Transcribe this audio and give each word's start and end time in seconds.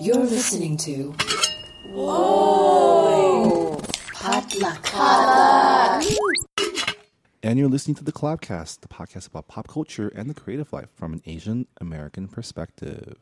You're 0.00 0.16
listening 0.16 0.78
to. 0.78 1.14
Whoa! 1.92 3.78
Potluck. 4.14 4.94
And 7.42 7.58
you're 7.58 7.68
listening 7.68 7.96
to 7.96 8.04
the 8.04 8.12
Collabcast, 8.12 8.80
the 8.80 8.88
podcast 8.88 9.28
about 9.28 9.48
pop 9.48 9.68
culture 9.68 10.08
and 10.08 10.30
the 10.30 10.34
creative 10.34 10.72
life 10.72 10.88
from 10.94 11.12
an 11.12 11.22
Asian 11.26 11.66
American 11.82 12.28
perspective. 12.28 13.18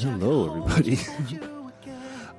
Hello, 0.00 0.46
everybody. 0.48 0.98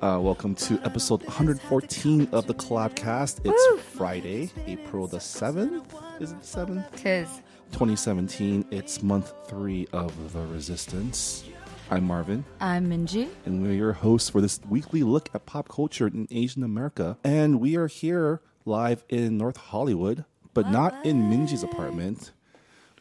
Uh, 0.02 0.18
welcome 0.18 0.52
to 0.52 0.80
episode 0.84 1.22
114 1.22 2.28
of 2.32 2.48
the 2.48 2.54
Collabcast. 2.54 3.38
It's 3.44 3.82
Friday, 3.84 4.50
April 4.66 5.06
the 5.06 5.18
7th. 5.18 5.84
Is 6.20 6.32
it 6.32 6.40
the 6.40 6.44
7th? 6.44 6.96
Tis. 6.96 7.28
2017. 7.70 8.66
It's 8.72 9.00
month 9.00 9.32
three 9.46 9.86
of 9.92 10.32
The 10.32 10.40
Resistance. 10.46 11.44
I'm 11.88 12.04
Marvin, 12.04 12.44
I'm 12.60 12.90
Minji. 12.90 13.28
and 13.46 13.62
we're 13.62 13.74
your 13.74 13.92
hosts 13.92 14.28
for 14.30 14.40
this 14.40 14.58
weekly 14.68 15.04
look 15.04 15.30
at 15.36 15.46
pop 15.46 15.68
culture 15.68 16.08
in 16.08 16.26
Asian 16.32 16.64
America. 16.64 17.16
And 17.22 17.60
we 17.60 17.76
are 17.76 17.86
here 17.86 18.40
live 18.64 19.04
in 19.08 19.38
North 19.38 19.56
Hollywood, 19.56 20.24
but 20.52 20.68
not 20.68 21.06
in 21.06 21.30
Minji's 21.30 21.62
apartment. 21.62 22.32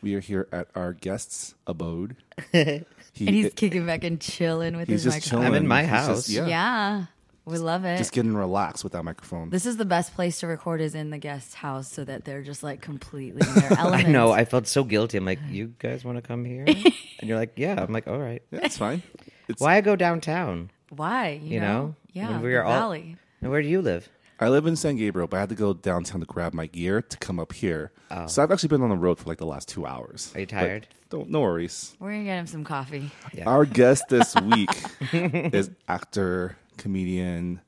We 0.02 0.16
are 0.16 0.20
here 0.20 0.48
at 0.52 0.68
our 0.76 0.94
guest's 0.94 1.56
abode. 1.68 2.16
He- 3.14 3.28
And 3.28 3.36
he's 3.36 3.54
kicking 3.54 3.86
back 3.86 4.06
and 4.06 4.22
chilling 4.22 4.78
with 4.78 4.88
he's 4.88 5.04
his 5.04 5.14
just 5.14 5.16
microphone. 5.18 5.40
chilling. 5.42 5.48
I'm 5.58 5.62
in 5.64 5.68
my 5.68 5.82
He's 5.82 5.92
just- 5.92 6.08
house. 6.08 6.30
yeah, 6.30 6.48
Yeah. 6.48 7.06
We 7.44 7.58
love 7.58 7.84
it. 7.84 7.98
just 7.98 8.14
getting 8.14 8.36
relaxed 8.36 8.84
with 8.86 8.94
that 8.94 9.04
microphone. 9.04 9.50
this 9.50 9.66
is 9.66 9.76
the 9.76 9.84
best 9.84 10.14
place 10.16 10.40
to 10.40 10.48
record 10.48 10.80
is 10.80 10.96
in 10.96 11.10
the 11.10 11.18
guest 11.18 11.56
house 11.56 11.92
so 11.92 12.06
that 12.06 12.24
they're 12.24 12.42
just 12.44 12.64
like 12.64 12.80
completely 12.82 13.42
in 13.46 13.54
their 13.56 13.74
element. 13.80 14.08
I 14.08 14.12
know. 14.12 14.32
I 14.32 14.46
felt 14.46 14.66
so 14.68 14.84
guilty. 14.86 15.18
I'm 15.18 15.26
like, 15.26 15.40
you 15.50 15.74
guys 15.80 16.06
want 16.06 16.20
to 16.20 16.22
come 16.22 16.46
here? 16.46 16.64
and 16.68 16.94
you're 17.24 17.38
like, 17.38 17.54
yeah. 17.58 17.76
I'm 17.84 17.92
like, 17.92 18.08
all 18.08 18.18
right. 18.20 18.42
yeah, 18.52 18.60
it's 18.64 18.78
fine. 18.78 19.02
It's, 19.50 19.60
Why 19.62 19.76
I 19.76 19.82
go 19.82 19.96
downtown? 19.98 20.70
Why? 20.90 21.40
You, 21.44 21.56
You 21.56 21.60
know? 21.60 21.96
Yeah. 22.14 22.30
When 22.30 22.42
we 22.44 22.52
the 22.52 22.56
are 22.58 22.64
all- 22.64 22.80
valley. 22.80 23.18
And 23.42 23.52
where 23.52 23.62
do 23.62 23.68
you 23.68 23.82
live? 23.82 24.08
I 24.42 24.50
live 24.50 24.66
in 24.66 24.76
San 24.76 24.98
Gabriel, 24.98 25.28
but 25.28 25.38
I 25.38 25.40
had 25.42 25.50
to 25.50 25.56
go 25.56 25.74
downtown 25.74 26.20
to 26.22 26.26
grab 26.26 26.54
my 26.56 26.66
gear 26.66 27.02
to 27.02 27.18
come 27.18 27.40
up 27.40 27.54
here. 27.54 27.92
Oh. 28.10 28.26
So 28.26 28.42
I've 28.42 28.52
actually 28.52 28.70
been 28.70 28.82
on 28.82 28.90
the 28.90 28.96
road 28.98 29.20
for 29.20 29.30
like 29.30 29.38
the 29.38 29.46
last 29.46 29.68
two 29.70 29.86
hours. 29.86 30.32
Are 30.36 30.40
you 30.40 30.48
But 30.48 30.52
tired? 30.52 30.88
Don't, 31.10 31.30
no 31.30 31.42
worries. 31.42 31.96
We're 32.00 32.12
gonna 32.12 32.24
get 32.24 32.40
him 32.40 32.48
some 32.48 32.64
coffee. 32.64 33.12
Yeah. 33.34 33.48
Our 33.48 33.66
guest 33.66 34.06
this 34.10 34.34
week 34.42 34.70
is 35.14 35.70
actor, 35.88 36.58
comedian, 36.78 37.62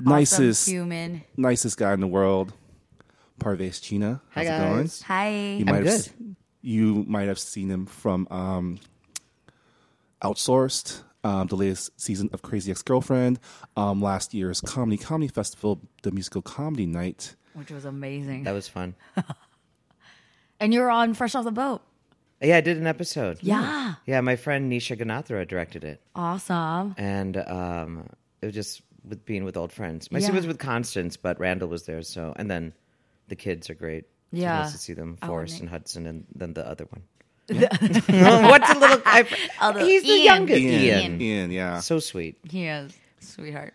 nicest, 0.00 0.68
human. 0.68 1.22
nicest 1.36 1.76
guy 1.78 1.92
in 1.92 2.00
the 2.00 2.06
world, 2.08 2.52
Parvesh 3.38 3.80
Cheena. 3.80 4.20
Hi, 4.30 4.44
How's 4.44 4.46
it 4.46 4.64
going? 4.74 4.90
Hi. 5.06 5.30
You 5.58 5.64
might 5.66 5.74
have, 5.76 5.84
good. 5.84 5.92
s- 6.00 6.10
You 6.62 7.04
might 7.06 7.28
have 7.28 7.38
seen 7.38 7.70
him 7.70 7.86
from 7.86 8.26
um, 8.30 8.80
Outsourced, 10.22 11.02
um, 11.24 11.46
the 11.48 11.56
latest 11.56 12.00
season 12.00 12.30
of 12.32 12.42
Crazy 12.42 12.70
Ex-Girlfriend, 12.70 13.38
um, 13.76 14.00
last 14.02 14.32
year's 14.34 14.60
Comedy 14.60 14.96
Comedy 14.96 15.28
Festival, 15.28 15.80
the 16.02 16.10
musical 16.10 16.42
comedy 16.42 16.86
night. 16.86 17.36
Which 17.54 17.70
was 17.70 17.84
amazing. 17.84 18.44
That 18.44 18.52
was 18.52 18.68
fun. 18.68 18.94
and 20.60 20.72
you're 20.74 20.90
on 20.90 21.14
Fresh 21.14 21.34
Off 21.34 21.44
the 21.44 21.50
Boat. 21.52 21.82
Yeah, 22.42 22.56
I 22.56 22.60
did 22.62 22.78
an 22.78 22.86
episode. 22.86 23.38
Yeah. 23.42 23.94
Yeah, 24.06 24.20
my 24.22 24.36
friend 24.36 24.72
Nisha 24.72 24.98
Ganatra 24.98 25.46
directed 25.46 25.84
it, 25.84 26.00
Awesome. 26.14 26.94
and 26.96 27.36
um, 27.36 28.08
it 28.40 28.46
was 28.46 28.54
just 28.54 28.82
with 29.06 29.24
being 29.26 29.44
with 29.44 29.56
old 29.56 29.72
friends. 29.72 30.10
My 30.10 30.18
Yeah. 30.20 30.28
yeah. 30.28 30.34
was 30.34 30.46
with 30.46 30.58
Constance, 30.58 31.16
but 31.18 31.38
Randall 31.38 31.68
was 31.68 31.84
there. 31.84 32.00
So, 32.02 32.32
and 32.36 32.50
then 32.50 32.72
the 33.28 33.36
kids 33.36 33.68
are 33.68 33.74
great. 33.74 34.04
So 34.32 34.38
Yeah. 34.38 34.60
nice 34.60 34.72
to 34.72 34.78
see 34.78 34.94
them, 34.94 35.18
Oh, 35.22 35.26
Forrest 35.26 35.60
and 35.60 35.68
Hudson, 35.68 36.06
and 36.06 36.24
then 36.34 36.54
the 36.54 36.66
other 36.66 36.84
one. 36.86 37.02
What's 37.48 38.70
a 38.70 38.78
little? 38.78 39.02
I, 39.04 39.26
Other- 39.60 39.80
he's 39.80 40.02
the 40.02 40.08
Ian. 40.10 40.24
youngest. 40.24 40.60
Ian. 40.60 40.82
Ian. 40.82 41.20
Ian, 41.20 41.50
yeah. 41.50 41.80
So 41.80 41.98
sweet. 41.98 42.36
He 42.48 42.66
is. 42.66 42.96
Sweetheart. 43.20 43.74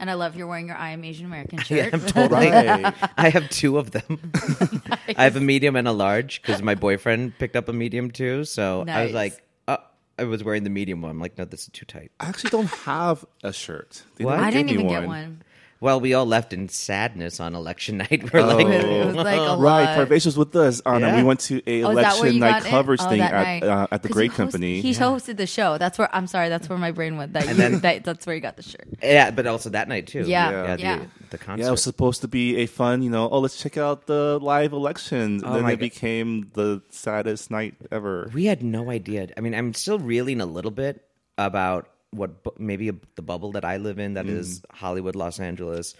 And 0.00 0.10
I 0.10 0.14
love 0.14 0.34
you're 0.34 0.48
wearing 0.48 0.66
your 0.66 0.76
I 0.76 0.90
am 0.90 1.04
Asian 1.04 1.26
American 1.26 1.58
shirt. 1.62 1.94
I'm 1.94 2.00
totally. 2.00 2.50
Right. 2.50 2.92
I 3.16 3.28
have 3.28 3.48
two 3.50 3.78
of 3.78 3.92
them. 3.92 4.32
I 5.16 5.22
have 5.24 5.36
a 5.36 5.40
medium 5.40 5.76
and 5.76 5.86
a 5.86 5.92
large 5.92 6.42
because 6.42 6.60
my 6.62 6.74
boyfriend 6.74 7.38
picked 7.38 7.54
up 7.54 7.68
a 7.68 7.72
medium 7.72 8.10
too. 8.10 8.44
So 8.44 8.80
I 8.80 8.84
Nice. 8.84 9.04
was 9.04 9.12
like, 9.14 9.42
uh, 9.68 9.76
I 10.18 10.24
was 10.24 10.42
wearing 10.42 10.64
the 10.64 10.70
medium 10.70 11.02
one. 11.02 11.10
I'm 11.12 11.20
like, 11.20 11.38
no, 11.38 11.44
this 11.44 11.62
is 11.62 11.68
too 11.68 11.84
tight. 11.86 12.10
I 12.18 12.26
actually 12.28 12.50
don't 12.50 12.66
have 12.70 13.24
a 13.44 13.52
shirt. 13.52 14.02
They 14.16 14.24
What? 14.24 14.32
never 14.36 14.44
I 14.46 14.50
didn't 14.50 14.66
me 14.66 14.72
even 14.72 14.88
get 14.88 15.06
one. 15.06 15.42
Well, 15.82 16.00
we 16.00 16.14
all 16.14 16.24
left 16.26 16.52
in 16.52 16.68
sadness 16.68 17.40
on 17.40 17.54
election 17.56 17.96
night. 18.10 18.32
We're 18.32 18.40
Oh. 18.40 18.46
like, 18.56 18.66
It 18.66 19.06
was 19.06 19.16
like 19.16 19.36
a 19.36 19.56
Right, 19.56 19.96
lot. 19.96 19.98
Parvesh 20.08 20.24
was 20.26 20.38
with 20.38 20.54
us, 20.54 20.80
on, 20.86 21.02
and 21.02 21.04
Yeah. 21.04 21.16
we 21.16 21.22
went 21.24 21.40
to 21.40 21.60
a 21.66 21.82
Oh, 21.82 21.90
is 21.90 21.96
that 21.96 22.02
where 22.14 22.28
election 22.30 22.38
night 22.38 22.62
got 22.62 22.70
coverage 22.70 23.00
Oh, 23.02 23.08
thing 23.08 23.20
at 23.20 23.32
night. 23.32 23.62
uh, 23.64 23.86
at 23.90 24.02
the 24.02 24.08
'Cause 24.08 24.14
Great 24.14 24.24
he 24.24 24.28
host- 24.28 24.36
Company. 24.36 24.80
He 24.80 24.92
hosted 24.92 25.36
the 25.38 25.46
show. 25.46 25.78
That's 25.78 25.98
where 25.98 26.08
I'm 26.14 26.28
sorry. 26.28 26.48
That's 26.48 26.68
where 26.68 26.78
my 26.78 26.92
brain 26.92 27.16
went. 27.16 27.32
That, 27.32 27.48
you, 27.48 27.54
then- 27.54 27.80
that 27.80 28.04
that's 28.04 28.24
where 28.26 28.34
you 28.36 28.40
got 28.40 28.56
the 28.56 28.62
shirt. 28.62 28.86
yeah, 29.02 29.32
but 29.32 29.46
also 29.48 29.70
that 29.70 29.88
night 29.88 30.06
too. 30.06 30.20
Yeah, 30.20 30.50
Yeah. 30.50 30.76
the, 30.76 30.82
yeah. 30.82 30.98
the 31.30 31.38
concert. 31.38 31.62
yeah, 31.62 31.68
it 31.68 31.72
was 31.72 31.82
supposed 31.82 32.20
to 32.20 32.28
be 32.28 32.58
a 32.58 32.66
fun, 32.66 33.02
you 33.02 33.10
know, 33.10 33.28
oh, 33.28 33.40
let's 33.40 33.60
check 33.60 33.76
out 33.76 34.06
the 34.06 34.38
live 34.40 34.72
election. 34.72 35.18
And 35.42 35.44
Oh 35.44 35.52
then 35.54 35.64
it 35.66 35.70
God. 35.72 35.78
became 35.80 36.50
the 36.54 36.80
saddest 36.90 37.50
night 37.50 37.74
ever. 37.90 38.30
we 38.32 38.44
had 38.44 38.62
no 38.62 38.88
idea. 38.88 39.26
I 39.36 39.40
mean, 39.40 39.52
I'm 39.54 39.74
still 39.74 39.98
reeling 39.98 40.40
a 40.40 40.46
little 40.46 40.70
bit 40.70 41.02
about 41.38 41.88
what 42.12 42.30
maybe 42.60 42.88
a, 42.88 42.94
the 43.16 43.22
bubble 43.22 43.52
that 43.52 43.64
I 43.64 43.76
live 43.78 43.98
in 43.98 44.14
that 44.14 44.26
is 44.26 44.60
Mm. 44.60 44.64
Hollywood, 44.76 45.16
Los 45.16 45.40
Angeles, 45.40 45.94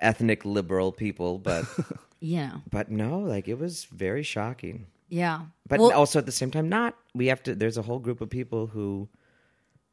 ethnic 0.00 0.44
liberal 0.44 0.92
people, 0.92 1.38
but 1.38 1.64
Yeah, 2.20 2.52
but 2.70 2.90
no, 2.90 3.18
like 3.18 3.48
it 3.48 3.58
was 3.58 3.84
very 3.84 4.22
shocking. 4.22 4.86
yeah. 5.08 5.40
But 5.68 5.80
Well, 5.80 5.92
also 5.92 6.18
at 6.18 6.26
the 6.26 6.32
same 6.32 6.50
time, 6.50 6.68
not 6.68 6.94
we 7.14 7.26
have 7.26 7.42
to. 7.44 7.54
There's 7.54 7.76
a 7.78 7.82
whole 7.82 7.98
group 7.98 8.20
of 8.20 8.30
people 8.30 8.66
who, 8.66 9.08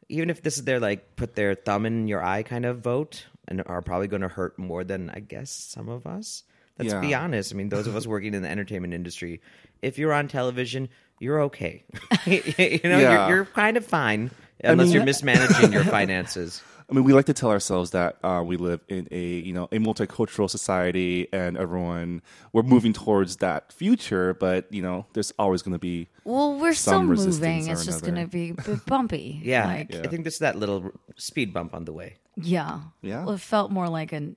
even 0.09 0.29
if 0.29 0.41
this 0.41 0.57
is 0.57 0.63
their 0.63 0.79
like 0.79 1.15
put 1.15 1.35
their 1.35 1.55
thumb 1.55 1.85
in 1.85 2.07
your 2.07 2.23
eye 2.23 2.43
kind 2.43 2.65
of 2.65 2.79
vote, 2.79 3.25
and 3.47 3.61
are 3.65 3.81
probably 3.81 4.07
going 4.07 4.21
to 4.21 4.27
hurt 4.29 4.57
more 4.59 4.83
than 4.83 5.09
I 5.09 5.19
guess 5.19 5.49
some 5.51 5.89
of 5.89 6.05
us. 6.07 6.43
Let's 6.79 6.93
be 6.95 7.13
honest. 7.13 7.53
I 7.53 7.55
mean, 7.57 7.69
those 7.69 7.85
of 7.87 7.95
us 7.95 8.07
working 8.13 8.33
in 8.33 8.41
the 8.41 8.49
entertainment 8.49 8.93
industry, 8.93 9.39
if 9.81 9.97
you're 9.99 10.13
on 10.13 10.27
television, 10.27 10.89
you're 11.19 11.41
okay. 11.43 11.83
you 12.25 12.79
know, 12.83 12.97
Yeah. 12.99 13.27
you're, 13.27 13.35
you're 13.35 13.45
kind 13.45 13.77
of 13.77 13.85
fine 13.85 14.31
unless 14.63 14.87
mean- 14.87 14.95
you're 14.95 15.05
mismanaging 15.05 15.71
your 15.73 15.83
finances. 15.83 16.61
I 16.89 16.93
mean, 16.93 17.05
we 17.05 17.13
like 17.13 17.27
to 17.27 17.33
tell 17.33 17.51
ourselves 17.51 17.91
that 17.91 18.17
uh, 18.21 18.43
we 18.45 18.57
live 18.57 18.81
in 18.89 19.07
a 19.11 19.23
you 19.23 19.53
know 19.53 19.69
a 19.71 19.77
multicultural 19.77 20.49
society, 20.49 21.25
and 21.31 21.55
everyone 21.57 22.21
we're 22.51 22.63
moving 22.63 22.91
towards 22.91 23.37
that 23.37 23.71
future. 23.71 24.33
But 24.33 24.67
you 24.73 24.81
know, 24.81 25.05
there's 25.13 25.31
always 25.39 25.61
going 25.61 25.71
to 25.71 25.79
be 25.79 26.09
well, 26.25 26.59
we're 26.59 26.73
still 26.73 26.93
some 26.95 27.09
resistance 27.09 27.39
moving. 27.39 27.67
It's 27.69 27.85
just 27.85 28.03
gonna 28.03 28.27
be 28.27 28.55
a 28.67 28.75
bumpy. 28.87 29.39
Yeah, 29.43 29.67
like, 29.67 29.95
I 29.95 30.07
think 30.09 30.25
this 30.25 30.33
is 30.33 30.39
that 30.39 30.57
little 30.57 30.91
speed 31.15 31.53
bump 31.53 31.73
on 31.73 31.85
the 31.85 31.93
way, 31.93 32.17
yeah, 32.35 32.81
Yeah. 33.01 33.23
Well, 33.23 33.35
it 33.35 33.41
felt 33.41 33.71
more 33.71 33.87
like 33.87 34.11
an. 34.11 34.35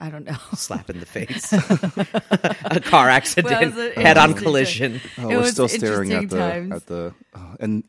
I 0.00 0.10
don't 0.10 0.26
know. 0.26 0.36
slap 0.54 0.90
in 0.90 1.00
the 1.00 1.06
face, 1.06 1.50
a 1.52 2.80
car 2.84 3.08
accident, 3.08 3.74
Well, 3.74 3.90
a- 3.96 4.00
head-on 4.00 4.34
collision. 4.34 5.00
Oh, 5.18 5.28
we're 5.28 5.50
still 5.50 5.66
staring 5.68 6.12
at 6.12 6.28
the 6.28 6.38
times. 6.38 6.72
at 6.72 6.86
the 6.86 7.14
uh, 7.34 7.56
and 7.58 7.84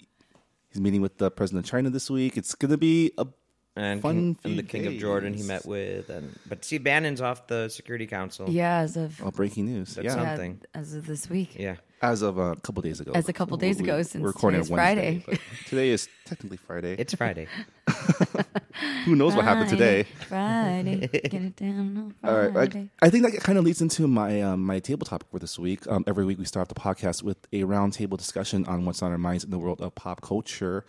he's 0.72 0.81
meeting 0.81 1.02
with 1.02 1.18
the 1.18 1.31
president 1.31 1.66
of 1.66 1.69
China 1.72 1.90
this 1.90 2.09
week. 2.09 2.38
It's 2.38 2.56
going 2.56 2.72
to 2.72 2.78
be 2.78 3.12
a 3.18 3.28
and, 3.75 4.02
Fun 4.02 4.16
king, 4.16 4.35
few 4.35 4.50
and 4.52 4.59
the 4.59 4.63
king 4.63 4.88
of 4.88 4.97
Jordan 4.97 5.34
he 5.34 5.44
met 5.44 5.66
with, 5.66 6.09
and 6.09 6.38
but 6.47 6.66
see, 6.66 6.79
Bannon's 6.79 7.22
off 7.22 7.47
the 7.47 7.70
Security 7.70 8.08
Council. 8.08 8.49
Yeah, 8.49 8.79
as 8.79 8.97
of 8.97 9.22
oh, 9.23 9.32
breaking 9.32 9.67
news. 9.67 9.96
That's 9.96 10.05
yeah, 10.05 10.11
some- 10.11 10.22
yeah, 10.22 10.28
something. 10.35 10.61
as 10.73 10.94
of 10.96 11.05
this 11.05 11.29
week. 11.29 11.55
yeah. 11.58 11.76
As 12.01 12.22
of 12.22 12.37
a 12.37 12.55
couple 12.57 12.81
days 12.81 12.99
ago. 12.99 13.11
As 13.13 13.28
a 13.29 13.34
couple 13.34 13.57
days 13.57 13.78
We- 13.78 13.84
ago, 13.84 13.97
we- 13.97 14.03
since 14.03 14.22
we're 14.22 14.29
recording 14.29 14.59
today's 14.61 14.72
on 14.72 14.78
Friday. 14.78 15.25
today 15.67 15.90
is 15.90 16.07
technically 16.25 16.57
Friday. 16.57 16.96
It's 16.97 17.13
Friday. 17.13 17.47
Who 19.05 19.16
knows 19.16 19.35
what 19.35 19.46
happened 19.46 19.69
today? 19.69 20.03
Friday, 20.28 21.07
get 21.07 21.34
it 21.34 21.55
down 21.55 21.97
on 22.23 22.29
All 22.29 22.37
right, 22.49 22.75
I, 22.75 22.90
I 23.05 23.09
think 23.09 23.25
that 23.25 23.41
kind 23.41 23.57
of 23.57 23.66
leads 23.66 23.81
into 23.81 24.07
my 24.07 24.41
um, 24.41 24.63
my 24.66 24.79
table 24.79 25.05
topic 25.05 25.28
for 25.31 25.40
this 25.40 25.57
week. 25.59 25.87
Um, 25.87 26.03
every 26.07 26.25
week 26.25 26.37
we 26.40 26.46
start 26.46 26.63
off 26.69 26.73
the 26.73 26.79
podcast 26.79 27.23
with 27.23 27.37
a 27.51 27.63
roundtable 27.63 28.17
discussion 28.17 28.66
on 28.66 28.85
what's 28.85 29.01
on 29.01 29.11
our 29.11 29.17
minds 29.17 29.43
in 29.43 29.49
the 29.49 29.59
world 29.59 29.81
of 29.81 29.96
pop 29.96 30.22
culture, 30.22 30.85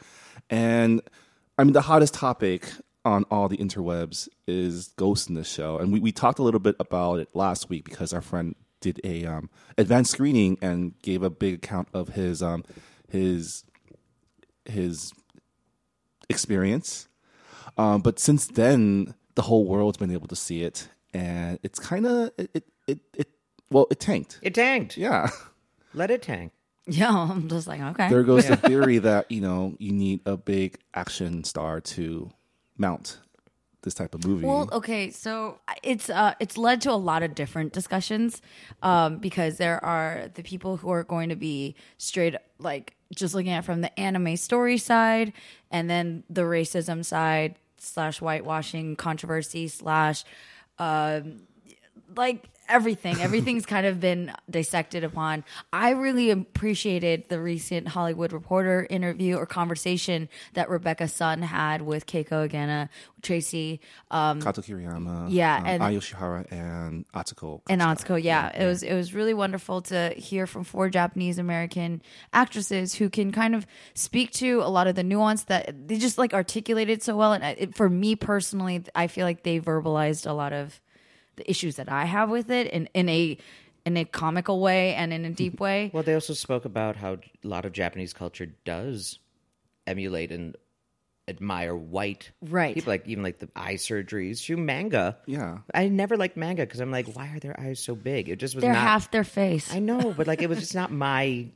and 0.48 1.00
I 1.58 1.64
mean 1.64 1.72
the 1.72 1.82
hottest 1.82 2.14
topic 2.14 2.68
on 3.04 3.24
all 3.30 3.48
the 3.48 3.56
interwebs 3.56 4.28
is 4.46 4.88
Ghost 4.96 5.28
in 5.28 5.34
the 5.34 5.44
Shell, 5.44 5.78
and 5.78 5.92
we, 5.92 6.00
we 6.00 6.12
talked 6.12 6.38
a 6.38 6.42
little 6.42 6.60
bit 6.60 6.76
about 6.78 7.18
it 7.20 7.28
last 7.34 7.70
week 7.70 7.84
because 7.84 8.12
our 8.12 8.20
friend 8.20 8.54
did 8.80 9.00
a 9.04 9.24
um, 9.24 9.50
advanced 9.78 10.12
screening 10.12 10.58
and 10.60 10.98
gave 11.02 11.22
a 11.22 11.30
big 11.30 11.54
account 11.54 11.88
of 11.92 12.10
his 12.10 12.42
um, 12.42 12.64
his 13.08 13.64
his 14.64 15.12
experience. 16.28 17.08
Um, 17.76 18.00
but 18.00 18.18
since 18.18 18.46
then, 18.46 19.14
the 19.34 19.42
whole 19.42 19.64
world's 19.66 19.98
been 19.98 20.10
able 20.10 20.28
to 20.28 20.36
see 20.36 20.62
it, 20.62 20.88
and 21.14 21.58
it's 21.62 21.78
kind 21.78 22.06
of 22.06 22.30
it, 22.36 22.50
it 22.54 22.64
it 22.86 22.98
it 23.16 23.28
well 23.70 23.86
it 23.90 24.00
tanked. 24.00 24.38
It 24.42 24.54
tanked. 24.54 24.96
yeah, 24.96 25.30
Let 25.94 26.10
it 26.10 26.22
tank. 26.22 26.52
Yeah, 26.86 27.10
I'm 27.30 27.48
just 27.48 27.66
like, 27.66 27.80
okay. 27.80 28.08
there 28.08 28.22
goes 28.22 28.46
the 28.46 28.56
theory 28.56 28.98
that 28.98 29.30
you 29.30 29.40
know 29.40 29.76
you 29.78 29.92
need 29.92 30.20
a 30.26 30.36
big 30.36 30.78
action 30.94 31.44
star 31.44 31.80
to 31.80 32.30
mount 32.76 33.18
this 33.82 33.94
type 33.94 34.14
of 34.14 34.26
movie. 34.26 34.46
Well, 34.46 34.68
okay, 34.72 35.10
so 35.10 35.58
it's 35.82 36.10
uh, 36.10 36.34
it's 36.40 36.56
led 36.58 36.80
to 36.82 36.90
a 36.90 36.94
lot 36.94 37.22
of 37.22 37.34
different 37.34 37.72
discussions 37.72 38.42
um, 38.82 39.18
because 39.18 39.56
there 39.56 39.82
are 39.84 40.30
the 40.34 40.42
people 40.42 40.76
who 40.76 40.90
are 40.90 41.04
going 41.04 41.28
to 41.30 41.36
be 41.36 41.74
straight 41.98 42.34
like 42.58 42.94
just 43.14 43.34
looking 43.34 43.52
at 43.52 43.64
from 43.64 43.80
the 43.80 43.98
anime 43.98 44.36
story 44.36 44.78
side, 44.78 45.32
and 45.70 45.88
then 45.88 46.24
the 46.28 46.42
racism 46.42 47.04
side 47.04 47.56
slash 47.78 48.20
whitewashing 48.20 48.96
controversy 48.96 49.68
slash 49.68 50.24
um, 50.78 51.42
like 52.16 52.48
everything 52.70 53.20
everything's 53.20 53.66
kind 53.66 53.84
of 53.86 54.00
been 54.00 54.32
dissected 54.48 55.02
upon 55.04 55.44
i 55.72 55.90
really 55.90 56.30
appreciated 56.30 57.28
the 57.28 57.40
recent 57.40 57.88
hollywood 57.88 58.32
reporter 58.32 58.86
interview 58.88 59.36
or 59.36 59.44
conversation 59.46 60.28
that 60.54 60.70
rebecca 60.70 61.08
sun 61.08 61.42
had 61.42 61.82
with 61.82 62.06
keiko 62.06 62.48
agena 62.48 62.88
tracy 63.22 63.80
um, 64.10 64.40
Kato 64.40 64.62
Kiriyama, 64.62 65.26
Yeah, 65.28 65.56
um, 65.58 65.66
and- 65.66 65.82
Ai 65.82 65.94
Yoshihara, 65.94 66.50
and 66.50 67.04
Atsuko. 67.12 67.60
and 67.68 67.82
Atsuko, 67.82 68.20
yeah, 68.22 68.48
it 68.58 68.64
was 68.66 68.82
it 68.82 68.94
was 68.94 69.12
really 69.12 69.34
wonderful 69.34 69.82
to 69.82 70.14
hear 70.16 70.46
from 70.46 70.64
four 70.64 70.88
Japanese 70.88 71.36
American 71.38 72.00
actresses 72.32 72.94
who 72.94 73.10
can 73.10 73.30
kind 73.30 73.54
of 73.54 73.66
speak 73.92 74.30
to 74.32 74.62
a 74.62 74.70
lot 74.70 74.86
of 74.86 74.94
the 74.94 75.02
nuance 75.02 75.44
that 75.44 75.86
they 75.86 75.98
just 75.98 76.16
like 76.16 76.32
articulated 76.32 77.02
so 77.02 77.14
well. 77.14 77.34
And 77.34 77.44
it, 77.44 77.74
for 77.74 77.90
me 77.90 78.16
personally, 78.16 78.82
I 78.94 79.06
feel 79.06 79.26
like 79.26 79.42
they 79.42 79.60
verbalized 79.60 80.26
a 80.26 80.32
lot 80.32 80.54
of 80.54 80.80
the 81.40 81.50
issues 81.50 81.76
that 81.76 81.88
I 81.88 82.04
have 82.04 82.30
with 82.30 82.50
it 82.50 82.68
in 82.68 82.88
in 82.94 83.08
a 83.08 83.36
in 83.86 83.96
a 83.96 84.04
comical 84.04 84.60
way 84.60 84.94
and 84.94 85.12
in 85.12 85.24
a 85.24 85.30
deep 85.30 85.54
mm-hmm. 85.54 85.64
way. 85.64 85.90
Well, 85.92 86.02
they 86.02 86.14
also 86.14 86.34
spoke 86.34 86.64
about 86.64 86.96
how 86.96 87.14
a 87.14 87.18
lot 87.48 87.64
of 87.64 87.72
Japanese 87.72 88.12
culture 88.12 88.46
does 88.64 89.18
emulate 89.86 90.30
and 90.30 90.56
admire 91.28 91.74
white 91.74 92.32
Right. 92.42 92.74
people, 92.74 92.92
like 92.92 93.06
even 93.06 93.22
like 93.22 93.38
the 93.38 93.48
eye 93.56 93.74
surgeries 93.74 94.44
through 94.44 94.58
manga. 94.58 95.16
Yeah. 95.26 95.58
I 95.72 95.88
never 95.88 96.16
liked 96.16 96.36
manga 96.36 96.62
because 96.66 96.80
I'm 96.80 96.90
like, 96.90 97.06
why 97.14 97.28
are 97.28 97.38
their 97.38 97.58
eyes 97.58 97.80
so 97.80 97.94
big? 97.94 98.28
It 98.28 98.36
just 98.36 98.54
was 98.54 98.62
They're 98.62 98.72
not. 98.72 98.82
half 98.82 99.10
their 99.10 99.24
face. 99.24 99.72
I 99.72 99.78
know, 99.78 100.12
but 100.16 100.26
like 100.26 100.42
it 100.42 100.48
was 100.48 100.58
just 100.58 100.74
not 100.74 100.92
my. 100.92 101.46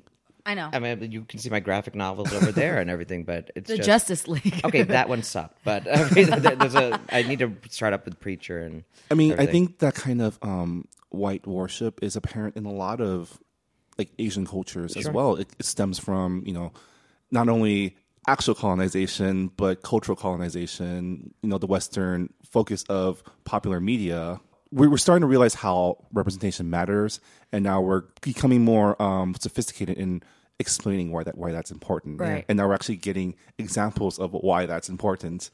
I 0.47 0.55
know 0.55 0.69
I 0.73 0.79
mean, 0.79 1.11
you 1.11 1.25
can 1.25 1.39
see 1.39 1.49
my 1.49 1.61
graphic 1.61 1.95
novels 1.95 2.33
over 2.33 2.53
there 2.53 2.79
and 2.79 2.91
everything, 2.91 3.25
but 3.25 3.51
it's 3.55 3.69
the 3.69 3.77
just, 3.77 3.87
Justice 3.87 4.29
League. 4.29 4.61
okay. 4.65 4.83
That 4.83 5.09
one 5.09 5.23
sucked, 5.23 5.59
but 5.65 5.87
I 5.91 6.11
mean, 6.11 6.31
there's 6.59 6.75
a. 6.75 7.01
I 7.11 7.23
need 7.23 7.39
to 7.39 7.53
start 7.71 7.95
up 7.95 8.05
with 8.05 8.21
Preacher 8.21 8.59
and. 8.59 8.85
I 9.11 9.15
mean, 9.15 9.39
I 9.39 9.47
think 9.47 9.79
that 9.79 9.95
kind 9.95 10.21
of 10.21 10.39
um, 10.43 10.87
white 11.09 11.47
worship 11.47 12.03
is 12.03 12.17
apparent 12.17 12.57
in 12.57 12.67
a 12.67 12.73
lot 12.73 13.01
of 13.01 13.39
like 13.97 14.11
Asian 14.19 14.47
cultures 14.47 14.97
as 14.97 15.09
well. 15.09 15.37
It, 15.37 15.49
it 15.59 15.65
stems 15.65 15.99
from 15.99 16.43
you 16.45 16.53
know 16.53 16.73
not 17.31 17.49
only 17.49 17.97
actual 18.27 18.55
colonization 18.55 19.49
but 19.57 19.83
cultural 19.83 20.17
colonization. 20.17 21.33
You 21.43 21.49
know, 21.49 21.59
the 21.59 21.67
Western 21.67 22.33
focus 22.51 22.85
of 22.85 23.23
popular 23.45 23.81
media. 23.81 24.41
We 24.75 24.89
we're 24.89 24.97
starting 24.97 25.21
to 25.21 25.27
realize 25.27 25.55
how 25.55 26.05
representation 26.13 26.69
matters, 26.69 27.21
and 27.53 27.63
now 27.63 27.81
we're 27.81 28.03
becoming 28.23 28.63
more 28.65 29.01
um, 29.01 29.35
sophisticated 29.41 29.97
in 29.97 30.23
explaining 30.59 31.11
why 31.13 31.23
that 31.25 31.37
why 31.39 31.53
that's 31.53 31.71
important. 31.71 32.21
Right. 32.21 32.45
And 32.49 32.57
now 32.59 32.67
we're 32.67 32.75
actually 32.75 32.97
getting 32.97 33.35
examples 33.59 34.19
of 34.19 34.33
why 34.33 34.67
that's 34.67 34.89
important 34.89 35.51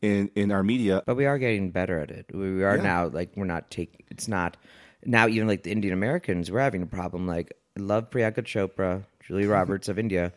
in 0.00 0.30
in 0.34 0.50
our 0.52 0.62
media. 0.62 1.02
But 1.06 1.16
we 1.16 1.26
are 1.26 1.38
getting 1.38 1.70
better 1.70 1.98
at 1.98 2.10
it. 2.10 2.26
We 2.32 2.64
are 2.64 2.76
Yeah. 2.76 2.82
now 2.82 3.06
like 3.08 3.32
we're 3.36 3.44
not 3.44 3.70
taking. 3.70 4.04
It's 4.10 4.28
not 4.28 4.56
now 5.04 5.28
even 5.28 5.48
like 5.48 5.64
the 5.64 5.72
Indian 5.72 5.92
Americans. 5.92 6.50
We're 6.50 6.60
having 6.60 6.82
a 6.82 6.86
problem. 6.86 7.26
Like 7.26 7.52
I 7.76 7.80
love 7.80 8.10
Priyanka 8.10 8.42
Chopra, 8.44 9.04
Julie 9.26 9.46
Roberts 9.58 9.88
of 9.88 9.98
India, 9.98 10.32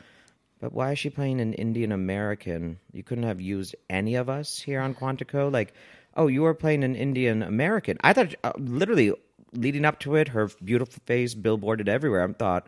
but 0.60 0.74
why 0.74 0.92
is 0.94 1.00
she 1.00 1.10
playing 1.10 1.40
an 1.42 1.54
Indian 1.54 1.92
American? 1.92 2.80
You 2.92 3.04
couldn't 3.04 3.26
have 3.26 3.42
used 3.42 3.76
any 3.90 4.16
of 4.16 4.30
us 4.30 4.60
here 4.60 4.80
on 4.82 4.96
Quantico. 4.96 5.52
Like, 5.52 5.74
oh, 6.16 6.28
you 6.28 6.46
are 6.46 6.54
playing 6.54 6.84
an 6.84 6.96
Indian 6.96 7.42
American. 7.42 7.98
I 8.02 8.14
thought 8.14 8.36
uh, 8.44 8.54
literally 8.58 9.14
leading 9.54 9.86
up 9.86 10.00
to 10.02 10.16
it, 10.16 10.30
her 10.30 10.50
beautiful 10.64 11.02
face 11.06 11.36
billboarded 11.36 11.88
everywhere. 11.88 12.28
I 12.28 12.34
thought, 12.34 12.68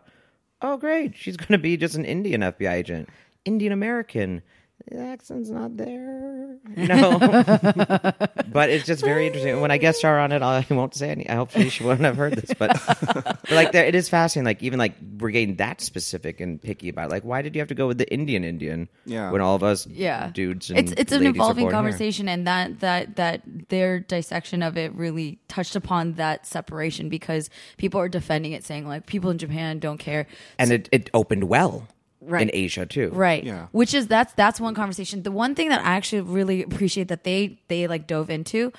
oh 0.62 0.76
great, 0.76 1.16
she's 1.16 1.36
going 1.36 1.52
to 1.52 1.58
be 1.58 1.76
just 1.76 1.94
an 1.94 2.04
Indian 2.04 2.40
FBI 2.40 2.72
agent, 2.72 3.08
Indian 3.44 3.72
American. 3.72 4.42
The 4.86 5.00
accent's 5.00 5.50
not 5.50 5.76
there, 5.76 6.56
No, 6.76 7.18
but 7.18 8.70
it's 8.70 8.86
just 8.86 9.04
very 9.04 9.26
interesting. 9.26 9.60
When 9.60 9.70
I 9.70 9.76
guest 9.76 9.98
star 9.98 10.18
on 10.18 10.32
it, 10.32 10.40
I 10.40 10.64
won't 10.70 10.94
say 10.94 11.10
any. 11.10 11.28
I 11.28 11.34
hope 11.34 11.50
she 11.50 11.84
won't 11.84 12.00
have 12.00 12.16
heard 12.16 12.34
this, 12.34 12.52
but, 12.58 12.80
but 13.14 13.50
like, 13.50 13.72
there, 13.72 13.84
it 13.84 13.94
is 13.94 14.08
fascinating. 14.08 14.46
Like, 14.46 14.62
even 14.62 14.78
like 14.78 14.94
we're 15.18 15.30
getting 15.30 15.56
that 15.56 15.80
specific 15.80 16.40
and 16.40 16.62
picky 16.62 16.88
about. 16.88 17.10
Like, 17.10 17.24
why 17.24 17.42
did 17.42 17.54
you 17.54 17.60
have 17.60 17.68
to 17.68 17.74
go 17.74 17.86
with 17.86 17.98
the 17.98 18.10
Indian 18.10 18.44
Indian? 18.44 18.88
Yeah. 19.04 19.30
when 19.30 19.40
all 19.40 19.54
of 19.54 19.62
us, 19.62 19.86
yeah 19.86 20.30
dudes, 20.32 20.70
and 20.70 20.78
it's 20.78 20.92
it's 20.92 21.12
an 21.12 21.26
evolving 21.26 21.64
born 21.64 21.74
here? 21.74 21.82
conversation 21.82 22.28
and 22.28 22.46
that 22.46 22.80
that 22.80 23.16
that 23.16 23.42
their 23.68 24.00
dissection 24.00 24.62
of 24.62 24.76
it 24.76 24.94
really 24.94 25.38
touched 25.48 25.76
upon 25.76 26.14
that 26.14 26.46
separation 26.46 27.08
because 27.08 27.50
people 27.76 28.00
are 28.00 28.08
defending 28.08 28.52
it 28.52 28.64
saying 28.64 28.86
like 28.86 29.06
people 29.06 29.30
in 29.30 29.38
japan 29.38 29.78
don't 29.78 29.98
care 29.98 30.26
and 30.58 30.70
it, 30.70 30.88
it 30.92 31.10
opened 31.14 31.44
well 31.44 31.88
Right. 32.28 32.42
in 32.42 32.50
Asia 32.52 32.84
too. 32.86 33.10
right 33.12 33.42
Yeah. 33.42 33.66
which 33.72 33.94
is 33.94 34.06
that's 34.06 34.32
that's 34.34 34.60
one 34.60 34.74
conversation 34.74 35.22
the 35.22 35.32
one 35.32 35.54
thing 35.54 35.68
that 35.70 35.80
i 35.84 35.92
actually 35.96 36.20
really 36.22 36.62
appreciate 36.62 37.08
that 37.08 37.24
they 37.24 37.58
they 37.68 37.86
like 37.88 38.06
dove 38.06 38.28
into 38.30 38.72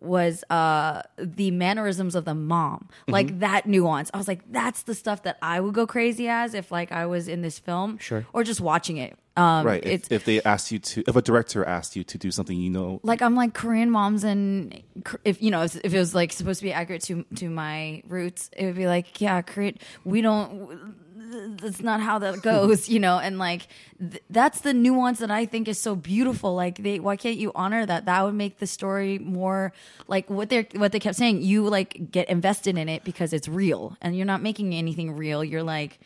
was 0.00 0.44
uh 0.50 1.02
the 1.18 1.50
mannerisms 1.50 2.14
of 2.14 2.24
the 2.24 2.34
mom 2.34 2.88
Mm-hmm. 3.02 3.12
like 3.12 3.38
that 3.40 3.66
nuance 3.66 4.10
i 4.14 4.18
was 4.18 4.28
like 4.28 4.40
that's 4.52 4.82
the 4.82 4.94
stuff 4.94 5.22
that 5.22 5.38
i 5.42 5.60
would 5.60 5.74
go 5.74 5.86
crazy 5.86 6.28
as 6.28 6.54
if 6.54 6.70
like 6.72 6.92
i 6.92 7.06
was 7.06 7.28
in 7.28 7.40
this 7.42 7.58
film 7.58 7.98
Sure. 7.98 8.26
or 8.32 8.44
just 8.44 8.60
watching 8.60 8.96
it 8.98 9.16
um 9.36 9.66
right. 9.66 9.84
it's 9.84 10.06
If, 10.08 10.12
if 10.12 10.24
they 10.26 10.42
asked 10.42 10.70
you 10.70 10.78
to, 10.78 11.02
if 11.08 11.16
a 11.16 11.22
director 11.22 11.64
asked 11.64 11.96
you 11.96 12.04
to 12.04 12.16
do 12.18 12.30
something, 12.30 12.56
you 12.56 12.70
know, 12.70 13.00
like 13.02 13.20
I'm 13.20 13.34
like 13.34 13.52
Korean 13.52 13.90
moms 13.90 14.22
and 14.22 14.80
if 15.24 15.42
you 15.42 15.50
know 15.50 15.62
if, 15.64 15.74
if 15.82 15.92
it 15.92 15.98
was 15.98 16.14
like 16.14 16.32
supposed 16.32 16.60
to 16.60 16.64
be 16.64 16.72
accurate 16.72 17.02
to 17.10 17.24
to 17.36 17.50
my 17.50 18.04
roots, 18.06 18.48
it 18.56 18.64
would 18.66 18.76
be 18.76 18.86
like 18.86 19.20
yeah, 19.20 19.42
Korean. 19.42 19.76
We 20.04 20.20
don't. 20.20 20.94
That's 21.30 21.80
not 21.80 22.00
how 22.00 22.18
that 22.18 22.42
goes, 22.42 22.88
you 22.88 23.00
know. 23.00 23.18
And 23.18 23.38
like 23.38 23.68
th- 23.98 24.22
that's 24.30 24.60
the 24.60 24.74
nuance 24.74 25.18
that 25.20 25.30
I 25.30 25.46
think 25.46 25.68
is 25.68 25.78
so 25.78 25.96
beautiful. 25.96 26.54
Like 26.54 26.78
they, 26.78 27.00
why 27.00 27.16
can't 27.16 27.36
you 27.36 27.52
honor 27.54 27.86
that? 27.86 28.06
That 28.06 28.24
would 28.24 28.34
make 28.34 28.58
the 28.58 28.66
story 28.66 29.18
more 29.18 29.72
like 30.06 30.28
what 30.28 30.50
they 30.50 30.66
what 30.74 30.92
they 30.92 31.00
kept 31.00 31.16
saying. 31.16 31.42
You 31.42 31.68
like 31.68 32.10
get 32.10 32.28
invested 32.28 32.76
in 32.76 32.88
it 32.88 33.04
because 33.04 33.32
it's 33.32 33.48
real, 33.48 33.96
and 34.00 34.16
you're 34.16 34.26
not 34.26 34.42
making 34.42 34.74
anything 34.74 35.16
real. 35.16 35.42
You're 35.42 35.62
like 35.62 35.98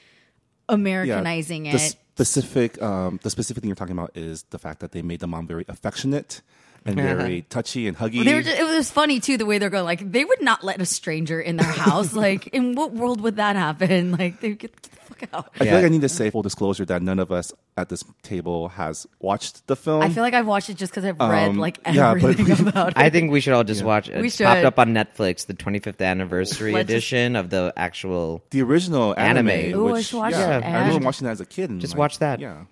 Americanizing 0.69 1.65
the 1.65 1.71
it. 1.71 1.97
specific, 2.15 2.81
um, 2.83 3.19
the 3.23 3.31
specific 3.31 3.63
thing 3.63 3.69
you're 3.69 3.77
talking 3.77 3.97
about 3.97 4.13
is 4.15 4.45
the 4.51 4.59
fact 4.59 4.81
that 4.81 4.93
they 4.93 5.03
made 5.03 5.21
the 5.21 5.27
mom 5.27 5.47
very 5.47 5.65
affectionate 5.69 6.43
and 6.85 6.97
very 6.97 7.43
touchy 7.43 7.87
and 7.89 7.97
huggy. 7.97 8.25
They 8.25 8.35
were 8.35 8.43
just, 8.43 8.59
it 8.59 8.65
was 8.65 8.91
funny 8.91 9.21
too 9.21 9.37
the 9.37 9.47
way 9.47 9.59
they're 9.59 9.71
going. 9.71 9.85
Like 9.85 10.11
they 10.11 10.25
would 10.25 10.41
not 10.43 10.65
let 10.65 10.81
a 10.81 10.87
stranger 10.87 11.41
in 11.41 11.57
their 11.57 11.67
house. 11.71 12.13
like 12.15 12.49
in 12.49 12.75
what 12.75 12.93
world 12.93 13.21
would 13.21 13.37
that 13.37 13.57
happen? 13.57 14.13
Like 14.19 14.41
they 14.41 14.51
get, 14.51 14.61
get 14.81 14.83
the 14.83 14.89
fuck 15.15 15.29
out. 15.35 15.51
I 15.61 15.65
feel 15.65 15.75
like 15.75 15.85
I 15.85 15.89
need 15.89 16.01
to 16.03 16.09
say 16.09 16.31
full 16.31 16.43
disclosure 16.43 16.85
that 16.87 17.03
none 17.03 17.19
of 17.19 17.31
us 17.31 17.53
at 17.77 17.89
this 17.89 18.03
table 18.23 18.69
has 18.71 19.07
watched 19.21 19.67
the 19.67 19.77
film. 19.77 20.03
I 20.03 20.09
feel 20.09 20.23
like 20.23 20.35
I've 20.35 20.47
watched 20.47 20.71
it 20.71 20.77
just 20.77 20.93
because 20.93 21.05
I've 21.05 21.19
read 21.19 21.49
Um, 21.51 21.59
like 21.59 21.79
yeah, 21.87 22.15
but 22.15 22.25
everything 22.31 22.65
we- 22.65 22.69
about 22.71 22.89
it. 22.89 22.95
I 22.97 23.11
think 23.11 23.31
we 23.31 23.41
should 23.41 23.53
all 23.53 23.65
just 23.65 23.83
watch 23.85 24.09
it. 24.09 24.21
We 24.21 24.27
It's 24.29 24.39
popped 24.39 24.65
up 24.65 24.79
on 24.79 24.95
Netflix, 24.95 25.47
the 25.47 25.55
25th 25.55 26.01
anniversary 26.05 26.73
Let's 26.73 26.87
just- 26.89 26.91
edition 27.09 27.37
of 27.37 27.51
the 27.51 27.73
actual. 27.77 28.43
the 28.51 28.63
original 28.63 29.15
anime. 29.19 29.49
Anime. 29.51 29.79
Ooh, 29.79 29.89
I 29.89 29.93
which, 29.93 30.07
should 30.07 30.19
watch 30.19 30.33
yeah, 30.33 30.59
it. 30.59 30.65
I 30.65 30.73
remember 30.73 30.97
And- 30.97 31.05
watching 31.05 31.25
that 31.27 31.33
as 31.33 31.41
a 31.41 31.47
kid. 31.47 31.71
And 31.71 31.81
Just 31.81 31.93
like, 31.95 31.99
watch 31.99 32.19
that. 32.19 32.41
Yeah. 32.41 32.65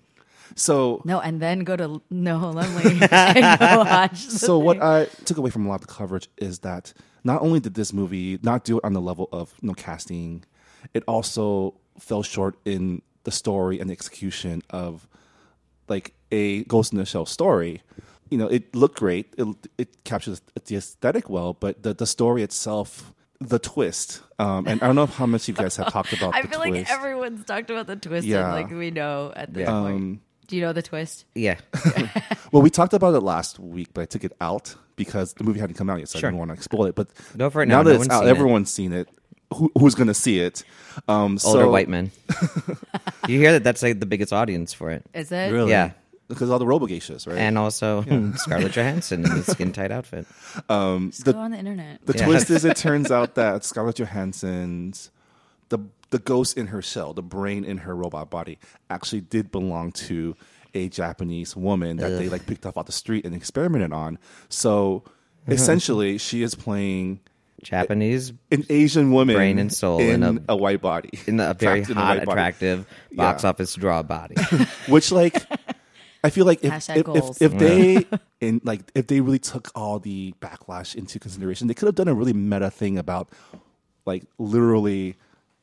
So 0.59 1.01
no, 1.05 1.19
and 1.19 1.39
then 1.39 1.59
go 1.59 1.75
to 1.75 2.01
no 2.09 2.39
Laemmle 2.39 3.01
and 3.11 3.59
go 3.59 3.77
watch. 3.79 4.25
the 4.25 4.39
so 4.39 4.57
what. 4.57 4.81
I 4.81 5.05
took 5.25 5.37
away 5.37 5.49
from 5.51 5.65
a 5.65 5.69
lot 5.69 5.75
of 5.75 5.87
the 5.87 5.93
coverage 5.93 6.27
is 6.37 6.59
that 6.59 6.93
not 7.23 7.41
only 7.43 7.59
did 7.59 7.75
this 7.75 7.93
movie 7.93 8.39
not 8.41 8.63
do 8.63 8.77
it 8.79 8.83
on 8.83 8.93
the 8.93 9.01
level 9.01 9.29
of 9.31 9.53
you 9.61 9.67
know, 9.67 9.73
casting, 9.75 10.43
it 10.95 11.03
also 11.07 11.75
fell 11.99 12.23
short 12.23 12.55
in 12.65 13.01
the 13.23 13.31
story 13.31 13.79
and 13.79 13.89
the 13.89 13.93
execution 13.93 14.61
of 14.71 15.07
like 15.87 16.13
a 16.31 16.63
Ghost 16.63 16.91
in 16.91 16.97
the 16.97 17.05
Shell 17.05 17.27
story. 17.27 17.81
You 18.29 18.37
know, 18.37 18.47
it 18.47 18.75
looked 18.75 18.97
great. 18.99 19.33
It 19.37 19.47
it 19.77 20.03
captures 20.05 20.41
the 20.65 20.75
aesthetic 20.75 21.29
well, 21.29 21.53
but 21.53 21.83
the 21.83 21.93
the 21.93 22.07
story 22.07 22.41
itself, 22.43 23.13
the 23.39 23.59
twist. 23.59 24.21
Um, 24.39 24.67
and 24.67 24.81
I 24.81 24.87
don't 24.87 24.95
know 24.95 25.05
how 25.05 25.25
much 25.27 25.47
you 25.47 25.53
guys 25.53 25.77
have 25.77 25.91
talked 25.93 26.13
about. 26.13 26.35
I 26.35 26.41
feel 26.41 26.59
twist. 26.59 26.89
like 26.89 26.91
everyone's 26.91 27.45
talked 27.45 27.69
about 27.69 27.87
the 27.87 27.95
twist. 27.95 28.25
Yeah. 28.27 28.43
And, 28.45 28.53
like 28.53 28.71
we 28.71 28.91
know 28.91 29.31
at 29.35 29.53
this 29.53 29.61
Yeah. 29.61 29.79
point. 29.81 29.95
Um, 29.95 30.21
Do 30.47 30.55
you 30.55 30.61
know 30.61 30.73
the 30.73 30.81
twist? 30.81 31.25
Yeah. 31.35 31.57
Well, 32.53 32.61
we 32.63 32.69
talked 32.69 32.93
about 32.93 33.13
it 33.13 33.19
last 33.19 33.59
week, 33.59 33.89
but 33.93 34.03
I 34.03 34.05
took 34.05 34.23
it 34.23 34.31
out 34.39 34.73
because 34.95 35.33
the 35.33 35.43
movie 35.43 35.59
hadn't 35.59 35.75
come 35.75 35.89
out 35.89 35.99
yet, 35.99 36.07
so 36.07 36.17
Sure. 36.17 36.29
I 36.29 36.31
didn't 36.31 36.47
want 36.47 36.57
to 36.57 36.63
spoil 36.63 36.85
it. 36.85 36.95
But 36.95 37.09
Go 37.37 37.49
for 37.49 37.61
it 37.61 37.65
now 37.65 37.79
now. 37.79 37.83
that 37.83 37.89
No 37.89 37.95
it's 37.95 37.99
one's 38.07 38.11
out, 38.11 38.19
seen 38.21 38.27
it. 38.27 38.31
everyone's 38.31 38.71
seen 38.71 38.93
it. 38.93 39.09
Who, 39.53 39.69
who's 39.77 39.95
going 39.95 40.07
to 40.07 40.13
see 40.13 40.39
it? 40.39 40.63
Um, 41.09 41.37
Older 41.45 41.63
so, 41.63 41.69
white 41.69 41.89
men. 41.89 42.11
you 43.27 43.37
hear 43.39 43.51
that? 43.51 43.65
That's 43.65 43.83
like 43.83 43.99
the 43.99 44.05
biggest 44.05 44.31
audience 44.31 44.73
for 44.73 44.91
it. 44.91 45.03
Is 45.13 45.29
it? 45.33 45.51
Really? 45.51 45.71
Yeah. 45.71 45.91
because 46.29 46.49
all 46.49 46.57
the 46.57 46.65
robo 46.65 46.87
geishas, 46.87 47.27
right? 47.27 47.37
and 47.37 47.57
also 47.57 48.03
Scarlett 48.37 48.71
Johansson 48.71 49.25
in 49.25 49.35
the 49.35 49.43
skin 49.43 49.73
tight 49.73 49.91
outfit. 49.91 50.25
Just 50.69 51.25
go 51.25 51.37
on 51.37 51.51
the 51.51 51.57
internet. 51.57 51.99
The 52.05 52.17
Yeah. 52.17 52.25
twist 52.25 52.49
is 52.49 52.63
it 52.63 52.77
turns 52.77 53.11
out 53.11 53.35
that 53.35 53.65
Scarlett 53.65 53.97
Johansson's 53.99 55.11
the 55.69 55.79
the 56.09 56.19
ghost 56.19 56.57
in 56.57 56.67
her 56.67 56.81
shell, 56.81 57.13
the 57.13 57.23
brain 57.23 57.63
in 57.63 57.79
her 57.79 57.95
robot 57.95 58.29
body, 58.29 58.59
actually 58.89 59.21
did 59.21 59.51
belong 59.51 59.91
to 59.91 60.35
a 60.73 60.89
Japanese 60.89 61.55
woman 61.55 61.97
that 61.97 62.09
they 62.09 62.29
like 62.29 62.45
picked 62.45 62.65
up 62.65 62.77
off 62.77 62.85
the 62.85 62.91
street 62.91 63.25
and 63.25 63.35
experimented 63.35 63.93
on. 63.93 64.19
So 64.49 65.03
mm-hmm. 65.05 65.51
essentially, 65.51 66.17
she 66.17 66.43
is 66.43 66.55
playing 66.55 67.19
Japanese 67.63 68.33
an 68.51 68.65
Asian 68.69 69.11
woman 69.11 69.35
Brain 69.35 69.57
and 69.59 69.73
soul 69.73 69.99
in, 69.99 70.23
in 70.23 70.37
a, 70.47 70.53
a- 70.53 70.55
white 70.55 70.81
body, 70.81 71.09
in 71.25 71.39
a 71.39 71.53
very 71.59 71.83
Trapped 71.83 71.89
in 71.89 71.97
a 71.97 72.01
hot, 72.01 72.17
body. 72.17 72.31
attractive 72.31 72.85
box 73.11 73.43
Yeah. 73.43 73.49
office 73.49 73.73
draw 73.75 74.03
body. 74.03 74.35
which 74.87 75.11
like 75.11 75.43
I 76.23 76.29
feel 76.29 76.45
like 76.45 76.63
if 76.63 76.71
Hashtag 76.71 77.15
if, 77.15 77.41
if, 77.41 77.53
if 77.53 77.59
they 77.59 78.05
in 78.41 78.61
like 78.63 78.81
if 78.93 79.07
they 79.07 79.21
really 79.21 79.39
took 79.39 79.69
all 79.75 79.99
the 79.99 80.33
backlash 80.39 80.95
into 80.95 81.19
consideration, 81.19 81.67
they 81.67 81.73
could 81.73 81.87
have 81.87 81.95
done 81.95 82.07
a 82.07 82.13
really 82.13 82.33
meta 82.33 82.69
thing 82.69 82.97
about 82.97 83.29
like 84.05 84.23
literally 84.37 85.15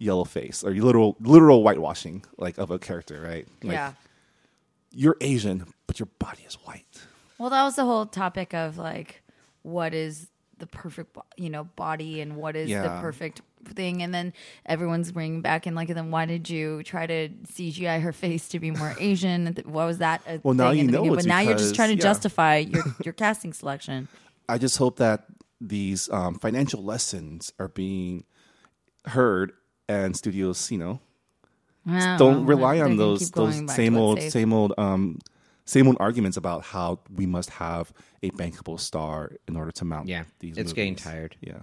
yellow 0.05 0.25
face 0.25 0.63
or 0.63 0.71
literal 0.71 1.17
literal 1.21 1.63
whitewashing 1.63 2.25
like 2.37 2.59
of 2.59 2.71
a 2.71 2.79
character, 2.79 3.21
right? 3.21 3.49
Like 3.63 3.73
yeah. 3.73 3.93
you're 4.93 5.17
Asian, 5.21 5.67
but 5.87 5.99
your 5.99 6.09
body 6.19 6.45
is 6.47 6.55
white. 6.55 6.85
Well, 7.39 7.51
that 7.51 7.65
was 7.65 7.77
the 7.77 7.85
whole 7.85 8.07
topic 8.07 8.55
of 8.55 8.79
like, 8.79 9.23
what 9.63 9.95
is 9.95 10.29
the 10.59 10.67
perfect, 10.67 11.17
you 11.37 11.51
know, 11.51 11.65
body 11.65 12.21
and 12.21 12.37
what 12.37 12.55
is 12.55 12.71
the 12.71 12.99
perfect 13.01 13.41
thing, 13.65 14.03
and 14.03 14.15
then 14.15 14.33
everyone's 14.67 15.11
bringing 15.11 15.41
back 15.41 15.67
and 15.67 15.75
like, 15.75 15.89
then 15.89 16.11
why 16.11 16.27
did 16.27 16.49
you 16.49 16.83
try 16.85 17.07
to 17.07 17.29
CGI 17.29 18.01
her 18.03 18.13
face 18.13 18.49
to 18.49 18.61
be 18.61 18.71
more 18.71 18.95
Asian? 19.01 19.47
What 19.65 19.87
was 19.87 19.99
that? 19.99 20.23
A 20.29 20.41
Well, 20.43 20.55
now 20.55 20.71
you 20.71 20.85
know 20.85 21.03
beginning? 21.03 21.15
it's 21.15 21.25
but 21.25 21.29
now 21.29 21.41
you're 21.41 21.59
just 21.59 21.75
trying 21.75 21.91
to 21.91 21.97
yeah. 21.97 22.03
justify 22.03 22.59
your 22.59 22.85
your 23.05 23.15
casting 23.15 23.53
selection. 23.53 24.09
I 24.49 24.59
just 24.59 24.77
hope 24.77 24.99
that 24.99 25.25
these 25.61 26.11
um, 26.11 26.35
financial 26.39 26.85
lessons 26.85 27.53
are 27.59 27.69
being 27.69 28.25
heard 29.07 29.53
and 29.89 30.17
studios, 30.17 30.71
you 30.71 30.79
know, 30.79 31.01
I 31.87 32.17
don't 32.17 32.47
rely 32.47 32.81
on 32.81 32.97
those 32.97 33.31
those 33.31 33.71
same 33.71 33.97
old 33.97 34.21
same 34.23 34.53
old 34.53 34.73
um 34.79 35.19
same 35.67 35.87
old 35.87 35.97
arguments 36.01 36.37
about 36.37 36.63
how 36.65 36.99
we 37.15 37.27
must 37.27 37.51
have 37.51 37.93
a 38.23 38.31
bankable 38.31 38.79
star 38.79 39.33
in 39.49 39.57
order 39.57 39.71
to 39.73 39.85
mount 39.85 40.09
Yeah, 40.09 40.25
these 40.41 40.59
it's 40.59 40.73
getting 40.73 40.95
tired. 40.97 41.37
Yeah. 41.41 41.61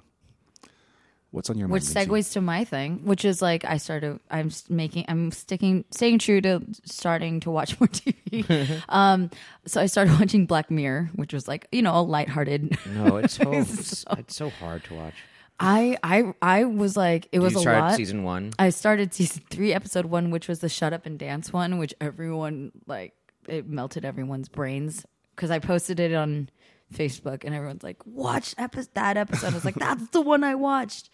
What's 1.32 1.50
on 1.50 1.58
your 1.58 1.70
Which 1.70 1.84
mind? 1.86 1.96
Minji? 1.96 2.08
segues 2.10 2.34
to 2.34 2.42
my 2.42 2.66
thing, 2.66 3.06
which 3.06 3.24
is 3.24 3.42
like 3.42 3.64
I 3.64 3.78
started. 3.78 4.20
I'm 4.30 4.48
s- 4.48 4.70
making. 4.70 5.06
I'm 5.08 5.32
sticking, 5.32 5.86
staying 5.90 6.20
true 6.20 6.42
to 6.42 6.62
starting 6.84 7.40
to 7.42 7.52
watch 7.52 7.80
more 7.80 7.88
TV. 7.88 8.82
um, 8.90 9.32
so 9.66 9.80
I 9.80 9.86
started 9.86 10.20
watching 10.20 10.46
Black 10.46 10.70
Mirror, 10.70 11.10
which 11.16 11.34
was 11.34 11.48
like 11.48 11.68
you 11.72 11.82
know 11.82 11.98
a 11.98 12.02
lighthearted. 12.04 12.78
No, 12.86 13.16
it's 13.18 13.34
so 13.38 13.52
it's 13.54 14.36
so 14.36 14.50
hard 14.50 14.84
to 14.86 14.94
watch. 14.96 15.14
I 15.62 15.98
I 16.04 16.34
I 16.42 16.64
was 16.66 16.98
like 16.98 17.28
it 17.32 17.40
was 17.40 17.54
you 17.54 17.60
a 17.62 17.72
lot. 17.80 17.96
season 17.96 18.24
one. 18.24 18.52
I 18.60 18.70
started 18.72 19.14
season 19.14 19.44
three, 19.50 19.74
episode 19.74 20.06
one, 20.08 20.32
which 20.32 20.48
was 20.48 20.60
the 20.60 20.70
Shut 20.70 20.92
Up 20.94 21.06
and 21.06 21.18
Dance 21.20 21.54
one, 21.54 21.78
which 21.78 21.94
everyone 22.02 22.72
like 22.88 23.14
it 23.48 23.68
melted 23.70 24.04
everyone's 24.04 24.50
brains 24.50 25.06
because 25.36 25.52
I 25.52 25.60
posted 25.60 26.00
it 26.00 26.14
on 26.14 26.50
Facebook 26.94 27.44
and 27.46 27.54
everyone's 27.56 27.84
like, 27.84 27.98
"Watch 28.06 28.56
epi- 28.58 28.82
that 28.96 29.18
episode." 29.18 29.52
I 29.52 29.54
was 29.54 29.64
like, 29.66 29.76
"That's 29.80 30.10
the 30.10 30.22
one 30.22 30.44
I 30.44 30.56
watched." 30.56 31.10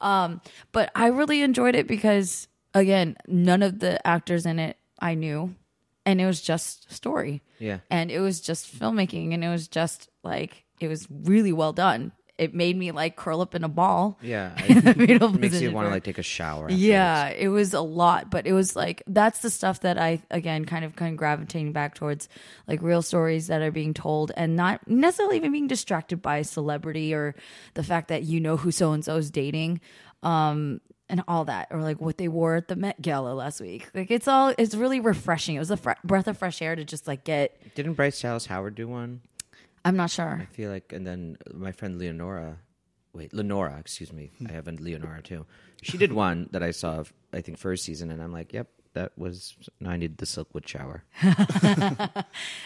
Um, 0.00 0.40
but 0.72 0.90
I 0.96 1.06
really 1.06 1.42
enjoyed 1.42 1.76
it 1.76 1.86
because 1.86 2.48
again, 2.74 3.16
none 3.28 3.62
of 3.62 3.78
the 3.78 4.04
actors 4.06 4.44
in 4.46 4.58
it 4.58 4.76
I 4.98 5.14
knew, 5.14 5.54
and 6.04 6.20
it 6.20 6.26
was 6.26 6.40
just 6.40 6.90
story 6.92 7.42
Yeah. 7.60 7.78
and 7.88 8.10
it 8.10 8.18
was 8.20 8.40
just 8.40 8.66
filmmaking 8.78 9.32
and 9.32 9.44
it 9.44 9.48
was 9.48 9.68
just 9.68 10.08
like 10.24 10.64
it 10.80 10.88
was 10.88 11.06
really 11.10 11.52
well 11.52 11.72
done 11.72 12.10
it 12.42 12.54
made 12.54 12.76
me 12.76 12.90
like 12.92 13.16
curl 13.16 13.40
up 13.40 13.54
in 13.54 13.64
a 13.64 13.68
ball 13.68 14.18
Yeah, 14.22 14.52
it 14.58 14.96
makes 15.38 15.60
you 15.60 15.70
want 15.72 15.86
to 15.86 15.90
like 15.90 16.04
take 16.04 16.18
a 16.18 16.22
shower. 16.22 16.64
afterwards. 16.64 16.82
yeah 16.82 17.28
it 17.28 17.48
was 17.48 17.72
a 17.74 17.80
lot 17.80 18.30
but 18.30 18.46
it 18.46 18.52
was 18.52 18.74
like 18.76 19.02
that's 19.06 19.38
the 19.40 19.50
stuff 19.50 19.80
that 19.80 19.98
i 19.98 20.20
again 20.30 20.64
kind 20.64 20.84
of 20.84 20.96
kind 20.96 21.12
of 21.12 21.16
gravitating 21.18 21.72
back 21.72 21.94
towards 21.94 22.28
like 22.68 22.82
real 22.82 23.02
stories 23.02 23.46
that 23.46 23.62
are 23.62 23.70
being 23.70 23.94
told 23.94 24.32
and 24.36 24.56
not 24.56 24.86
necessarily 24.88 25.36
even 25.36 25.52
being 25.52 25.66
distracted 25.68 26.20
by 26.22 26.42
celebrity 26.42 27.14
or 27.14 27.34
the 27.74 27.82
fact 27.82 28.08
that 28.08 28.22
you 28.24 28.40
know 28.40 28.56
who 28.56 28.70
so 28.70 28.92
and 28.92 29.04
so 29.04 29.16
is 29.16 29.30
dating 29.30 29.80
um 30.22 30.80
and 31.08 31.22
all 31.28 31.44
that 31.44 31.68
or 31.70 31.82
like 31.82 32.00
what 32.00 32.16
they 32.16 32.28
wore 32.28 32.54
at 32.56 32.68
the 32.68 32.76
met 32.76 33.00
gala 33.02 33.34
last 33.34 33.60
week 33.60 33.90
like 33.94 34.10
it's 34.10 34.26
all 34.26 34.54
it's 34.56 34.74
really 34.74 34.98
refreshing 35.00 35.56
it 35.56 35.58
was 35.58 35.70
a 35.70 35.76
fre- 35.76 35.90
breath 36.04 36.26
of 36.26 36.38
fresh 36.38 36.62
air 36.62 36.74
to 36.74 36.84
just 36.84 37.06
like 37.06 37.22
get 37.24 37.74
Didn't 37.74 37.94
Bryce 37.94 38.20
Dallas 38.22 38.46
Howard 38.46 38.74
do 38.76 38.88
one? 38.88 39.20
I'm 39.84 39.96
not 39.96 40.10
sure 40.10 40.38
I 40.42 40.46
feel 40.54 40.70
like, 40.70 40.92
and 40.92 41.06
then 41.06 41.36
my 41.52 41.72
friend 41.72 41.98
Leonora, 41.98 42.58
wait, 43.12 43.32
Lenora, 43.34 43.76
excuse 43.78 44.12
me. 44.12 44.30
Hmm. 44.38 44.46
I 44.48 44.52
have 44.52 44.68
a 44.68 44.72
Leonora 44.72 45.22
too. 45.22 45.44
She 45.82 45.98
did 45.98 46.12
one 46.12 46.48
that 46.52 46.62
I 46.62 46.70
saw, 46.70 47.04
I 47.32 47.40
think, 47.40 47.58
first 47.58 47.84
season, 47.84 48.10
and 48.10 48.22
I'm 48.22 48.32
like, 48.32 48.52
yep, 48.52 48.68
that 48.94 49.12
was. 49.18 49.54
No, 49.80 49.90
I 49.90 49.96
need 49.96 50.18
the 50.18 50.26
Silkwood 50.26 50.66
shower. 50.68 51.02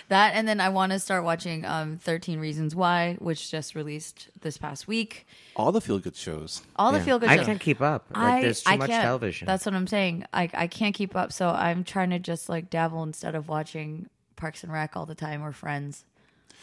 That 0.08 0.35
and 0.35 0.46
then 0.46 0.61
I 0.61 0.68
want 0.68 0.92
to 0.92 0.99
start 0.99 1.25
watching 1.25 1.64
um 1.64 1.99
13 1.99 2.38
Reasons 2.38 2.75
Why, 2.75 3.16
which 3.18 3.50
just 3.50 3.75
released 3.75 4.28
this 4.40 4.56
past 4.58 4.87
week. 4.87 5.26
all 5.56 5.73
the 5.73 5.80
feel 5.80 5.99
good 5.99 6.16
shows. 6.16 6.62
All 6.76 6.92
the 6.92 6.99
Yeah. 6.99 7.04
feel 7.04 7.18
good 7.18 7.28
I 7.30 7.38
can't 7.44 7.61
keep 7.61 7.80
up. 7.80 8.06
Like, 8.14 8.23
I, 8.23 8.40
there's 8.42 8.62
too 8.62 8.70
I 8.73 8.76
much 8.76 8.90
can't. 8.90 9.02
television. 9.04 9.46
That's 9.46 9.66
what 9.66 9.75
I'm 9.75 9.87
saying. 9.87 10.25
I 10.32 10.49
I 10.54 10.66
can't 10.66 10.94
keep 10.94 11.16
up, 11.16 11.32
so 11.32 11.49
I'm 11.50 11.82
trying 11.85 12.11
to 12.11 12.18
just 12.18 12.49
like 12.49 12.70
dabble 12.70 13.02
instead 13.02 13.35
of 13.35 13.49
watching 13.49 14.08
Parks 14.37 14.62
and 14.62 14.73
Rec 14.73 14.96
all 14.96 15.06
the 15.06 15.14
time 15.14 15.42
or 15.42 15.52
Friends, 15.52 16.04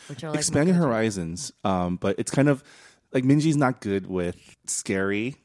which 0.07 0.23
are 0.23 0.27
like 0.27 0.35
my 0.35 0.39
Expand 0.39 0.69
your 0.69 0.77
horizons. 0.77 1.51
Um, 1.63 1.97
but 1.97 2.17
it's 2.19 2.31
kind 2.31 2.49
of 2.49 2.63
like 3.11 3.23
Minji's 3.23 3.57
not 3.57 3.81
good 3.81 4.07
with 4.07 4.55
scary 4.65 5.35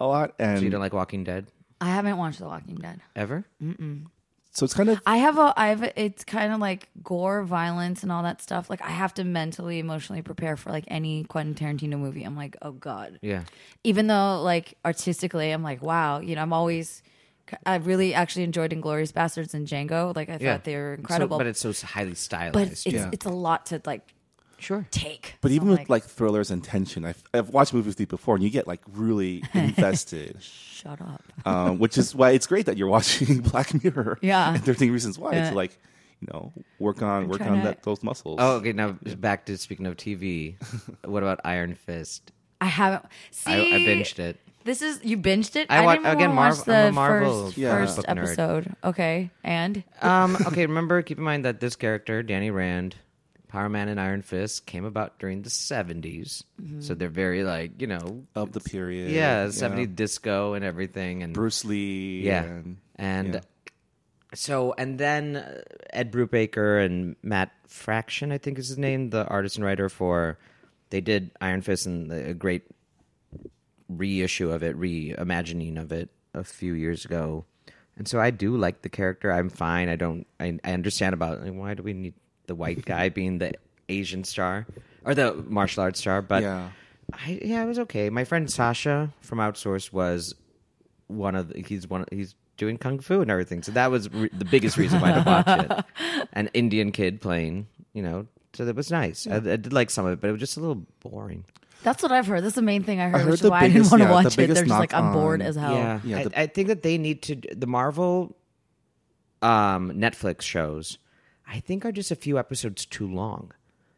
a 0.00 0.06
lot 0.06 0.34
and 0.38 0.58
so 0.58 0.64
you 0.64 0.70
don't 0.70 0.80
like 0.80 0.92
Walking 0.92 1.22
Dead 1.24 1.46
I 1.80 1.86
haven't 1.86 2.16
watched 2.16 2.38
The 2.38 2.46
Walking 2.46 2.76
Dead. 2.76 3.00
ever? 3.14 3.44
so 4.52 4.64
it's 4.64 4.74
kind 4.74 4.88
of 4.88 5.00
I 5.06 5.18
have 5.18 5.38
a 5.38 5.52
I 5.56 5.68
have 5.68 5.82
a, 5.82 6.00
it's 6.00 6.24
kind 6.24 6.52
of 6.52 6.60
like 6.60 6.88
gore, 7.02 7.42
violence, 7.42 8.02
and 8.02 8.10
all 8.12 8.22
that 8.22 8.40
stuff. 8.40 8.70
Like 8.70 8.80
I 8.82 8.90
have 8.90 9.12
to 9.14 9.24
mentally, 9.24 9.78
emotionally 9.80 10.22
prepare 10.22 10.56
for 10.56 10.70
like 10.70 10.84
any 10.88 11.24
Quentin 11.24 11.54
Tarantino 11.54 11.98
movie. 11.98 12.22
I'm 12.24 12.36
like, 12.36 12.56
oh 12.62 12.72
god. 12.72 13.18
Yeah. 13.22 13.42
even 13.82 14.06
though 14.06 14.40
like 14.42 14.78
artistically 14.84 15.50
i'm 15.50 15.62
like 15.62 15.82
wow 15.82 16.20
you 16.20 16.34
know 16.36 16.42
i'm 16.42 16.52
always 16.52 17.02
i 17.66 17.76
really 17.76 18.14
actually 18.14 18.42
enjoyed 18.44 18.72
inglorious 18.72 19.12
bastards 19.12 19.54
and 19.54 19.66
django 19.66 20.14
like 20.16 20.28
i 20.28 20.38
Yeah. 20.40 20.54
thought 20.54 20.64
they 20.64 20.76
were 20.76 20.94
So- 20.96 21.00
incredible 21.00 21.38
but 21.38 21.46
it's 21.46 21.60
so 21.60 21.72
highly 21.86 22.14
stylized. 22.14 22.52
but 22.54 22.68
it's 22.68 22.86
Yeah. 22.86 23.10
it's 23.12 23.26
a 23.26 23.30
lot 23.30 23.66
to 23.66 23.80
like 23.84 24.02
sure. 24.58 24.86
take 24.90 25.34
But 25.42 25.50
So 25.50 25.54
even 25.56 25.68
I'm 25.68 25.76
with 25.78 25.90
like 25.90 26.04
thrillers 26.04 26.50
and 26.50 26.64
tension, 26.64 27.04
I've, 27.04 27.22
I've 27.34 27.50
watched 27.50 27.74
movies 27.74 27.88
with 27.92 28.00
you 28.00 28.06
before, 28.06 28.34
and 28.34 28.42
you 28.42 28.48
get 28.48 28.66
like 28.66 28.80
really 28.92 29.42
invested. 29.54 30.40
shut 30.42 31.00
up 31.02 31.22
um, 31.44 31.78
which 31.78 31.98
is 31.98 32.14
why 32.14 32.30
it's 32.30 32.46
great 32.46 32.64
that 32.66 32.78
you're 32.78 32.88
watching 32.88 33.40
Black 33.50 33.82
Mirror. 33.84 34.18
Yeah. 34.22 34.54
and 34.54 34.64
13 34.64 34.90
Reasons 34.90 35.18
Why 35.18 35.32
Yeah. 35.32 35.50
to 35.50 35.54
like, 35.56 35.78
you 36.20 36.28
know, 36.32 36.52
work 36.78 37.02
on 37.02 37.28
work 37.28 37.38
trying 37.38 37.50
on 37.52 37.58
to- 37.58 37.64
that 37.64 37.82
those 37.82 38.02
muscles. 38.02 38.38
Oh, 38.40 38.56
okay. 38.56 38.72
Now 38.72 38.92
back 39.18 39.44
to 39.46 39.58
speaking 39.58 39.86
of 39.86 39.96
TV. 39.98 40.56
what 41.04 41.22
about 41.22 41.40
Iron 41.44 41.74
Fist? 41.74 42.32
i 42.60 42.66
haven't 42.66 43.04
see 43.32 43.52
I, 43.52 43.56
I 43.76 43.78
binged 43.80 44.18
it. 44.18 44.40
This 44.64 44.82
is 44.82 45.00
you 45.04 45.16
binged 45.16 45.56
it 45.56 45.66
I 45.70 45.78
i, 45.78 45.84
wa- 45.86 45.92
didn't 45.94 46.06
again, 46.06 46.16
again 46.16 46.36
watch 46.36 46.64
the 46.64 46.74
I'm 46.76 46.88
a 46.88 46.92
Marvel, 46.92 47.44
first, 47.46 47.56
yeah, 47.56 47.70
first 47.76 47.96
book 47.96 48.06
nerd. 48.06 48.18
episode 48.18 48.76
okay 48.82 49.30
and 49.44 49.84
Um, 50.02 50.36
okay, 50.48 50.66
remember, 50.66 51.02
keep 51.02 51.18
in 51.18 51.24
mind 51.24 51.44
that 51.44 51.60
this 51.60 51.76
character, 51.76 52.22
Danny 52.22 52.50
Rand, 52.50 52.96
Power 53.48 53.68
Man 53.68 53.88
and 53.88 54.00
Iron 54.00 54.22
Fist, 54.22 54.66
came 54.66 54.84
about 54.84 55.18
during 55.20 55.42
the 55.42 55.48
70s. 55.50 56.42
Mm-hmm. 56.60 56.80
So 56.80 56.94
they're 56.94 57.08
very, 57.08 57.44
like, 57.44 57.80
you 57.80 57.86
know, 57.86 58.24
of 58.34 58.50
the 58.52 58.58
period. 58.60 59.10
yeah, 59.12 59.46
70s 59.46 59.94
disco 59.94 60.54
and 60.54 60.64
everything. 60.64 61.22
And 61.22 61.32
Bruce 61.32 61.64
Lee. 61.64 62.22
Yeah. 62.22 62.42
and, 62.42 62.76
And 62.96 63.34
yeah. 63.34 63.40
so, 64.34 64.74
and 64.76 64.98
then 64.98 65.36
uh, 65.36 65.60
Ed 65.90 66.10
Brubaker 66.10 66.84
and 66.84 67.14
Matt 67.22 67.52
Fraction, 67.68 68.32
I 68.32 68.38
think 68.38 68.58
is 68.58 68.68
his 68.68 68.78
name, 68.78 69.10
the 69.10 69.24
artist 69.26 69.54
and 69.56 69.64
writer 69.64 69.88
for, 69.88 70.36
they 70.90 71.00
did 71.00 71.30
Iron 71.40 71.62
Fist 71.62 71.86
and 71.86 72.10
a 72.10 72.34
great 72.34 72.62
reissue 73.88 74.50
of 74.50 74.62
it, 74.62 74.78
reimagining 74.78 75.80
of 75.80 75.92
it 75.92 76.10
a 76.32 76.44
few 76.44 76.74
years 76.74 77.04
ago. 77.04 77.44
And 77.96 78.08
so 78.08 78.20
I 78.20 78.30
do 78.30 78.56
like 78.56 78.82
the 78.82 78.88
character. 78.88 79.30
I'm 79.30 79.48
fine. 79.48 79.88
I 79.88 79.96
don't, 79.96 80.26
I, 80.40 80.58
I 80.64 80.72
understand 80.72 81.14
about 81.14 81.42
like, 81.42 81.54
why 81.54 81.74
do 81.74 81.82
we 81.82 81.92
need 81.92 82.14
the 82.46 82.54
white 82.54 82.84
guy 82.86 83.08
being 83.08 83.38
the 83.38 83.52
Asian 83.88 84.24
star 84.24 84.66
or 85.04 85.14
the 85.14 85.34
martial 85.48 85.82
arts 85.82 86.00
star, 86.00 86.22
but 86.22 86.42
yeah. 86.42 86.70
I, 87.12 87.40
yeah, 87.42 87.62
it 87.62 87.66
was 87.66 87.78
okay. 87.80 88.10
My 88.10 88.24
friend 88.24 88.50
Sacha 88.50 89.12
from 89.20 89.38
Outsource 89.38 89.92
was 89.92 90.34
one 91.06 91.34
of 91.34 91.48
the, 91.48 91.62
he's 91.62 91.88
one 91.88 92.06
he's 92.10 92.34
doing 92.56 92.78
kung 92.78 92.98
fu 92.98 93.20
and 93.20 93.30
everything. 93.30 93.62
So 93.62 93.72
that 93.72 93.90
was 93.90 94.10
re- 94.10 94.30
the 94.32 94.44
biggest 94.44 94.76
reason 94.76 95.00
why 95.00 95.12
to 95.12 95.22
watch 95.24 95.46
it. 95.46 96.28
An 96.32 96.48
Indian 96.54 96.92
kid 96.92 97.20
playing, 97.20 97.66
you 97.92 98.02
know, 98.02 98.26
so 98.54 98.64
that 98.64 98.76
was 98.76 98.90
nice. 98.90 99.26
I, 99.26 99.36
I 99.36 99.40
did 99.40 99.72
like 99.72 99.90
some 99.90 100.06
of 100.06 100.12
it, 100.12 100.20
but 100.20 100.28
it 100.28 100.32
was 100.32 100.40
just 100.40 100.56
a 100.56 100.60
little 100.60 100.86
boring. 101.00 101.44
That's 101.84 102.02
what 102.02 102.10
i've 102.10 102.26
heard 102.26 102.42
that's 102.42 102.56
the 102.56 102.62
main 102.62 102.82
thing 102.82 102.98
i 103.00 103.08
heard, 103.08 103.20
heard 103.20 103.26
which 103.26 103.34
is 103.34 103.40
the 103.40 103.50
why 103.50 103.60
i 103.60 103.68
didn't 103.68 103.82
want 103.90 103.92
to 103.92 103.98
yeah, 104.00 104.06
the 104.08 104.12
watch 104.12 104.26
it 104.38 104.46
they're 104.48 104.64
just 104.64 104.68
like 104.68 104.92
i'm 104.92 105.12
bored 105.12 105.40
on- 105.40 105.46
as 105.46 105.54
hell 105.54 105.74
Yeah, 105.74 106.00
Yeah, 106.02 106.18
I, 106.18 106.24
the- 106.24 106.40
I 106.40 106.46
think 106.48 106.66
that 106.68 106.82
they 106.82 106.98
need 106.98 107.22
to 107.22 107.36
the 107.54 107.66
Marvel 107.68 108.36
um, 109.42 109.90
Netflix 109.92 110.42
shows. 110.42 110.98
I 111.46 111.60
think 111.60 111.84
are 111.84 111.92
just 111.92 112.10
a 112.10 112.16
few 112.16 112.38
episodes 112.38 112.86
too 112.86 113.06
long. 113.06 113.52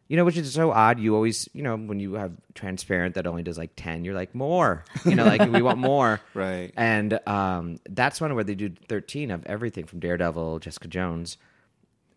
You 0.09 0.17
know, 0.17 0.25
which 0.25 0.37
is 0.37 0.53
so 0.53 0.73
odd. 0.73 0.99
You 1.01 1.15
always, 1.15 1.49
you 1.53 1.63
know, 1.63 1.77
when 1.77 1.99
you 2.01 2.15
have 2.15 2.33
Transparent 2.55 3.15
that 3.15 3.27
only 3.27 3.43
does 3.45 3.59
like 3.59 3.71
10, 3.77 4.05
you're 4.05 4.15
like, 4.15 4.35
more. 4.35 4.85
You 5.05 5.15
know, 5.17 5.25
like 5.25 5.49
we 5.51 5.63
want 5.63 5.79
more. 5.79 6.21
Right. 6.35 6.73
And 6.77 7.19
um, 7.29 7.79
that's 7.89 8.21
one 8.21 8.35
where 8.35 8.45
they 8.45 8.55
do 8.55 8.71
13 8.89 9.31
of 9.31 9.45
everything 9.47 9.85
from 9.85 10.01
Daredevil, 10.01 10.59
Jessica 10.61 10.89
Jones. 10.89 11.39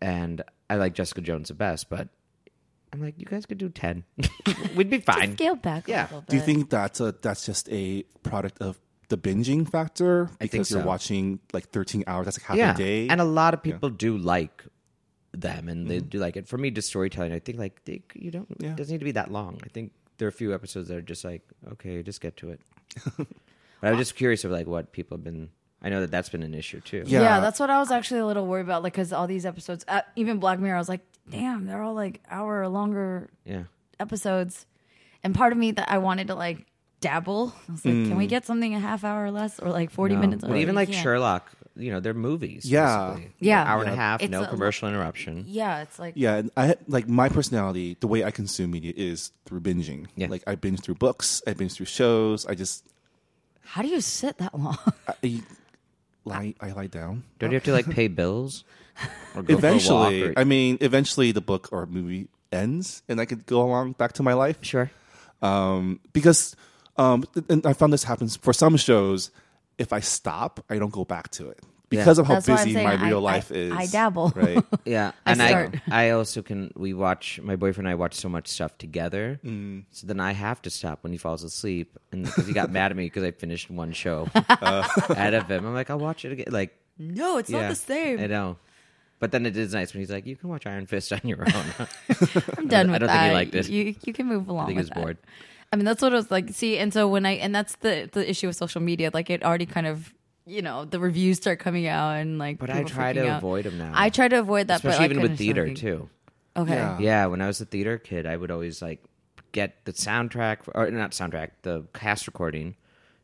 And 0.00 0.42
I 0.68 0.76
like 0.76 0.94
Jessica 0.94 1.20
Jones 1.20 1.48
the 1.48 1.54
best, 1.54 1.88
but 1.88 2.08
I'm 2.92 3.00
like, 3.00 3.14
you 3.18 3.24
guys 3.26 3.46
could 3.46 3.58
do 3.58 3.68
10. 3.68 4.04
We'd 4.76 4.90
be 4.90 4.98
fine. 4.98 5.34
Scale 5.36 5.56
back 5.56 5.86
a 5.88 5.90
Yeah. 5.90 6.02
little 6.04 6.20
bit. 6.22 6.28
Do 6.30 6.36
you 6.36 6.42
think 6.42 6.70
that's 6.70 7.00
a 7.00 7.12
that's 7.20 7.46
just 7.46 7.68
a 7.70 8.02
product 8.22 8.60
of 8.60 8.78
the 9.08 9.16
binging 9.18 9.68
factor 9.68 10.26
think 10.38 10.52
because 10.52 10.70
you're 10.70 10.82
so. 10.82 10.86
watching 10.86 11.38
like 11.52 11.68
13 11.70 12.04
hours? 12.06 12.24
That's 12.26 12.38
like 12.40 12.46
half 12.46 12.56
yeah. 12.56 12.74
a 12.74 12.76
day. 12.76 13.08
And 13.08 13.20
a 13.20 13.24
lot 13.24 13.54
of 13.54 13.62
people 13.62 13.90
do 13.90 14.16
like 14.18 14.64
them 15.32 15.68
and 15.68 15.80
Mm-hmm. 15.82 15.88
they 15.88 16.00
do 16.00 16.18
like 16.18 16.36
it. 16.36 16.48
For 16.48 16.58
me, 16.58 16.70
just 16.72 16.88
storytelling, 16.88 17.32
I 17.32 17.38
think 17.38 17.58
like 17.58 17.84
they, 17.84 18.02
you 18.14 18.30
don't, 18.32 18.48
Yeah. 18.58 18.70
it 18.70 18.76
doesn't 18.76 18.92
need 18.92 18.98
to 18.98 19.04
be 19.04 19.12
that 19.12 19.30
long. 19.30 19.60
I 19.64 19.68
think 19.68 19.92
there 20.18 20.26
are 20.26 20.30
a 20.30 20.32
few 20.32 20.52
episodes 20.52 20.88
that 20.88 20.96
are 20.96 21.02
just 21.02 21.24
like, 21.24 21.42
okay, 21.72 22.02
just 22.02 22.20
get 22.20 22.36
to 22.38 22.50
it. 22.50 22.60
but 23.16 23.26
I'm 23.82 23.96
just 23.98 24.16
curious 24.16 24.44
of 24.44 24.50
like 24.50 24.66
what 24.66 24.90
people 24.92 25.16
have 25.16 25.24
been, 25.24 25.50
I 25.80 25.88
know 25.88 26.00
that 26.00 26.10
that's 26.10 26.28
been 26.28 26.42
an 26.42 26.54
issue 26.54 26.80
too. 26.80 27.04
Yeah. 27.06 27.22
Yeah. 27.22 27.40
that's 27.40 27.60
what 27.60 27.70
I 27.70 27.78
was 27.78 27.90
actually 27.92 28.20
a 28.20 28.26
little 28.26 28.46
worried 28.46 28.62
about. 28.62 28.82
Like, 28.82 28.94
because 28.94 29.12
all 29.12 29.26
these 29.28 29.46
episodes, 29.46 29.84
uh, 29.88 30.02
even 30.16 30.38
Black 30.40 30.58
Mirror, 30.58 30.74
I 30.76 30.78
was 30.80 30.88
like, 30.88 31.00
damn, 31.30 31.66
they're 31.66 31.82
all 31.82 31.94
like 31.94 32.20
hour 32.30 32.60
or 32.62 32.68
longer 32.68 33.30
Yeah. 33.44 33.64
episodes. 33.98 34.66
And 35.22 35.34
part 35.34 35.52
of 35.52 35.58
me 35.58 35.72
that 35.72 35.90
I 35.90 35.98
wanted 35.98 36.28
to 36.28 36.34
like 36.34 36.66
dabble. 37.00 37.54
I 37.68 37.72
was 37.72 37.84
like, 37.84 37.94
can 37.94 38.16
we 38.16 38.26
mm. 38.26 38.30
get 38.30 38.44
something 38.46 38.74
a 38.74 38.80
half 38.80 39.04
hour 39.04 39.24
or 39.24 39.30
less 39.30 39.58
or 39.58 39.70
like 39.70 39.90
40 39.90 40.14
No. 40.14 40.20
minutes? 40.20 40.42
But 40.42 40.52
or 40.52 40.56
even 40.56 40.74
like 40.74 40.90
yeah. 40.90 41.02
Sherlock, 41.02 41.50
you 41.76 41.90
know, 41.92 42.00
they're 42.00 42.14
movies. 42.14 42.64
Yeah. 42.64 43.10
basically. 43.14 43.32
Yeah. 43.40 43.64
Hour 43.64 43.82
and 43.82 43.90
a 43.90 43.96
half, 43.96 44.22
It's 44.22 44.30
no 44.30 44.44
a- 44.44 44.46
commercial 44.46 44.88
interruption. 44.88 45.44
Yeah, 45.46 45.82
it's 45.82 45.98
like, 45.98 46.14
Yeah, 46.16 46.36
and 46.36 46.50
I 46.56 46.66
had- 46.66 46.78
like 46.88 47.08
my 47.08 47.28
personality. 47.28 47.96
The 48.00 48.06
way 48.08 48.24
I 48.24 48.30
consume 48.30 48.70
media 48.72 48.92
is 48.96 49.32
through 49.46 49.60
binging. 49.60 50.06
Yeah. 50.16 50.28
like 50.28 50.42
I 50.46 50.54
binge 50.54 50.80
through 50.80 50.96
books, 50.96 51.42
I 51.46 51.52
binge 51.54 51.74
through 51.74 51.86
shows. 51.86 52.46
I 52.46 52.54
just 52.54 52.84
how 53.62 53.82
do 53.82 53.88
you 53.88 54.00
sit 54.00 54.38
that 54.38 54.58
long? 54.58 54.78
I, 55.06 55.14
I 55.22 55.42
lie, 56.24 56.54
I 56.60 56.72
lie 56.72 56.86
down. 56.88 57.24
Don't 57.38 57.50
you 57.50 57.54
have 57.56 57.64
to 57.64 57.72
like 57.72 57.88
pay 57.88 58.08
bills? 58.08 58.64
Or 59.36 59.42
go 59.42 59.54
Eventually, 59.54 60.20
For 60.20 60.24
a 60.26 60.28
walk 60.30 60.36
or- 60.38 60.40
I 60.40 60.44
mean, 60.44 60.78
eventually 60.80 61.30
the 61.30 61.40
book 61.40 61.68
or 61.70 61.86
movie 61.86 62.28
ends, 62.50 63.02
and 63.08 63.20
I 63.20 63.26
could 63.26 63.46
go 63.46 63.62
along 63.62 63.92
back 63.92 64.12
to 64.14 64.22
my 64.24 64.32
life. 64.34 64.58
sure. 64.62 64.90
Um, 65.40 66.00
because 66.12 66.56
um, 66.96 67.24
and 67.48 67.64
I 67.64 67.72
found 67.72 67.92
this 67.92 68.04
happens 68.04 68.36
for 68.36 68.52
some 68.52 68.76
shows. 68.76 69.30
If 69.78 69.92
I 69.92 70.00
stop, 70.00 70.64
I 70.68 70.78
don't 70.78 70.92
go 70.92 71.04
back 71.04 71.30
to 71.32 71.48
it 71.48 71.60
because 71.88 72.18
of 72.18 72.26
how 72.26 72.40
That's 72.40 72.46
busy 72.64 72.74
my 72.74 72.94
real 73.06 73.18
I- 73.26 73.32
life 73.34 73.50
is. 73.52 73.72
I 73.72 73.86
dabble. 73.86 74.32
right? 74.34 74.64
Yeah, 74.84 75.12
I 75.24 75.30
and 75.32 75.40
I, 75.42 75.48
start. 75.48 75.76
I 75.90 76.10
also 76.10 76.42
can. 76.42 76.72
We 76.76 76.92
watch 76.92 77.40
my 77.40 77.54
boyfriend 77.54 77.86
and 77.86 77.92
I 77.92 77.94
watch 77.94 78.14
so 78.14 78.28
much 78.28 78.48
stuff 78.48 78.76
together. 78.78 79.38
Mm. 79.44 79.84
So 79.92 80.06
then 80.08 80.18
I 80.20 80.32
have 80.32 80.60
to 80.62 80.70
stop 80.70 81.04
when 81.04 81.12
he 81.12 81.18
falls 81.18 81.44
asleep, 81.44 81.96
and 82.10 82.24
because 82.24 82.46
he 82.48 82.52
got 82.52 82.70
mad 82.78 82.90
at 82.90 82.96
me 82.96 83.04
because 83.06 83.22
I 83.22 83.30
finished 83.30 83.70
one 83.70 83.92
show 83.92 84.28
Uh. 84.34 84.86
out 85.16 85.34
of 85.34 85.48
him, 85.48 85.64
I'm 85.66 85.72
like, 85.74 85.88
I'll 85.88 85.98
watch 86.00 86.24
it 86.24 86.32
again. 86.32 86.48
Like, 86.50 86.76
no, 86.98 87.38
it's 87.38 87.48
yeah, 87.48 87.60
not 87.62 87.68
the 87.70 87.76
same. 87.76 88.18
I 88.18 88.26
know. 88.26 88.56
But 89.20 89.30
then 89.32 89.46
it 89.46 89.56
is 89.56 89.72
nice 89.74 89.92
when 89.94 90.00
he's 90.00 90.10
like, 90.10 90.26
"You 90.26 90.34
can 90.34 90.48
watch 90.48 90.66
Iron 90.66 90.86
Fist 90.86 91.12
on 91.12 91.20
your 91.24 91.42
own." 91.42 91.46
I'm 92.58 92.66
done 92.66 92.88
I 92.90 92.92
with 92.92 93.00
that. 93.02 93.02
I 93.02 93.06
don't 93.06 93.08
think 93.08 93.08
that. 93.08 93.26
he 93.28 93.32
liked 93.34 93.54
it. 93.54 93.68
You 93.68 93.94
you 94.04 94.12
can 94.12 94.26
move 94.26 94.48
along. 94.48 94.66
think 94.66 94.78
with 94.78 94.86
he 94.86 94.90
was 94.90 94.94
that. 94.96 95.00
bored. 95.00 95.18
I 95.72 95.76
mean, 95.76 95.84
that's 95.84 96.02
what 96.02 96.12
it 96.12 96.16
was 96.16 96.30
like. 96.30 96.50
See, 96.50 96.78
and 96.78 96.92
so 96.92 97.06
when 97.06 97.24
I 97.26 97.32
and 97.32 97.54
that's 97.54 97.76
the 97.76 98.08
the 98.10 98.28
issue 98.28 98.48
with 98.48 98.56
social 98.56 98.80
media. 98.80 99.10
Like 99.14 99.30
it 99.30 99.44
already 99.44 99.66
kind 99.66 99.86
of 99.86 100.12
you 100.46 100.62
know 100.62 100.84
the 100.86 100.98
reviews 100.98 101.36
start 101.36 101.58
coming 101.60 101.86
out 101.86 102.12
and 102.12 102.38
like. 102.38 102.58
But 102.58 102.70
I 102.70 102.82
try 102.82 103.12
to 103.12 103.28
out. 103.28 103.38
avoid 103.38 103.66
them 103.66 103.78
now. 103.78 103.92
I 103.94 104.08
try 104.08 104.26
to 104.26 104.38
avoid 104.40 104.66
that, 104.68 104.76
especially 104.76 105.08
but 105.08 105.12
even 105.12 105.18
I 105.18 105.22
with 105.28 105.38
theater 105.38 105.66
something- 105.66 105.76
too. 105.76 106.08
Okay. 106.56 106.74
Yeah. 106.74 106.98
Yeah, 106.98 107.26
when 107.26 107.40
I 107.40 107.46
was 107.46 107.60
a 107.60 107.64
theater 107.66 107.98
kid, 107.98 108.26
I 108.26 108.36
would 108.36 108.50
always 108.50 108.82
like 108.82 109.02
get 109.52 109.84
the 109.84 109.92
soundtrack 109.92 110.58
or 110.74 110.90
not 110.90 111.12
soundtrack, 111.12 111.50
the 111.62 111.84
cast 111.94 112.26
recording. 112.26 112.74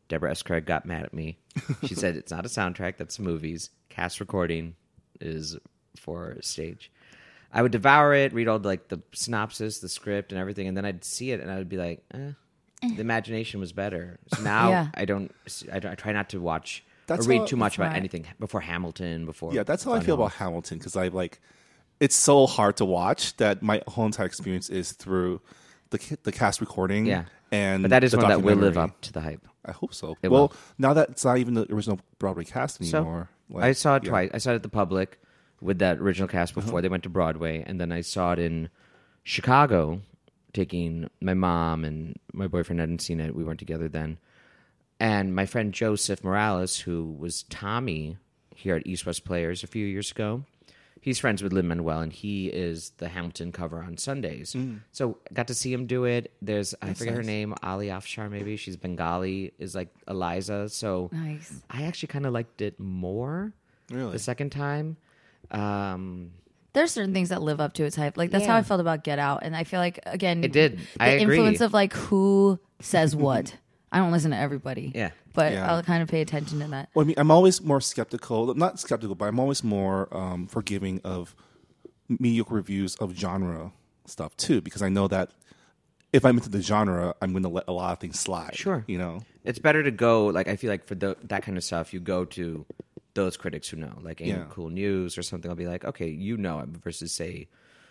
Deborah 0.08 0.30
S. 0.30 0.42
Craig 0.42 0.66
got 0.66 0.86
mad 0.86 1.02
at 1.02 1.12
me. 1.12 1.36
She 1.84 1.97
said 1.97 2.14
it's 2.16 2.30
not 2.30 2.47
a 2.47 2.49
soundtrack, 2.49 2.97
that's 2.97 3.18
movies. 3.18 3.71
Cast 3.88 4.21
recording 4.21 4.76
is 5.21 5.56
for 5.99 6.37
stage. 6.41 6.91
I 7.52 7.63
would 7.63 7.73
devour 7.73 8.13
it, 8.15 8.32
read 8.32 8.49
all 8.49 8.59
the, 8.59 8.69
like 8.69 8.89
the 8.89 9.00
synopsis, 9.13 9.78
the 9.78 9.89
script, 9.89 10.32
and 10.32 10.41
everything, 10.41 10.67
and 10.69 10.76
then 10.76 10.85
I'd 10.85 11.04
see 11.04 11.30
it 11.30 11.41
and 11.41 11.50
I 11.50 11.56
would 11.56 11.69
be 11.69 11.76
like, 11.76 12.02
eh, 12.13 12.32
the 12.82 13.00
imagination 13.00 13.61
was 13.61 13.73
better. 13.73 14.19
So 14.35 14.43
now 14.54 14.69
Yeah. 14.71 14.89
I 14.95 15.04
don't. 15.04 15.32
I, 15.73 15.78
don't- 15.78 15.93
I 15.93 15.95
try 15.95 16.13
not 16.13 16.28
to 16.30 16.41
watch 16.41 16.85
That's 17.06 17.26
or 17.26 17.30
read 17.30 17.39
how- 17.41 17.47
too 17.47 17.56
much 17.56 17.76
about 17.78 17.89
right. 17.89 17.97
anything 17.97 18.26
before 18.39 18.61
Hamilton. 18.61 19.25
Before 19.25 19.54
Yeah, 19.54 19.63
that's 19.63 19.85
how 19.85 19.93
I 19.93 19.97
Fun 19.99 20.04
feel 20.06 20.17
Home. 20.17 20.26
about 20.26 20.35
Hamilton 20.37 20.78
because 20.78 20.97
I 20.97 21.09
like 21.09 21.41
it's 22.00 22.17
so 22.17 22.47
hard 22.47 22.76
to 22.76 22.85
watch 22.85 23.37
that 23.39 23.63
my 23.63 23.80
whole 23.89 24.04
entire 24.04 24.26
experience 24.26 24.69
is 24.69 24.93
through 24.93 25.41
the 25.91 25.99
ca- 25.99 26.17
the 26.25 26.32
cast 26.32 26.61
recording. 26.61 27.06
Yeah. 27.06 27.25
and 27.50 27.85
But 27.85 27.91
that 27.91 28.04
is 28.04 28.11
the 28.11 28.19
one 28.19 28.28
that 28.28 28.43
will 28.43 28.56
live 28.56 28.75
documentary. 28.75 28.82
up 28.97 29.00
to 29.02 29.13
the 29.13 29.21
hype. 29.23 29.49
I 29.65 29.73
hope 29.73 29.95
so. 29.95 30.17
It 30.23 30.30
well, 30.30 30.49
will. 30.49 30.52
now 30.78 30.93
that 30.93 31.11
it's 31.11 31.25
not 31.25 31.39
even 31.39 31.54
the 31.54 31.73
original 31.73 32.00
Broadway 32.19 32.45
cast 32.45 32.85
So 32.85 32.99
anymore. 32.99 33.30
like, 33.49 33.65
I 33.65 33.73
saw 33.73 33.97
it 33.97 34.04
yeah. 34.04 34.11
twice. 34.11 34.30
I 34.35 34.39
saw 34.39 34.50
it 34.50 34.56
at 34.56 34.63
the 34.63 34.69
public 34.69 35.19
with 35.60 35.78
that 35.78 35.99
original 35.99 36.28
cast 36.28 36.52
Uh-huh. 36.56 36.60
before 36.64 36.82
they 36.82 36.88
went 36.88 37.02
to 37.04 37.08
Broadway, 37.08 37.64
and 37.66 37.80
then 37.80 37.92
I 37.92 38.00
saw 38.02 38.32
it 38.32 38.38
in 38.38 38.69
Chicago, 39.25 40.02
taking 40.52 41.08
my 41.21 41.34
mom 41.34 41.84
and 41.84 42.19
my 42.32 42.47
boyfriend 42.47 42.80
hadn't 42.80 43.00
seen 43.02 43.21
it. 43.21 43.34
We 43.34 43.45
weren't 43.45 43.58
together 43.58 43.88
then, 43.88 44.19
and 45.00 45.34
my 45.34 45.47
friend 45.47 45.73
Joseph 45.75 46.23
Morales, 46.25 46.78
who 46.80 47.04
was 47.19 47.42
Tommy 47.45 48.16
here 48.54 48.76
at 48.76 48.86
East 48.86 49.04
West 49.06 49.25
Players 49.25 49.62
a 49.62 49.66
few 49.66 49.86
years 49.86 50.10
ago. 50.10 50.45
He's 51.00 51.19
friends 51.21 51.40
with 51.42 51.52
Lin 51.52 51.69
Manuel, 51.69 52.00
and 52.00 52.12
he 52.12 52.49
is 52.49 52.90
the 52.97 53.08
Hamilton 53.08 53.52
cover 53.52 53.80
on 53.80 53.97
Sundays. 53.97 54.54
Mm. 54.54 54.80
So 54.90 55.19
got 55.32 55.47
to 55.49 55.54
see 55.54 55.73
him 55.73 55.86
do 55.86 56.04
it. 56.04 56.32
There's 56.42 56.75
I 56.82 56.95
forget 56.95 57.14
her 57.14 57.23
name, 57.23 57.54
Ari 57.62 57.88
Afsar, 57.88 58.28
maybe 58.30 58.56
she's 58.56 58.76
Bengali, 58.76 59.52
is 59.58 59.75
like 59.76 59.88
Eliza. 60.08 60.69
So 60.69 61.10
Nice. 61.12 61.62
I 61.71 61.84
actually 61.84 62.08
kind 62.08 62.26
of 62.26 62.32
liked 62.32 62.60
it 62.60 62.80
more 62.80 63.52
Really? 63.90 64.10
the 64.12 64.19
second 64.19 64.50
time. 64.50 64.97
Um, 65.50 66.32
There's 66.73 66.93
certain 66.93 67.15
things 67.15 67.30
that 67.30 67.43
live 67.43 67.61
up 67.61 67.75
to 67.75 67.85
its 67.85 67.97
hype. 67.97 68.17
Like 68.17 68.30
that's 68.30 68.47
how 68.47 68.56
I 68.56 68.63
felt 68.63 68.80
about 68.80 69.04
Get 69.04 69.19
Out, 69.19 69.41
and 69.43 69.56
I 69.56 69.65
feel 69.65 69.80
like 69.80 70.00
again, 70.06 70.45
It 70.45 70.52
did. 70.52 70.78
The 70.78 71.02
I 71.02 71.09
agree. 71.09 71.37
influence 71.37 71.61
of 71.61 71.73
like 71.73 71.93
who 71.95 72.59
says 72.80 73.15
what. 73.17 73.56
I 73.93 73.99
don't 73.99 74.11
listen 74.13 74.32
to 74.32 74.37
everybody. 74.37 74.93
Yeah. 74.95 75.11
but 75.32 75.52
Yeah. 75.52 75.73
I'll 75.73 75.82
kind 75.82 76.02
of 76.02 76.09
pay 76.09 76.21
attention 76.21 76.59
to 76.61 76.67
that. 76.69 76.91
Well, 76.93 77.04
I 77.04 77.06
mean, 77.06 77.15
I'm 77.19 77.30
always 77.30 77.63
more 77.63 77.80
skeptical. 77.80 78.52
Not 78.54 78.78
skeptical, 78.80 79.15
but 79.15 79.26
I'm 79.26 79.39
always 79.39 79.63
more 79.65 80.09
um, 80.15 80.49
forgiving 80.49 81.00
of 81.04 81.35
mediocre 82.09 82.54
reviews 82.54 82.97
of 82.97 83.15
genre 83.17 83.73
stuff 84.04 84.37
too, 84.37 84.61
because 84.61 84.82
I 84.82 84.89
know 84.89 85.09
that 85.09 85.30
if 86.13 86.25
I'm 86.26 86.37
into 86.37 86.50
the 86.50 86.61
genre, 86.61 87.15
I'm 87.23 87.30
going 87.32 87.45
to 87.45 87.49
let 87.49 87.65
a 87.69 87.73
lot 87.73 87.93
of 87.93 88.00
things 88.00 88.19
slide. 88.19 88.56
Sure. 88.56 88.85
you 88.87 88.99
know. 88.99 89.21
it's 89.45 89.59
better 89.61 89.82
to 89.82 89.91
go 89.93 90.26
like 90.26 90.49
I 90.49 90.56
feel 90.56 90.71
like 90.71 90.85
for 90.87 90.95
the, 90.97 91.17
that 91.25 91.43
kind 91.45 91.56
of 91.56 91.65
stuff, 91.65 91.95
you 91.95 92.00
go 92.00 92.25
to 92.26 92.67
those 93.16 93.36
critics 93.36 93.68
who 93.68 93.78
know, 93.78 93.98
like 94.00 94.20
Ain't 94.20 94.30
Yeah. 94.30 94.44
Cool 94.50 94.70
News 94.70 95.18
or 95.18 95.22
something. 95.24 95.50
I'll 95.50 95.56
be 95.56 95.66
like, 95.66 95.84
okay, 95.84 96.08
you 96.08 96.36
know 96.36 96.60
it 96.60 96.68
versus 96.68 97.12
say 97.12 97.48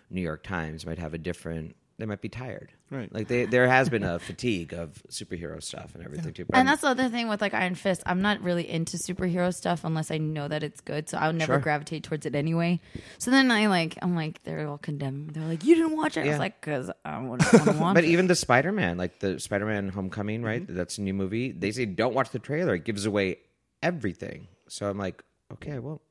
New 0.09 0.21
York 0.21 0.43
Times 0.43 0.85
might 0.85 0.99
have 0.99 1.13
a 1.13 1.17
different. 1.17 1.75
They 1.97 2.05
might 2.05 2.19
be 2.19 2.27
tired, 2.27 2.73
Right. 2.91 3.09
Like 3.13 3.29
they, 3.29 3.45
there 3.45 3.69
has 3.69 3.87
been 3.87 4.03
a 4.03 4.19
fatigue 4.29 4.73
of 4.73 5.01
superhero 5.09 5.63
stuff 5.63 5.95
and 5.95 6.03
everything 6.03 6.33
too. 6.33 6.43
But 6.43 6.57
And 6.57 6.67
I'm- 6.67 6.73
that's 6.73 6.81
the 6.81 6.89
other 6.89 7.07
thing 7.07 7.29
with 7.29 7.39
like 7.39 7.53
Iron 7.53 7.73
Fist. 7.75 8.03
I'm 8.05 8.21
not 8.21 8.41
really 8.41 8.69
into 8.69 8.97
superhero 8.97 9.53
stuff 9.53 9.85
unless 9.85 10.11
I 10.11 10.17
know 10.17 10.49
that 10.49 10.61
it's 10.61 10.81
good. 10.81 11.07
So 11.07 11.17
I 11.17 11.27
would 11.27 11.37
never 11.37 11.53
Sure. 11.53 11.59
gravitate 11.61 12.03
towards 12.03 12.25
it 12.25 12.35
anyway. 12.35 12.81
So 13.17 13.31
then 13.31 13.49
I 13.49 13.67
like, 13.67 13.97
I'm 14.01 14.13
like, 14.13 14.43
they're 14.43 14.67
all 14.67 14.77
condemned. 14.77 15.29
They're 15.35 15.45
like, 15.45 15.63
you 15.63 15.73
didn't 15.75 15.95
watch 15.95 16.17
it. 16.17 16.25
I 16.25 16.31
was 16.31 16.37
like, 16.39 16.59
because 16.59 16.91
I 17.05 17.17
wouldn't 17.19 17.29
want 17.53 17.63
to 17.63 17.71
watch 17.81 17.93
But 17.95 18.03
it. 18.03 18.09
even 18.09 18.27
the 18.27 18.35
Spider 18.35 18.73
Man, 18.73 18.97
like 18.97 19.19
the 19.19 19.39
Spider 19.39 19.65
Man 19.65 19.87
Homecoming, 19.87 20.43
right? 20.43 20.63
Mm-hmm. 20.63 20.75
That's 20.75 20.97
a 20.97 21.01
new 21.01 21.13
movie. 21.13 21.53
They 21.53 21.71
say 21.71 21.85
don't 21.85 22.13
watch 22.13 22.31
the 22.31 22.39
trailer; 22.39 22.75
it 22.75 22.83
gives 22.83 23.05
away 23.05 23.37
everything. 23.81 24.47
So 24.67 24.89
I'm 24.89 24.97
like, 24.97 25.23
okay, 25.53 25.73
I 25.73 25.79
won't. 25.79 26.01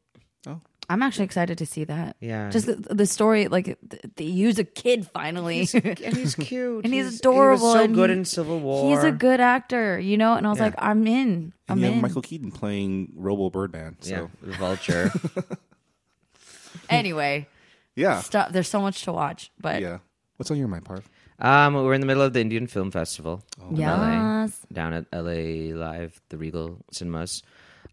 I'm 0.90 1.01
actually 1.03 1.25
excited 1.25 1.57
to 1.57 1.64
see 1.64 1.85
that. 1.85 2.14
Yeah. 2.21 2.51
Just 2.51 2.67
the, 2.67 2.75
the 2.75 3.07
story, 3.07 3.49
like 3.49 3.64
th- 3.64 4.03
they 4.17 4.25
use 4.25 4.59
a 4.59 4.64
kid 4.64 5.07
finally. 5.07 5.67
and 5.73 6.14
he's 6.14 6.35
cute, 6.38 6.85
and 6.85 6.93
he's, 6.93 7.09
He 7.11 7.17
adorable. 7.17 7.69
was 7.69 7.73
so 7.73 7.85
and 7.85 7.95
good 7.95 8.11
he- 8.11 8.17
in 8.17 8.25
Civil 8.27 8.61
War. 8.61 8.90
He's 8.95 9.03
a 9.03 9.11
good 9.11 9.40
actor, 9.40 9.99
you 9.99 10.19
know. 10.19 10.35
And 10.35 10.47
I 10.47 10.51
was 10.51 10.59
Yeah. 10.59 10.67
like, 10.67 10.75
I'm 10.77 11.07
in. 11.07 11.55
I'm 11.71 11.79
And 11.79 11.81
you 11.81 11.93
have. 11.95 12.03
Michael 12.03 12.21
Keaton 12.21 12.51
playing 12.51 13.14
Robo 13.17 13.49
Birdman. 13.49 13.97
So 14.01 14.11
yeah, 14.14 14.27
the 14.43 14.53
Vulture. 14.59 15.11
Anyway, 16.90 17.47
yeah, 17.95 18.21
stop. 18.21 18.53
There's 18.53 18.69
so 18.69 18.81
much 18.81 19.05
to 19.05 19.12
watch, 19.12 19.51
but 19.61 19.81
yeah. 19.81 19.99
What's 20.37 20.51
on 20.51 20.59
your 20.59 20.69
mind, 20.69 20.85
Parv? 20.85 21.03
um, 21.38 21.75
we're 21.75 21.95
in 21.95 22.01
the 22.01 22.07
middle 22.07 22.23
of 22.23 22.33
the 22.33 22.40
Indian 22.40 22.67
Film 22.67 22.90
Festival 22.90 23.43
in 23.71 23.77
LA, 23.77 24.49
down 24.73 24.93
at 24.93 25.07
LA 25.12 25.73
Live, 25.75 26.21
the 26.29 26.37
Regal 26.37 26.85
Cinemas. 26.90 27.43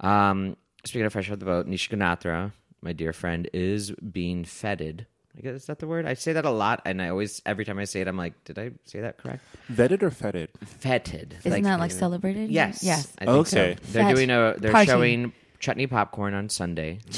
Um, 0.01 0.57
speaking 0.85 1.05
of 1.05 1.13
fresh 1.13 1.29
out 1.31 1.39
the 1.39 1.45
boat, 1.45 1.67
Nisha 1.67 1.89
Ganatra, 1.97 2.51
my 2.81 2.93
dear 2.93 3.13
friend, 3.13 3.49
is 3.53 3.91
being 3.91 4.43
feted. 4.43 5.07
I 5.37 5.41
guess 5.41 5.53
is 5.53 5.65
that 5.67 5.79
the 5.79 5.87
word? 5.87 6.05
I 6.05 6.13
say 6.15 6.33
that 6.33 6.43
a 6.43 6.49
lot, 6.49 6.81
and 6.85 7.01
I 7.01 7.07
always 7.09 7.41
every 7.45 7.63
time 7.63 7.79
I 7.79 7.85
say 7.85 8.01
it, 8.01 8.07
I'm 8.07 8.17
like, 8.17 8.43
did 8.43 8.59
I 8.59 8.71
say 8.83 8.99
that 8.99 9.17
correct? 9.17 9.43
Vetted 9.71 10.03
or 10.03 10.11
fetid? 10.11 10.49
Feted. 10.65 11.37
Isn't 11.45 11.63
that 11.63 11.79
like 11.79 11.91
celebrated? 11.91 12.51
Yes. 12.51 12.83
Yes. 12.83 13.13
I 13.17 13.25
think 13.25 13.37
Okay. 13.37 13.75
So. 13.79 13.91
They're 13.93 14.03
Fet. 14.03 14.15
doing 14.15 14.29
a. 14.29 14.55
They're 14.57 14.71
Party. 14.73 14.87
showing 14.87 15.33
chutney 15.59 15.87
popcorn 15.87 16.33
on 16.33 16.49
Sunday. 16.49 16.99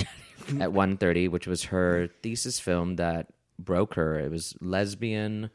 at 0.60 0.72
1.30, 0.72 1.30
which 1.30 1.48
was 1.48 1.64
her 1.66 2.10
thesis 2.22 2.60
film 2.60 2.98
that 2.98 3.28
broke 3.58 3.94
her. 3.94 4.20
It 4.20 4.30
was 4.30 4.56
lesbian 4.60 5.50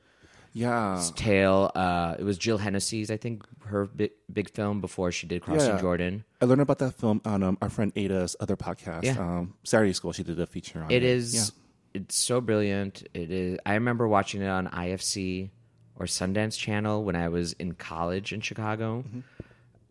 Yeah. 0.59 1.03
tale. 1.15 1.71
Uh, 1.75 2.17
it 2.19 2.23
was 2.25 2.37
Jill 2.39 2.59
Hennessy's, 2.59 3.11
I 3.11 3.17
think, 3.17 3.43
her 3.67 3.87
big, 3.87 4.11
big 4.33 4.51
film 4.51 4.81
before 4.81 5.13
she 5.13 5.27
did 5.27 5.43
Crossing 5.43 5.75
Yeah. 5.75 5.81
Jordan. 5.81 6.25
I 6.41 6.45
learned 6.47 6.61
about 6.63 6.79
that 6.79 6.93
film 6.95 7.21
on 7.25 7.43
um, 7.43 7.59
our 7.63 7.69
friend 7.71 7.93
Ada's 7.97 8.35
other 8.41 8.57
podcast, 8.57 9.05
Yeah. 9.05 9.19
um, 9.19 9.55
Saturday 9.65 9.93
School. 9.93 10.13
She 10.13 10.23
did 10.23 10.39
a 10.41 10.47
feature 10.47 10.83
on 10.83 10.91
it. 10.91 10.97
It 10.97 11.03
is. 11.05 11.35
Yeah. 11.35 12.01
It's 12.01 12.17
so 12.17 12.41
brilliant. 12.41 13.03
It 13.15 13.31
is. 13.31 13.59
I 13.65 13.75
remember 13.75 14.07
watching 14.09 14.43
it 14.43 14.49
on 14.49 14.67
IFC 14.69 15.51
or 15.97 16.07
Sundance 16.07 16.57
Channel 16.59 17.03
when 17.05 17.17
I 17.17 17.29
was 17.29 17.53
in 17.55 17.73
college 17.73 18.33
in 18.33 18.41
Chicago, 18.41 19.05
Mm-hmm. 19.09 19.21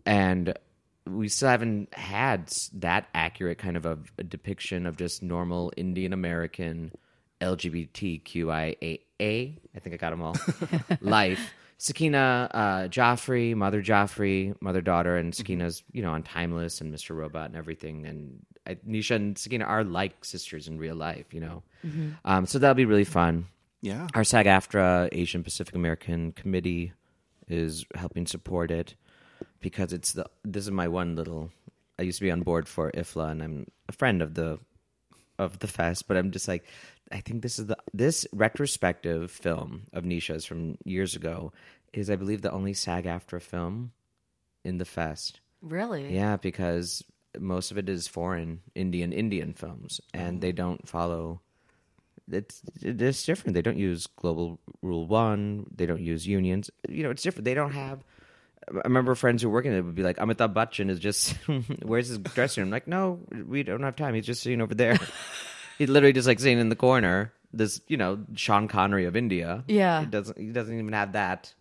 and 0.06 0.54
we 1.06 1.28
still 1.30 1.50
haven't 1.50 1.94
had 1.94 2.50
that 2.74 3.08
accurate 3.14 3.58
kind 3.58 3.78
of 3.78 3.86
a, 3.86 3.98
a 4.18 4.24
depiction 4.24 4.86
of 4.86 4.98
just 4.98 5.24
normal 5.24 5.72
Indian 5.78 6.12
American 6.14 6.92
LGBTQIA. 7.42 9.00
I 9.20 9.80
think 9.80 9.94
I 9.94 9.98
got 9.98 10.12
them 10.12 10.22
all. 10.22 10.36
life. 11.02 11.54
Sakina 11.80 12.50
uh, 12.54 12.88
Jaffrey, 12.88 13.54
Madhur 13.54 13.84
Jaffrey, 13.84 14.54
mother 14.60 14.82
daughter, 14.82 15.16
and 15.16 15.34
Sakina's 15.34 15.84
you 15.92 16.02
know 16.02 16.12
on 16.12 16.24
Timeless 16.24 16.82
and 16.82 16.94
Mr. 16.94 17.16
Robot 17.16 17.48
and 17.48 17.56
everything. 17.56 18.06
And 18.06 18.46
I, 18.66 18.76
Nisha 18.76 19.16
and 19.16 19.38
Sakina 19.38 19.66
are 19.66 19.84
like 19.84 20.26
sisters 20.26 20.68
in 20.68 20.80
real 20.80 20.96
life, 20.96 21.34
you 21.34 21.40
know. 21.40 21.64
Um, 22.26 22.46
so 22.48 22.58
that'll 22.58 22.74
be 22.74 22.86
really 22.86 23.04
fun. 23.04 23.46
Yeah. 23.82 24.08
Our 24.16 24.24
SAG 24.24 24.48
AFTRA 24.48 25.10
Asian 25.12 25.44
Pacific 25.44 25.76
American 25.76 26.32
Committee 26.32 26.94
is 27.48 27.86
helping 27.94 28.26
support 28.26 28.72
it 28.72 28.96
because 29.60 29.94
it's 29.94 30.14
the 30.14 30.26
this 30.44 30.64
is 30.64 30.72
my 30.72 30.88
one 30.88 31.16
little. 31.16 31.52
I 32.00 32.04
used 32.04 32.20
to 32.20 32.26
be 32.26 32.32
on 32.32 32.42
board 32.42 32.68
for 32.68 32.92
IFFLA, 32.92 33.32
and 33.32 33.44
I'm 33.44 33.68
a 33.90 33.92
friend 33.92 34.22
of 34.22 34.34
the 34.36 34.60
of 35.38 35.60
the 35.60 35.68
fest, 35.68 36.08
but 36.08 36.18
I'm 36.18 36.32
just 36.32 36.48
like, 36.48 36.66
I 37.12 37.20
think 37.20 37.42
this 37.42 37.60
is 37.60 37.68
the 37.68 37.78
this 37.94 38.26
retrospective 38.34 39.32
film 39.32 39.88
of 39.94 40.04
Nisha's 40.04 40.46
from 40.46 40.78
years 40.84 41.16
ago 41.16 41.54
is, 41.94 42.10
I 42.10 42.16
believe, 42.16 42.42
the 42.42 42.52
only 42.52 42.74
SAG 42.74 43.06
AFTRA 43.06 43.42
film 43.42 43.92
in 44.64 44.78
the 44.78 44.86
fest. 44.86 45.40
Really? 45.62 46.14
Yeah, 46.14 46.38
because 46.38 47.04
most 47.40 47.72
of 47.72 47.78
it 47.78 47.90
is 47.90 48.08
foreign 48.08 48.62
Indian 48.76 49.14
Indian 49.14 49.54
films, 49.54 50.02
and 50.14 50.42
they 50.42 50.50
oh. 50.50 50.54
don't 50.54 50.88
follow. 50.88 51.42
It's 52.30 52.62
it's 52.82 53.26
different. 53.26 53.54
They 53.54 53.62
don't 53.62 53.78
use 53.78 54.08
global 54.08 54.60
rule 54.82 55.08
one. 55.08 55.68
They 55.74 55.86
don't 55.86 56.02
use 56.02 56.28
unions. 56.28 56.70
You 56.90 57.04
know, 57.04 57.12
it's 57.12 57.24
different. 57.24 57.46
They 57.46 57.54
don't 57.54 57.72
have. 57.72 58.04
I 58.70 58.82
remember 58.86 59.16
friends 59.16 59.42
who 59.42 59.50
work 59.50 59.66
in 59.66 59.74
it 59.74 59.82
would 59.82 59.96
be 59.96 60.04
like, 60.04 60.18
Amitabh 60.18 60.54
Bachchan 60.54 60.90
is 60.90 61.00
just, 61.00 61.34
where's 61.84 62.08
his 62.10 62.18
dressing 62.18 62.62
room? 62.62 62.70
I'm 62.70 62.72
like, 62.72 62.88
no, 62.88 63.20
we 63.48 63.64
don't 63.64 63.84
have 63.84 63.96
time. 63.96 64.14
He's 64.14 64.26
just 64.26 64.44
sitting 64.44 64.62
over 64.62 64.76
there. 64.76 64.98
He's 65.78 65.90
literally 65.90 66.14
just 66.14 66.28
like 66.28 66.40
sitting 66.40 66.60
in 66.60 66.70
the 66.70 66.76
corner. 66.76 67.32
This, 67.54 67.80
you 67.88 67.98
know, 67.98 68.20
Sean 68.36 68.68
Connery 68.68 69.06
of 69.06 69.16
India. 69.16 69.64
Yeah. 69.68 70.02
He 70.02 70.06
doesn't. 70.08 70.38
He 70.38 70.48
doesn't 70.48 70.78
even 70.78 70.92
have 70.94 71.14
that 71.14 71.54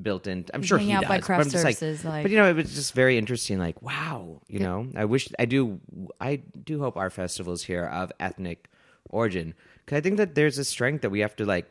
built 0.00 0.26
in. 0.26 0.46
I'm 0.52 0.62
sure 0.62 0.78
hang 0.78 0.86
he 0.88 0.92
out 0.94 1.02
does. 1.02 1.08
by 1.08 1.18
but 1.18 1.24
craft 1.24 1.44
I'm 1.44 1.50
just 1.50 1.64
like- 1.64 1.76
services, 1.76 2.04
like- 2.04 2.22
but 2.24 2.30
you 2.30 2.38
know, 2.38 2.48
it 2.50 2.56
was 2.56 2.74
just 2.74 2.92
very 2.94 3.18
interesting. 3.18 3.58
Like, 3.58 3.80
wow, 3.82 4.40
you 4.48 4.58
know, 4.58 4.88
I 4.96 5.04
wish 5.04 5.28
I 5.38 5.44
do. 5.44 5.80
I 6.20 6.36
do 6.64 6.80
hope 6.80 6.96
our 6.96 7.10
festivals 7.10 7.62
here 7.62 7.84
of 7.84 8.10
ethnic 8.18 8.68
origin, 9.10 9.54
because 9.84 9.96
I 9.98 10.00
think 10.00 10.16
that 10.16 10.34
there's 10.34 10.58
a 10.58 10.64
strength 10.64 11.02
that 11.02 11.10
we 11.10 11.20
have 11.20 11.36
to 11.36 11.44
like, 11.46 11.68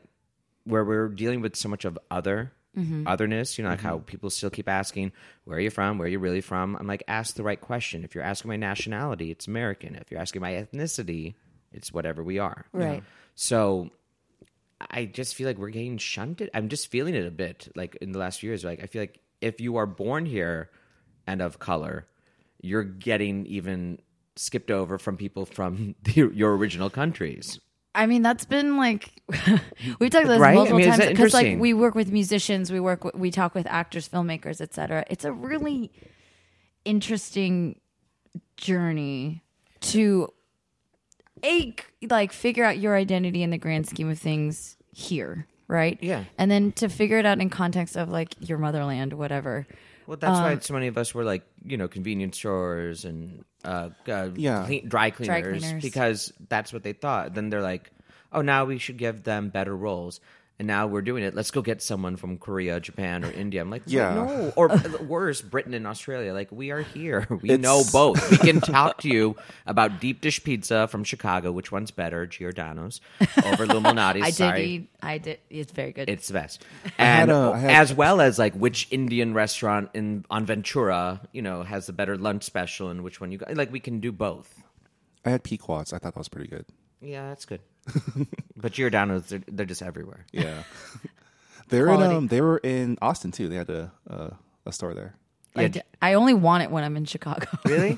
where 0.64 0.84
we're 0.86 1.10
dealing 1.10 1.42
with 1.42 1.56
so 1.56 1.68
much 1.70 1.84
of 1.86 1.98
other 2.12 2.52
Mm-hmm. 2.78 3.08
otherness. 3.08 3.58
You 3.58 3.64
know, 3.64 3.72
like 3.72 3.80
mm-hmm. 3.80 3.88
how 3.88 3.98
people 4.00 4.30
still 4.30 4.50
keep 4.50 4.70
asking, 4.70 5.12
"Where 5.46 5.58
are 5.58 5.62
you 5.62 5.72
from? 5.72 5.98
Where 5.98 6.06
are 6.06 6.10
you 6.10 6.20
really 6.20 6.42
from?" 6.42 6.76
I'm 6.76 6.86
like, 6.86 7.04
ask 7.08 7.36
the 7.36 7.44
right 7.44 7.60
question. 7.60 8.04
If 8.04 8.14
you're 8.14 8.24
asking 8.24 8.50
my 8.50 8.58
nationality, 8.58 9.32
it's 9.32 9.48
American. 9.48 9.96
If 9.96 10.12
you're 10.12 10.20
asking 10.20 10.42
my 10.42 10.52
ethnicity, 10.52 11.36
it's 11.72 11.92
whatever 11.92 12.24
we 12.24 12.40
are. 12.40 12.66
Right. 12.72 13.04
So 13.36 13.90
I 14.92 15.06
just 15.06 15.36
feel 15.36 15.48
like 15.48 15.58
we're 15.58 15.70
getting 15.70 15.98
shunted. 15.98 16.50
I'm 16.54 16.70
just 16.70 16.88
feeling 16.88 17.16
it 17.16 17.26
a 17.26 17.32
bit 17.32 17.72
like 17.76 17.96
in 17.96 18.12
the 18.12 18.20
last 18.20 18.40
few 18.40 18.50
years. 18.50 18.64
Like 18.64 18.84
I 18.84 18.86
feel 18.86 19.02
like 19.02 19.20
if 19.42 19.60
you 19.62 19.78
are 19.78 19.86
born 19.86 20.26
here 20.26 20.70
and 21.26 21.42
of 21.42 21.60
color, 21.60 22.08
you're 22.62 22.84
getting 22.84 23.46
even 23.48 24.00
skipped 24.36 24.72
over 24.72 24.98
from 24.98 25.18
people 25.18 25.46
from 25.46 25.96
the, 26.04 26.32
your 26.34 26.56
original 26.56 26.90
countries. 26.90 27.60
I 27.98 28.06
mean, 28.06 28.22
that's 28.22 28.46
been 28.46 28.78
like 28.78 29.12
we've 30.00 30.12
talked 30.12 30.26
about 30.26 30.34
this 30.36 30.40
Right? 30.40 30.52
I 30.52 30.56
multiple 30.56 30.78
mean, 30.78 30.90
times 30.90 31.08
because 31.08 31.34
like 31.34 31.60
we 31.60 31.74
work 31.74 31.96
with 31.96 32.12
musicians, 32.12 32.72
we 32.72 32.80
work, 32.80 33.04
with, 33.04 33.16
we 33.16 33.32
talk 33.32 33.56
with 33.56 33.66
actors, 33.68 34.08
filmmakers, 34.08 34.62
etc. 34.62 35.04
It's 35.10 35.26
a 35.26 35.32
really 35.34 35.92
interesting 36.86 37.80
journey 38.56 39.44
to 39.82 40.32
a 41.44 41.76
like 42.10 42.32
figure 42.32 42.64
out 42.64 42.78
your 42.78 42.96
identity 42.96 43.42
in 43.42 43.50
the 43.50 43.58
grand 43.58 43.88
scheme 43.88 44.10
of 44.10 44.20
things 44.20 44.78
here, 44.92 45.48
right? 45.68 45.98
Yeah. 46.00 46.26
and 46.38 46.52
then 46.52 46.72
to 46.74 46.90
figure 46.90 47.18
it 47.18 47.26
out 47.26 47.40
in 47.42 47.50
context 47.50 47.96
of 47.98 48.10
like 48.10 48.36
your 48.40 48.60
motherland, 48.60 49.14
whatever. 49.14 49.66
Well, 50.08 50.18
that's 50.18 50.38
Um, 50.38 50.44
why 50.44 50.60
so 50.60 50.74
many 50.74 50.88
of 50.88 50.98
us 50.98 51.14
were 51.14 51.26
like, 51.26 51.44
you 51.66 51.76
know, 51.78 51.88
convenience 51.90 52.38
stores 52.38 53.04
and 53.06 53.44
uh, 53.66 53.90
uh, 54.08 54.30
Yeah. 54.36 54.66
clean, 54.66 54.88
dry, 54.88 55.12
cleaners 55.12 55.60
cleaners. 55.62 55.82
because 55.84 56.34
that's 56.48 56.72
what 56.72 56.84
they 56.84 56.94
thought. 56.94 57.34
Then 57.34 57.50
they're 57.50 57.62
like, 57.62 57.92
oh, 58.32 58.42
now 58.42 58.66
we 58.66 58.78
should 58.78 58.98
give 58.98 59.24
them 59.24 59.50
better 59.50 59.76
roles. 59.76 60.22
And 60.60 60.66
now 60.68 60.88
we're 60.88 61.04
doing 61.04 61.24
it. 61.24 61.36
Let's 61.36 61.52
go 61.52 61.62
get 61.62 61.84
someone 61.84 62.16
from 62.16 62.40
Korea, 62.40 62.80
Japan, 62.80 63.24
or 63.24 63.30
India. 63.30 63.62
I'm 63.62 63.70
like, 63.70 63.84
Yeah. 63.86 64.16
no. 64.16 64.54
Or 64.56 64.72
uh, 64.72 65.04
worse, 65.04 65.40
Britain 65.40 65.76
and 65.76 65.86
Australia. 65.86 66.34
Like, 66.34 66.52
we 66.52 66.72
are 66.72 66.82
here. 66.82 67.28
We 67.44 67.52
It's- 67.52 67.60
know 67.60 67.84
both. 67.92 68.32
We 68.32 68.38
can 68.38 68.60
talk 68.76 68.98
to 69.02 69.08
you 69.08 69.36
about 69.68 70.02
deep 70.02 70.20
dish 70.20 70.44
pizza 70.44 70.88
from 70.88 71.04
Chicago. 71.04 71.52
Which 71.52 71.72
one's 71.72 71.92
better, 71.92 72.26
Giordano's 72.26 73.02
over 73.46 73.68
Lou 73.68 73.80
Malnati? 73.82 74.24
I 74.24 74.32
Sorry. 74.32 74.60
did 74.62 74.68
eat. 74.68 74.90
I 75.04 75.18
did. 75.20 75.40
It's 75.52 75.72
very 75.72 75.92
good. 75.92 76.10
It's 76.10 76.28
the 76.28 76.34
best. 76.34 76.66
had 76.98 77.30
And 77.30 77.32
a- 77.32 77.52
I 77.54 77.58
had- 77.60 77.70
as 77.72 77.94
well 77.94 78.20
as 78.20 78.40
like 78.40 78.56
which 78.56 78.88
Indian 78.90 79.36
restaurant 79.36 79.92
in 79.94 80.26
on 80.32 80.48
Ventura, 80.48 81.22
you 81.34 81.44
know, 81.44 81.62
has 81.62 81.86
the 81.86 81.94
better 81.94 82.18
lunch 82.18 82.44
special 82.46 82.90
and 82.90 83.04
which 83.04 83.22
one 83.22 83.32
you 83.32 83.38
got. 83.38 83.54
Like 83.56 83.72
we 83.72 83.80
can 83.80 84.00
do 84.00 84.12
both. 84.12 84.64
I 85.24 85.30
had 85.30 85.44
Pequod's. 85.44 85.94
I 85.94 86.00
thought 86.00 86.16
that 86.16 86.20
was 86.20 86.30
pretty 86.30 86.48
good. 86.50 86.66
Yeah, 87.00 87.30
that's 87.30 87.46
good. 87.46 87.60
but 88.58 88.72
Giordano's 88.74 89.28
they're, 89.30 89.42
they're 89.48 89.66
just 89.66 89.82
everywhere. 89.82 90.26
Yeah. 90.32 90.64
They're 91.70 91.88
in, 91.90 91.96
Quality. 91.96 92.16
um, 92.16 92.28
they 92.28 92.40
were 92.40 92.60
in 92.60 92.98
Austin 93.02 93.32
too. 93.34 93.50
They 93.50 93.58
had 93.58 93.70
a 93.70 93.92
uh, 94.10 94.30
a 94.66 94.72
store 94.72 94.94
there. 94.94 95.16
I, 95.54 95.64
Yeah. 95.64 95.68
d- 95.68 95.82
I 96.02 96.14
only 96.14 96.34
want 96.34 96.64
it 96.64 96.72
when 96.72 96.86
I'm 96.86 96.96
in 96.96 97.04
Chicago. 97.04 97.46
Really? 97.66 97.98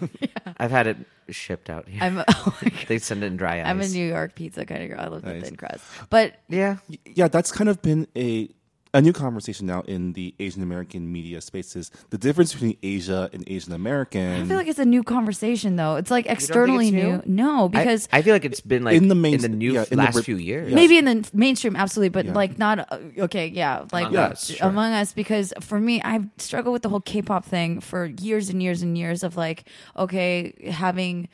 I've 0.57 0.71
had 0.71 0.87
it 0.87 0.97
shipped 1.29 1.69
out 1.69 1.87
here. 1.87 2.01
I'm. 2.01 2.17
Oh 2.27 2.57
my 2.63 2.69
God. 2.69 2.85
they 2.87 2.97
send 2.97 3.23
it 3.23 3.27
in 3.27 3.37
dry 3.37 3.59
ice. 3.61 3.67
I'm 3.67 3.79
a 3.79 3.87
New 3.87 4.07
York 4.07 4.33
pizza 4.33 4.65
kind 4.65 4.81
of 4.81 4.89
girl. 4.89 4.99
I 4.99 5.07
love 5.07 5.21
the 5.21 5.39
thin 5.39 5.55
crust. 5.55 5.83
But 6.09 6.39
yeah. 6.49 6.77
yeah, 7.05 7.27
that's 7.27 7.51
kind 7.51 7.69
of 7.69 7.79
been 7.83 8.07
a 8.15 8.49
a 8.93 9.01
new 9.01 9.13
conversation 9.13 9.67
now 9.67 9.81
in 9.81 10.13
the 10.13 10.33
Asian 10.39 10.63
American 10.63 11.11
media 11.11 11.41
spaces. 11.41 11.91
The 12.09 12.17
difference 12.17 12.53
between 12.53 12.75
Asia 12.81 13.29
and 13.31 13.43
Asian 13.47 13.71
American. 13.73 14.41
I 14.41 14.45
feel 14.45 14.57
like 14.57 14.67
it's 14.67 14.79
a 14.79 14.85
new 14.85 15.03
conversation, 15.03 15.75
though. 15.75 15.95
It's 15.97 16.09
like 16.09 16.25
externally 16.25 16.87
it's 16.87 16.93
new. 16.95 17.11
new? 17.17 17.21
No, 17.27 17.69
because 17.69 18.09
I 18.11 18.23
feel 18.23 18.33
like 18.33 18.45
it's 18.45 18.61
been 18.61 18.83
like 18.83 18.95
In 18.95 19.03
in 19.03 19.09
the 19.09 19.15
the, 19.15 19.21
main- 19.21 19.33
in 19.35 19.41
the 19.41 19.49
new 19.49 19.73
yeah, 19.73 19.85
in 19.91 19.97
last 19.99 20.13
Brit- 20.13 20.25
few 20.25 20.37
years. 20.37 20.69
yeah. 20.69 20.75
maybe 20.75 20.97
in 20.97 21.05
the 21.05 21.29
mainstream, 21.33 21.75
absolutely, 21.75 22.09
but 22.09 22.25
Yeah. 22.25 22.33
like 22.33 22.57
not. 22.57 22.79
Uh, 22.91 22.97
okay, 23.19 23.47
yeah, 23.47 23.85
like 23.91 24.07
Among 24.07 24.15
us, 24.31 24.47
sure. 24.55 24.67
among 24.67 24.91
us, 24.93 25.13
because 25.13 25.53
for 25.61 25.79
me, 25.79 26.01
I've 26.01 26.25
struggled 26.37 26.73
with 26.73 26.81
the 26.81 26.89
whole 26.89 27.01
K-pop 27.01 27.45
thing 27.45 27.81
for 27.81 28.05
years 28.05 28.49
and 28.49 28.61
years 28.63 28.81
and 28.81 28.97
years 28.97 29.23
of 29.23 29.37
like, 29.37 29.65
okay, 29.97 30.53
having. 30.71 31.29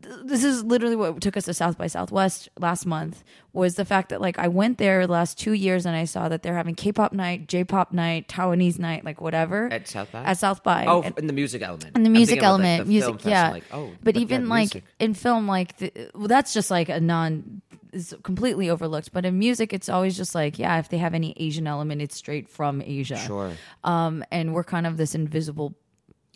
This 0.00 0.44
is 0.44 0.62
literally 0.62 0.94
what 0.94 1.20
took 1.20 1.36
us 1.36 1.46
to 1.46 1.54
South 1.54 1.76
by 1.76 1.88
Southwest 1.88 2.48
last 2.58 2.86
month 2.86 3.24
was 3.52 3.74
the 3.74 3.84
fact 3.84 4.10
that 4.10 4.20
like 4.20 4.38
I 4.38 4.46
went 4.46 4.78
there 4.78 5.04
the 5.06 5.12
last 5.12 5.38
two 5.38 5.52
years 5.54 5.86
and 5.86 5.96
I 5.96 6.04
saw 6.04 6.28
that 6.28 6.44
they're 6.44 6.54
having 6.54 6.76
K-pop 6.76 7.12
night, 7.12 7.48
J-pop 7.48 7.92
night, 7.92 8.28
Taiwanese 8.28 8.78
night, 8.78 9.04
like 9.04 9.20
whatever 9.20 9.68
At 9.72 9.88
South 9.88 10.12
by? 10.12 10.22
At 10.22 10.38
South 10.38 10.62
by. 10.62 10.84
Oh, 10.86 11.02
And- 11.02 11.18
in 11.18 11.26
the 11.26 11.32
music 11.32 11.62
element. 11.62 11.96
and 11.96 12.06
the 12.06 12.10
music 12.10 12.40
thinking 12.40 12.44
about, 12.46 12.52
like, 12.60 12.64
element, 12.68 12.84
the 12.86 12.92
music, 12.92 13.20
film 13.22 13.30
yeah. 13.32 13.50
Like, 13.50 13.64
oh, 13.72 13.90
but 14.02 14.14
yeah, 14.14 14.20
even 14.22 14.48
like 14.48 14.84
in 15.00 15.14
film, 15.14 15.48
like 15.48 15.76
the, 15.78 15.92
well, 16.14 16.28
that's 16.28 16.54
just 16.54 16.70
like 16.70 16.88
a 16.88 17.00
non 17.00 17.60
is 17.92 18.14
completely 18.22 18.70
overlooked. 18.70 19.12
But 19.12 19.24
in 19.24 19.36
music, 19.38 19.72
it's 19.72 19.88
always 19.88 20.16
just 20.16 20.32
like 20.32 20.60
yeah, 20.60 20.78
if 20.78 20.90
they 20.90 20.98
have 20.98 21.14
any 21.14 21.34
Asian 21.38 21.66
element, 21.66 22.02
it's 22.02 22.14
straight 22.14 22.48
from 22.48 22.82
Asia. 22.82 23.16
Sure. 23.16 23.50
Um, 23.82 24.24
and 24.30 24.54
we're 24.54 24.62
kind 24.64 24.86
of 24.86 24.96
this 24.96 25.16
invisible. 25.16 25.74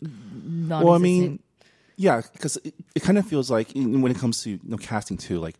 Non-existent. 0.00 0.84
well, 0.84 0.94
I 0.94 0.98
mean, 0.98 1.38
yeah, 1.96 2.22
because 2.32 2.56
it, 2.58 2.74
it 2.94 3.02
kind 3.02 3.18
of 3.18 3.26
feels 3.26 3.50
like 3.50 3.72
when 3.74 4.10
it 4.10 4.18
comes 4.18 4.42
to 4.44 4.50
you 4.50 4.60
know, 4.64 4.76
casting 4.76 5.16
too, 5.16 5.38
like 5.38 5.56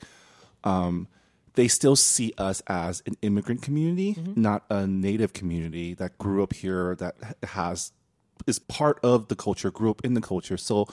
um, 0.65 1.09
they 1.55 1.69
still 1.69 1.97
see 1.97 2.33
us 2.39 2.63
as 2.67 3.03
an 3.07 3.17
immigrant 3.23 3.63
community, 3.63 4.17
not 4.37 4.65
a 4.71 4.87
native 4.87 5.33
community 5.33 5.95
that 5.95 6.19
grew 6.19 6.43
up 6.43 6.53
here 6.53 6.95
that 6.97 7.15
has 7.43 7.93
is 8.47 8.59
part 8.59 8.99
of 9.03 9.29
the 9.29 9.37
culture, 9.37 9.71
grew 9.71 9.91
up 9.91 10.05
in 10.05 10.15
the 10.15 10.21
culture. 10.21 10.57
So 10.57 10.89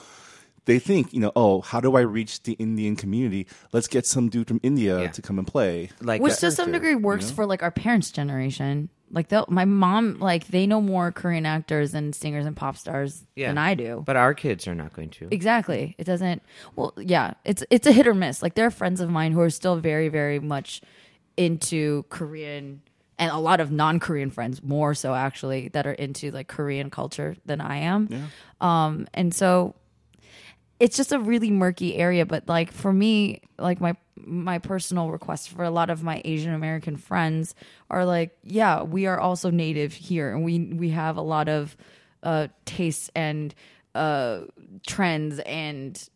they 0.66 0.78
think, 0.78 1.12
you 1.12 1.20
know, 1.20 1.32
oh, 1.34 1.60
how 1.62 1.80
do 1.80 1.96
I 1.96 2.00
reach 2.00 2.42
the 2.42 2.52
Indian 2.54 2.96
community? 2.96 3.46
Let's 3.72 3.88
get 3.88 4.06
some 4.06 4.28
dude 4.28 4.48
from 4.48 4.60
India 4.62 5.00
Yeah. 5.00 5.08
to 5.08 5.22
come 5.22 5.38
and 5.38 5.46
play. 5.46 5.90
Like 6.00 6.20
which 6.22 6.36
to 6.38 6.50
some 6.50 6.72
degree 6.72 6.94
works 6.94 7.24
you 7.24 7.30
know? 7.30 7.34
for 7.36 7.46
like 7.46 7.62
our 7.62 7.70
parents' 7.70 8.10
generation. 8.10 8.88
Like 9.12 9.28
they'll- 9.28 9.46
my 9.48 9.64
mom, 9.64 10.18
like 10.20 10.46
they 10.48 10.66
know 10.66 10.80
more 10.80 11.10
Korean 11.10 11.44
actors 11.44 11.94
and 11.94 12.14
singers 12.14 12.46
and 12.46 12.56
pop 12.56 12.76
stars 12.76 13.24
yeah. 13.34 13.48
than 13.48 13.58
I 13.58 13.74
do. 13.74 14.02
But 14.06 14.16
our 14.16 14.34
kids 14.34 14.68
are 14.68 14.74
not 14.74 14.92
going 14.92 15.10
to. 15.10 15.28
Exactly. 15.32 15.96
It 15.98 16.04
doesn't. 16.04 16.42
Well, 16.76 16.92
yeah. 16.96 17.34
It's 17.44 17.64
it's 17.70 17.86
a 17.88 17.92
hit 17.92 18.06
or 18.06 18.14
miss. 18.14 18.42
Like 18.42 18.54
there 18.54 18.66
are 18.66 18.70
friends 18.70 19.00
of 19.00 19.10
mine 19.10 19.32
who 19.32 19.40
are 19.40 19.50
still 19.50 19.76
very 19.76 20.08
very 20.08 20.38
much 20.38 20.80
into 21.36 22.04
Korean, 22.10 22.82
and 23.18 23.30
a 23.32 23.38
lot 23.38 23.60
of 23.60 23.72
non-Korean 23.72 24.30
friends 24.30 24.62
more 24.62 24.94
so 24.94 25.14
actually 25.14 25.68
that 25.68 25.86
are 25.86 25.92
into 25.92 26.30
like 26.30 26.48
Korean 26.48 26.90
culture 26.90 27.34
than 27.46 27.60
I 27.60 27.78
am. 27.78 28.30
Um, 28.60 29.06
and 29.14 29.34
so 29.34 29.74
it's 30.80 30.96
just 30.96 31.12
a 31.12 31.18
really 31.20 31.50
murky 31.50 31.94
area. 31.96 32.26
But 32.26 32.48
like 32.48 32.72
for 32.72 32.92
me, 32.92 33.42
like 33.58 33.80
my 33.80 33.94
my 34.16 34.58
personal 34.58 35.10
request 35.10 35.50
for 35.50 35.62
a 35.64 35.70
lot 35.70 35.90
of 35.90 36.02
my 36.02 36.20
Asian 36.24 36.52
American 36.52 36.96
friends 36.96 37.54
are 37.88 38.04
like, 38.04 38.36
yeah, 38.42 38.82
we 38.82 39.06
are 39.06 39.18
also 39.20 39.50
native 39.50 39.92
here, 39.92 40.34
and 40.34 40.44
we 40.44 40.58
we 40.58 40.90
have 40.90 41.16
a 41.16 41.22
lot 41.22 41.48
of 41.48 41.76
uh, 42.22 42.48
tastes 42.64 43.10
and 43.14 43.54
uh, 43.94 44.40
trends 44.86 45.38
and 45.40 46.08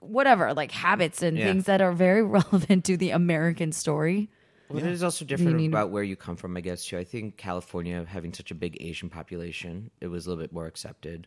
whatever, 0.00 0.52
like 0.54 0.72
habits 0.72 1.22
and 1.22 1.38
Yeah. 1.38 1.44
things 1.46 1.64
that 1.66 1.80
are 1.80 1.92
very 1.92 2.22
relevant 2.38 2.84
to 2.86 2.96
the 2.96 3.10
American 3.10 3.72
story. 3.72 4.28
Well, 4.68 4.78
it 4.82 4.86
is 4.90 5.02
also 5.02 5.24
different 5.26 5.58
need- 5.58 5.66
about 5.68 5.90
where 5.90 6.02
you 6.02 6.16
come 6.16 6.34
from, 6.36 6.56
I 6.56 6.60
guess, 6.62 6.84
too. 6.86 6.96
I 6.98 7.04
think 7.04 7.36
California, 7.36 8.04
having 8.08 8.32
such 8.32 8.50
a 8.50 8.54
big 8.54 8.78
Asian 8.80 9.10
population, 9.10 9.90
it 10.00 10.06
was 10.08 10.26
a 10.26 10.30
little 10.30 10.42
bit 10.42 10.52
more 10.52 10.66
accepted. 10.66 11.26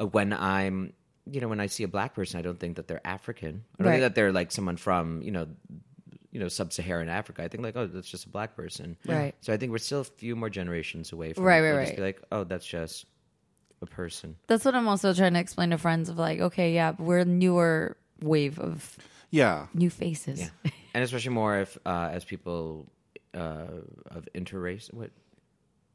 Uh, 0.00 0.06
when 0.06 0.32
I'm, 0.32 0.94
you 1.30 1.40
know, 1.40 1.48
when 1.48 1.60
I 1.60 1.66
see 1.66 1.84
a 1.84 1.88
black 1.88 2.14
person, 2.14 2.38
I 2.38 2.42
don't 2.42 2.58
think 2.58 2.76
that 2.76 2.88
they're 2.88 3.06
African. 3.06 3.64
I 3.78 3.82
don't 3.82 3.86
Right. 3.86 3.92
think 3.96 4.02
that 4.02 4.14
they're 4.14 4.32
like 4.32 4.50
someone 4.52 4.76
from, 4.76 5.22
you 5.22 5.30
know, 5.30 5.46
you 6.30 6.40
know, 6.40 6.48
sub-Saharan 6.48 7.08
Africa. 7.08 7.42
I 7.42 7.48
think 7.48 7.62
like, 7.64 7.76
oh, 7.76 7.86
that's 7.86 8.08
just 8.08 8.26
a 8.26 8.28
black 8.28 8.54
person. 8.54 8.96
Right. 9.06 9.34
So 9.40 9.52
I 9.52 9.56
think 9.56 9.72
we're 9.72 9.78
still 9.78 10.00
a 10.00 10.04
few 10.04 10.36
more 10.36 10.50
generations 10.50 11.12
away 11.12 11.32
from 11.32 11.44
Right, 11.44 11.58
it. 11.58 11.62
right, 11.62 11.72
We'll 11.72 11.80
just 11.80 11.90
right. 11.92 11.96
be 11.96 12.02
like, 12.02 12.22
oh, 12.32 12.44
that's 12.44 12.66
just 12.66 13.06
a 13.80 13.86
person. 13.86 14.36
That's 14.46 14.64
what 14.64 14.74
I'm 14.74 14.88
also 14.88 15.14
trying 15.14 15.34
to 15.34 15.40
explain 15.40 15.70
to 15.70 15.78
friends 15.78 16.08
of 16.08 16.18
like, 16.18 16.40
okay, 16.40 16.74
yeah, 16.74 16.94
we're 16.98 17.20
a 17.20 17.24
newer 17.24 17.96
wave 18.20 18.58
of 18.58 18.96
Yeah. 19.30 19.66
new 19.74 19.88
faces. 19.90 20.40
Yeah, 20.40 20.70
and 20.94 21.02
especially 21.04 21.30
more 21.32 21.58
if 21.60 21.78
uh, 21.86 22.10
as 22.12 22.24
people 22.24 22.90
uh, 23.34 23.66
of 24.10 24.28
interrace 24.34 24.92
what 24.92 25.10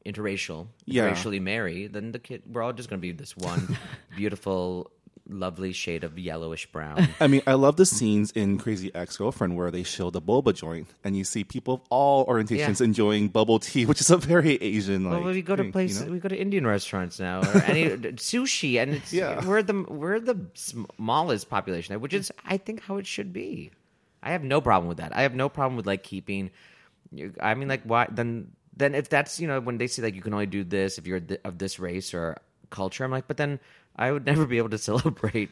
interracial, 0.06 0.67
Yeah. 0.86 1.06
racially 1.06 1.39
marry, 1.39 1.88
then 1.88 2.12
the 2.12 2.19
kid 2.19 2.43
we're 2.48 2.62
all 2.62 2.74
just 2.74 2.89
going 2.89 3.00
to 3.00 3.02
be 3.02 3.12
this 3.12 3.36
one 3.38 3.78
beautiful, 4.15 4.91
lovely 5.29 5.71
shade 5.71 6.03
of 6.03 6.19
yellowish 6.19 6.69
brown. 6.71 7.07
I 7.19 7.27
mean, 7.27 7.41
I 7.47 7.53
love 7.53 7.77
the 7.77 7.86
scenes 7.86 8.31
in 8.31 8.57
Crazy 8.57 8.93
Ex 8.93 9.17
Girlfriend 9.17 9.55
where 9.55 9.71
they 9.71 9.83
show 9.83 10.09
the 10.09 10.21
boba 10.21 10.53
joint, 10.53 10.88
and 11.03 11.15
you 11.15 11.23
see 11.23 11.43
people 11.43 11.75
of 11.75 11.81
all 11.89 12.25
orientations 12.27 12.79
Yeah. 12.79 12.86
enjoying 12.86 13.29
bubble 13.29 13.59
tea, 13.59 13.86
which 13.89 14.01
is 14.01 14.09
a 14.09 14.17
very 14.17 14.55
Asian. 14.55 15.05
Like, 15.05 15.23
well, 15.23 15.33
we 15.33 15.41
go 15.41 15.55
to 15.55 15.62
thing, 15.63 15.67
you 15.67 15.71
places, 15.71 16.05
know? 16.05 16.12
we 16.12 16.19
go 16.19 16.29
to 16.29 16.38
Indian 16.38 16.67
restaurants 16.67 17.19
now, 17.19 17.39
or 17.41 17.62
any 17.63 17.89
sushi, 18.19 18.81
and 18.81 18.95
it's, 18.95 19.13
Yeah. 19.13 19.45
we're 19.45 19.63
the 19.63 19.86
we're 19.88 20.19
the 20.19 20.38
smallest 20.53 21.49
population, 21.49 21.99
which 22.01 22.13
is 22.13 22.31
I 22.45 22.57
think 22.57 22.81
how 22.81 22.97
it 22.97 23.07
should 23.07 23.31
be. 23.33 23.71
I 24.21 24.31
have 24.31 24.43
no 24.43 24.62
problem 24.62 24.88
with 24.88 24.97
that. 24.97 25.15
I 25.15 25.21
have 25.23 25.36
no 25.36 25.49
problem 25.49 25.75
with 25.77 25.86
like 25.88 26.03
keeping. 26.03 26.51
I 27.41 27.53
mean, 27.55 27.67
like 27.67 27.83
why 27.83 28.07
then? 28.09 28.51
Then 28.75 28.95
if 28.95 29.07
that's 29.07 29.39
you 29.39 29.47
know 29.47 29.59
when 29.59 29.77
they 29.77 29.86
say 29.88 30.01
like 30.01 30.15
you 30.15 30.21
can 30.21 30.33
only 30.33 30.47
do 30.47 30.63
this 30.63 30.97
if 30.97 31.05
you're 31.05 31.19
th- 31.19 31.41
of 31.43 31.59
this 31.59 31.77
race 31.77 32.13
or 32.13 32.38
culture, 32.71 33.03
I'm 33.03 33.12
like, 33.12 33.27
but 33.27 33.38
then 33.38 33.59
I 33.95 34.12
would 34.12 34.25
never 34.25 34.45
be 34.45 34.58
able 34.58 34.69
to 34.69 34.77
celebrate 34.89 35.49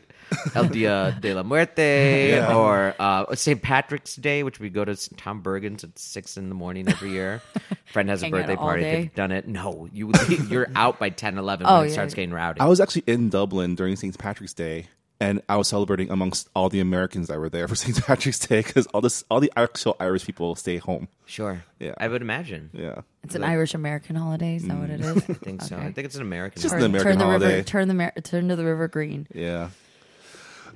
El 0.55 0.65
Dia 0.69 1.15
de 1.19 1.33
la 1.33 1.43
Muerte 1.43 2.39
or 2.53 2.95
uh, 2.99 3.35
St. 3.35 3.61
Patrick's 3.61 4.15
Day, 4.15 4.43
which 4.43 4.59
we 4.59 4.69
go 4.69 4.83
to 4.83 4.95
Tom 5.15 5.43
Bergin's 5.43 5.83
at 5.83 5.97
six 5.99 6.37
in 6.37 6.49
the 6.49 6.55
morning 6.55 6.87
every 6.89 7.11
year. 7.11 7.41
Friend 7.93 8.09
has 8.09 8.21
a 8.21 8.25
Hang 8.25 8.31
birthday 8.31 8.55
party. 8.55 8.81
day. 8.83 9.01
They've 9.01 9.13
done 9.15 9.31
it. 9.31 9.47
No, 9.47 9.87
you 9.91 10.11
you're 10.49 10.67
out 10.75 10.97
by 10.99 11.09
10, 11.09 11.37
11 11.37 11.67
Oh, 11.67 11.73
when 11.79 11.83
it 11.85 11.87
yeah. 11.89 11.93
starts 11.93 12.13
getting 12.13 12.31
rowdy. 12.31 12.59
I 12.61 12.65
was 12.65 12.79
actually 12.79 13.03
in 13.07 13.29
Dublin 13.29 13.75
during 13.75 13.95
St. 13.95 14.17
Patrick's 14.17 14.53
Day, 14.53 14.87
and 15.21 15.41
I 15.47 15.55
was 15.55 15.69
celebrating 15.69 16.09
amongst 16.11 16.49
all 16.55 16.67
the 16.67 16.79
Americans 16.81 17.27
that 17.29 17.39
were 17.39 17.47
there 17.49 17.67
for 17.69 17.75
St. 17.83 18.03
Patrick's 18.05 18.39
Day 18.39 18.61
because 18.61 18.87
all 18.87 18.99
this, 19.01 19.23
all 19.31 19.39
the 19.39 19.51
actual 19.55 19.95
Irish 19.99 20.25
people 20.25 20.55
stay 20.55 20.77
home. 20.77 21.07
sure. 21.25 21.63
Yeah. 21.79 21.93
I 21.97 22.07
would 22.09 22.21
imagine. 22.21 22.71
Yeah, 22.73 23.01
It's 23.23 23.35
an 23.35 23.43
Irish 23.43 23.73
American 23.73 24.15
holiday. 24.17 24.55
Is 24.57 24.67
that 24.67 24.77
what 24.77 24.89
it 24.89 24.99
is? 24.99 25.17
I 25.29 25.33
think 25.33 25.61
so. 25.61 25.77
I 25.77 25.91
think 25.93 26.05
it's 26.05 26.15
an 26.15 26.21
American. 26.23 26.61
Just 26.61 26.73
holiday. 26.73 26.85
an 26.85 26.91
American 26.91 27.11
turn 27.11 27.19
the 27.19 27.25
holiday. 27.25 27.55
river, 27.57 27.63
turn 27.67 27.87
the 27.87 27.93
mer- 27.93 28.13
turn 28.23 28.47
to 28.49 28.55
the 28.57 28.65
river 28.65 28.87
green. 28.89 29.27
yeah. 29.33 29.69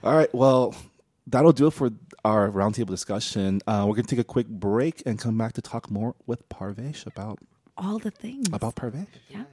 All 0.03 0.15
right, 0.15 0.33
well, 0.35 0.75
that'll 1.27 1.51
do 1.53 1.67
it 1.67 1.73
for 1.73 1.89
our 2.23 2.49
roundtable 2.51 2.87
discussion. 2.87 3.61
Uh, 3.65 3.85
we're 3.87 3.95
gonna 3.95 4.07
take 4.07 4.19
a 4.19 4.23
quick 4.23 4.47
break 4.47 5.01
and 5.05 5.17
come 5.17 5.37
back 5.37 5.53
to 5.53 5.61
talk 5.61 5.89
more 5.89 6.13
with 6.27 6.47
Parvesh 6.49 7.05
about 7.07 7.39
All 7.77 7.97
the 7.97 8.11
things. 8.11 8.47
about 8.53 8.75
Parvesh. 8.75 9.07
yeah. 9.29 9.43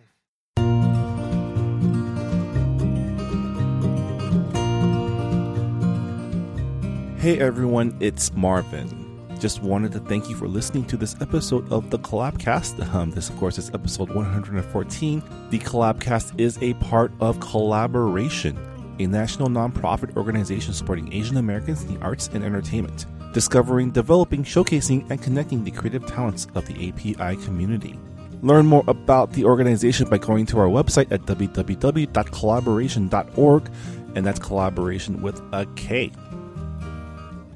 Hey 7.22 7.38
everyone, 7.38 7.94
it's 8.00 8.34
Marvin. 8.34 8.90
Just 9.38 9.62
wanted 9.62 9.92
to 9.92 10.00
thank 10.00 10.28
you 10.28 10.34
for 10.34 10.48
listening 10.48 10.84
to 10.86 10.96
this 10.96 11.14
episode 11.20 11.70
of 11.70 11.88
the 11.88 12.00
Collabcast. 12.00 12.92
Um, 12.92 13.12
this, 13.12 13.30
of 13.30 13.36
course, 13.36 13.58
is 13.58 13.70
episode 13.72 14.10
114. 14.10 15.22
The 15.50 15.58
Collabcast 15.60 16.40
is 16.40 16.58
a 16.60 16.74
part 16.74 17.12
of 17.20 17.38
Kollaboration, 17.38 18.58
a 18.98 19.06
national 19.06 19.50
nonprofit 19.50 20.16
organization 20.16 20.74
supporting 20.74 21.12
Asian 21.12 21.36
Americans 21.36 21.84
in 21.84 21.94
the 21.94 22.00
arts 22.00 22.28
and 22.34 22.42
entertainment, 22.42 23.06
discovering, 23.32 23.92
developing, 23.92 24.42
showcasing, 24.42 25.08
and 25.08 25.22
connecting 25.22 25.62
the 25.62 25.70
creative 25.70 26.04
talents 26.04 26.48
of 26.56 26.66
the 26.66 26.88
API 26.88 27.36
community. 27.44 28.00
Learn 28.40 28.66
more 28.66 28.82
about 28.88 29.32
the 29.32 29.44
organization 29.44 30.08
by 30.08 30.18
going 30.18 30.44
to 30.46 30.58
our 30.58 30.66
website 30.66 31.12
at 31.12 31.22
www.kollaboration.org, 31.22 33.70
and 34.16 34.26
that's 34.26 34.40
collaboration 34.40 35.22
with 35.22 35.40
a 35.52 35.66
K. 35.76 36.10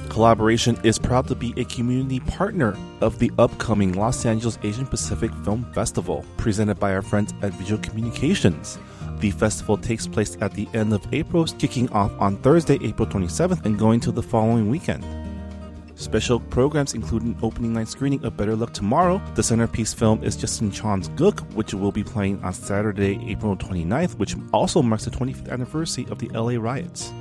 Kollaboration 0.08 0.78
is 0.82 0.98
proud 0.98 1.26
to 1.28 1.34
be 1.34 1.52
a 1.56 1.64
community 1.64 2.20
partner 2.20 2.76
of 3.00 3.18
the 3.18 3.30
upcoming 3.38 3.92
Los 3.92 4.24
Angeles 4.24 4.58
Asian 4.62 4.86
Pacific 4.86 5.30
Film 5.44 5.70
Festival, 5.74 6.24
presented 6.36 6.78
by 6.78 6.94
our 6.94 7.02
friends 7.02 7.34
at 7.42 7.52
Visual 7.54 7.80
Communications. 7.82 8.78
The 9.18 9.30
festival 9.30 9.76
takes 9.76 10.06
place 10.06 10.36
at 10.40 10.52
the 10.52 10.68
end 10.74 10.92
of 10.92 11.06
April, 11.12 11.44
kicking 11.44 11.90
off 11.90 12.12
on 12.20 12.36
Thursday, 12.38 12.78
April 12.82 13.06
27th, 13.06 13.64
and 13.64 13.78
going 13.78 14.00
to 14.00 14.12
the 14.12 14.22
following 14.22 14.70
weekend. 14.70 15.04
Special 15.96 16.40
programs 16.40 16.92
include 16.92 17.22
an 17.22 17.36
opening 17.42 17.72
night 17.72 17.88
screening 17.88 18.22
of 18.24 18.36
Better 18.36 18.54
Luck 18.54 18.74
Tomorrow. 18.74 19.20
The 19.34 19.42
centerpiece 19.42 19.94
film 19.94 20.22
is 20.22 20.36
Justin 20.36 20.70
Chon's 20.70 21.08
Gook, 21.10 21.40
which 21.54 21.72
will 21.72 21.92
be 21.92 22.04
playing 22.04 22.42
on 22.44 22.52
Saturday, 22.52 23.18
April 23.30 23.56
29th, 23.56 24.18
which 24.18 24.36
also 24.52 24.82
marks 24.82 25.06
the 25.06 25.10
25th 25.10 25.50
anniversary 25.50 26.06
of 26.10 26.18
the 26.18 26.28
LA 26.28 26.60
riots. 26.60 27.12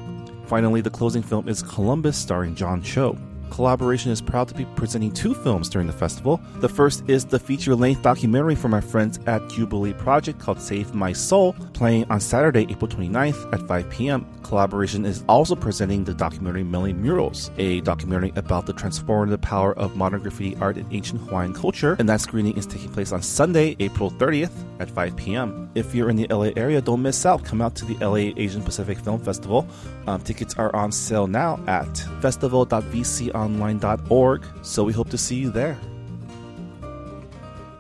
Finally, 0.48 0.82
the 0.82 0.90
closing 0.90 1.24
film 1.24 1.48
is 1.50 1.64
Columbus, 1.64 2.18
starring 2.18 2.56
John 2.56 2.82
Cho. 2.82 3.18
Kollaboration 3.50 4.12
is 4.12 4.22
proud 4.22 4.48
to 4.50 4.54
be 4.54 4.66
presenting 4.76 5.12
two 5.12 5.34
films 5.34 5.70
during 5.70 5.88
the 5.88 5.94
festival. 5.94 6.42
The 6.58 6.70
first 6.70 7.08
is 7.08 7.26
the 7.26 7.40
feature 7.40 7.76
length 7.76 8.02
documentary 8.02 8.56
from 8.56 8.74
our 8.74 8.82
friends 8.82 9.20
at 9.28 9.48
Jubilee 9.50 9.94
Project 9.94 10.40
called 10.40 10.60
Save 10.60 10.94
My 10.94 11.14
Soul, 11.14 11.54
playing 11.74 12.06
on 12.10 12.20
Saturday, 12.20 12.68
April 12.70 12.90
29th 12.90 13.54
at 13.54 13.68
5 13.68 13.90
p.m. 13.90 14.26
Kollaboration 14.46 15.06
is 15.06 15.24
also 15.28 15.56
presenting 15.56 16.04
the 16.04 16.14
documentary 16.14 16.64
Mele 16.64 16.94
Murals, 16.94 17.50
a 17.58 17.82
documentary 17.82 18.32
about 18.36 18.68
the 18.68 18.74
transformative 18.74 19.42
power 19.42 19.76
of 19.76 19.98
modern 19.98 20.22
graffiti 20.22 20.56
art 20.58 20.78
in 20.78 20.86
ancient 20.92 21.20
Hawaiian 21.22 21.52
culture, 21.52 21.96
and 21.98 22.08
that 22.08 22.22
screening 22.22 22.56
is 22.56 22.68
taking 22.68 22.92
place 22.92 23.12
on 23.12 23.24
Sunday, 23.24 23.76
April 23.80 24.12
30th 24.12 24.52
at 24.80 24.92
5 24.92 25.16
p.m. 25.16 25.68
If 25.74 25.96
you're 25.96 26.12
in 26.12 26.16
the 26.16 26.28
LA 26.30 26.52
area, 26.56 26.80
don't 26.80 27.02
miss 27.02 27.26
out. 27.26 27.44
Come 27.44 27.60
out 27.60 27.74
to 27.78 27.86
the 27.86 27.96
LA 28.06 28.34
Asian 28.38 28.62
Pacific 28.62 29.00
Film 29.00 29.20
Festival. 29.20 29.68
Um, 30.06 30.22
tickets 30.22 30.54
are 30.60 30.76
on 30.76 30.92
sale 30.92 31.26
now 31.26 31.60
at 31.66 31.98
festival.vconline.org, 32.22 34.46
so 34.62 34.84
we 34.84 34.94
hope 34.94 35.10
to 35.10 35.18
see 35.18 35.38
you 35.38 35.50
there. 35.50 35.76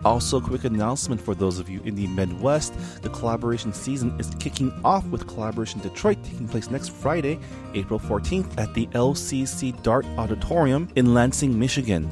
Also, 0.06 0.40
quick 0.40 0.64
announcement 0.64 1.20
for 1.20 1.34
those 1.34 1.58
of 1.58 1.68
you 1.68 1.82
in 1.82 1.96
the 1.96 2.06
Midwest 2.08 2.74
the 3.02 3.10
collaboration 3.10 3.74
season 3.74 4.16
is 4.20 4.30
kicking 4.40 4.72
off 4.86 5.04
with 5.08 5.26
Kollaboration 5.26 5.82
Detroit 5.82 6.24
taking 6.24 6.48
place 6.48 6.70
next 6.70 6.90
Friday, 6.90 7.40
April 7.74 8.00
14th 8.00 8.58
at 8.60 8.72
the 8.76 8.86
LCC 8.88 9.82
Dart 9.82 10.06
Auditorium 10.18 10.88
in 10.96 11.16
Lansing, 11.16 11.58
Michigan. 11.58 12.08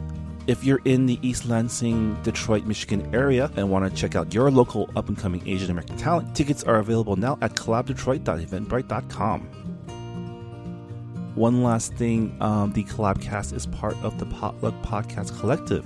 If 0.48 0.64
you're 0.64 0.82
in 0.86 1.06
the 1.06 1.20
East 1.22 1.46
Lansing, 1.46 2.22
Detroit, 2.24 2.66
Michigan 2.66 3.14
area 3.16 3.50
and 3.56 3.70
want 3.70 3.90
to 3.90 3.96
check 3.96 4.16
out 4.16 4.34
your 4.34 4.52
local 4.52 4.90
up 4.96 5.08
and 5.08 5.18
coming 5.18 5.48
Asian 5.48 5.72
American 5.72 5.96
talent, 5.96 6.36
tickets 6.36 6.64
are 6.64 6.78
available 6.78 7.16
now 7.16 7.38
at 7.42 7.54
collabdetroit.eventbrite.com. 7.56 9.42
One 11.36 11.64
last 11.64 11.94
thing 11.94 12.36
um, 12.42 12.74
the 12.74 12.84
Collabcast 12.84 13.54
is 13.54 13.66
part 13.68 13.96
of 14.04 14.20
the 14.20 14.26
Potluck 14.26 14.76
Podcast 14.84 15.40
Collective, 15.40 15.86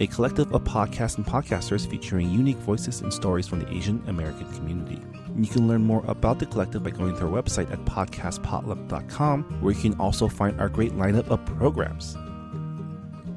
a 0.00 0.06
collective 0.06 0.52
of 0.52 0.64
podcasts 0.64 1.16
and 1.16 1.26
podcasters 1.26 1.88
featuring 1.88 2.30
unique 2.30 2.56
voices 2.58 3.00
and 3.00 3.12
stories 3.12 3.46
from 3.46 3.60
the 3.60 3.72
Asian 3.72 4.02
American 4.08 4.50
community. 4.54 5.00
You 5.36 5.46
can 5.46 5.66
learn 5.66 5.82
more 5.82 6.04
about 6.06 6.38
the 6.38 6.46
collective 6.46 6.82
by 6.82 6.90
going 6.90 7.16
to 7.16 7.26
our 7.26 7.42
website 7.42 7.70
at 7.72 7.84
podcastpotluck.com, 7.84 9.42
where 9.60 9.74
you 9.74 9.80
can 9.80 9.98
also 10.00 10.28
find 10.28 10.60
our 10.60 10.68
great 10.68 10.92
lineup 10.92 11.28
of 11.28 11.44
programs. 11.44 12.16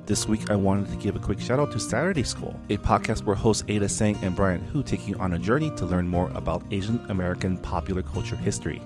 This 0.05 0.27
week, 0.27 0.49
I 0.49 0.55
wanted 0.55 0.89
to 0.89 0.95
give 0.95 1.15
a 1.15 1.19
quick 1.19 1.39
shout 1.39 1.59
out 1.59 1.71
to 1.73 1.79
Saturday 1.79 2.23
School, 2.23 2.57
a 2.69 2.77
podcast 2.77 3.23
where 3.23 3.35
hosts 3.35 3.63
Ada 3.67 3.87
Tseng 3.87 4.17
and 4.23 4.35
Brian 4.35 4.61
Hu 4.61 4.81
take 4.81 5.07
you 5.07 5.15
on 5.17 5.33
a 5.33 5.39
journey 5.39 5.69
to 5.71 5.85
learn 5.85 6.07
more 6.07 6.31
about 6.33 6.63
Asian 6.71 7.05
American 7.09 7.57
popular 7.57 8.03
culture 8.03 8.37
history. 8.37 8.81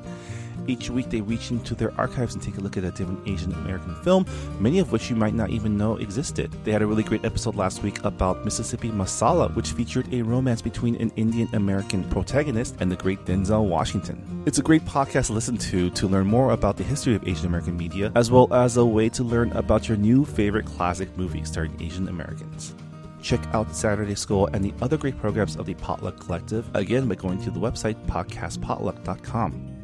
Each 0.67 0.89
week, 0.89 1.09
they 1.09 1.21
reach 1.21 1.51
into 1.51 1.75
their 1.75 1.93
archives 1.99 2.33
and 2.33 2.43
take 2.43 2.57
a 2.57 2.61
look 2.61 2.77
at 2.77 2.83
a 2.83 2.91
different 2.91 3.27
Asian 3.27 3.53
American 3.53 3.95
film, 4.03 4.25
many 4.59 4.79
of 4.79 4.91
which 4.91 5.09
you 5.09 5.15
might 5.15 5.33
not 5.33 5.49
even 5.49 5.77
know 5.77 5.97
existed. 5.97 6.51
They 6.63 6.71
had 6.71 6.81
a 6.81 6.85
really 6.87 7.03
great 7.03 7.25
episode 7.25 7.55
last 7.55 7.83
week 7.83 8.03
about 8.03 8.45
Mississippi 8.45 8.89
Masala, 8.89 9.53
which 9.55 9.71
featured 9.71 10.13
a 10.13 10.21
romance 10.21 10.61
between 10.61 10.95
an 10.95 11.11
Indian 11.15 11.49
American 11.53 12.03
protagonist 12.05 12.75
and 12.79 12.91
the 12.91 12.95
great 12.95 13.25
Denzel 13.25 13.65
Washington. 13.65 14.43
It's 14.45 14.59
a 14.59 14.63
great 14.63 14.85
podcast 14.85 15.27
to 15.27 15.33
listen 15.33 15.57
to 15.57 15.89
to 15.91 16.07
learn 16.07 16.27
more 16.27 16.51
about 16.51 16.77
the 16.77 16.83
history 16.83 17.15
of 17.15 17.27
Asian 17.27 17.47
American 17.47 17.77
media, 17.77 18.11
as 18.15 18.31
well 18.31 18.53
as 18.53 18.77
a 18.77 18.85
way 18.85 19.09
to 19.09 19.23
learn 19.23 19.51
about 19.53 19.87
your 19.87 19.97
new 19.97 20.25
favorite 20.25 20.65
classic 20.65 21.15
movie 21.17 21.43
starring 21.43 21.75
Asian 21.81 22.07
Americans. 22.07 22.75
Check 23.21 23.41
out 23.53 23.75
Saturday 23.75 24.15
School 24.15 24.47
and 24.53 24.63
the 24.63 24.73
other 24.81 24.97
great 24.97 25.19
programs 25.19 25.55
of 25.55 25.65
the 25.65 25.75
Potluck 25.75 26.19
Collective 26.19 26.69
again 26.75 27.07
by 27.07 27.15
going 27.15 27.41
to 27.43 27.51
the 27.51 27.59
website 27.59 27.95
podcastpotluck.com. 28.07 29.80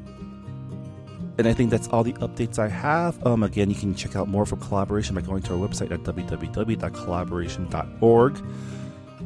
And 1.37 1.47
I 1.47 1.53
think 1.53 1.69
that's 1.69 1.87
all 1.89 2.03
the 2.03 2.13
updates 2.13 2.57
I 2.57 2.67
have. 2.67 3.23
Um, 3.25 3.43
again, 3.43 3.69
you 3.69 3.75
can 3.75 3.93
check 3.93 4.15
out 4.15 4.27
more 4.27 4.43
from 4.45 4.59
Kollaboration 4.59 5.13
by 5.13 5.21
going 5.21 5.43
to 5.43 5.53
our 5.53 5.59
website 5.59 5.91
at 5.91 5.99
www.kollaboration.org. 6.01 8.43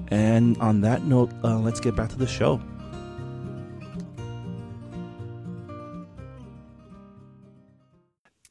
And 0.10 0.58
on 0.58 0.82
that 0.82 1.06
note, 1.06 1.32
uh, 1.44 1.60
let's 1.60 1.80
get 1.80 1.96
back 1.96 2.10
to 2.10 2.18
the 2.18 2.28
show. 2.28 2.60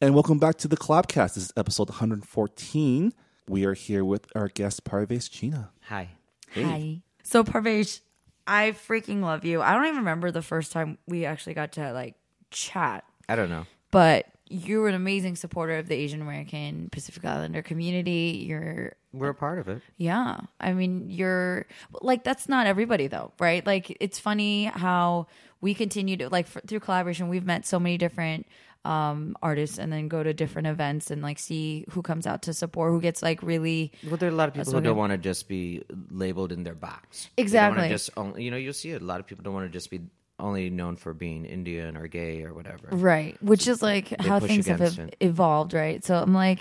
And 0.00 0.14
welcome 0.14 0.38
back 0.38 0.56
to 0.58 0.68
the 0.68 0.76
Collabcast. 0.78 1.34
This 1.34 1.44
is 1.44 1.52
episode 1.58 1.90
114. 1.90 3.12
We 3.46 3.66
are 3.66 3.74
here 3.74 4.02
with 4.02 4.26
our 4.34 4.48
guest, 4.48 4.84
Parvesh 4.84 5.28
Cheena. 5.28 5.68
Hi. 5.82 6.08
Hi. 6.54 7.02
So 7.22 7.44
Parvesh, 7.44 8.00
I 8.46 8.70
freaking 8.70 9.20
love 9.20 9.44
you. 9.44 9.60
I 9.60 9.74
don't 9.74 9.84
even 9.84 9.98
remember 9.98 10.30
the 10.30 10.40
first 10.40 10.72
time 10.72 10.96
we 11.06 11.26
actually 11.26 11.52
got 11.52 11.72
to 11.72 11.92
like 11.92 12.14
chat, 12.50 13.04
I 13.30 13.36
don't 13.36 13.48
know. 13.50 13.66
but 13.90 14.26
you're 14.52 14.88
an 14.88 14.96
amazing 14.96 15.36
supporter 15.36 15.78
of 15.78 15.86
the 15.86 15.94
Asian 15.94 16.20
American 16.20 16.88
Pacific 16.90 17.24
Islander 17.24 17.62
community. 17.62 18.44
You're 18.48 18.94
We're 19.12 19.28
a 19.28 19.34
part 19.34 19.60
of 19.60 19.68
it. 19.68 19.80
Yeah. 19.96 20.40
I 20.58 20.72
mean, 20.72 21.08
you're 21.08 21.66
like, 22.02 22.24
that's 22.24 22.48
not 22.48 22.66
everybody 22.66 23.06
though, 23.06 23.30
right? 23.38 23.64
Like, 23.64 23.96
it's 24.00 24.18
funny 24.18 24.64
how 24.64 25.28
we 25.60 25.72
continue 25.72 26.16
to, 26.16 26.28
like, 26.30 26.46
f- 26.46 26.62
through 26.66 26.80
Kollaboration, 26.80 27.28
we've 27.28 27.46
met 27.46 27.64
so 27.64 27.78
many 27.78 27.96
different 27.96 28.46
um 28.86 29.36
artists 29.42 29.78
and 29.78 29.92
then 29.92 30.08
go 30.08 30.22
to 30.22 30.32
different 30.32 30.66
events 30.66 31.10
and 31.10 31.20
like 31.20 31.38
see 31.38 31.84
who 31.90 32.00
comes 32.00 32.26
out 32.26 32.40
to 32.40 32.54
support 32.54 32.90
who 32.92 32.98
gets 32.98 33.22
like 33.22 33.42
really 33.42 33.92
Well, 34.08 34.16
there 34.16 34.30
are 34.30 34.32
a 34.32 34.34
lot 34.34 34.48
of 34.48 34.54
people 34.54 34.72
who 34.72 34.80
don't 34.80 34.96
want 34.96 35.12
to 35.12 35.18
just 35.18 35.48
be 35.48 35.82
labeled 36.10 36.50
in 36.50 36.64
their 36.64 36.74
box. 36.74 37.28
Exactly. 37.36 37.90
just 37.90 38.08
only, 38.16 38.42
you 38.42 38.50
know, 38.50 38.56
you'll 38.56 38.72
see 38.72 38.90
it. 38.92 39.02
A 39.02 39.04
lot 39.04 39.20
of 39.20 39.26
people 39.26 39.44
don't 39.44 39.52
want 39.52 39.66
to 39.70 39.72
just 39.78 39.90
be 39.90 40.00
only 40.40 40.70
known 40.70 40.96
for 40.96 41.12
being 41.14 41.44
Indian 41.44 41.96
or 41.96 42.06
gay 42.08 42.42
or 42.44 42.52
whatever. 42.54 42.88
right 42.90 43.40
which 43.42 43.68
is 43.68 43.82
like 43.82 44.08
how 44.20 44.40
things 44.40 44.66
have 44.66 44.80
ev- 44.80 44.98
it. 44.98 45.16
evolved 45.20 45.72
right 45.74 46.04
so 46.04 46.14
i'm 46.16 46.34
like 46.34 46.60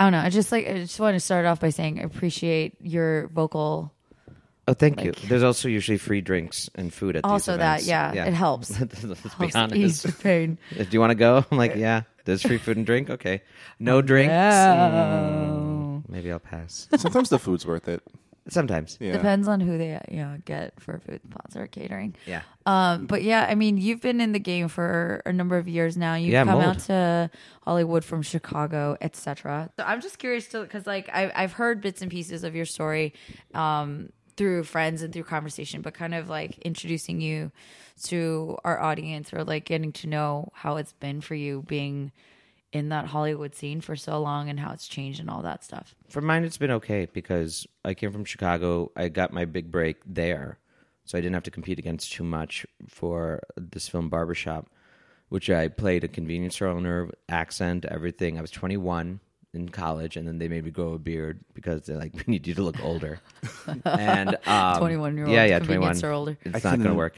i 0.00 0.04
don't 0.04 0.12
know 0.12 0.20
i 0.20 0.28
just 0.30 0.50
like 0.52 0.66
i 0.66 0.74
just 0.74 0.98
want 1.00 1.14
to 1.14 1.20
start 1.20 1.46
off 1.46 1.60
by 1.60 1.70
saying 1.70 1.98
i 2.00 2.02
appreciate 2.02 2.74
your 2.80 3.28
vocal 3.28 3.92
Oh, 4.68 4.74
thank 4.74 5.02
you. 5.02 5.10
There's 5.26 5.42
also 5.42 5.66
usually 5.66 5.98
free 5.98 6.20
drinks 6.20 6.70
and 6.76 6.94
food 6.94 7.16
at 7.16 7.24
Also 7.24 7.52
these 7.52 7.58
that, 7.58 7.82
events. 7.82 7.86
yeah, 7.88 8.24
it 8.26 8.32
helps. 8.32 8.78
Let's 9.02 9.34
be 9.34 9.52
honest. 9.56 9.74
ease 9.76 10.02
the 10.04 10.12
pain 10.12 10.56
If 10.70 10.88
do 10.90 10.94
you 10.94 11.00
want 11.00 11.10
to 11.10 11.16
go? 11.16 11.44
I'm 11.50 11.58
like, 11.58 11.74
yeah. 11.74 12.02
There's 12.24 12.42
free 12.42 12.58
food 12.58 12.76
and 12.76 12.86
drink. 12.86 13.10
Okay. 13.10 13.42
No 13.80 14.00
drinks. 14.02 14.30
Mm, 14.32 16.08
maybe 16.08 16.30
I'll 16.30 16.38
pass. 16.38 16.86
Sometimes 16.96 17.28
the 17.28 17.40
food's 17.40 17.66
worth 17.66 17.88
it. 17.88 18.02
Sometimes. 18.48 18.98
Yeah. 19.00 19.12
depends 19.12 19.46
on 19.46 19.60
who 19.60 19.78
they 19.78 20.00
you 20.10 20.16
know 20.18 20.36
get 20.44 20.80
for 20.80 20.98
food 20.98 21.20
sponsor 21.30 21.66
catering 21.68 22.16
Yeah. 22.26 22.42
Um, 22.66 23.06
but 23.06 23.22
yeah, 23.22 23.46
I 23.48 23.54
mean, 23.54 23.76
you've 23.76 24.00
been 24.00 24.20
in 24.20 24.32
the 24.32 24.38
game 24.38 24.68
for 24.68 25.20
a 25.26 25.32
number 25.32 25.56
of 25.58 25.66
years 25.68 25.96
now. 25.96 26.14
You've 26.14 26.32
Yeah, 26.32 26.44
come 26.44 26.54
mold. 26.60 26.76
out 26.76 26.78
to 26.80 27.30
Hollywood 27.62 28.04
from 28.04 28.22
Chicago, 28.22 28.96
etc. 29.00 29.70
So 29.78 29.84
I'm 29.84 30.00
just 30.00 30.18
curious 30.18 30.46
to 30.48 30.62
because 30.62 30.86
like 30.86 31.08
I, 31.12 31.30
I've 31.34 31.52
heard 31.52 31.80
bits 31.80 32.02
and 32.02 32.10
pieces 32.10 32.44
of 32.44 32.54
your 32.54 32.64
story 32.66 33.14
um, 33.54 34.10
through 34.36 34.64
friends 34.64 35.02
and 35.02 35.12
through 35.12 35.24
conversation, 35.24 35.82
but 35.82 35.94
kind 35.94 36.14
of 36.14 36.28
like 36.28 36.58
introducing 36.58 37.20
you 37.20 37.52
to 38.04 38.56
our 38.64 38.80
audience 38.80 39.32
or 39.32 39.44
like 39.44 39.64
getting 39.64 39.92
to 39.92 40.06
know 40.08 40.48
how 40.54 40.76
it's 40.76 40.92
been 40.94 41.20
for 41.20 41.34
you 41.34 41.62
being 41.68 42.10
in 42.72 42.88
that 42.88 43.06
Hollywood 43.06 43.54
scene 43.54 43.80
for 43.80 43.96
so 43.96 44.18
long 44.20 44.48
and 44.48 44.58
how 44.58 44.72
it's 44.72 44.88
changed 44.88 45.20
and 45.20 45.28
all 45.28 45.42
that 45.42 45.62
stuff. 45.62 45.94
For 46.08 46.20
mine, 46.20 46.44
it's 46.44 46.56
been 46.58 46.70
okay 46.72 47.06
because 47.12 47.66
I 47.84 47.94
came 47.94 48.12
from 48.12 48.24
Chicago. 48.24 48.90
I 48.96 49.08
got 49.08 49.32
my 49.32 49.44
big 49.44 49.70
break 49.70 49.96
there, 50.06 50.58
so 51.04 51.18
I 51.18 51.20
didn't 51.20 51.34
have 51.34 51.42
to 51.44 51.50
compete 51.50 51.78
against 51.78 52.12
too 52.12 52.24
much 52.24 52.64
for 52.88 53.42
this 53.56 53.88
film 53.88 54.08
Barbershop, 54.08 54.70
which 55.28 55.50
I 55.50 55.68
played 55.68 56.02
a 56.04 56.08
convenience 56.08 56.54
store 56.54 56.68
owner, 56.68 57.10
accent, 57.28 57.84
everything. 57.84 58.38
I 58.38 58.40
was 58.40 58.50
21 58.50 59.20
in 59.54 59.68
college, 59.68 60.16
and 60.16 60.26
then 60.26 60.38
they 60.38 60.48
made 60.48 60.64
me 60.64 60.70
grow 60.70 60.94
a 60.94 60.98
beard 60.98 61.40
because 61.52 61.82
they're 61.84 61.98
like, 61.98 62.14
"We 62.14 62.24
need 62.26 62.46
you 62.46 62.54
to 62.54 62.62
look 62.62 62.82
older." 62.82 63.20
and 63.84 64.30
um, 64.46 64.80
21-year-old 64.80 65.30
yeah, 65.30 65.44
yeah, 65.44 65.58
convenience 65.58 65.66
21. 65.66 65.94
store 65.96 66.10
older. 66.12 66.38
It's 66.42 66.54
I 66.54 66.56
not 66.56 66.62
going 66.62 66.72
to 66.78 66.82
couldn't- 66.84 66.96
work. 66.96 67.16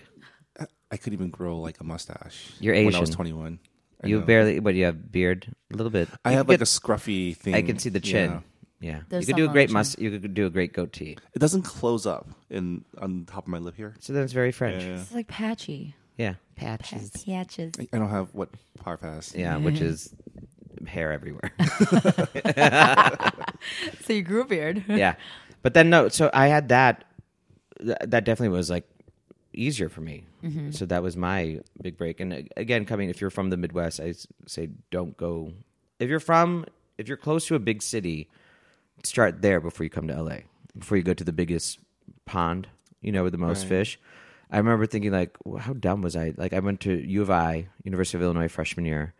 I 0.91 0.97
could 0.97 1.13
even 1.13 1.31
grow 1.31 1.59
like 1.59 1.81
a 1.81 1.85
mustache. 1.85 2.53
You're 2.61 2.75
When 2.75 2.95
I 2.95 3.01
was 3.01 3.09
Asian. 3.11 3.17
21. 3.17 3.59
I 4.05 4.09
You 4.09 4.21
know. 4.21 4.27
barely, 4.27 4.59
but 4.61 4.75
you 4.75 4.85
have 4.85 5.11
beard 5.11 5.47
a 5.73 5.77
little 5.77 5.91
bit. 5.91 6.09
I 6.25 6.31
You 6.33 6.37
have 6.39 6.47
could 6.47 6.53
like 6.55 6.61
a 6.61 6.65
scruffy 6.65 7.37
thing. 7.37 7.55
I 7.55 7.63
can 7.63 7.79
see 7.79 7.89
the 7.91 8.01
chin. 8.01 8.31
Yeah. 8.31 8.41
Yeah, 8.81 9.01
There's 9.09 9.27
you 9.27 9.33
could 9.35 9.41
do 9.41 9.49
a 9.49 9.53
great 9.53 9.71
must. 9.71 9.99
You 9.99 10.11
could 10.19 10.35
do 10.35 10.45
a 10.45 10.51
great 10.51 10.75
goatee. 10.75 11.17
It 11.33 11.39
doesn't 11.39 11.63
close 11.63 12.05
up 12.07 12.29
in 12.51 12.85
on 13.01 13.25
top 13.25 13.45
of 13.45 13.49
my 13.49 13.57
lip 13.59 13.77
here. 13.77 13.95
So 14.01 14.13
then 14.13 14.23
it's 14.25 14.35
very 14.35 14.53
French. 14.53 14.83
Yeah. 14.83 15.01
It's 15.01 15.13
like 15.15 15.27
patchy. 15.27 15.95
Yeah, 16.19 16.35
patches. 16.55 17.11
Patches. 17.25 17.73
I 17.81 17.89
I 17.95 17.99
don't 17.99 18.11
have 18.11 18.35
what 18.35 18.51
Parv 18.85 19.01
has. 19.01 19.35
Yeah, 19.35 19.57
which 19.57 19.81
is 19.81 20.13
hair 20.87 21.13
everywhere. 21.13 21.51
So 24.05 24.13
you 24.13 24.23
grew 24.23 24.43
a 24.43 24.45
beard. 24.45 24.85
yeah, 24.89 25.15
but 25.63 25.73
then 25.73 25.89
no. 25.89 26.09
So 26.09 26.29
I 26.35 26.49
had 26.49 26.69
that. 26.69 27.05
th- 27.81 27.97
That 28.05 28.25
definitely 28.25 28.55
was 28.57 28.69
like 28.69 28.87
easier 29.55 29.89
for 29.89 30.01
me. 30.01 30.25
So 30.73 30.87
that 30.87 31.03
was 31.03 31.17
my 31.17 31.61
big 31.83 31.97
break. 31.97 32.21
And 32.21 32.33
uh, 32.33 32.43
again, 32.57 32.85
coming 32.85 33.09
if 33.11 33.21
you're 33.21 33.31
from 33.31 33.51
the 33.51 33.57
Midwest, 33.57 34.01
I 34.01 34.15
say 34.47 34.69
don't 34.91 35.17
go. 35.17 35.53
If 35.99 36.09
you're 36.11 36.21
from, 36.21 36.67
if 36.99 37.09
you're 37.09 37.17
close 37.17 37.47
to 37.47 37.55
a 37.55 37.59
big 37.59 37.83
city, 37.83 38.29
start 39.03 39.43
there 39.43 39.61
before 39.61 39.85
you 39.85 39.91
come 39.91 40.09
to 40.09 40.23
LA. 40.23 40.37
Before 40.77 40.97
you 40.97 41.03
go 41.03 41.15
to 41.15 41.25
the 41.25 41.33
biggest 41.33 41.79
pond, 42.25 42.69
you 43.01 43.13
know, 43.13 43.23
with 43.25 43.33
the 43.33 43.39
most 43.39 43.63
Right. 43.63 43.69
fish. 43.69 43.99
I 44.51 44.59
remember 44.59 44.87
thinking 44.87 45.13
like, 45.13 45.37
well, 45.45 45.61
how 45.61 45.73
dumb 45.73 46.03
was 46.03 46.15
I? 46.17 46.35
Like 46.37 46.53
I 46.53 46.61
went 46.61 46.81
to 46.81 46.93
U 46.93 47.23
of 47.23 47.31
I, 47.31 47.69
University 47.83 48.19
of 48.19 48.23
Illinois, 48.23 48.49
freshman 48.49 48.85
year, 48.87 49.15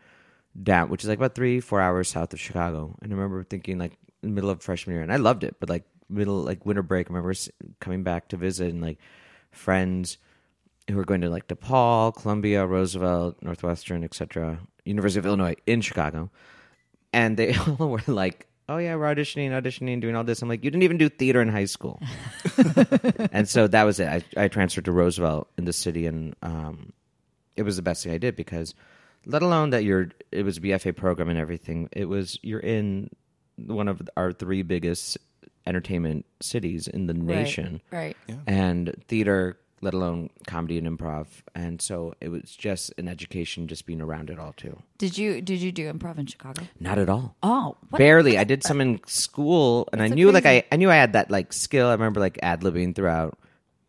down, 0.63 0.89
which 0.91 1.03
is 1.03 1.09
like 1.09 1.19
about 1.19 1.35
three, 1.35 1.61
four 1.61 1.81
hours 1.81 2.09
south 2.09 2.33
of 2.33 2.41
Chicago. 2.41 2.97
And 3.03 3.13
I 3.13 3.17
remember 3.17 3.43
thinking 3.45 3.79
like 3.79 3.97
middle 4.23 4.51
of 4.51 4.63
freshman 4.63 4.95
year, 4.95 5.03
and 5.03 5.13
I 5.13 5.17
loved 5.17 5.43
it, 5.45 5.57
but 5.59 5.69
like 5.69 5.85
middle 6.09 6.37
like 6.43 6.65
winter 6.67 6.83
break, 6.83 7.09
I 7.09 7.15
remember 7.15 7.35
coming 7.81 8.03
back 8.03 8.29
to 8.29 8.37
visit 8.37 8.71
and 8.71 8.81
like 8.83 8.99
friends 9.55 10.19
who 10.91 10.99
are 10.99 11.05
going 11.05 11.23
to 11.23 11.31
like 11.31 11.49
DePaul, 11.49 12.15
Columbia, 12.15 12.67
Roosevelt, 12.67 13.37
Northwestern, 13.43 14.05
etc., 14.05 14.59
University 14.85 15.19
of 15.19 15.27
Illinois 15.27 15.55
in 15.67 15.81
Chicago, 15.81 16.31
and 17.13 17.37
they 17.37 17.55
all 17.79 17.89
were 17.89 18.03
like. 18.07 18.47
Oh 18.67 18.79
yeah, 18.79 18.97
we're 18.97 19.15
auditioning, 19.15 19.51
auditioning, 19.51 20.01
doing 20.01 20.17
all 20.17 20.25
this. 20.25 20.41
I'm 20.41 20.49
like, 20.49 20.65
you 20.65 20.71
didn't 20.71 20.85
even 20.85 20.97
do 20.97 21.11
theater 21.11 21.43
in 21.43 21.51
high 21.51 21.67
school, 21.67 22.01
and 23.31 23.47
so 23.47 23.67
that 23.67 23.85
was 23.85 24.01
it. 24.01 24.09
I, 24.09 24.45
I 24.45 24.49
transferred 24.49 24.87
to 24.87 24.93
Roosevelt 24.93 25.51
in 25.59 25.67
the 25.67 25.73
city, 25.75 26.07
and 26.07 26.35
um, 26.41 26.95
it 27.57 27.63
was 27.63 27.77
the 27.77 27.83
best 27.83 28.03
thing 28.03 28.13
I 28.13 28.17
did 28.17 28.37
because, 28.37 28.75
let 29.27 29.43
alone 29.43 29.69
that 29.71 29.85
you're, 29.85 30.13
it 30.33 30.45
was 30.45 30.57
a 30.57 30.61
BFA 30.63 30.97
program 30.97 31.29
and 31.29 31.39
everything. 31.39 31.91
It 31.93 32.07
was 32.07 32.39
you're 32.43 32.59
in 32.59 33.11
one 33.57 33.89
of 33.89 34.01
our 34.17 34.33
three 34.33 34.63
biggest 34.63 35.19
entertainment 35.67 36.27
cities 36.41 36.87
in 36.89 37.07
the 37.07 37.15
nation, 37.15 37.81
Right. 37.91 38.17
and 38.47 38.95
theater, 39.09 39.59
let 39.81 39.93
alone 39.95 40.31
comedy 40.47 40.79
and 40.79 40.87
improv. 40.87 41.27
And 41.55 41.81
so 41.83 42.15
it 42.21 42.29
was 42.29 42.55
just 42.57 42.93
an 42.99 43.07
education, 43.09 43.67
just 43.69 43.85
being 43.87 44.01
around 44.01 44.31
it 44.31 44.39
all 44.39 44.53
too. 44.57 44.79
Did 44.99 45.19
you 45.19 45.41
did 45.43 45.61
you 45.61 45.73
do 45.73 45.93
improv 45.93 46.19
in 46.19 46.27
Chicago? 46.27 46.63
Not 46.81 46.99
at 46.99 47.09
all. 47.09 47.37
Oh, 47.43 47.77
what? 47.91 47.99
Barely. 47.99 48.39
I 48.39 48.45
did 48.45 48.63
some 48.63 48.81
in 48.81 49.01
school, 49.07 49.89
and 49.93 50.01
I 50.03 50.09
That's 50.09 50.17
knew 50.17 50.33
like. 50.33 50.47
I, 50.47 50.65
I 50.73 50.77
knew 50.77 50.91
I 50.91 50.97
had 50.97 51.13
that 51.15 51.31
like 51.31 51.53
skill. 51.53 51.89
I 51.89 51.93
remember 51.93 52.21
like 52.21 52.39
ad 52.43 52.61
libbing 52.63 52.95
throughout, 52.95 53.39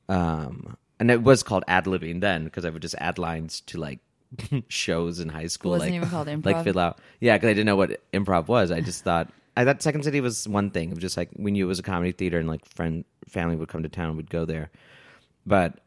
um, 0.10 0.78
and 1.00 1.12
it 1.12 1.22
was 1.24 1.44
called 1.44 1.64
ad 1.68 1.86
libbing 1.86 2.22
then 2.22 2.44
because 2.46 2.66
I 2.66 2.70
would 2.70 2.82
just 2.82 2.96
add 2.98 3.18
lines 3.18 3.62
to 3.68 3.78
like 3.80 4.00
shows 4.68 5.20
in 5.20 5.30
high 5.30 5.48
school. 5.48 5.72
wasn't 5.72 5.92
like, 5.92 5.96
even 5.98 6.10
called 6.10 6.28
improv? 6.28 6.46
Like 6.46 6.64
fill 6.64 6.80
out, 6.80 7.00
yeah, 7.20 7.36
because 7.38 7.48
I 7.50 7.54
didn't 7.54 7.68
know 7.68 7.76
what 7.76 8.02
improv 8.12 8.48
was. 8.48 8.72
I 8.72 8.82
just 8.82 9.04
thought 9.04 9.32
I 9.58 9.64
thought 9.64 9.82
Second 9.82 10.04
City 10.04 10.22
was 10.22 10.48
one 10.48 10.70
thing. 10.70 10.90
Was 10.90 11.00
just 11.00 11.18
like 11.18 11.30
we 11.36 11.52
knew 11.52 11.66
it 11.66 11.68
was 11.68 11.80
a 11.80 11.84
comedy 11.84 12.12
theater, 12.12 12.40
and 12.40 12.48
like 12.48 12.66
friend 12.66 13.06
family 13.28 13.56
would 13.56 13.70
come 13.70 13.84
to 13.84 13.90
town, 13.90 14.18
we'd 14.18 14.30
go 14.30 14.46
there. 14.46 14.70
But 15.46 15.80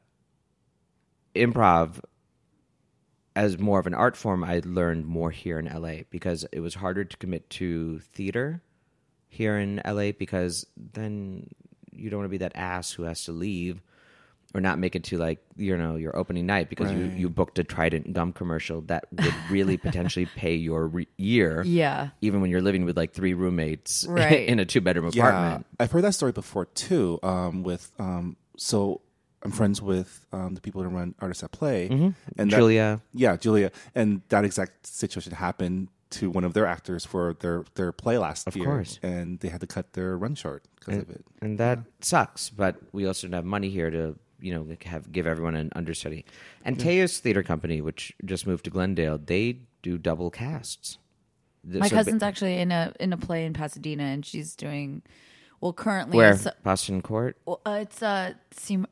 improv, 1.34 2.00
as 3.36 3.58
more 3.58 3.78
of 3.78 3.86
an 3.86 3.94
art 3.94 4.16
form, 4.16 4.42
I 4.42 4.62
learned 4.64 5.06
more 5.06 5.30
here 5.30 5.58
in 5.58 5.66
LA 5.66 6.02
because 6.10 6.46
it 6.52 6.60
was 6.60 6.74
harder 6.74 7.04
to 7.04 7.16
commit 7.18 7.48
to 7.50 8.00
theater 8.12 8.62
here 9.28 9.58
in 9.58 9.80
LA 9.84 10.12
because 10.12 10.66
then 10.76 11.48
you 11.92 12.10
don't 12.10 12.20
want 12.20 12.26
to 12.26 12.30
be 12.30 12.38
that 12.38 12.56
ass 12.56 12.92
who 12.92 13.02
has 13.02 13.24
to 13.24 13.32
leave 13.32 13.82
or 14.54 14.60
not 14.62 14.78
make 14.78 14.96
it 14.96 15.04
to 15.04 15.18
like 15.18 15.38
you 15.56 15.76
know 15.76 15.96
your 15.96 16.16
opening 16.16 16.46
night 16.46 16.70
because 16.70 16.90
you, 16.90 17.04
Right. 17.04 17.16
you 17.16 17.28
booked 17.28 17.58
a 17.58 17.64
Trident 17.64 18.12
gum 18.14 18.32
commercial 18.32 18.80
that 18.82 19.04
would 19.12 19.34
really 19.50 19.76
potentially 19.88 20.26
pay 20.26 20.54
your 20.54 20.86
re- 20.88 21.08
year 21.18 21.62
Yeah. 21.66 22.10
even 22.22 22.40
when 22.40 22.50
you're 22.50 22.62
living 22.62 22.84
with 22.84 22.96
like 22.96 23.12
three 23.12 23.34
roommates 23.34 24.06
Right. 24.08 24.48
in 24.48 24.58
a 24.58 24.64
two 24.64 24.80
bedroom 24.80 25.06
apartment. 25.06 25.66
Yeah. 25.68 25.76
I've 25.84 25.92
heard 25.92 26.04
that 26.04 26.12
story 26.14 26.32
before 26.32 26.64
too. 26.66 27.18
Um, 27.22 27.62
with 27.62 27.92
um, 27.98 28.36
so 28.56 29.02
I'm 29.42 29.52
friends 29.52 29.80
with 29.82 30.26
um, 30.32 30.54
the 30.54 30.60
people 30.60 30.82
who 30.82 30.88
run 30.88 31.14
Artists 31.20 31.44
at 31.44 31.52
Play, 31.52 31.86
and 31.88 32.14
Mm-hmm. 32.36 32.48
Julia. 32.48 33.00
yeah, 33.14 33.36
Julia, 33.36 33.70
and 33.94 34.22
that 34.30 34.44
exact 34.44 34.86
situation 34.86 35.32
happened 35.32 35.88
to 36.10 36.30
one 36.30 36.42
of 36.42 36.54
their 36.54 36.64
actors 36.66 37.04
for 37.04 37.34
their 37.40 37.64
their 37.74 37.92
play 37.92 38.16
last 38.18 38.48
Of 38.48 38.56
year, 38.56 38.64
course. 38.64 38.98
and 39.02 39.38
they 39.40 39.48
had 39.48 39.60
to 39.60 39.66
cut 39.66 39.92
their 39.92 40.16
run 40.16 40.34
short 40.34 40.64
because 40.80 41.02
of 41.02 41.10
it. 41.10 41.22
and 41.42 41.58
that 41.58 41.80
sucks. 42.00 42.48
But 42.50 42.76
we 42.92 43.06
also 43.06 43.26
don't 43.28 43.34
have 43.34 43.44
money 43.44 43.68
here 43.68 43.90
to 43.90 44.16
you 44.40 44.52
know 44.54 44.66
have 44.84 45.10
give 45.12 45.26
everyone 45.26 45.54
an 45.56 45.70
understudy. 45.74 46.24
And 46.64 46.78
Teo's 46.78 47.18
theater 47.18 47.42
company, 47.42 47.80
which 47.80 48.12
just 48.24 48.46
moved 48.46 48.64
to 48.64 48.70
Glendale, 48.70 49.18
they 49.18 49.60
do 49.82 49.98
double 49.98 50.30
casts. 50.30 50.98
My 51.64 51.86
so 51.86 51.90
ba- 51.90 51.94
cousin's 51.96 52.22
actually 52.22 52.58
in 52.58 52.70
a 52.72 52.92
in 53.00 53.12
a 53.12 53.16
play 53.16 53.44
in 53.44 53.52
Pasadena, 53.52 54.04
and 54.04 54.24
she's 54.24 54.54
doing 54.54 55.02
well 55.60 55.72
currently. 55.72 56.16
where 56.16 56.32
It's, 56.32 56.46
Boston 56.62 57.02
Court. 57.02 57.36
well, 57.44 57.60
uh, 57.66 57.78
it's 57.82 58.02
uh, 58.02 58.34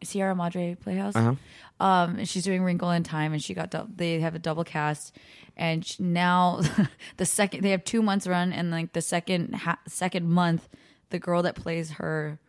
Sierra 0.03 0.35
Madre 0.35 0.75
Playhouse. 0.75 1.15
Uh-huh. 1.17 1.35
Um, 1.79 2.17
and 2.19 2.29
she's 2.29 2.43
doing 2.45 2.63
Wrinkle 2.63 2.91
in 2.91 3.03
Time, 3.03 3.33
and 3.33 3.43
she 3.43 3.55
got 3.55 3.71
dou- 3.71 3.89
they 3.95 4.19
have 4.21 4.35
a 4.35 4.39
double 4.39 4.65
cast, 4.65 5.15
and 5.57 5.85
sh- 5.87 6.01
now 6.01 6.61
the 7.19 7.27
second 7.27 7.63
they 7.63 7.71
have 7.71 7.85
two 7.85 8.03
months 8.03 8.27
run, 8.27 8.53
and 8.53 8.71
like 8.71 8.95
the 8.95 9.03
second 9.03 9.55
ha- 9.55 9.79
second 9.87 10.29
month, 10.29 10.69
the 11.11 11.19
girl 11.19 11.43
that 11.43 11.55
plays 11.55 11.91
her 11.93 12.41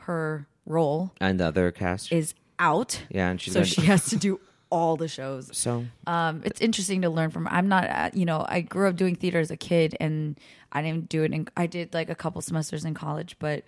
her 0.00 0.46
role 0.66 1.12
and 1.20 1.40
the 1.40 1.46
other 1.46 1.70
cast. 1.72 2.12
is 2.12 2.34
out. 2.58 3.02
Yeah, 3.10 3.30
and 3.30 3.40
she's 3.40 3.52
so 3.54 3.60
gonna- 3.60 3.66
she 3.66 3.82
has 3.82 4.06
to 4.06 4.16
do 4.16 4.40
all 4.68 4.96
the 4.96 5.06
shows. 5.08 5.48
so 5.56 5.86
Um, 6.06 6.42
it's 6.44 6.60
interesting 6.60 7.02
to 7.02 7.08
learn 7.10 7.30
from. 7.30 7.46
I'm 7.48 7.68
not, 7.68 7.88
uh, 7.88 8.10
you 8.12 8.24
know, 8.24 8.44
I 8.48 8.60
grew 8.62 8.88
up 8.88 8.96
doing 8.96 9.14
theater 9.14 9.38
as 9.38 9.50
a 9.50 9.56
kid, 9.56 9.96
and 10.00 10.38
I 10.72 10.82
didn't 10.82 11.08
do 11.08 11.22
it. 11.22 11.32
In, 11.32 11.46
I 11.56 11.66
did 11.66 11.94
like 11.94 12.10
a 12.10 12.14
couple 12.16 12.40
semesters 12.42 12.84
in 12.84 12.92
college, 12.92 13.36
but 13.38 13.62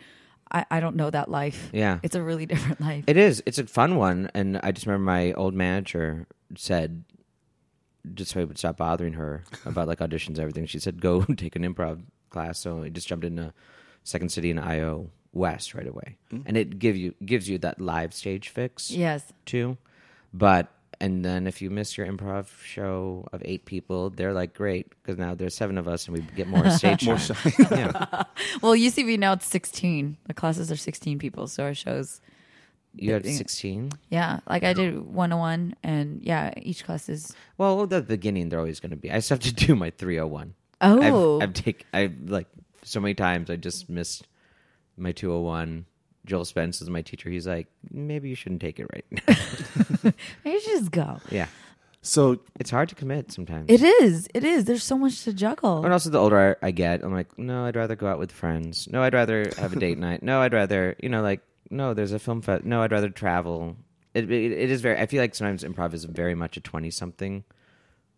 I, 0.50 0.64
I 0.70 0.80
don't 0.80 0.96
know 0.96 1.08
that 1.10 1.30
life. 1.30 1.70
Yeah. 1.72 2.00
it's 2.02 2.16
a 2.16 2.22
really 2.22 2.46
different 2.52 2.80
life. 2.80 3.04
It 3.06 3.16
is. 3.16 3.42
It's 3.46 3.58
a 3.58 3.66
fun 3.66 3.96
one, 3.96 4.30
and 4.34 4.58
I 4.62 4.72
just 4.72 4.86
remember 4.86 5.04
my 5.04 5.32
old 5.34 5.54
manager 5.54 6.26
said, 6.56 7.04
just 8.14 8.32
so 8.32 8.40
I 8.40 8.44
would 8.44 8.58
stop 8.58 8.78
bothering 8.78 9.12
her 9.14 9.44
about 9.66 9.86
like 9.86 9.98
auditions 9.98 10.28
and 10.28 10.38
everything. 10.40 10.66
She 10.66 10.78
said, 10.78 11.00
"Go 11.00 11.22
take 11.36 11.54
an 11.56 11.62
improv 11.62 12.00
class." 12.30 12.58
So 12.58 12.82
I 12.82 12.88
just 12.88 13.06
jumped 13.06 13.24
into 13.24 13.52
Second 14.02 14.30
City 14.30 14.50
and 14.50 14.58
IO 14.58 15.10
West 15.32 15.74
right 15.74 15.86
away, 15.86 16.16
mm. 16.32 16.42
and 16.46 16.56
it 16.56 16.78
give 16.78 16.96
you 16.96 17.14
gives 17.24 17.48
you 17.48 17.58
that 17.58 17.80
live 17.80 18.14
stage 18.14 18.48
fix 18.48 18.90
yes, 18.90 19.32
too. 19.44 19.76
But 20.32 20.72
and 21.00 21.24
then 21.24 21.46
if 21.46 21.62
you 21.62 21.70
miss 21.70 21.96
your 21.96 22.06
improv 22.06 22.46
show 22.62 23.28
of 23.32 23.42
eight 23.44 23.64
people, 23.64 24.10
they're 24.10 24.32
like 24.32 24.54
great 24.54 24.90
because 24.90 25.18
now 25.18 25.34
there's 25.34 25.54
seven 25.54 25.78
of 25.78 25.86
us 25.86 26.08
and 26.08 26.16
we 26.16 26.22
get 26.34 26.48
more 26.48 26.68
stage 26.78 27.06
More 27.06 27.16
time. 27.16 27.52
yeah. 27.70 28.24
well, 28.62 28.72
UCB 28.72 29.18
now 29.18 29.34
it's 29.34 29.46
16. 29.46 30.16
The 30.26 30.34
classes 30.34 30.72
are 30.72 30.76
16 30.76 31.18
people, 31.18 31.46
so 31.46 31.64
our 31.64 31.74
shows. 31.74 32.20
You 32.94 33.12
had 33.12 33.26
sixteen. 33.26 33.92
Yeah, 34.08 34.40
like 34.48 34.64
I 34.64 34.72
did 34.72 34.98
101, 34.98 35.76
and 35.84 36.20
yeah, 36.22 36.52
each 36.56 36.84
class 36.84 37.08
is. 37.08 37.32
Well, 37.56 37.82
at 37.82 37.90
the 37.90 38.00
beginning, 38.00 38.48
they're 38.48 38.58
always 38.58 38.80
going 38.80 38.90
to 38.90 38.96
be. 38.96 39.12
I 39.12 39.20
still 39.20 39.36
have 39.36 39.44
to 39.44 39.52
do 39.52 39.76
my 39.76 39.90
301. 39.90 40.54
Oh, 40.80 41.02
I've, 41.02 41.14
oh. 41.14 41.40
I've 41.40 41.52
take 41.52 41.86
I've 41.92 42.14
like 42.28 42.48
so 42.82 42.98
many 42.98 43.14
times 43.14 43.50
I 43.50 43.56
just 43.56 43.88
missed 43.88 44.26
my 44.98 45.12
201. 45.12 45.86
Joel 46.26 46.44
Spence 46.44 46.82
is 46.82 46.90
my 46.90 47.00
teacher. 47.02 47.30
He's 47.30 47.46
like, 47.46 47.68
maybe 47.90 48.28
you 48.28 48.34
shouldn't 48.34 48.60
take 48.60 48.78
it 48.78 48.86
right 48.92 49.04
now. 49.10 49.34
maybe 50.12 50.16
you 50.56 50.60
should 50.60 50.78
just 50.80 50.90
go. 50.90 51.18
yeah, 51.30 51.46
So 52.02 52.40
it's 52.60 52.68
hard 52.70 52.90
to 52.90 52.94
commit 52.94 53.32
sometimes. 53.32 53.66
It 53.68 53.82
is. 53.82 54.28
It 54.34 54.44
is. 54.44 54.66
There's 54.66 54.82
so 54.84 54.98
much 54.98 55.24
to 55.24 55.32
juggle. 55.32 55.84
and 55.84 55.92
also, 55.92 56.10
the 56.10 56.18
older 56.18 56.58
I 56.62 56.66
I 56.66 56.70
get, 56.70 57.02
I'm 57.02 57.14
like, 57.14 57.38
no, 57.38 57.64
I'd 57.64 57.76
rather 57.76 57.96
go 57.96 58.06
out 58.08 58.18
with 58.18 58.30
friends. 58.30 58.88
No, 58.92 59.02
I'd 59.02 59.14
rather 59.14 59.50
have 59.56 59.72
a 59.74 59.80
date 59.80 59.96
night. 59.98 60.22
No, 60.22 60.42
I'd 60.42 60.52
rather, 60.52 60.96
you 61.02 61.08
know, 61.08 61.22
like, 61.22 61.40
no, 61.70 61.94
there's 61.94 62.12
a 62.12 62.18
film 62.18 62.42
fest. 62.42 62.64
No, 62.64 62.82
I'd 62.82 62.92
rather 62.92 63.08
travel. 63.08 63.76
It, 64.12 64.30
it, 64.30 64.52
it 64.52 64.70
is 64.70 64.80
very. 64.82 64.98
I 64.98 65.06
feel 65.06 65.22
like 65.22 65.34
sometimes 65.34 65.64
improv 65.64 65.94
is 65.94 66.04
very 66.04 66.34
much 66.34 66.56
a 66.58 66.60
twenty 66.60 66.90
something 66.90 67.44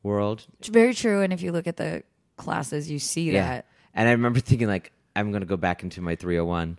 world. 0.02 0.46
It's 0.58 0.68
very 0.68 0.94
true. 0.94 1.20
And 1.20 1.32
if 1.32 1.42
you 1.42 1.52
look 1.52 1.66
at 1.68 1.76
the 1.76 2.02
classes, 2.36 2.90
you 2.90 2.98
see 2.98 3.30
that. 3.32 3.66
And 3.94 4.08
I 4.08 4.12
remember 4.12 4.40
thinking 4.40 4.66
like, 4.68 4.92
I'm 5.20 5.30
gonna 5.32 5.46
go 5.46 5.56
back 5.56 5.82
into 5.82 6.00
my 6.00 6.16
301 6.16 6.78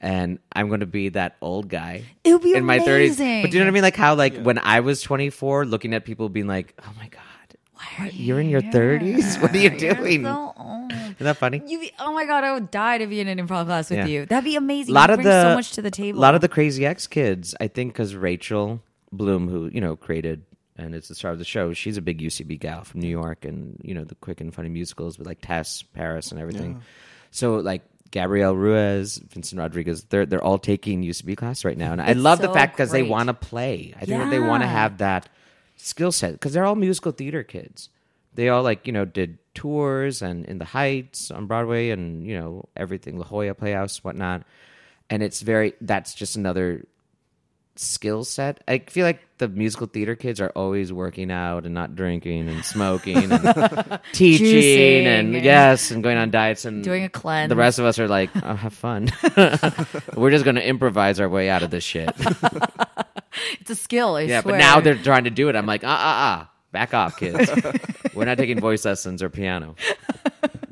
and 0.00 0.38
I'm 0.52 0.68
gonna 0.68 0.84
be 0.86 1.08
that 1.10 1.36
old 1.40 1.68
guy. 1.68 2.02
It 2.24 2.32
would 2.32 2.42
be 2.42 2.54
in 2.54 2.64
my 2.66 2.78
30s. 2.80 3.16
But 3.42 3.50
do 3.50 3.56
you 3.56 3.60
know 3.60 3.66
what 3.66 3.70
I 3.70 3.74
mean? 3.74 3.82
Like 3.82 3.96
how 3.96 4.14
like 4.14 4.36
when 4.42 4.58
I 4.58 4.80
was 4.80 5.00
24, 5.02 5.64
looking 5.64 5.94
at 5.94 6.04
people 6.04 6.28
being 6.28 6.46
like, 6.46 6.74
oh 6.84 6.92
my 6.98 7.08
god, 7.08 7.22
Why 7.74 8.06
are 8.06 8.08
you're 8.08 8.40
in 8.40 8.50
your 8.50 8.60
30s. 8.62 9.40
What 9.40 9.54
are 9.54 9.56
you 9.58 9.70
You're 9.70 9.94
doing? 9.94 10.24
so. 10.24 10.52
Isn't 10.90 11.24
that 11.24 11.38
funny? 11.38 11.62
You 11.66 11.80
be, 11.80 11.92
oh 11.98 12.12
my 12.12 12.26
god, 12.26 12.44
I 12.44 12.52
would 12.52 12.70
die 12.70 12.98
to 12.98 13.06
be 13.06 13.20
in 13.20 13.28
an 13.28 13.38
improv 13.38 13.64
class 13.66 13.88
with 13.88 14.00
Yeah. 14.00 14.06
you. 14.06 14.26
That'd 14.26 14.44
be 14.44 14.56
amazing. 14.56 14.92
A 14.92 14.94
lot 14.94 15.08
You 15.08 15.14
of 15.14 15.22
the 15.22 15.42
so 15.42 15.54
much 15.54 15.72
to 15.72 15.82
the 15.82 15.90
table. 15.90 16.18
A 16.18 16.20
lot 16.20 16.34
of 16.34 16.42
the 16.42 16.48
Crazy 16.48 16.84
Ex 16.84 17.06
kids, 17.06 17.54
I 17.60 17.68
think, 17.68 17.92
because 17.94 18.14
Rachel 18.14 18.82
Bloom, 19.12 19.48
who 19.48 19.70
you 19.72 19.80
know 19.80 19.96
created 19.96 20.42
and 20.76 20.94
is 20.94 21.08
the 21.08 21.14
star 21.14 21.30
of 21.32 21.38
the 21.38 21.44
show, 21.44 21.72
she's 21.72 21.96
a 21.96 22.02
big 22.02 22.20
UCB 22.20 22.60
gal 22.60 22.84
from 22.84 23.00
New 23.00 23.08
York, 23.08 23.46
and 23.46 23.80
you 23.82 23.94
know 23.94 24.04
the 24.04 24.14
quick 24.16 24.42
and 24.42 24.52
funny 24.54 24.68
musicals 24.68 25.16
with 25.18 25.26
like 25.26 25.38
Tess, 25.40 25.82
Paras, 25.82 26.32
and 26.32 26.40
everything. 26.40 26.82
So 27.36 27.56
like 27.56 27.82
Gabrielle 28.10 28.56
Ruiz, 28.56 29.18
Vincent 29.18 29.58
Rodriguez, 29.58 30.04
they're 30.04 30.24
they're 30.24 30.42
all 30.42 30.58
taking 30.58 31.02
UCB 31.02 31.36
class 31.36 31.66
right 31.66 31.76
now, 31.76 31.92
and 31.92 32.00
I 32.00 32.12
It's 32.12 32.20
love 32.20 32.40
the 32.40 32.52
fact 32.52 32.74
because 32.74 32.90
they 32.90 33.02
want 33.02 33.26
to 33.28 33.34
play. 33.34 33.92
I 33.94 34.06
think 34.06 34.22
that 34.22 34.30
they 34.30 34.40
want 34.40 34.62
to 34.62 34.66
have 34.66 34.98
that 34.98 35.28
skill 35.76 36.12
set 36.12 36.32
because 36.32 36.54
they're 36.54 36.64
all 36.64 36.76
musical 36.76 37.12
theater 37.12 37.42
kids. 37.42 37.90
They 38.34 38.48
all 38.48 38.62
like 38.62 38.86
you 38.86 38.92
know 38.94 39.04
did 39.04 39.36
tours 39.54 40.22
and 40.22 40.46
in 40.46 40.56
the 40.56 40.64
Heights 40.64 41.30
on 41.30 41.46
Broadway 41.46 41.90
and 41.90 42.26
you 42.26 42.38
know 42.40 42.64
everything 42.74 43.18
La 43.18 43.26
Jolla 43.26 43.54
Playhouse 43.54 44.02
whatnot, 44.02 44.42
and 45.10 45.22
it's 45.22 45.42
very 45.42 45.74
that's 45.82 46.14
just 46.14 46.36
another 46.36 46.86
skill 47.78 48.24
set. 48.24 48.62
I 48.68 48.78
feel 48.78 49.04
like 49.04 49.20
the 49.38 49.48
musical 49.48 49.86
theater 49.86 50.14
kids 50.16 50.40
are 50.40 50.50
always 50.56 50.92
working 50.92 51.30
out 51.30 51.64
and 51.64 51.74
not 51.74 51.94
drinking 51.94 52.48
and 52.48 52.64
smoking 52.64 53.30
and 53.30 54.00
teaching 54.12 54.46
Juicing 54.46 55.04
and 55.04 55.34
and- 55.36 55.44
yes 55.44 55.90
and 55.90 56.02
going 56.02 56.16
on 56.16 56.30
diets 56.30 56.64
and 56.64 56.82
Doing 56.82 57.04
a 57.04 57.08
cleanse. 57.08 57.48
The 57.50 57.56
rest 57.56 57.78
of 57.78 57.84
us 57.84 57.98
are 57.98 58.08
like, 58.08 58.30
oh, 58.42 58.54
have 58.54 58.72
fun. 58.72 59.10
We're 60.16 60.30
just 60.30 60.44
going 60.44 60.56
to 60.56 60.66
improvise 60.66 61.20
our 61.20 61.28
way 61.28 61.50
out 61.50 61.62
of 61.62 61.70
this 61.70 61.84
shit. 61.84 62.10
it's 63.60 63.70
a 63.70 63.74
skill. 63.74 64.16
I 64.16 64.22
Yeah, 64.22 64.40
swear. 64.42 64.54
but 64.54 64.58
now 64.58 64.80
they're 64.80 64.94
trying 64.96 65.24
to 65.24 65.30
do 65.30 65.48
it. 65.48 65.56
I'm 65.56 65.66
like, 65.66 65.84
ah, 65.84 65.88
ah, 65.88 66.40
ah. 66.48 66.52
Back 66.72 66.92
off, 66.94 67.16
kids. 67.16 67.50
We're 68.14 68.26
not 68.26 68.36
taking 68.38 68.60
voice 68.60 68.84
lessons 68.84 69.22
or 69.22 69.30
piano. 69.30 69.76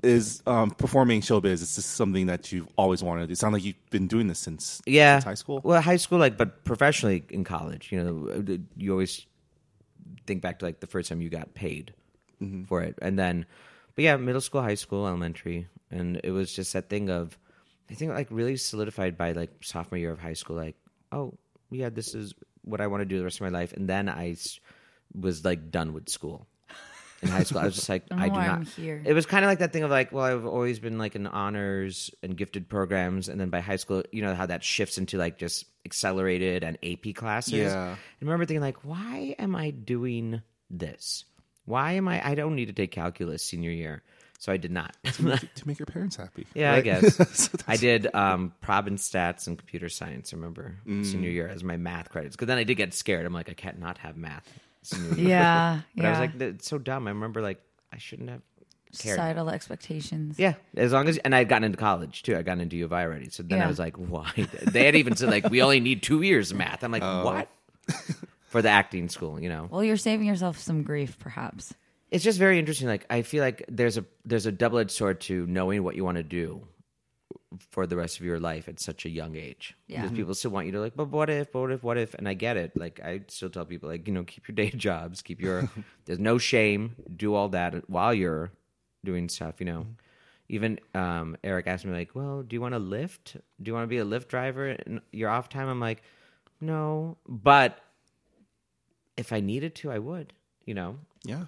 Is 0.05 0.42
um, 0.46 0.70
performing 0.70 1.20
showbiz? 1.20 1.55
Is 1.55 1.76
this 1.76 1.86
something 1.86 2.26
that 2.26 2.52
you've 2.52 2.68
always 2.76 3.02
wanted 3.02 3.22
to 3.22 3.26
do? 3.28 3.32
It 3.32 3.38
sounds 3.38 3.52
like 3.55 3.64
you've 3.64 3.90
been 3.90 4.07
doing 4.07 4.28
this 4.28 4.38
since 4.38 4.80
Yeah, 4.86 5.16
since 5.16 5.24
high 5.24 5.34
school. 5.34 5.61
Well, 5.64 5.80
high 5.80 5.96
school, 5.96 6.18
like, 6.18 6.36
but 6.36 6.64
professionally 6.64 7.24
in 7.30 7.44
college, 7.44 7.90
you 7.90 8.02
know, 8.02 8.59
you 8.76 8.92
always 8.92 9.26
think 10.26 10.42
back 10.42 10.59
to 10.61 10.64
like 10.64 10.80
the 10.80 10.86
first 10.86 11.09
time 11.09 11.20
you 11.20 11.28
got 11.28 11.55
paid 11.55 11.94
for 12.66 12.82
it, 12.82 12.98
and 13.00 13.18
then, 13.18 13.46
but 13.94 14.05
yeah, 14.05 14.16
middle 14.16 14.40
school, 14.40 14.62
high 14.62 14.74
school, 14.74 15.07
elementary, 15.07 15.68
and 15.90 16.20
it 16.22 16.30
was 16.30 16.52
just 16.52 16.72
that 16.74 16.88
thing 16.88 17.11
of, 17.11 17.38
I 17.90 17.94
think 17.94 18.12
like 18.12 18.28
really 18.30 18.57
solidified 18.57 19.16
by 19.16 19.32
like 19.32 19.50
sophomore 19.62 19.98
year 19.98 20.12
of 20.12 20.18
high 20.18 20.34
school, 20.34 20.57
like, 20.57 20.76
oh 21.11 21.34
yeah, 21.70 21.88
this 21.88 22.14
is 22.14 22.34
what 22.62 22.80
I 22.80 22.86
want 22.86 23.00
to 23.02 23.07
do 23.07 23.18
the 23.18 23.24
rest 23.24 23.40
of 23.40 23.42
my 23.42 23.59
life, 23.59 23.72
and 23.72 23.88
then 23.88 24.09
I 24.09 24.36
was 25.18 25.44
like 25.44 25.70
done 25.70 25.92
with 25.92 26.09
school. 26.09 26.46
In 27.24 27.30
high 27.30 27.42
school, 27.42 27.60
I 27.60 27.64
was 27.64 27.74
just 27.74 27.88
like, 27.88 28.04
I 28.10 28.28
do 28.28 28.34
not. 28.34 28.48
I'm 28.48 28.64
here. 28.66 29.02
It 29.04 29.12
was 29.14 29.26
kind 29.26 29.44
of 29.44 29.48
like 29.50 29.58
that 29.60 29.72
thing 29.72 29.82
of 29.82 29.90
like, 29.90 30.12
well, 30.12 30.24
I've 30.24 30.46
always 30.46 30.78
been 30.78 30.98
like 30.98 31.16
in 31.16 31.26
honors 31.26 32.10
and 32.22 32.36
gifted 32.36 32.68
programs, 32.68 33.28
and 33.28 33.40
then 33.40 33.48
by 33.50 33.60
high 33.60 33.76
school, 33.76 34.02
you 34.12 34.22
know 34.22 34.34
how 34.34 34.46
that 34.46 34.62
shifts 34.62 34.98
into 34.98 35.18
like 35.18 35.38
just 35.38 35.64
accelerated 35.86 36.62
and 36.64 36.78
AP 36.82 37.14
classes. 37.14 37.54
Yeah. 37.54 37.94
I 37.94 37.98
remember 38.20 38.44
thinking 38.46 38.60
like, 38.62 38.84
why 38.84 39.34
am 39.38 39.56
I 39.56 39.70
doing 39.70 40.42
this? 40.70 41.24
Why 41.66 41.92
am 41.92 42.08
I? 42.08 42.26
I 42.26 42.34
don't 42.34 42.54
need 42.54 42.66
to 42.66 42.72
take 42.74 42.90
calculus 42.90 43.42
senior 43.42 43.70
year, 43.70 44.02
so 44.38 44.52
I 44.52 44.58
did 44.58 44.70
not. 44.70 44.94
to 45.04 45.22
make 45.66 45.78
your 45.78 45.86
parents 45.86 46.16
happy. 46.16 46.46
Yeah, 46.54 46.74
I 46.74 46.82
guess. 46.82 47.16
So 47.34 47.56
I 47.66 47.76
did 47.78 48.14
um, 48.14 48.52
prob 48.60 48.86
and 48.86 48.98
stats 48.98 49.46
and 49.46 49.56
computer 49.58 49.88
science. 49.88 50.32
I 50.32 50.36
remember 50.36 50.76
Mm. 50.86 51.06
senior 51.06 51.30
year 51.30 51.48
as 51.48 51.64
my 51.64 51.76
math 51.78 52.10
credits 52.10 52.36
because 52.36 52.48
then 52.48 52.58
I 52.58 52.64
did 52.64 52.74
get 52.74 52.92
scared. 52.92 53.24
I'm 53.24 53.32
like, 53.32 53.48
I 53.48 53.54
can't 53.54 53.78
not 53.78 53.96
have 53.98 54.16
math. 54.18 54.46
Senior 54.85 55.16
year. 55.16 55.28
yeah, 55.28 55.80
But 55.97 56.03
yeah. 56.03 56.09
I 56.09 56.11
was 56.11 56.18
like, 56.20 56.41
it's 56.41 56.68
so 56.68 56.78
dumb. 56.78 57.07
I 57.07 57.11
remember 57.11 57.41
like 57.43 57.61
I 57.93 57.99
shouldn't 57.99 58.28
have. 58.30 58.43
cared. 58.97 59.16
Societal 59.16 59.51
expectations. 59.51 60.39
Yeah, 60.39 60.55
as 60.76 60.93
long 60.93 61.09
as 61.09 61.18
and 61.18 61.35
I'd 61.35 61.49
gotten 61.49 61.64
into 61.64 61.78
college 61.78 62.22
too. 62.22 62.37
I'd 62.37 62.45
gotten 62.45 62.61
into 62.61 62.76
U 62.76 62.85
of 62.85 62.93
I 62.93 63.05
already. 63.05 63.30
So 63.30 63.43
then 63.43 63.61
I 63.62 63.66
was 63.66 63.78
like, 63.78 63.97
why? 63.97 64.30
They 64.70 64.85
had 64.85 64.95
even 64.95 65.16
said 65.16 65.30
like 65.30 65.49
we 65.51 65.62
only 65.62 65.80
need 65.80 66.03
two 66.03 66.22
years 66.22 66.51
of 66.51 66.59
math. 66.59 66.85
I'm 66.85 66.93
like, 66.93 67.03
oh. 67.03 67.24
what? 67.24 67.49
For 68.49 68.62
the 68.62 68.68
acting 68.68 69.09
school, 69.09 69.41
you 69.41 69.49
know. 69.49 69.66
Well, 69.68 69.82
you're 69.82 69.97
saving 69.97 70.28
yourself 70.28 70.61
some 70.61 70.85
grief, 70.85 71.18
perhaps. 71.18 71.74
It's 72.12 72.22
just 72.22 72.39
very 72.39 72.61
interesting. 72.61 72.87
Like 72.87 73.05
I 73.11 73.22
feel 73.22 73.43
like 73.43 73.64
there's 73.68 73.99
a 73.99 74.05
there's 74.24 74.47
a 74.47 74.53
double 74.53 74.78
edged 74.78 74.93
sword 74.93 75.20
to 75.22 75.45
knowing 75.47 75.82
what 75.82 75.97
you 75.97 76.05
want 76.05 76.18
to 76.18 76.22
do 76.22 76.64
for 77.70 77.86
the 77.86 77.96
rest 77.96 78.18
of 78.18 78.24
your 78.24 78.40
life 78.40 78.68
at 78.68 78.80
such 78.80 79.05
a 79.05 79.09
young 79.09 79.36
age. 79.36 79.74
Yeah. 79.86 80.02
Because 80.02 80.16
people 80.16 80.34
still 80.34 80.50
want 80.50 80.66
you 80.66 80.72
to 80.72 80.80
like, 80.80 80.96
but 80.96 81.09
what 81.09 81.30
if, 81.30 81.52
but 81.52 81.61
what 81.61 81.70
if, 81.72 81.82
what 81.82 81.98
if? 81.98 82.14
And 82.14 82.28
I 82.28 82.34
get 82.34 82.57
it. 82.57 82.76
Like 82.76 83.00
I 83.00 83.22
still 83.28 83.50
tell 83.50 83.64
people 83.64 83.88
like, 83.88 84.07
you 84.07 84.12
know, 84.14 84.24
keep 84.24 84.48
your 84.48 84.55
day 84.62 84.70
jobs, 84.70 85.22
keep 85.22 85.40
your 85.40 85.68
there's 86.05 86.18
no 86.18 86.38
shame, 86.38 86.96
do 87.16 87.34
all 87.34 87.48
that 87.50 87.88
while 87.88 88.14
you're 88.14 88.50
doing 89.05 89.28
stuff, 89.28 89.57
you 89.59 89.66
know. 89.66 89.86
Even 90.48 90.78
um, 90.94 91.36
Eric 91.42 91.66
asked 91.66 91.86
me 91.86 91.92
like, 91.92 92.14
"Well, 92.14 92.42
do 92.42 92.55
you 92.55 92.61
want 92.61 92.74
to 92.74 92.78
Lyft? 92.80 93.32
Do 93.62 93.68
you 93.70 93.72
want 93.72 93.84
to 93.84 93.88
be 93.88 93.96
a 93.96 94.05
Lyft 94.05 94.28
driver 94.28 94.68
in 94.68 95.00
your 95.11 95.30
off 95.30 95.48
time?" 95.48 95.68
I'm 95.68 95.80
like, 95.80 96.02
"No, 96.61 97.16
but 97.26 97.80
if 99.16 99.32
I 99.32 99.40
needed 99.40 99.74
to, 99.76 99.90
I 99.90 99.98
would." 99.98 100.34
You 100.66 100.74
know, 100.74 100.98
Yeah. 101.24 101.46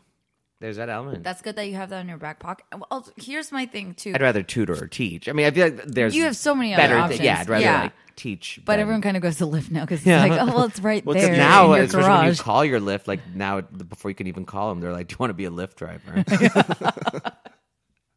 There's 0.60 0.76
that 0.78 0.88
element. 0.88 1.22
That's 1.22 1.42
good 1.42 1.56
that 1.56 1.66
you 1.66 1.74
have 1.74 1.90
that 1.90 2.00
in 2.00 2.08
your 2.08 2.16
back 2.16 2.38
pocket. 2.40 2.64
Well, 2.90 3.06
here's 3.16 3.52
my 3.52 3.66
thing 3.66 3.92
too. 3.94 4.12
I'd 4.14 4.22
rather 4.22 4.42
tutor 4.42 4.72
or 4.82 4.86
teach. 4.86 5.28
I 5.28 5.32
mean, 5.32 5.44
I 5.46 5.50
feel 5.50 5.64
like 5.68 5.84
there's 5.84 6.16
You 6.16 6.24
have 6.24 6.36
so 6.36 6.54
many 6.54 6.72
other 6.72 6.82
better. 6.82 6.94
thi- 6.94 7.00
options. 7.00 7.20
yeah, 7.20 7.40
I'd 7.40 7.48
rather 7.48 7.64
Yeah. 7.64 7.80
like 7.82 7.92
teach. 8.16 8.60
but 8.64 8.72
than- 8.72 8.80
everyone 8.80 9.02
kind 9.02 9.16
of 9.18 9.22
goes 9.22 9.36
to 9.36 9.44
Lyft 9.44 9.70
now 9.70 9.82
because 9.82 9.98
it's 10.00 10.06
Yeah. 10.06 10.24
like, 10.24 10.32
oh, 10.40 10.46
well, 10.46 10.64
it's 10.64 10.80
right 10.80 11.04
Well, 11.04 11.14
'cause 11.14 11.24
there 11.24 11.36
now, 11.36 11.72
in 11.72 11.76
your 11.76 11.84
especially 11.84 12.08
when 12.08 12.18
you 12.20 12.24
garage. 12.28 12.40
call 12.40 12.64
your 12.64 12.80
Lyft, 12.80 13.06
like 13.06 13.20
now 13.34 13.60
before 13.60 14.10
you 14.10 14.14
can 14.14 14.28
even 14.28 14.46
call 14.46 14.70
them, 14.70 14.80
they're 14.80 14.92
like, 14.92 15.08
"Do 15.08 15.12
you 15.12 15.16
want 15.18 15.30
to 15.30 15.34
be 15.34 15.44
a 15.44 15.50
Lyft 15.50 15.74
driver?" 15.74 16.24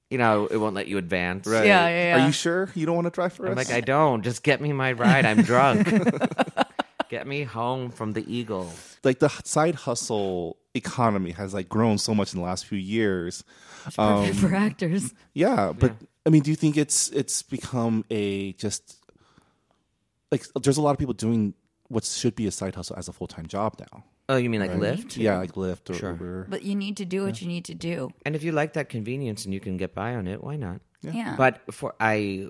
you 0.09 0.17
know, 0.17 0.47
it 0.47 0.57
won't 0.57 0.75
let 0.75 0.87
you 0.87 0.97
advance. 0.97 1.45
Right. 1.45 1.65
Yeah, 1.67 1.87
yeah, 1.89 2.15
yeah. 2.17 2.23
Are 2.23 2.25
you 2.27 2.31
sure 2.31 2.69
you 2.73 2.85
don't 2.85 2.95
want 2.95 3.05
to 3.05 3.11
drive 3.11 3.33
for 3.33 3.45
I'm 3.47 3.57
us? 3.57 3.67
like, 3.69 3.75
I 3.75 3.81
don't. 3.81 4.23
Just 4.23 4.43
get 4.43 4.61
me 4.61 4.71
my 4.73 4.93
ride. 4.93 5.25
I'm 5.25 5.41
drunk. 5.43 5.87
get 7.09 7.27
me 7.27 7.43
home 7.43 7.89
from 7.91 8.13
the 8.13 8.23
Eagle. 8.33 8.71
like 9.03 9.19
the 9.19 9.29
side 9.43 9.75
hustle 9.75 10.57
economy 10.75 11.31
has 11.31 11.53
like 11.53 11.69
grown 11.69 11.97
so 11.97 12.13
much 12.13 12.33
in 12.33 12.39
the 12.39 12.45
last 12.45 12.65
few 12.65 12.77
years. 12.77 13.43
Um, 13.97 14.25
Perfect 14.25 14.39
for 14.39 14.55
actors. 14.55 15.13
Yeah, 15.33 15.73
but 15.77 15.93
I 16.25 16.29
mean, 16.29 16.43
do 16.43 16.51
you 16.51 16.55
think 16.55 16.77
it's 16.77 17.09
it's 17.09 17.41
become 17.43 18.05
a 18.09 18.53
just 18.53 18.97
like 20.31 20.45
there's 20.61 20.77
a 20.77 20.81
lot 20.81 20.91
of 20.91 20.97
people 20.97 21.13
doing 21.13 21.53
what 21.87 22.03
should 22.03 22.35
be 22.35 22.45
a 22.47 22.51
side 22.51 22.75
hustle 22.75 22.95
as 22.97 23.07
a 23.07 23.13
full 23.13 23.27
time 23.27 23.47
job 23.47 23.75
now? 23.79 24.03
Oh, 24.29 24.37
you 24.37 24.49
mean 24.49 24.61
like 24.61 24.69
right? 24.71 24.79
Lyft? 24.79 25.17
Yeah, 25.17 25.37
like 25.39 25.53
Lyft 25.53 25.89
or 25.89 25.95
Sure. 25.95 26.11
Uber. 26.11 26.45
But 26.49 26.61
you 26.61 26.75
need 26.75 26.97
to 26.97 27.05
do 27.05 27.25
what 27.25 27.41
you 27.41 27.47
need 27.47 27.65
to 27.65 27.73
do. 27.73 28.11
And 28.25 28.35
if 28.35 28.43
you 28.43 28.51
like 28.51 28.73
that 28.73 28.87
convenience 28.87 29.43
and 29.45 29.53
you 29.55 29.59
can 29.59 29.75
get 29.75 29.95
by 29.95 30.13
on 30.13 30.27
it, 30.27 30.43
why 30.43 30.55
not? 30.55 30.81
Yeah. 31.01 31.33
But 31.35 31.61
for 31.73 31.95
I, 31.99 32.47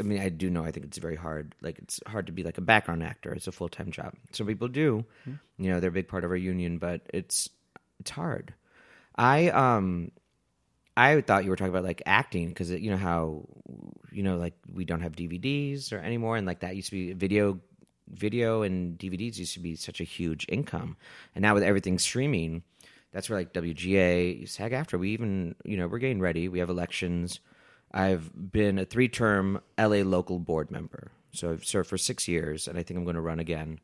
I 0.00 0.02
mean, 0.02 0.20
I 0.20 0.30
do 0.30 0.48
know. 0.50 0.64
I 0.64 0.70
think 0.72 0.86
it's 0.86 0.98
very 0.98 1.14
hard. 1.14 1.54
Like 1.60 1.78
it's 1.78 2.00
hard 2.06 2.26
to 2.26 2.32
be 2.32 2.42
like 2.42 2.58
a 2.58 2.62
background 2.62 3.02
actor. 3.02 3.32
It's 3.32 3.46
a 3.46 3.52
full 3.52 3.68
time 3.68 3.90
job. 3.90 4.14
Some 4.32 4.46
people 4.46 4.66
do. 4.66 5.04
You 5.58 5.70
know, 5.70 5.78
they're 5.78 5.90
a 5.90 5.92
big 5.92 6.08
part 6.08 6.24
of 6.24 6.30
our 6.30 6.36
union, 6.36 6.78
but 6.78 7.02
it's 7.12 7.50
it's 8.00 8.10
hard. 8.10 8.54
I 9.14 9.50
um, 9.50 10.10
I 10.96 11.20
thought 11.20 11.44
you 11.44 11.50
were 11.50 11.56
talking 11.56 11.72
about 11.72 11.84
like 11.84 12.02
acting 12.06 12.48
because 12.48 12.70
you 12.70 12.90
know 12.90 12.96
how 12.96 13.46
you 14.10 14.22
know 14.22 14.38
like 14.38 14.54
we 14.72 14.86
don't 14.86 15.02
have 15.02 15.12
DVDs 15.12 15.92
or 15.92 15.98
anymore, 15.98 16.36
and 16.36 16.46
like 16.46 16.60
that 16.60 16.74
used 16.74 16.88
to 16.90 16.96
be 16.96 17.12
video. 17.12 17.60
Video 18.12 18.62
and 18.62 18.98
DVDs 18.98 19.38
used 19.38 19.54
to 19.54 19.60
be 19.60 19.76
such 19.76 20.00
a 20.00 20.04
huge 20.04 20.44
income, 20.48 20.96
and 21.36 21.42
now 21.42 21.54
with 21.54 21.62
everything 21.62 21.96
streaming, 21.96 22.64
that's 23.12 23.30
where 23.30 23.38
like 23.38 23.52
WGA, 23.52 24.48
SAG 24.48 24.72
AFTRA 24.72 24.98
we 24.98 25.10
even 25.10 25.54
you 25.64 25.76
know 25.76 25.86
we're 25.86 26.00
getting 26.00 26.18
ready. 26.20 26.48
We 26.48 26.58
have 26.58 26.70
elections. 26.70 27.38
I've 27.92 28.30
been 28.52 28.78
a 28.78 28.84
three-term 28.84 29.60
LA 29.78 29.98
local 29.98 30.38
board 30.38 30.70
member, 30.70 31.10
so 31.32 31.50
I've 31.50 31.64
served 31.64 31.88
for 31.88 31.98
six 31.98 32.28
years, 32.28 32.68
and 32.68 32.78
I 32.78 32.82
think 32.82 32.98
I'm 32.98 33.04
going 33.04 33.16
to 33.16 33.20
run 33.20 33.40
again 33.40 33.80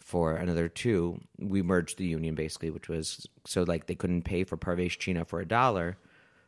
for 0.00 0.36
another 0.36 0.68
two. 0.68 1.20
We 1.38 1.62
merged 1.62 1.98
the 1.98 2.06
union 2.06 2.34
basically, 2.34 2.70
which 2.70 2.88
was 2.88 3.26
so 3.44 3.62
like 3.62 3.86
they 3.86 3.94
couldn't 3.94 4.22
pay 4.22 4.44
for 4.44 4.56
Parvesh 4.56 4.98
Cheena 4.98 5.26
for 5.26 5.40
a 5.40 5.48
dollar. 5.48 5.96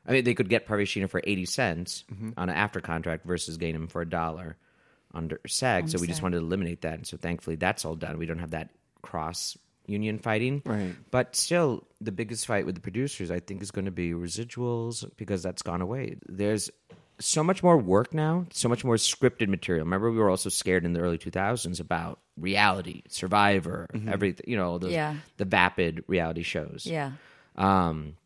I 0.07 0.13
mean, 0.13 0.25
they 0.25 0.35
could 0.35 0.49
get 0.49 0.67
Parvesh 0.67 1.01
Cheena 1.01 1.09
for 1.09 1.21
eighty 1.25 1.45
cents 1.45 2.05
mm-hmm. 2.13 2.31
on 2.37 2.49
an 2.49 2.57
AFTRA 2.57 2.83
contract 2.83 3.27
versus 3.27 3.57
getting 3.57 3.75
him 3.75 3.89
for 3.89 4.03
a 4.03 4.09
dollar 4.09 4.57
under 5.13 5.41
SAG. 5.47 5.89
so 5.89 5.99
we 5.99 6.07
just 6.07 6.23
wanted 6.23 6.39
to 6.39 6.45
eliminate 6.45 6.83
that, 6.83 6.95
and 6.95 7.07
so 7.07 7.17
thankfully 7.17 7.57
that's 7.57 7.85
all 7.85 7.97
done. 7.97 8.19
We 8.19 8.27
don't 8.27 8.39
have 8.39 8.53
that 8.53 8.71
cross 9.03 9.57
union 9.89 10.19
fighting, 10.19 10.63
Right. 10.65 10.95
But 11.11 11.35
still, 11.35 11.87
the 12.01 12.13
biggest 12.13 12.47
fight 12.47 12.67
with 12.67 12.75
the 12.75 12.81
producers, 12.81 13.31
I 13.31 13.41
think, 13.41 13.63
is 13.63 13.71
going 13.71 13.87
to 13.87 13.91
be 13.91 14.13
residuals 14.13 15.11
because 15.17 15.43
that's 15.43 15.63
gone 15.63 15.81
away. 15.81 16.17
There's 16.29 16.71
so 17.21 17.43
much 17.43 17.63
more 17.63 17.77
work 17.77 18.15
now, 18.15 18.47
so 18.53 18.69
much 18.69 18.85
more 18.85 18.95
scripted 18.97 19.49
material. 19.49 19.85
Remember, 19.85 20.11
we 20.11 20.19
were 20.19 20.31
also 20.31 20.49
scared 20.49 20.85
in 20.85 20.93
the 20.93 21.01
early 21.01 21.19
2000s 21.19 21.81
about 21.81 22.21
reality, 22.37 23.03
Survivor, 23.09 23.89
everything. 24.07 24.45
You 24.49 24.57
know, 24.57 24.79
those, 24.79 24.93
Yeah. 24.93 25.17
the 25.37 25.45
vapid 25.45 26.05
reality 26.07 26.43
shows 26.43 26.87
yeah. 26.87 27.13
um, 27.57 28.17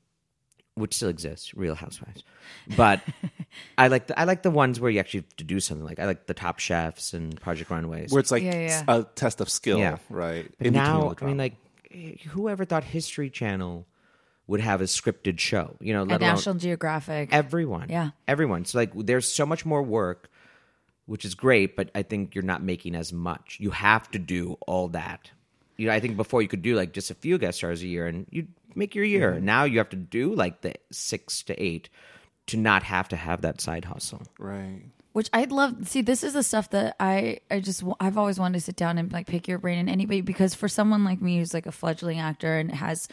which 0.75 0.95
still 0.95 1.09
exists, 1.09 1.55
Real 1.55 1.75
Housewives. 1.75 2.23
But 2.77 3.01
I 3.79 3.89
like 3.89 4.07
the, 4.09 4.19
I 4.19 4.25
like 4.25 4.43
the 4.43 4.51
ones 4.51 4.79
where 4.81 4.91
you 4.91 5.01
actually 5.01 5.21
have 5.21 5.37
to 5.37 5.45
do 5.45 5.61
something. 5.61 5.85
Like 5.87 5.99
I 5.99 6.07
like 6.07 6.27
the 6.27 6.35
Top 6.35 6.59
Chefs 6.59 7.13
and 7.15 7.39
Project 7.41 7.71
Runways. 7.71 8.11
Where 8.13 8.21
it's 8.21 8.31
like 8.31 8.43
Yeah, 8.43 8.59
yeah. 8.59 8.85
a 8.89 9.05
test 9.15 9.41
of 9.41 9.49
skill, 9.49 9.79
Yeah. 9.79 9.99
right? 10.11 10.51
But 10.59 10.67
In 10.67 10.75
now, 10.75 11.11
the 11.15 11.25
I 11.25 11.29
mean, 11.29 11.37
like 11.39 11.55
whoever 12.29 12.65
thought 12.65 12.85
History 12.85 13.29
Channel 13.31 13.87
would 14.47 14.61
have 14.61 14.81
a 14.81 14.85
scripted 14.85 15.39
show? 15.39 15.77
You 15.81 15.93
know, 15.95 16.03
And 16.03 16.11
let 16.11 16.21
alone 16.21 16.35
National 16.35 16.55
Geographic. 16.57 17.29
everyone. 17.33 17.89
Yeah. 17.89 18.11
everyone. 18.29 18.65
So 18.65 18.79
like, 18.79 18.91
there's 18.95 19.33
so 19.33 19.47
much 19.47 19.65
more 19.65 19.83
work, 19.83 20.31
which 21.07 21.25
is 21.25 21.35
great. 21.35 21.77
But 21.77 21.91
I 21.95 22.03
think 22.03 22.35
you're 22.35 22.45
not 22.45 22.63
making 22.63 22.95
as 22.95 23.13
much. 23.13 23.57
You 23.61 23.71
have 23.71 24.11
to 24.13 24.19
do 24.19 24.59
all 24.67 24.89
that. 24.89 25.31
You 25.77 25.87
know, 25.89 25.95
I 25.95 26.01
think 26.01 26.17
before 26.17 26.43
you 26.43 26.49
could 26.49 26.63
do 26.63 26.75
like 26.77 26.93
just 26.93 27.11
a 27.11 27.15
few 27.15 27.39
guest 27.39 27.59
stars 27.59 27.83
a 27.83 27.87
year, 27.87 28.07
and 28.07 28.27
you 28.31 28.43
would 28.43 28.77
make 28.77 28.95
your 28.95 29.05
year. 29.05 29.33
Mm-hmm. 29.33 29.45
Now 29.45 29.65
you 29.65 29.79
have 29.79 29.89
to 29.91 29.97
do 29.97 30.35
like 30.35 30.61
the 30.61 30.75
six 30.91 31.43
to 31.45 31.61
eight 31.63 31.89
to 32.49 32.57
not 32.57 32.83
have 32.83 33.09
to 33.09 33.17
have 33.17 33.41
that 33.43 33.61
side 33.61 33.85
hustle. 33.87 34.23
right. 34.39 34.83
Which 35.13 35.29
I'd 35.33 35.53
love. 35.53 35.89
See, 35.89 36.01
this 36.01 36.25
is 36.25 36.33
the 36.33 36.43
stuff 36.43 36.71
that 36.71 36.97
I 36.99 37.41
I 37.51 37.61
just 37.61 37.83
I've 38.01 38.17
always 38.17 38.39
wanted 38.39 38.59
to 38.59 38.65
sit 38.65 38.77
down 38.77 38.97
and 38.97 39.13
like 39.13 39.27
pick 39.27 39.47
your 39.47 39.59
brain 39.59 39.79
and 39.79 39.91
anybody 39.91 40.23
because 40.23 40.55
for 40.55 40.69
someone 40.69 41.05
like 41.05 41.21
me 41.21 41.39
who's 41.39 41.53
like 41.53 41.67
a 41.67 41.73
fledgling 41.73 42.19
actor 42.19 42.59
and 42.59 42.73
has 42.73 43.09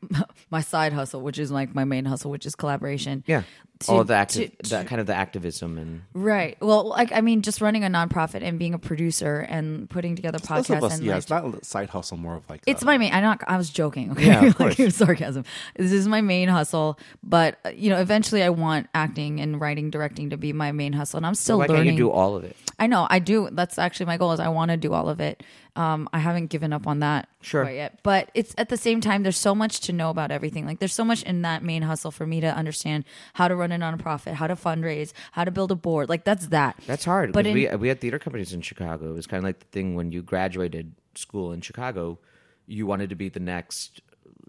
my 0.50 0.60
side 0.60 0.92
hustle, 0.92 1.20
which 1.20 1.38
is 1.38 1.50
like 1.52 1.74
my 1.74 1.84
main 1.84 2.04
hustle, 2.04 2.30
which 2.30 2.46
is 2.46 2.56
Kollaboration. 2.56 3.22
Yeah. 3.26 3.42
To- 3.80 3.92
All 3.92 4.00
of 4.00 4.06
the 4.06 4.14
active, 4.14 4.56
to- 4.62 4.70
that 4.70 4.86
kind 4.86 5.02
of 5.02 5.06
the 5.06 5.14
activism 5.14 5.76
and 5.76 6.00
Right. 6.14 6.56
Well, 6.62 6.88
like 6.88 7.12
I 7.12 7.20
mean, 7.20 7.42
just 7.42 7.60
running 7.60 7.84
a 7.84 7.88
nonprofit 7.88 8.42
and 8.42 8.58
being 8.58 8.72
a 8.72 8.78
producer 8.78 9.40
and 9.40 9.88
putting 9.90 10.16
together 10.16 10.38
Less 10.38 10.50
of 10.50 10.66
podcasts 10.78 10.82
us, 10.82 10.94
and 10.96 11.04
yeah, 11.04 11.12
like 11.12 11.18
it's 11.22 11.28
not 11.30 11.44
a 11.60 11.62
side 11.64 11.90
hustle, 11.90 12.16
more 12.16 12.36
of 12.36 12.48
like 12.48 12.62
It's 12.66 12.82
a- 12.82 12.86
my 12.86 12.96
main. 12.96 13.12
I 13.12 13.20
not. 13.20 13.42
I 13.46 13.58
was 13.58 13.68
joking. 13.68 14.12
Okay, 14.12 14.28
Yeah, 14.28 14.40
like 14.58 14.76
course. 14.78 14.96
sarcasm. 14.96 15.44
This 15.76 15.92
is 15.92 16.08
my 16.08 16.22
main 16.22 16.48
hustle, 16.48 16.98
but 17.22 17.58
uh, 17.66 17.68
you 17.68 17.90
know, 17.90 18.00
eventually, 18.00 18.42
I 18.42 18.48
want 18.48 18.86
acting 18.94 19.40
and 19.40 19.60
writing, 19.60 19.90
directing 19.90 20.30
to 20.30 20.38
be 20.38 20.54
my 20.54 20.72
main 20.72 20.94
hustle, 20.94 21.18
and 21.18 21.26
I'm 21.26 21.34
still 21.34 21.58
why 21.58 21.66
learning. 21.66 21.84
can't 21.84 21.96
you 21.98 22.04
do 22.04 22.10
all 22.10 22.34
of 22.34 22.44
it? 22.44 22.56
I 22.78 22.86
know 22.86 23.06
I 23.10 23.18
do. 23.18 23.50
That's 23.52 23.78
actually 23.78 24.06
my 24.06 24.16
goal. 24.16 24.32
Is 24.32 24.40
I 24.40 24.48
want 24.48 24.70
to 24.70 24.78
do 24.78 24.94
all 24.94 25.10
of 25.10 25.20
it. 25.20 25.42
Um, 25.76 26.08
I 26.12 26.18
haven't 26.18 26.46
given 26.46 26.72
up 26.72 26.86
on 26.86 27.00
that 27.00 27.28
Sure. 27.42 27.62
quite 27.64 27.76
yet, 27.76 28.00
but 28.02 28.30
it's 28.34 28.54
at 28.56 28.68
the 28.70 28.76
same 28.76 29.00
time. 29.00 29.22
There's 29.22 29.36
so 29.36 29.54
much 29.54 29.80
to 29.80 29.92
know 29.92 30.10
about 30.10 30.30
everything. 30.30 30.64
Like 30.66 30.78
there's 30.78 30.94
so 30.94 31.04
much 31.04 31.22
in 31.22 31.42
that 31.42 31.62
main 31.62 31.82
hustle 31.82 32.10
for 32.10 32.26
me 32.26 32.40
to 32.40 32.46
understand 32.48 33.04
how 33.34 33.46
to 33.48 33.54
run 33.54 33.72
a 33.72 33.78
nonprofit, 33.78 34.32
how 34.34 34.46
to 34.46 34.56
fundraise, 34.56 35.12
how 35.32 35.44
to 35.44 35.50
build 35.50 35.70
a 35.70 35.74
board. 35.74 36.08
Like 36.08 36.24
that's 36.24 36.46
that. 36.48 36.76
That's 36.86 37.04
hard. 37.04 37.32
But 37.32 37.46
in- 37.46 37.54
we 37.54 37.68
we 37.76 37.88
had 37.88 38.00
theater 38.00 38.18
companies 38.18 38.52
in 38.52 38.62
Chicago. 38.62 39.10
It 39.10 39.12
was 39.14 39.26
kind 39.26 39.38
of 39.38 39.44
like 39.44 39.58
the 39.60 39.66
thing 39.66 39.94
when 39.94 40.12
you 40.12 40.22
graduated 40.22 40.94
school 41.14 41.52
in 41.52 41.60
Chicago, 41.60 42.18
you 42.66 42.86
wanted 42.86 43.10
to 43.10 43.16
be 43.16 43.28
the 43.28 43.40
next 43.40 44.00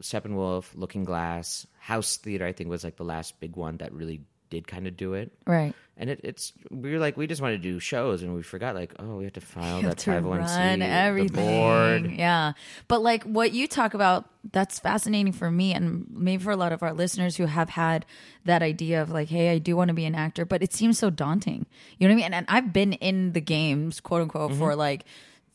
Steppenwolf, 0.01 0.75
Looking 0.75 1.03
Glass, 1.03 1.65
House 1.79 2.17
Theater. 2.17 2.45
I 2.45 2.53
think 2.53 2.69
was 2.69 2.83
like 2.83 2.97
the 2.97 3.03
last 3.03 3.39
big 3.39 3.55
one 3.55 3.77
that 3.77 3.91
really 3.93 4.21
did 4.49 4.67
kind 4.67 4.87
of 4.87 4.95
do 4.95 5.13
it. 5.13 5.31
Right. 5.45 5.73
And 5.99 6.11
it, 6.11 6.19
it's 6.23 6.53
we 6.69 6.91
were 6.91 6.99
like 6.99 7.17
we 7.17 7.25
just 7.25 7.41
wanted 7.41 7.61
to 7.63 7.69
do 7.71 7.79
shows, 7.79 8.21
and 8.21 8.35
we 8.35 8.43
forgot 8.43 8.75
like 8.75 8.93
oh 8.99 9.17
we 9.17 9.23
have 9.23 9.33
to 9.33 9.41
file 9.41 9.81
have 9.81 9.89
that 9.91 9.97
to 9.99 10.11
five 10.11 10.23
hundred 10.23 10.39
one 10.41 10.47
c 10.47 10.55
run 10.55 10.79
the 10.79 10.85
everything. 10.85 11.45
board. 11.45 12.11
Yeah. 12.11 12.53
But 12.87 13.01
like 13.01 13.23
what 13.23 13.51
you 13.51 13.67
talk 13.67 13.95
about, 13.95 14.29
that's 14.51 14.77
fascinating 14.79 15.33
for 15.33 15.49
me 15.49 15.73
and 15.73 16.05
maybe 16.11 16.43
for 16.43 16.51
a 16.51 16.55
lot 16.55 16.71
of 16.71 16.83
our 16.83 16.93
listeners 16.93 17.35
who 17.37 17.45
have 17.47 17.69
had 17.69 18.05
that 18.45 18.61
idea 18.61 19.01
of 19.01 19.09
like, 19.09 19.27
hey, 19.29 19.49
I 19.49 19.57
do 19.57 19.75
want 19.75 19.87
to 19.87 19.93
be 19.95 20.05
an 20.05 20.13
actor, 20.15 20.45
but 20.45 20.61
it 20.61 20.71
seems 20.71 20.99
so 20.99 21.09
daunting. 21.09 21.65
You 21.97 22.07
know 22.07 22.13
what 22.13 22.17
I 22.19 22.23
mean? 22.23 22.25
And, 22.25 22.35
and 22.35 22.45
I've 22.47 22.71
been 22.71 22.93
in 22.93 23.33
the 23.33 23.41
games, 23.41 23.99
quote 23.99 24.21
unquote, 24.21 24.51
for 24.53 24.69
Mm-hmm. 24.69 24.79
like 24.79 25.05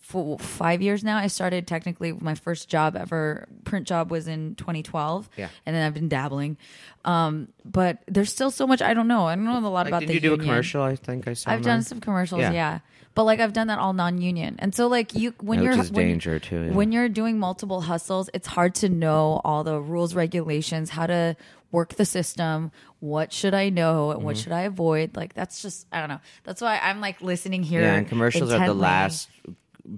for 0.02 0.38
five 0.38 0.82
years 0.82 1.02
now. 1.02 1.16
I 1.16 1.28
started 1.28 1.66
technically 1.66 2.12
my 2.12 2.34
first 2.34 2.68
job 2.68 2.96
ever 2.96 3.48
print 3.64 3.86
job 3.86 4.10
was 4.10 4.28
in 4.28 4.54
2012. 4.56 5.30
Yeah. 5.38 5.48
and 5.64 5.74
then 5.74 5.86
I've 5.86 5.94
been 5.94 6.08
dabbling. 6.08 6.56
Um, 7.04 7.48
but 7.64 7.98
there's 8.06 8.30
still 8.30 8.50
so 8.50 8.66
much 8.66 8.82
I 8.82 8.94
don't 8.94 9.08
know. 9.08 9.26
I 9.26 9.34
don't 9.34 9.44
know 9.44 9.58
a 9.58 9.60
lot 9.68 9.72
Like, 9.72 9.86
about 9.88 10.00
did 10.00 10.08
the 10.10 10.14
you 10.14 10.20
do 10.20 10.30
union. 10.32 10.40
a 10.40 10.44
commercial? 10.50 10.82
I 10.82 10.96
think 10.96 11.26
I 11.28 11.32
saw. 11.34 11.50
I've 11.50 11.58
on 11.60 11.62
done 11.64 11.82
some 11.82 12.00
commercials, 12.00 12.40
Yeah. 12.42 12.52
yeah. 12.52 12.78
But 13.14 13.24
like 13.24 13.40
I've 13.40 13.52
done 13.52 13.66
that 13.66 13.78
all 13.78 13.92
non-union, 13.92 14.56
and 14.58 14.74
so 14.74 14.86
like 14.86 15.14
you 15.14 15.34
when 15.40 15.62
you're 15.62 15.72
which 15.76 15.84
is 15.84 15.92
when, 15.92 16.06
danger, 16.06 16.38
too, 16.38 16.62
yeah. 16.62 16.72
When 16.72 16.92
you're 16.92 17.10
doing 17.10 17.38
multiple 17.38 17.82
hustles, 17.82 18.30
it's 18.32 18.46
hard 18.46 18.74
to 18.76 18.88
know 18.88 19.42
all 19.44 19.64
the 19.64 19.78
rules, 19.78 20.14
regulations, 20.14 20.88
how 20.88 21.06
to 21.06 21.36
work 21.70 21.94
the 21.96 22.06
system. 22.06 22.70
What 23.00 23.30
should 23.30 23.52
I 23.52 23.68
know 23.68 24.12
and 24.12 24.22
what 24.22 24.36
Mm-hmm. 24.36 24.42
should 24.44 24.52
I 24.52 24.62
avoid? 24.62 25.14
Like 25.14 25.34
that's 25.34 25.60
just 25.60 25.86
I 25.92 26.00
don't 26.00 26.08
know. 26.08 26.20
That's 26.44 26.62
why 26.62 26.78
I'm 26.82 27.02
like 27.02 27.20
listening 27.20 27.62
here. 27.62 27.82
Yeah, 27.82 27.96
and 27.96 28.08
commercials 28.08 28.50
are 28.50 28.64
the 28.66 28.72
last 28.72 29.28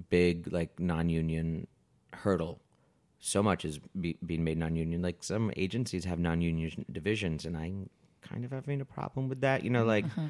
big 0.09 0.51
like 0.51 0.79
non-union 0.79 1.67
hurdle. 2.13 2.59
So 3.19 3.41
much 3.41 3.65
is 3.65 3.79
be, 3.99 4.17
being 4.25 4.43
made 4.43 4.57
non-union. 4.57 5.01
Like 5.01 5.23
some 5.23 5.51
agencies 5.57 6.05
have 6.05 6.19
non-union 6.19 6.85
divisions, 6.91 7.45
and 7.45 7.57
I'm 7.57 7.89
kind 8.21 8.45
of 8.45 8.51
having 8.51 8.81
a 8.81 8.85
problem 8.85 9.29
with 9.29 9.41
that. 9.41 9.63
You 9.63 9.69
know, 9.69 9.85
like 9.85 10.05
Mm-hmm. 10.05 10.27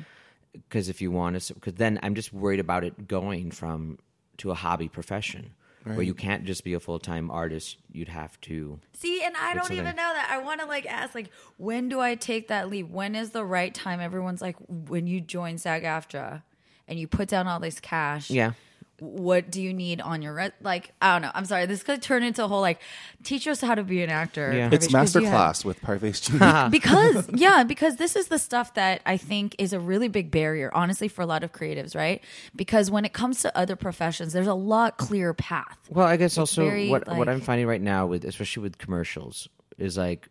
because 0.54 0.90
if 0.90 1.02
you 1.02 1.12
want 1.12 1.40
to, 1.42 1.54
because 1.54 1.74
then 1.74 2.00
I'm 2.02 2.16
just 2.16 2.32
worried 2.32 2.60
about 2.60 2.84
it 2.84 3.08
going 3.08 3.52
from 3.52 4.00
to 4.38 4.52
a 4.52 4.56
hobby 4.56 4.88
profession 4.88 5.52
where 5.84 6.02
you 6.02 6.16
can't 6.16 6.46
just 6.46 6.64
be 6.64 6.74
a 6.74 6.80
full-time 6.80 7.30
artist. 7.30 7.78
You'd 7.92 8.08
have 8.08 8.42
to. 8.42 8.80
See, 8.94 9.22
and 9.24 9.36
I 9.38 9.54
don't 9.54 9.66
something. 9.66 9.78
even 9.78 9.96
know 9.96 10.14
that. 10.14 10.30
I 10.32 10.40
want 10.40 10.60
to 10.62 10.66
like 10.66 10.88
ask, 10.88 11.14
like, 11.14 11.30
when 11.58 11.90
do 11.90 12.00
I 12.00 12.16
take 12.16 12.48
that 12.48 12.70
leap? 12.72 12.90
When 12.90 13.14
is 13.14 13.30
the 13.30 13.46
right 13.46 13.72
time? 13.72 14.00
Everyone's 14.00 14.42
like, 14.42 14.56
when 14.68 15.06
you 15.06 15.22
join 15.22 15.60
SAG-AFTRA 15.60 16.42
and 16.88 17.00
you 17.00 17.08
put 17.08 17.28
down 17.28 17.48
all 17.48 17.60
this 17.60 17.80
cash. 17.80 18.32
Yeah. 18.32 18.54
What 19.00 19.52
do 19.52 19.62
you 19.62 19.74
need 19.74 20.00
on 20.00 20.22
your 20.22 20.34
re- 20.34 20.52
like? 20.62 20.94
I 21.02 21.14
don't 21.14 21.24
know. 21.24 21.32
I'm 21.34 21.44
sorry. 21.46 21.66
This 21.66 21.84
could 21.84 22.02
turn 22.02 22.24
into 22.24 22.46
a 22.46 22.48
whole 22.48 22.62
like, 22.62 22.80
teach 23.24 23.46
us 23.48 23.60
how 23.60 23.76
to 23.76 23.84
be 23.84 24.02
an 24.04 24.10
actor. 24.10 24.54
Yeah. 24.56 24.70
It's 24.72 24.88
Parvesh, 24.88 24.92
'cause 24.92 25.16
you 25.16 25.28
have- 25.28 25.34
masterclass 25.56 25.66
with 25.66 25.82
Parvesh 25.82 26.22
Jimmy. 26.22 26.70
because 26.70 27.30
yeah 27.34 27.64
because 27.64 27.98
this 27.98 28.16
is 28.16 28.28
the 28.28 28.40
stuff 28.40 28.74
that 28.76 29.02
i 29.06 29.18
think 29.18 29.56
is 29.58 29.74
a 29.74 29.80
really 29.80 30.08
big 30.08 30.32
barrier 30.32 30.70
honestly 30.74 31.08
for 31.08 31.22
a 31.22 31.26
lot 31.26 31.44
of 31.44 31.52
creatives 31.52 31.96
right 31.96 32.24
because 32.56 32.90
when 32.90 33.04
it 33.06 33.12
comes 33.14 33.42
to 33.42 33.58
other 33.58 33.76
professions 33.76 34.32
there's 34.34 34.48
a 34.48 34.54
lot 34.54 34.98
clearer 34.98 35.34
path 35.34 35.78
Well, 35.90 36.06
I 36.08 36.16
guess 36.18 36.38
also 36.38 36.64
very, 36.66 36.90
what 36.90 37.08
what 37.18 37.28
I'm 37.28 37.42
finding 37.42 37.68
right 37.68 37.82
now 37.82 38.06
with 38.08 38.24
especially 38.24 38.64
with 38.64 38.78
commercials 38.78 39.48
is 39.78 39.98
like 39.98 40.30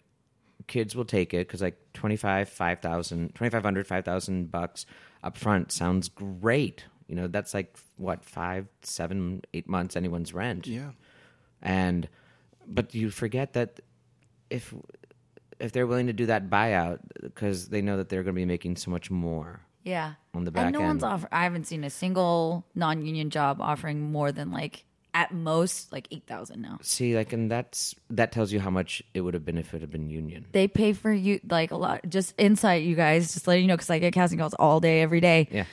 kids 0.67 0.97
will 0.97 1.05
take 1.05 1.35
it 1.35 1.47
because 1.47 1.61
like 1.61 1.77
25 1.93 2.49
5000 2.49 3.35
2500 3.35 3.87
5000 3.87 4.51
bucks 4.51 4.87
up 5.23 5.37
front 5.37 5.71
sounds 5.73 6.09
great 6.09 6.85
you 7.09 7.15
know 7.15 7.27
that's 7.27 7.53
like 7.53 7.77
what 7.97 8.25
five 8.25 8.67
seven 8.83 9.43
eight 9.53 9.69
months 9.69 9.97
anyone's 9.97 10.33
rent. 10.33 10.67
Yeah. 10.67 10.91
and 11.63 12.09
but 12.67 12.95
you 12.95 13.11
forget 13.11 13.53
that 13.55 13.81
if 14.51 14.75
if 15.61 15.73
they're 15.73 15.87
willing 15.87 16.07
to 16.09 16.13
do 16.13 16.27
that 16.27 16.51
buyout 16.51 16.99
because 17.23 17.69
they 17.69 17.83
know 17.83 17.97
that 17.97 18.09
they're 18.09 18.23
going 18.23 18.35
to 18.35 18.41
be 18.41 18.45
making 18.45 18.77
so 18.77 18.91
much 18.91 19.11
more 19.11 19.61
yeah. 19.85 20.15
On 20.33 20.45
the 20.45 20.51
back 20.51 20.65
and 20.65 20.73
no 20.73 20.81
one's 20.81 21.05
end. 21.05 21.13
offer 21.13 21.29
i 21.31 21.45
haven't 21.45 21.67
seen 21.67 21.85
a 21.85 21.91
single 21.91 22.65
non-union 22.75 23.31
job 23.31 23.61
offering 23.61 24.01
more 24.01 24.33
than 24.33 24.51
like 24.51 24.85
at 25.13 25.33
most 25.33 25.93
like 25.93 26.09
8000 26.11 26.61
now. 26.61 26.79
See 26.83 27.15
like 27.15 27.33
and 27.33 27.51
that's 27.51 27.95
that 28.11 28.33
tells 28.33 28.51
you 28.51 28.59
how 28.59 28.71
much 28.71 29.03
it 29.15 29.21
would 29.21 29.35
have 29.35 29.45
been 29.45 29.59
if 29.59 29.73
it 29.73 29.81
had 29.81 29.91
been 29.91 30.11
union. 30.11 30.47
They 30.51 30.67
pay 30.67 30.93
for 30.93 31.13
you 31.13 31.39
like 31.49 31.71
a 31.71 31.77
lot 31.77 32.01
just 32.09 32.35
insight 32.37 32.83
you 32.83 32.97
guys 32.97 33.33
just 33.33 33.47
letting 33.47 33.63
you 33.63 33.69
know 33.69 33.77
because 33.77 33.91
i 33.91 33.99
get 34.01 34.13
casting 34.13 34.39
calls 34.39 34.55
all 34.55 34.81
day 34.81 35.03
every 35.03 35.21
day. 35.21 35.49
Yeah 35.51 35.65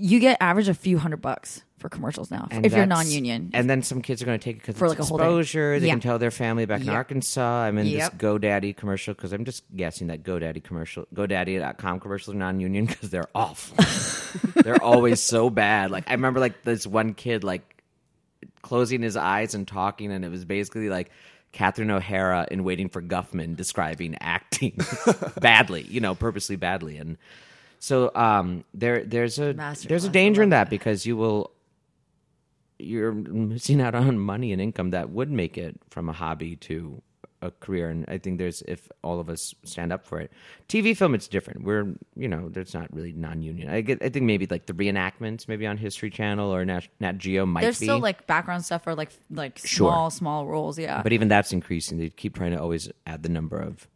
you 0.00 0.20
get 0.20 0.36
average 0.40 0.68
a 0.68 0.74
few 0.74 0.98
hundred 0.98 1.20
bucks 1.22 1.62
for 1.78 1.88
commercials 1.88 2.30
now 2.30 2.48
And 2.50 2.66
if 2.66 2.72
you're 2.72 2.86
that's- 2.86 3.06
non-union 3.06 3.50
And 3.54 3.70
then 3.70 3.82
some 3.82 4.02
kids 4.02 4.20
are 4.20 4.24
going 4.26 4.38
to 4.38 4.42
take 4.44 4.56
it 4.56 4.62
because 4.62 4.76
For 4.76 4.86
it's 4.86 4.90
like 4.94 4.98
a 4.98 5.04
whole 5.04 5.18
day. 5.18 5.24
exposure. 5.24 5.78
They 5.78 5.86
Yeah. 5.86 5.92
can 5.92 6.00
tell 6.00 6.18
their 6.18 6.30
family 6.32 6.66
back 6.66 6.80
in 6.80 6.86
Yep. 6.86 6.94
Arkansas. 6.96 7.62
I'm 7.64 7.78
in 7.78 7.86
this 7.86 8.08
GoDaddy 8.10 8.76
commercial 8.76 9.14
because 9.14 9.32
I'm 9.32 9.44
just 9.44 9.62
guessing 9.76 10.08
that 10.08 10.24
GoDaddy 10.24 10.64
commercial, 10.64 11.06
GoDaddy.com 11.14 12.00
commercials 12.00 12.34
are 12.34 12.38
non-union 12.38 12.86
because 12.86 13.10
they're 13.10 13.28
awful. 13.34 13.76
they're 14.62 14.82
always 14.82 15.22
so 15.22 15.50
bad. 15.50 15.90
Like 15.92 16.08
I 16.10 16.14
remember 16.14 16.40
like 16.40 16.64
this 16.64 16.86
one 16.86 17.14
kid 17.14 17.44
like 17.44 17.82
closing 18.62 19.02
his 19.02 19.16
eyes 19.16 19.54
and 19.54 19.66
talking, 19.66 20.10
and 20.12 20.24
it 20.24 20.30
was 20.30 20.44
basically 20.44 20.88
like. 20.88 21.10
Catherine 21.50 21.90
O'Hara 21.90 22.46
in 22.50 22.62
Waiting 22.62 22.90
for 22.90 23.00
Guffman 23.00 23.56
describing 23.56 24.18
acting 24.20 24.78
badly, 25.40 25.80
you 25.88 25.98
know, 25.98 26.14
purposely 26.14 26.56
badly, 26.56 26.98
and 26.98 27.16
so 27.78 28.10
um, 28.14 28.64
there 28.74 29.04
there's 29.04 29.38
a 29.38 29.54
Masterclass, 29.54 29.88
there's 29.88 30.04
a 30.04 30.08
danger 30.10 30.42
in 30.42 30.50
that 30.50 30.68
because 30.70 31.06
you 31.06 31.16
will 31.16 31.52
you're 32.78 33.12
missing 33.12 33.80
out 33.80 33.94
on 33.94 34.18
money 34.18 34.52
and 34.52 34.62
income 34.62 34.90
that 34.90 35.10
would 35.10 35.30
make 35.30 35.58
it 35.58 35.76
from 35.90 36.08
a 36.08 36.12
hobby 36.12 36.54
to 36.56 37.02
a 37.40 37.50
career. 37.52 37.88
And 37.88 38.04
i 38.08 38.18
think 38.18 38.38
there's 38.38 38.62
if 38.62 38.88
all 39.02 39.20
of 39.20 39.28
us 39.28 39.54
stand 39.64 39.92
up 39.92 40.04
for 40.04 40.20
it 40.20 40.32
tv 40.68 40.96
film 40.96 41.14
it's 41.14 41.28
different. 41.28 41.62
We're 41.62 41.94
you 42.16 42.26
know 42.28 42.48
there's 42.48 42.74
not 42.74 42.92
really 42.92 43.12
non-union. 43.12 43.68
I 43.68 43.80
get 43.80 44.02
i 44.02 44.08
think 44.08 44.26
maybe 44.26 44.46
like 44.50 44.66
the 44.66 44.72
reenactments 44.72 45.46
maybe 45.46 45.64
on 45.66 45.76
history 45.76 46.10
channel 46.10 46.52
or 46.52 46.64
nat, 46.64 46.88
nat 46.98 47.18
geo 47.18 47.46
might 47.46 47.60
There's 47.62 47.78
be. 47.78 47.86
still 47.86 48.00
like 48.00 48.26
background 48.26 48.64
stuff 48.64 48.86
or 48.88 48.94
like 48.96 49.10
like 49.30 49.58
Sure. 49.58 49.90
small 49.90 50.10
small 50.10 50.46
roles. 50.46 50.78
Yeah, 50.80 51.00
but 51.02 51.12
even 51.12 51.28
that's 51.28 51.52
increasing. 51.52 51.98
They 51.98 52.10
keep 52.10 52.34
trying 52.34 52.52
to 52.52 52.60
always 52.60 52.90
add 53.06 53.22
the 53.22 53.28
number 53.28 53.58
of 53.60 53.86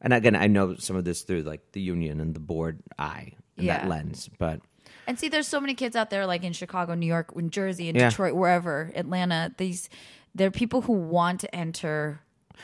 and 0.00 0.12
again 0.12 0.36
i 0.36 0.46
know 0.46 0.74
some 0.76 0.96
of 0.96 1.04
this 1.04 1.22
through 1.22 1.42
like 1.42 1.72
the 1.72 1.80
union 1.80 2.20
and 2.20 2.34
the 2.34 2.40
board 2.40 2.78
eye 2.98 3.32
and 3.56 3.68
that 3.68 3.88
lens 3.88 4.28
but 4.38 4.60
and 5.08 5.16
see, 5.20 5.28
there's 5.28 5.46
so 5.46 5.60
many 5.60 5.74
kids 5.74 5.94
out 5.94 6.10
there 6.10 6.26
like 6.26 6.42
in 6.42 6.52
Chicago, 6.52 6.94
New 6.94 7.06
York, 7.06 7.36
New 7.36 7.48
Jersey, 7.48 7.88
and 7.88 7.96
Yeah. 7.96 8.10
Detroit, 8.10 8.34
wherever, 8.34 8.90
Atlanta. 8.96 9.54
These 9.56 9.88
there 10.34 10.48
are 10.48 10.50
people 10.50 10.80
who 10.80 10.94
want 10.94 11.38
to 11.42 11.54
enter. 11.54 12.20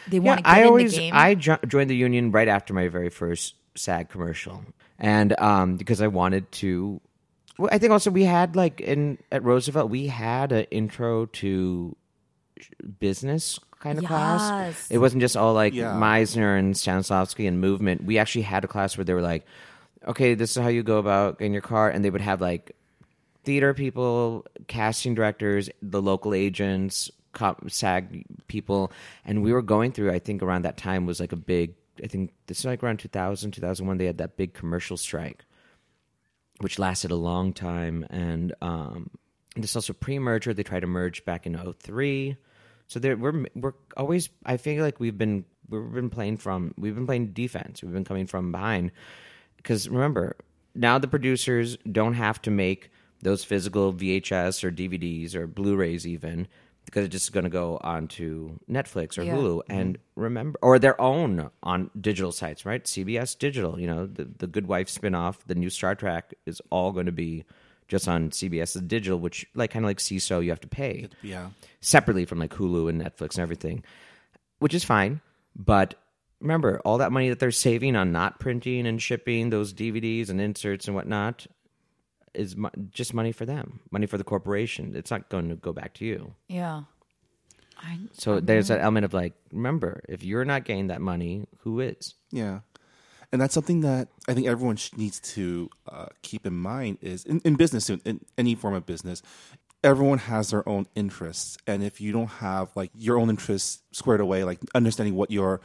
They 0.09 0.17
Yeah, 0.17 0.23
want 0.25 0.39
to 0.39 0.43
get 0.43 0.51
I 0.53 0.61
in 0.63 0.67
always 0.67 0.91
the 0.93 0.99
game. 0.99 1.15
I 1.15 1.35
jo- 1.37 1.59
joined 1.69 1.89
the 1.89 1.95
union 1.95 2.33
right 2.33 2.49
after 2.49 2.75
my 2.75 2.89
very 2.89 3.11
first 3.11 3.55
SAG 3.77 4.09
commercial, 4.09 4.65
and 4.99 5.39
um, 5.41 5.77
because 5.77 6.03
I 6.03 6.09
wanted 6.09 6.51
to. 6.53 7.01
Well, 7.59 7.69
I 7.71 7.79
think 7.79 7.93
also 7.93 8.11
we 8.11 8.25
had 8.25 8.57
like 8.57 8.81
in 8.81 9.19
at 9.31 9.45
Roosevelt 9.45 9.89
we 9.89 10.09
had 10.09 10.51
an 10.51 10.65
intro 10.73 11.27
to 11.27 11.97
sh- 12.59 12.71
business 12.99 13.61
kind 13.83 13.99
of 13.99 14.05
class. 14.05 14.91
It 14.91 14.99
wasn't 14.99 15.21
just 15.21 15.37
all 15.37 15.53
like 15.55 15.75
Yeah. 15.75 15.93
Meisner 15.93 16.59
and 16.59 16.75
Stanislavski 16.75 17.47
and 17.47 17.61
movement. 17.61 18.05
We 18.05 18.19
actually 18.19 18.43
had 18.43 18.65
a 18.65 18.69
class 18.69 18.97
where 18.97 19.05
they 19.05 19.15
were 19.15 19.21
like, 19.23 19.45
"Okay, 20.07 20.35
this 20.35 20.57
is 20.57 20.63
how 20.63 20.69
you 20.69 20.83
go 20.83 20.99
about 20.99 21.39
getting 21.39 21.53
your 21.53 21.63
car," 21.63 21.91
and 21.91 22.05
they 22.05 22.11
would 22.11 22.21
have 22.21 22.41
like 22.41 22.75
theater 23.45 23.75
people, 23.75 24.47
casting 24.69 25.15
directors, 25.15 25.69
the 25.83 26.01
local 26.01 26.33
agents, 26.33 27.11
cop, 27.33 27.69
SAG 27.71 28.25
people, 28.47 28.93
and 29.25 29.43
we 29.43 29.53
were 29.53 29.63
going 29.63 29.91
through. 29.93 30.13
I 30.13 30.19
think 30.21 30.43
around 30.43 30.63
that 30.63 30.77
time 30.77 31.07
was 31.07 31.19
like 31.21 31.33
a 31.33 31.37
big. 31.37 31.75
I 32.03 32.07
think 32.07 32.33
this 32.47 32.61
is 32.61 32.65
like 32.65 32.83
around 32.83 32.99
2000, 32.99 33.51
2001. 33.51 33.99
They 33.99 34.07
had 34.07 34.19
that 34.19 34.37
big 34.37 34.55
commercial 34.55 34.97
strike, 34.97 35.45
which 36.61 36.79
lasted 36.79 37.11
a 37.11 37.17
long 37.17 37.53
time, 37.53 38.07
and 38.11 38.55
um, 38.63 39.11
this 39.57 39.75
also 39.77 39.93
pre-merger. 39.93 40.55
They 40.55 40.63
tried 40.63 40.81
to 40.81 40.87
merge 40.87 41.25
back 41.25 41.47
in 41.47 41.57
03. 41.57 42.37
So 42.93 43.01
there, 43.01 43.17
we're 43.17 43.47
we're 43.55 43.73
always. 43.97 44.29
I 44.45 44.59
feel 44.59 44.85
like 44.85 45.01
we've 45.01 45.17
been 45.17 45.47
we've 45.71 45.93
been 45.93 46.11
playing 46.11 46.37
from 46.37 46.75
we've 46.77 46.95
been 46.95 47.07
playing 47.07 47.29
defense. 47.29 47.83
We've 47.83 47.93
been 47.93 48.05
coming 48.05 48.27
from 48.27 48.53
behind 48.53 48.93
because 49.57 49.89
remember 49.89 50.37
now 50.75 50.99
the 50.99 51.09
producers 51.09 51.79
don't 51.91 52.15
have 52.15 52.43
to 52.43 52.51
make 52.51 52.91
those 53.23 53.45
physical 53.45 53.95
VHS 53.95 54.63
or 54.63 54.71
DVDs 54.71 55.35
or 55.35 55.47
Blu-rays 55.47 56.07
even 56.07 56.49
because 56.85 57.05
it's 57.05 57.13
just 57.13 57.33
going 57.33 57.45
to 57.45 57.51
go 57.51 57.79
onto 57.83 58.59
Netflix 58.69 59.17
or 59.17 59.23
Yeah. 59.23 59.37
Hulu 59.37 59.59
mm-hmm. 59.59 59.73
and 59.73 59.99
remember 60.15 60.59
or 60.61 60.79
their 60.79 61.01
own 61.01 61.51
on 61.63 61.91
digital 61.99 62.33
sites, 62.33 62.67
right? 62.67 62.85
CBS 62.85 63.39
Digital, 63.39 63.81
you 63.81 63.87
know, 63.87 64.07
the 64.07 64.29
the 64.37 64.47
Good 64.47 64.67
Wife 64.67 64.91
spin-off, 64.91 65.47
the 65.47 65.55
new 65.55 65.71
Star 65.71 65.95
Trek 65.95 66.35
is 66.45 66.61
all 66.69 66.93
going 66.93 67.07
to 67.07 67.13
be 67.13 67.45
just 67.89 68.09
on 68.09 68.31
CBS 68.31 68.87
Digital, 68.89 69.19
which 69.19 69.47
like 69.55 69.71
kind 69.71 69.85
of 69.85 69.89
like 69.89 69.99
CISO 69.99 70.43
you 70.43 70.51
have 70.51 70.61
to 70.61 70.69
pay 70.69 71.09
Yeah. 71.23 71.51
separately 71.81 72.25
from 72.25 72.39
like 72.39 72.51
Hulu 72.53 72.89
and 72.89 73.01
Netflix 73.03 73.35
and 73.35 73.41
everything, 73.41 73.85
which 74.59 74.75
is 74.75 74.85
fine. 74.85 75.21
But 75.55 75.95
remember, 76.41 76.81
all 76.85 76.99
that 76.99 77.13
money 77.13 77.29
that 77.29 77.39
they're 77.39 77.51
saving 77.51 77.95
on 77.97 78.13
not 78.13 78.41
printing 78.41 78.87
and 78.87 79.01
shipping 79.03 79.51
those 79.51 79.75
DVDs 79.75 80.31
and 80.31 80.41
inserts 80.41 80.87
and 80.87 80.95
whatnot 80.95 81.47
is 82.35 82.57
mo- 82.57 82.71
just 82.91 83.13
money 83.13 83.31
for 83.33 83.45
them, 83.45 83.81
money 83.91 84.07
for 84.07 84.17
the 84.17 84.25
corporation. 84.25 84.97
It's 84.97 85.11
not 85.11 85.29
going 85.29 85.51
to 85.51 85.55
go 85.57 85.73
back 85.73 85.93
to 85.95 86.05
you. 86.05 86.35
yeah. 86.49 86.83
I, 87.85 87.99
So 88.13 88.39
there's 88.39 88.69
that 88.69 88.81
element 88.81 89.05
of 89.05 89.13
like, 89.13 89.33
remember, 89.53 90.03
if 90.09 90.23
you're 90.23 90.45
not 90.45 90.65
getting 90.65 90.87
that 90.87 91.01
money, 91.01 91.47
who 91.61 91.81
is? 91.81 92.15
Yeah. 92.31 92.61
And 93.33 93.41
that's 93.41 93.55
something 93.55 93.81
that 93.81 94.09
I 94.29 94.35
think 94.35 94.47
everyone 94.47 94.77
needs 94.97 95.19
to 95.21 95.71
uh, 95.91 96.07
keep 96.21 96.47
in 96.47 96.55
mind 96.55 96.99
is 97.01 97.25
in, 97.25 97.41
in 97.45 97.55
business, 97.55 97.89
in, 97.89 98.01
in 98.05 98.21
any 98.37 98.55
form 98.55 98.75
of 98.75 98.85
business, 98.85 99.23
everyone 99.83 100.19
has 100.19 100.51
their 100.51 100.69
own 100.69 100.87
interests. 100.95 101.57
And 101.67 101.83
if 101.83 102.01
you 102.01 102.13
don't 102.13 102.29
have 102.29 102.71
like 102.75 102.91
your 102.95 103.19
own 103.19 103.31
interests 103.31 103.83
squared 103.93 104.21
away, 104.21 104.45
like 104.45 104.59
understanding 104.75 105.15
what 105.15 105.31
your 105.31 105.61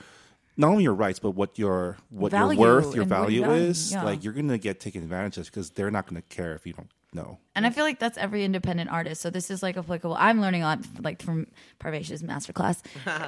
not 0.56 0.70
only 0.70 0.84
your 0.84 0.96
rights, 0.96 1.20
but 1.20 1.32
what 1.32 1.60
your 1.60 1.98
what 2.10 2.32
Value 2.32 2.60
your 2.60 2.76
worth, 2.76 2.96
your 2.96 3.06
value 3.06 3.42
value, 3.42 3.64
is, 3.64 3.92
yeah. 3.92 4.04
like 4.04 4.24
you're 4.24 4.34
gonna 4.34 4.58
get 4.58 4.80
taken 4.80 5.04
advantage 5.04 5.38
of 5.38 5.46
because 5.46 5.70
they're 5.72 5.92
not 5.92 6.08
gonna 6.08 6.24
care 6.24 6.56
if 6.56 6.66
you 6.66 6.74
don't 6.74 6.90
no. 7.14 7.40
And 7.56 7.66
I 7.66 7.70
feel 7.72 7.84
like 7.84 8.00
that's 8.00 8.18
every 8.18 8.44
independent 8.44 8.90
artist. 8.92 9.22
So 9.22 9.30
this 9.30 9.50
is 9.50 9.64
like 9.64 9.78
applicable. 9.78 10.16
I'm 10.20 10.42
learning 10.42 10.62
a 10.64 10.66
lot, 10.66 10.80
like 11.00 11.22
from 11.22 11.48
Parvesh's 11.80 12.22
masterclass 12.22 12.82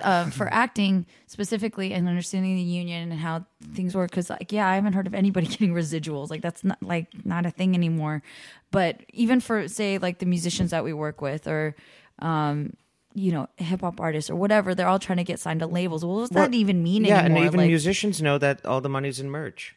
um, 0.03 0.31
for 0.39 0.51
acting 0.53 1.05
specifically 1.27 1.93
and 1.93 2.07
understanding 2.07 2.55
the 2.55 2.61
union 2.61 3.11
and 3.11 3.19
how 3.19 3.45
things 3.73 3.95
work. 3.95 4.11
Because 4.11 4.29
like, 4.29 4.51
yeah, 4.51 4.67
I 4.67 4.75
haven't 4.75 4.93
heard 4.93 5.07
of 5.07 5.13
anybody 5.15 5.47
getting 5.55 5.73
residuals. 5.73 6.29
Like 6.29 6.41
that's 6.41 6.63
not 6.63 6.81
like 6.83 7.07
not 7.25 7.45
a 7.45 7.51
thing 7.51 7.73
anymore. 7.73 8.21
But 8.69 9.01
even 9.13 9.39
for 9.39 9.67
say 9.67 9.97
like 9.97 10.19
the 10.19 10.25
musicians 10.25 10.71
that 10.71 10.83
we 10.83 10.93
work 10.93 11.21
with 11.21 11.47
or. 11.47 11.75
Um, 12.19 12.73
you 13.15 13.31
know, 13.31 13.47
hip 13.57 13.81
hop 13.81 13.99
artists 13.99 14.29
or 14.29 14.35
whatever, 14.35 14.75
they're 14.75 14.87
all 14.87 14.99
trying 14.99 15.17
to 15.17 15.23
get 15.23 15.39
signed 15.39 15.61
to 15.61 15.67
labels. 15.67 16.05
Well, 16.05 16.17
what 16.17 16.21
does 16.29 16.35
that 16.35 16.53
even 16.53 16.83
mean 16.83 17.05
yeah, 17.05 17.19
anymore? 17.21 17.37
and 17.39 17.45
even 17.47 17.57
Like- 17.61 17.67
musicians 17.67 18.21
know 18.21 18.37
that 18.37 18.63
all 18.65 18.81
the 18.81 18.89
money's 18.89 19.19
in 19.19 19.31
merch, 19.31 19.75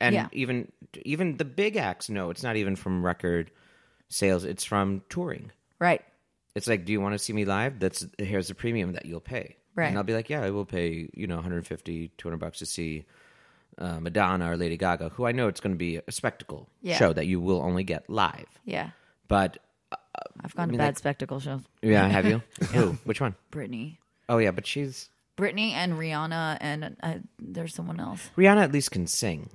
and 0.00 0.14
Yeah. 0.14 0.28
even 0.32 0.70
even 1.04 1.36
the 1.36 1.44
big 1.44 1.76
acts 1.76 2.08
know 2.08 2.30
it's 2.30 2.42
not 2.42 2.56
even 2.56 2.76
from 2.76 3.04
record 3.04 3.50
sales; 4.08 4.44
it's 4.44 4.64
from 4.64 5.02
touring. 5.08 5.50
right? 5.78 6.02
It's 6.54 6.66
like, 6.66 6.84
do 6.84 6.92
you 6.92 7.00
want 7.00 7.14
to 7.14 7.18
see 7.18 7.32
me 7.32 7.44
live? 7.44 7.78
That's 7.78 8.04
here's 8.18 8.48
the 8.48 8.54
premium 8.54 8.92
that 8.94 9.06
you'll 9.06 9.20
pay. 9.20 9.56
Right. 9.76 9.86
And 9.86 9.96
I'll 9.96 10.02
be 10.04 10.14
like, 10.14 10.28
yeah, 10.28 10.42
I 10.42 10.50
will 10.50 10.64
pay, 10.66 11.08
you 11.14 11.28
know, 11.28 11.36
150, 11.36 12.08
200 12.18 12.36
bucks 12.38 12.58
to 12.58 12.66
see 12.66 13.04
uh, 13.78 14.00
Madonna 14.00 14.50
or 14.50 14.56
Lady 14.56 14.76
Gaga, 14.76 15.10
who 15.10 15.26
I 15.26 15.32
know 15.32 15.46
it's 15.46 15.60
going 15.60 15.72
to 15.74 15.78
be 15.78 16.00
a 16.06 16.10
spectacle 16.12 16.68
Yeah. 16.82 16.96
show 16.98 17.12
that 17.12 17.26
you 17.28 17.40
will 17.40 17.62
only 17.62 17.84
get 17.84 18.10
live. 18.10 18.46
Yeah, 18.64 18.90
But 19.28 19.58
I've 20.42 20.54
gone 20.56 20.68
to 20.68 20.72
mean, 20.72 20.78
bad 20.78 20.86
like- 20.86 20.98
spectacle 20.98 21.38
shows. 21.38 21.62
yeah, 21.82 22.06
have 22.08 22.26
you? 22.26 22.42
Who? 22.72 22.98
Which 23.04 23.20
one? 23.20 23.36
Britney 23.52 23.98
Oh 24.28 24.38
yeah, 24.38 24.50
but 24.50 24.66
she's 24.66 25.08
Britney, 25.36 25.70
and 25.72 25.92
Rihanna, 25.94 26.58
and 26.60 26.96
uh, 27.02 27.14
there's 27.38 27.74
someone 27.74 28.00
else. 28.00 28.28
Rihanna. 28.36 28.62
At 28.64 28.72
least 28.72 28.90
can 28.90 29.06
sing. 29.06 29.48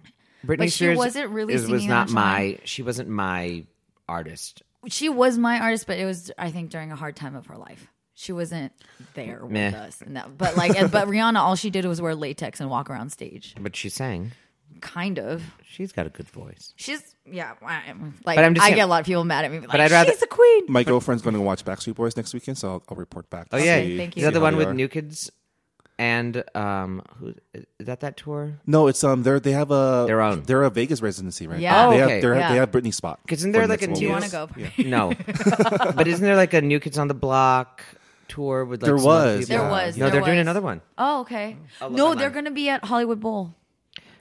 Britney 0.45 0.57
But 0.57 0.71
she 0.71 0.95
wasn't 0.95 1.29
really 1.31 1.53
is- 1.53 1.67
was 1.67 1.85
not 1.85 2.07
that 2.07 2.13
my. 2.13 2.59
She 2.63 2.81
wasn't 2.83 3.09
my 3.09 3.65
artist. 4.07 4.61
She 4.87 5.09
was 5.09 5.37
my 5.37 5.59
artist, 5.59 5.87
but 5.87 5.97
it 5.97 6.05
was 6.05 6.31
I 6.37 6.51
think 6.51 6.69
during 6.69 6.91
a 6.91 6.95
hard 6.95 7.15
time 7.15 7.35
of 7.35 7.47
her 7.47 7.57
life. 7.57 7.87
She 8.17 8.31
wasn't 8.31 8.71
there 9.13 9.39
with 9.41 9.51
Meh. 9.51 9.75
us, 9.77 10.01
and 10.01 10.15
that, 10.15 10.37
but 10.37 10.55
like, 10.55 10.71
but 10.91 11.07
Rihanna, 11.09 11.37
all 11.37 11.55
she 11.57 11.69
did 11.69 11.83
was 11.85 12.01
wear 12.01 12.15
latex 12.15 12.61
and 12.61 12.69
walk 12.69 12.89
around 12.89 13.09
stage. 13.11 13.55
But 13.59 13.75
she 13.75 13.89
sang. 13.89 14.31
Kind 14.81 15.19
of. 15.19 15.43
She's 15.65 15.91
got 15.91 16.05
a 16.05 16.09
good 16.09 16.29
voice. 16.29 16.73
She's 16.77 17.15
yeah. 17.29 17.53
I- 17.61 17.93
Like 18.25 18.37
But 18.37 18.45
I'm 18.45 18.53
just 18.55 18.63
I 18.63 18.67
saying- 18.69 18.75
get 18.77 18.83
a 18.83 18.87
lot 18.87 19.01
of 19.01 19.05
people 19.05 19.23
mad 19.25 19.43
at 19.45 19.51
me. 19.51 19.59
Like, 19.59 19.69
But 19.69 19.81
I'd 19.81 19.91
rather- 19.91 20.11
she's 20.11 20.21
a 20.21 20.27
queen. 20.27 20.63
My 20.69 20.83
girlfriend's 20.83 21.23
going 21.23 21.35
to 21.35 21.41
watch 21.41 21.65
Backstreet 21.65 21.95
Boys 21.95 22.15
next 22.15 22.33
weekend, 22.33 22.57
so 22.57 22.69
I'll, 22.73 22.83
I'll 22.89 22.97
report 22.97 23.29
back. 23.29 23.47
Oh 23.51 23.57
yeah, 23.57 23.75
Okay, 23.75 23.97
thank 23.97 24.15
you. 24.15 24.21
Is 24.21 24.25
that 24.25 24.33
the 24.33 24.39
one 24.41 24.55
with 24.55 24.67
are. 24.69 24.73
New 24.73 24.87
Kids? 24.87 25.29
And 25.97 26.43
um, 26.55 27.01
who 27.19 27.33
is 27.53 27.63
that? 27.79 28.01
That 28.01 28.17
tour? 28.17 28.59
No, 28.67 28.87
it's 28.87 29.01
um, 29.05 29.23
they're 29.23 29.39
they 29.39 29.53
have 29.53 29.71
a 29.71 30.03
Their 30.07 30.21
own. 30.21 30.43
They're 30.43 30.63
a 30.63 30.69
Vegas 30.69 31.01
residency 31.01 31.47
right 31.47 31.59
Yeah. 31.59 31.71
now. 31.71 31.87
Oh, 31.87 31.91
they 31.91 32.03
okay. 32.03 32.13
have 32.15 32.21
they're, 32.21 32.35
Yeah. 32.35 32.49
they 32.51 32.57
have 32.57 32.71
Britney 32.71 32.93
spot. 32.93 33.21
Isn't 33.29 33.51
for 33.53 33.59
there 33.59 33.67
the 33.67 33.73
like 33.73 33.81
a 33.83 33.87
one. 33.87 33.93
Do 33.95 34.01
you 34.01 34.07
new- 34.07 34.11
want 34.13 34.25
to 34.25 34.31
go? 34.31 34.49
No, 34.83 35.13
but 35.95 36.05
isn't 36.07 36.23
there 36.23 36.35
like 36.35 36.53
a 36.53 36.59
New 36.61 36.81
Kids 36.81 36.97
on 36.97 37.07
the 37.07 37.13
Block 37.13 37.81
tour 38.27 38.65
with 38.65 38.81
like 38.81 38.87
There 38.89 38.97
some 38.97 39.07
other 39.07 39.37
was, 39.37 39.45
people? 39.47 39.57
There 39.57 39.65
Yeah. 39.67 39.85
was. 39.85 39.97
No, 39.97 40.05
there 40.05 40.11
they're 40.11 40.21
doing 40.25 40.37
was. 40.37 40.41
another 40.41 40.61
one, 40.61 40.81
Oh, 40.97 41.21
okay. 41.21 41.55
I'll 41.79 41.87
look 41.89 41.97
No, 41.97 42.15
they're 42.15 42.29
going 42.29 42.45
to 42.45 42.51
be 42.51 42.67
at 42.67 42.83
Hollywood 42.83 43.21
Bowl 43.21 43.55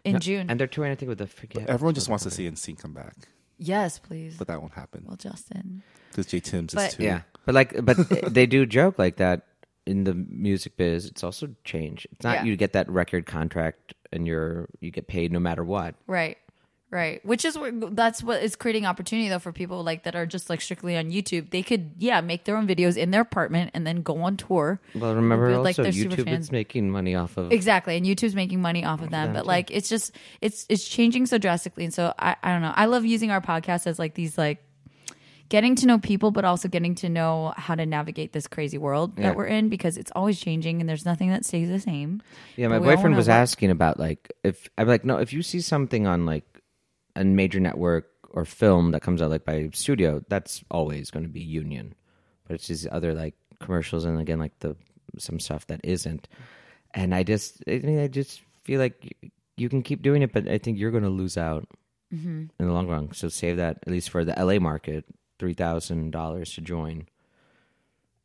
in 0.04 0.20
June. 0.20 0.48
and 0.50 0.60
they're 0.60 0.68
touring. 0.68 0.92
I 0.92 0.94
think 0.94 1.08
with 1.08 1.18
the 1.18 1.26
forget. 1.26 1.68
Everyone 1.68 1.94
just 1.94 2.08
wants 2.08 2.22
to 2.22 2.30
see 2.30 2.48
NSYNC 2.48 2.78
come 2.78 2.92
back, 2.92 3.14
yes, 3.58 3.98
please. 3.98 4.36
but 4.36 4.46
that 4.46 4.60
won't 4.60 4.74
happen 4.74 5.02
well, 5.06 5.16
Justin. 5.16 5.82
because 6.10 6.26
J 6.26 6.38
Tim's 6.38 6.72
But- 6.74 6.90
is 6.90 6.94
too. 6.94 7.02
Yeah, 7.02 7.22
but 7.46 7.54
like, 7.56 7.84
but 7.84 7.96
they 8.32 8.46
do 8.46 8.64
joke 8.64 8.96
like 8.98 9.16
that 9.16 9.46
in 9.86 10.04
the 10.04 10.14
music 10.14 10.76
biz. 10.76 11.06
It's 11.06 11.22
also 11.22 11.48
change. 11.64 12.06
It's 12.12 12.24
not 12.24 12.36
Yeah. 12.36 12.44
you 12.44 12.56
get 12.56 12.72
that 12.72 12.88
record 12.90 13.26
contract 13.26 13.94
and 14.12 14.26
you're 14.26 14.68
you 14.80 14.90
get 14.90 15.06
paid 15.06 15.32
no 15.32 15.38
matter 15.40 15.64
what. 15.64 15.94
Right. 16.06 16.38
Right. 16.90 17.24
Which 17.26 17.44
is 17.44 17.58
where 17.58 17.72
that's 17.72 18.22
what 18.22 18.40
is 18.40 18.54
creating 18.54 18.86
opportunity 18.86 19.28
though 19.28 19.40
for 19.40 19.50
people 19.50 19.82
like 19.82 20.04
that 20.04 20.14
are 20.14 20.26
just 20.26 20.48
like 20.48 20.60
strictly 20.60 20.96
on 20.96 21.10
YouTube. 21.10 21.50
They 21.50 21.62
could 21.64 21.90
yeah, 21.98 22.20
make 22.20 22.44
their 22.44 22.56
own 22.56 22.68
videos 22.68 22.96
in 22.96 23.10
their 23.10 23.22
apartment 23.22 23.72
and 23.74 23.84
then 23.84 24.02
go 24.02 24.22
on 24.22 24.36
tour. 24.36 24.80
Well, 24.94 25.12
remember 25.12 25.48
also 25.56 25.82
like, 25.82 25.92
super 25.92 26.14
YouTube 26.14 26.38
is 26.38 26.52
making 26.52 26.90
money 26.90 27.16
off 27.16 27.36
of. 27.36 27.50
Exactly. 27.50 27.96
And 27.96 28.06
YouTube's 28.06 28.36
making 28.36 28.62
money 28.62 28.84
off 28.84 29.02
of 29.02 29.10
them. 29.10 29.32
But 29.32 29.44
like 29.44 29.72
it's 29.72 29.88
just 29.88 30.12
it's 30.40 30.66
it's 30.68 30.86
changing 30.86 31.26
so 31.26 31.36
drastically. 31.36 31.84
And 31.84 31.92
so 31.92 32.14
I, 32.16 32.36
I 32.44 32.52
don't 32.52 32.62
know. 32.62 32.72
I 32.76 32.84
love 32.84 33.04
using 33.04 33.32
our 33.32 33.40
podcast 33.40 33.88
as 33.88 33.98
like 33.98 34.14
these 34.14 34.38
like 34.38 34.62
getting 35.54 35.74
to 35.80 35.86
know 35.86 35.98
people 35.98 36.30
but 36.36 36.44
also 36.44 36.66
getting 36.68 36.94
to 37.02 37.08
know 37.08 37.52
how 37.56 37.74
to 37.80 37.84
navigate 37.86 38.30
this 38.32 38.46
crazy 38.54 38.78
world 38.86 39.08
Yeah. 39.16 39.22
that 39.24 39.36
we're 39.36 39.46
in 39.58 39.68
because 39.68 39.94
it's 39.96 40.12
always 40.18 40.36
changing 40.46 40.80
and 40.80 40.88
there's 40.88 41.04
nothing 41.12 41.30
that 41.34 41.44
stays 41.44 41.68
the 41.68 41.78
same. 41.90 42.10
Yeah, 42.56 42.68
my 42.68 42.76
But 42.78 42.82
we 42.82 42.88
all 42.88 42.96
boyfriend 42.96 43.12
wanna 43.14 43.22
was 43.22 43.28
work- 43.28 43.42
asking 43.46 43.70
about 43.70 43.98
like 44.06 44.22
if 44.42 44.68
I'm 44.78 44.88
like 44.94 45.04
no, 45.04 45.18
if 45.24 45.32
you 45.32 45.42
see 45.42 45.60
something 45.60 46.06
on 46.06 46.26
like 46.26 46.46
a 47.16 47.24
major 47.24 47.60
network 47.60 48.06
or 48.36 48.44
film 48.44 48.90
that 48.92 49.02
comes 49.06 49.22
out 49.22 49.30
like 49.30 49.44
by 49.44 49.70
studio, 49.72 50.10
that's 50.28 50.64
always 50.70 51.10
going 51.12 51.22
to 51.22 51.30
be 51.30 51.40
union. 51.62 51.94
But 52.48 52.54
it's 52.56 52.66
just 52.66 52.86
other 52.88 53.14
like 53.14 53.34
commercials 53.60 54.04
and 54.04 54.18
again 54.20 54.40
like 54.40 54.58
the 54.58 54.74
some 55.18 55.38
stuff 55.38 55.66
that 55.68 55.80
isn't. 55.84 56.26
And 56.92 57.14
I 57.14 57.22
just 57.22 57.62
I 57.68 57.78
mean 57.88 58.00
I 58.00 58.08
just 58.08 58.42
feel 58.66 58.80
like 58.80 58.96
you, 59.22 59.30
you 59.56 59.68
can 59.68 59.82
keep 59.82 60.02
doing 60.02 60.22
it, 60.22 60.32
but 60.32 60.48
I 60.48 60.58
think 60.58 60.78
you're 60.78 60.90
going 60.90 61.04
to 61.10 61.16
lose 61.22 61.36
out 61.38 61.68
Mm-hmm. 62.14 62.42
in 62.60 62.66
the 62.68 62.72
long 62.72 62.86
run. 62.86 63.12
So 63.12 63.28
save 63.28 63.56
that 63.56 63.78
at 63.86 63.88
least 63.94 64.10
for 64.10 64.24
the 64.24 64.34
LA 64.38 64.58
market, 64.60 65.04
three 65.38 65.54
thousand 65.54 66.10
dollars 66.12 66.52
to 66.54 66.60
join. 66.60 67.06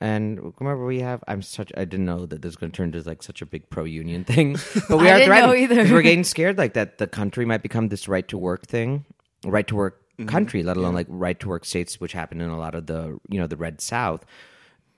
And 0.02 0.54
remember, 0.60 0.86
we 0.86 1.02
have. 1.02 1.22
I'm 1.28 1.42
such. 1.42 1.72
I 1.76 1.84
didn't 1.84 2.06
know 2.06 2.26
that 2.26 2.42
this 2.42 2.50
was 2.50 2.56
going 2.56 2.72
to 2.72 2.78
turn 2.78 2.94
into 2.94 3.02
like 3.08 3.22
such 3.22 3.42
a 3.42 3.46
big 3.46 3.70
pro 3.70 3.84
union 3.84 4.24
thing, 4.34 4.56
but 4.88 4.98
we 4.98 5.10
I 5.10 5.14
are 5.16 5.18
didn't 5.20 5.30
know 5.30 5.48
threatened 5.48 5.58
either. 5.60 5.84
'cause 5.84 5.92
we're 5.92 6.02
getting 6.02 6.24
scared 6.36 6.58
like 6.58 6.74
that. 6.74 6.98
The 7.00 7.08
country 7.08 7.46
might 7.46 7.62
become 7.64 7.90
this 7.90 8.08
right 8.08 8.26
to 8.30 8.38
work 8.38 8.66
thing, 8.66 9.04
right 9.46 9.68
to 9.68 9.76
work 9.76 10.02
country, 10.28 10.64
let 10.64 10.78
alone 10.78 10.94
like 10.94 11.08
right 11.10 11.38
to 11.42 11.50
work 11.50 11.66
states, 11.66 12.00
which 12.00 12.14
happen 12.14 12.40
in 12.42 12.50
a 12.50 12.58
lot 12.58 12.76
of 12.76 12.86
the 12.88 13.20
you 13.28 13.40
know 13.40 13.48
the 13.48 13.58
red 13.58 13.82
South. 13.82 14.26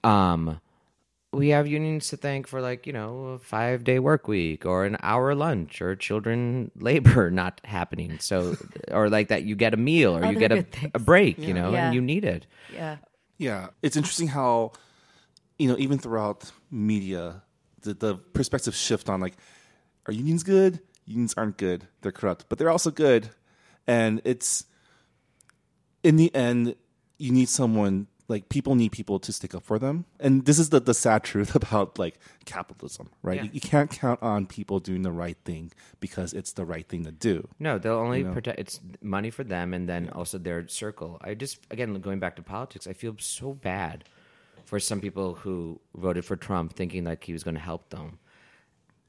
Um, 0.03 0.61
we 1.33 1.49
have 1.49 1.65
unions 1.65 2.09
to 2.09 2.17
thank 2.17 2.45
for 2.47 2.61
like 2.61 2.85
you 2.85 2.93
know 2.93 3.25
a 3.27 3.39
five 3.39 3.83
day 3.83 3.99
work 3.99 4.27
week 4.27 4.65
or 4.65 4.85
an 4.85 4.97
hour 5.01 5.33
lunch 5.33 5.81
or 5.81 5.95
children 5.95 6.71
labor 6.79 7.31
not 7.31 7.61
happening. 7.63 8.19
So 8.19 8.55
or 8.91 9.09
like 9.09 9.29
that 9.29 9.43
you 9.43 9.55
get 9.55 9.73
a 9.73 9.77
meal 9.77 10.17
or 10.17 10.25
you 10.25 10.37
get 10.37 10.51
a, 10.51 10.65
a 10.93 10.99
break, 10.99 11.37
you 11.37 11.53
know, 11.53 11.71
Yeah. 11.71 11.85
and 11.85 11.95
you 11.95 12.01
need 12.01 12.25
it. 12.25 12.47
Yeah. 12.73 12.97
Yeah, 13.37 13.69
it's 13.81 13.95
interesting 13.97 14.27
how, 14.27 14.73
you 15.57 15.67
know, 15.67 15.75
even 15.79 15.97
throughout 15.97 16.51
media, 16.69 17.41
the, 17.81 17.95
the 17.95 18.15
perspective 18.15 18.75
shift 18.75 19.09
on 19.09 19.19
like, 19.19 19.33
are 20.05 20.13
unions 20.13 20.43
good? 20.43 20.79
Unions 21.07 21.33
aren't 21.35 21.57
good. 21.57 21.87
They're 22.01 22.11
corrupt, 22.11 22.45
but 22.49 22.59
they're 22.59 22.69
also 22.69 22.91
good. 22.91 23.29
And 23.87 24.21
it's, 24.25 24.65
in 26.03 26.17
the 26.17 26.33
end, 26.35 26.75
you 27.17 27.31
need 27.31 27.49
someone, 27.49 28.05
like, 28.31 28.49
people 28.49 28.73
need 28.73 28.91
people 28.91 29.19
to 29.19 29.31
stick 29.31 29.53
up 29.53 29.63
for 29.63 29.77
them. 29.77 30.05
And 30.19 30.45
this 30.45 30.57
is 30.57 30.69
the, 30.69 30.79
the 30.79 30.95
sad 30.95 31.23
truth 31.23 31.53
about, 31.61 31.99
like, 31.99 32.17
capitalism, 32.45 33.11
right? 33.21 33.37
Yeah. 33.37 33.43
You, 33.43 33.49
you 33.53 33.61
can't 33.61 33.91
count 33.91 34.23
on 34.23 34.47
people 34.47 34.79
doing 34.79 35.03
the 35.03 35.11
right 35.11 35.37
thing 35.45 35.71
because 35.99 36.33
it's 36.33 36.53
the 36.53 36.65
right 36.65 36.87
thing 36.87 37.03
to 37.05 37.11
do. 37.11 37.47
No, 37.59 37.77
they'll 37.77 37.93
only 37.99 38.19
You 38.19 38.23
know? 38.25 38.33
protect. 38.33 38.59
It's 38.59 38.79
money 39.01 39.29
for 39.29 39.43
them, 39.43 39.73
and 39.75 39.87
then 39.87 40.09
also 40.09 40.39
their 40.39 40.67
circle. 40.67 41.19
I 41.21 41.35
just 41.35 41.59
again 41.69 41.93
going 42.01 42.19
back 42.19 42.35
to 42.37 42.41
politics. 42.41 42.87
I 42.87 42.93
feel 42.93 43.15
so 43.19 43.53
bad 43.53 44.05
for 44.65 44.79
some 44.79 45.01
people 45.01 45.35
who 45.35 45.79
voted 45.95 46.25
for 46.25 46.35
Trump, 46.35 46.73
thinking 46.73 47.03
like 47.03 47.23
he 47.23 47.33
was 47.33 47.43
going 47.43 47.55
to 47.55 47.61
help 47.61 47.89
them 47.89 48.17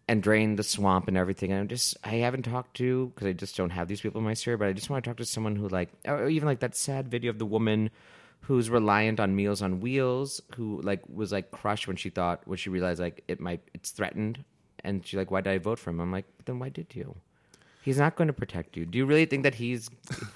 and 0.08 0.22
drain 0.22 0.56
the 0.56 0.62
swamp 0.64 1.06
and 1.08 1.16
everything. 1.16 1.52
And 1.52 1.60
I'm 1.60 1.68
just 1.68 1.96
I 2.02 2.16
haven't 2.16 2.42
talked 2.42 2.76
to 2.78 3.12
because 3.14 3.28
I 3.28 3.32
just 3.32 3.56
don't 3.56 3.70
have 3.70 3.86
these 3.88 4.00
people 4.00 4.18
in 4.18 4.24
my 4.24 4.34
sphere. 4.34 4.56
But 4.56 4.68
I 4.68 4.72
just 4.72 4.90
want 4.90 5.04
to 5.04 5.08
talk 5.10 5.18
to 5.18 5.24
someone 5.24 5.56
who 5.56 5.68
like, 5.68 5.90
or 6.06 6.28
even 6.28 6.48
like 6.48 6.60
that 6.60 6.74
sad 6.74 7.08
video 7.08 7.30
of 7.30 7.38
the 7.38 7.46
woman 7.46 7.90
who's 8.42 8.70
reliant 8.70 9.20
on 9.20 9.34
Meals 9.34 9.62
on 9.62 9.80
Wheels, 9.80 10.40
who 10.56 10.80
like 10.82 11.02
was 11.08 11.32
like 11.32 11.50
crushed 11.50 11.86
when 11.86 11.96
she 11.96 12.10
thought 12.10 12.42
when 12.46 12.58
she 12.58 12.70
realized 12.70 13.00
like 13.00 13.24
it 13.28 13.40
might 13.40 13.60
it's 13.74 13.90
threatened, 13.90 14.44
and 14.84 15.06
she's 15.06 15.18
like, 15.18 15.30
why 15.30 15.40
did 15.40 15.52
I 15.52 15.58
vote 15.58 15.78
for 15.78 15.90
him? 15.90 16.00
I'm 16.00 16.12
like, 16.12 16.26
then 16.44 16.58
why 16.58 16.68
did 16.68 16.94
you? 16.94 17.16
He's 17.82 17.98
not 17.98 18.16
going 18.16 18.28
to 18.28 18.32
protect 18.32 18.76
you. 18.76 18.86
Do 18.86 18.96
you 18.96 19.04
really 19.04 19.26
think 19.26 19.42
that 19.42 19.56
he's, 19.56 19.90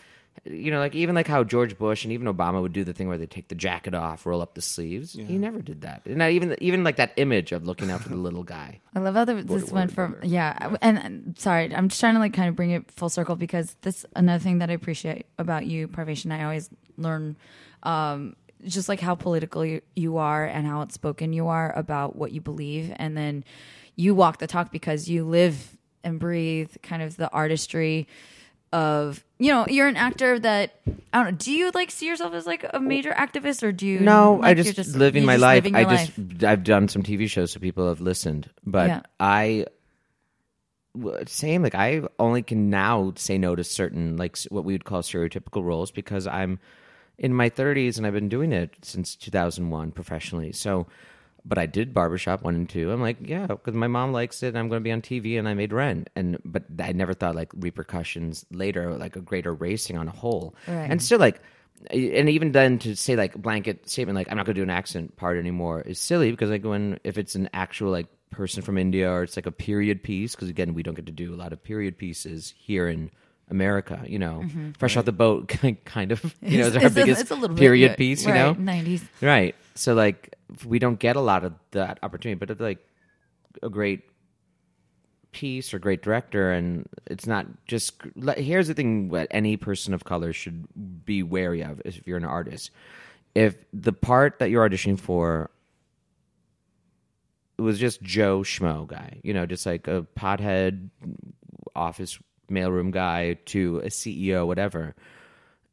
you 0.44 0.72
know, 0.72 0.80
like 0.80 0.96
even 0.96 1.14
like 1.14 1.28
how 1.28 1.44
George 1.44 1.78
Bush 1.78 2.04
and 2.04 2.12
even 2.12 2.26
Obama 2.26 2.61
would 2.61 2.72
do 2.72 2.82
the 2.82 2.92
thing 2.92 3.07
where 3.07 3.18
they 3.18 3.26
take 3.26 3.48
the 3.48 3.54
jacket 3.54 3.94
off, 3.94 4.26
roll 4.26 4.42
up 4.42 4.54
the 4.54 4.62
sleeves? 4.62 5.12
He 5.12 5.38
never 5.38 5.62
did 5.62 5.82
that. 5.82 6.02
And 6.07 6.16
not 6.16 6.30
even 6.30 6.57
even 6.61 6.82
like 6.82 6.96
that 6.96 7.12
image 7.16 7.52
of 7.52 7.64
looking 7.64 7.90
out 7.90 8.02
for 8.02 8.09
the 8.09 8.16
little 8.16 8.42
guy. 8.42 8.80
I 8.94 8.98
love 8.98 9.14
how 9.14 9.24
the, 9.24 9.34
this 9.42 9.70
went 9.70 9.92
from 9.92 10.16
yeah, 10.22 10.76
and, 10.82 10.98
and 10.98 11.38
sorry, 11.38 11.72
I'm 11.74 11.88
just 11.88 12.00
trying 12.00 12.14
to 12.14 12.20
like 12.20 12.34
kind 12.34 12.48
of 12.48 12.57
bring 12.57 12.70
it 12.70 12.90
full 12.90 13.09
circle 13.09 13.36
because 13.36 13.76
this 13.82 14.04
another 14.16 14.42
thing 14.42 14.59
that 14.59 14.68
I 14.68 14.72
appreciate 14.72 15.26
about 15.38 15.66
you, 15.66 15.86
Parvation. 15.86 16.32
I 16.32 16.42
always 16.42 16.68
learn, 16.96 17.36
um, 17.87 18.37
just 18.64 18.89
like 18.89 19.01
how 19.01 19.14
political 19.14 19.64
you, 19.64 19.80
you 19.95 20.16
are 20.16 20.45
and 20.45 20.66
how 20.66 20.80
outspoken 20.80 21.32
you 21.32 21.47
are 21.49 21.72
about 21.76 22.16
what 22.16 22.32
you 22.32 22.41
believe, 22.41 22.93
and 22.97 23.16
then 23.16 23.45
you 23.95 24.14
walk 24.14 24.39
the 24.39 24.47
talk 24.47 24.70
because 24.72 25.09
you 25.09 25.24
live 25.24 25.76
and 26.05 26.18
breathe 26.18 26.70
kind 26.82 27.03
of 27.03 27.16
the 27.16 27.30
artistry 27.30 28.07
of 28.72 29.24
you 29.39 29.51
know 29.51 29.64
you're 29.68 29.87
an 29.87 29.97
actor 29.97 30.39
that 30.39 30.80
I 31.12 31.22
don't 31.22 31.32
know. 31.32 31.39
Do 31.39 31.53
you 31.53 31.70
like 31.72 31.91
see 31.91 32.07
yourself 32.07 32.34
as 32.34 32.47
like 32.47 32.66
a 32.74 32.80
major 32.80 33.11
activist 33.11 33.62
or 33.62 33.72
do 33.72 33.87
you? 33.87 34.01
No, 34.01 34.34
like, 34.34 34.59
I 34.59 34.62
you're 34.62 34.74
just, 34.74 34.97
living 34.97 35.24
my 35.24 35.34
just 35.34 35.43
life. 35.43 35.64
living 35.64 35.76
I 35.76 35.80
your 35.80 35.91
just 35.91 36.18
life? 36.18 36.45
I've 36.45 36.64
done 36.64 36.89
some 36.89 37.03
TV 37.03 37.28
shows 37.28 37.53
so 37.53 37.61
people 37.61 37.89
have 37.89 38.01
listened, 38.01 38.51
but 38.64 38.89
Yeah. 38.89 39.03
I 39.20 39.66
same 41.26 41.62
like 41.62 41.74
I 41.74 42.03
only 42.18 42.43
can 42.43 42.70
now 42.70 43.12
say 43.16 43.39
no 43.39 43.55
to 43.55 43.62
certain 43.62 44.16
like 44.16 44.39
what 44.49 44.64
we 44.64 44.72
would 44.72 44.84
call 44.84 45.03
stereotypical 45.03 45.62
roles 45.62 45.91
because 45.91 46.26
I'm 46.26 46.59
in 47.18 47.34
my 47.34 47.50
30s, 47.50 47.96
and 47.96 48.06
I've 48.06 48.12
been 48.12 48.28
doing 48.28 48.52
it 48.52 48.74
since 48.82 49.16
2001 49.16 49.92
professionally. 49.92 50.52
So, 50.52 50.86
but 51.44 51.58
I 51.58 51.66
did 51.66 51.94
barbershop 51.94 52.42
one 52.42 52.54
and 52.54 52.68
two. 52.68 52.90
I'm 52.90 53.00
like, 53.00 53.18
yeah, 53.22 53.46
because 53.46 53.74
my 53.74 53.86
mom 53.86 54.12
likes 54.12 54.42
it. 54.42 54.48
and 54.48 54.58
I'm 54.58 54.68
going 54.68 54.80
to 54.80 54.84
be 54.84 54.92
on 54.92 55.00
TV, 55.00 55.38
and 55.38 55.48
I 55.48 55.54
made 55.54 55.72
rent. 55.72 56.10
And 56.16 56.38
but 56.44 56.64
I 56.80 56.92
never 56.92 57.14
thought 57.14 57.34
like 57.34 57.52
repercussions 57.54 58.44
later, 58.50 58.96
like 58.96 59.16
a 59.16 59.20
greater 59.20 59.54
racing 59.54 59.96
on 59.96 60.08
a 60.08 60.12
whole. 60.12 60.54
Right. 60.66 60.90
And 60.90 61.00
still, 61.00 61.18
like, 61.18 61.40
and 61.90 62.28
even 62.28 62.52
then 62.52 62.78
to 62.80 62.96
say 62.96 63.16
like 63.16 63.34
blanket 63.34 63.88
statement, 63.88 64.16
like 64.16 64.28
I'm 64.30 64.36
not 64.36 64.46
going 64.46 64.54
to 64.54 64.60
do 64.60 64.64
an 64.64 64.70
accent 64.70 65.16
part 65.16 65.38
anymore 65.38 65.82
is 65.82 66.00
silly 66.00 66.30
because 66.30 66.50
like 66.50 66.64
when 66.64 66.98
if 67.04 67.16
it's 67.16 67.34
an 67.34 67.48
actual 67.52 67.90
like 67.90 68.08
person 68.30 68.62
from 68.62 68.76
India 68.76 69.10
or 69.10 69.22
it's 69.22 69.36
like 69.36 69.46
a 69.46 69.52
period 69.52 70.02
piece, 70.02 70.34
because 70.34 70.48
again 70.48 70.74
we 70.74 70.82
don't 70.82 70.94
get 70.94 71.06
to 71.06 71.12
do 71.12 71.32
a 71.32 71.36
lot 71.36 71.52
of 71.52 71.62
period 71.62 71.96
pieces 71.96 72.54
here 72.58 72.88
in. 72.88 73.10
America, 73.49 74.03
you 74.07 74.18
know, 74.18 74.44
fresh 74.78 74.97
out 74.97 75.05
the 75.05 75.12
boat, 75.12 75.49
kind 75.84 76.12
of, 76.12 76.34
you 76.42 76.59
know, 76.59 76.66
is 76.66 76.76
our 76.76 76.82
Mm-hmm. 76.82 76.86
It's 76.86 76.97
a- 76.97 77.01
biggest 77.01 77.30
a 77.30 77.34
little 77.34 77.57
period 77.57 77.90
yeah, 77.92 77.97
piece, 77.97 78.24
you 78.26 78.32
right, 78.32 78.38
know, 78.38 78.55
90s. 78.55 79.03
Right. 79.20 79.55
So 79.74 79.94
like 79.94 80.34
we 80.64 80.78
don't 80.78 80.99
get 80.99 81.16
a 81.16 81.20
lot 81.20 81.44
of 81.44 81.55
that 81.72 81.99
opportunity, 82.03 82.38
but 82.38 82.51
it's 82.51 82.61
like 82.61 82.78
a 83.62 83.68
great 83.70 84.03
piece 85.32 85.74
or 85.74 85.78
great 85.78 86.03
director 86.03 86.51
and 86.51 86.88
it's 87.07 87.26
not 87.26 87.47
just 87.66 88.01
here's 88.38 88.68
the 88.68 88.74
thing 88.74 89.11
what 89.11 89.28
any 89.30 89.55
person 89.59 89.92
of 89.92 90.03
color 90.03 90.32
should 90.32 90.64
be 91.05 91.22
wary 91.22 91.62
of 91.62 91.80
if 91.84 92.07
you're 92.07 92.16
an 92.16 92.24
artist. 92.24 92.70
If 93.34 93.55
the 93.72 93.92
part 93.92 94.38
that 94.38 94.49
you're 94.49 94.66
auditioning 94.68 94.99
for 94.99 95.51
was 97.59 97.78
just 97.78 98.03
Joe 98.03 98.40
Schmo 98.40 98.86
guy, 98.86 99.20
you 99.22 99.32
know, 99.34 99.47
just 99.47 99.66
like 99.66 99.88
a 99.88 100.07
pothead 100.16 100.88
office 101.74 102.18
mailroom 102.51 102.90
guy 102.90 103.34
to 103.47 103.78
a 103.78 103.88
CEO, 103.88 104.47
whatever 104.47 104.94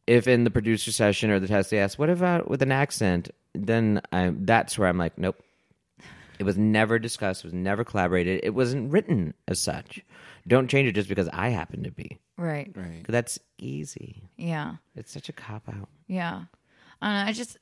if 0.07 0.27
in 0.27 0.43
the 0.43 0.51
producer 0.51 0.91
session 0.91 1.29
or 1.29 1.39
the 1.39 1.47
test 1.47 1.69
they 1.69 1.79
ask, 1.79 1.97
"What 1.97 2.09
about 2.09 2.49
with 2.49 2.61
an 2.61 2.71
accent?" 2.71 3.29
Then 3.53 4.01
I, 4.11 4.33
that's 4.35 4.77
where 4.77 4.87
I'm 4.87 4.97
like, 4.97 5.17
"Nope." 5.17 5.41
It 6.39 6.43
was 6.43 6.57
never 6.57 6.99
discussed. 6.99 7.43
It 7.43 7.47
was 7.47 7.53
never 7.53 7.83
collaborated. 7.83 8.41
It 8.43 8.53
wasn't 8.53 8.91
written 8.91 9.33
as 9.47 9.61
such. 9.61 10.01
Don't 10.47 10.67
change 10.67 10.89
it 10.89 10.93
just 10.93 11.07
because 11.07 11.29
I 11.31 11.49
happen 11.49 11.83
to 11.83 11.91
be. 11.91 12.17
right. 12.37 12.69
Right. 12.75 13.05
That's 13.07 13.39
easy. 13.59 14.23
Yeah. 14.35 14.75
It's 14.95 15.13
such 15.13 15.29
a 15.29 15.33
cop 15.33 15.69
out. 15.69 15.87
Yeah. 16.07 16.43
Uh, 17.01 17.25
I 17.27 17.31
just 17.33 17.57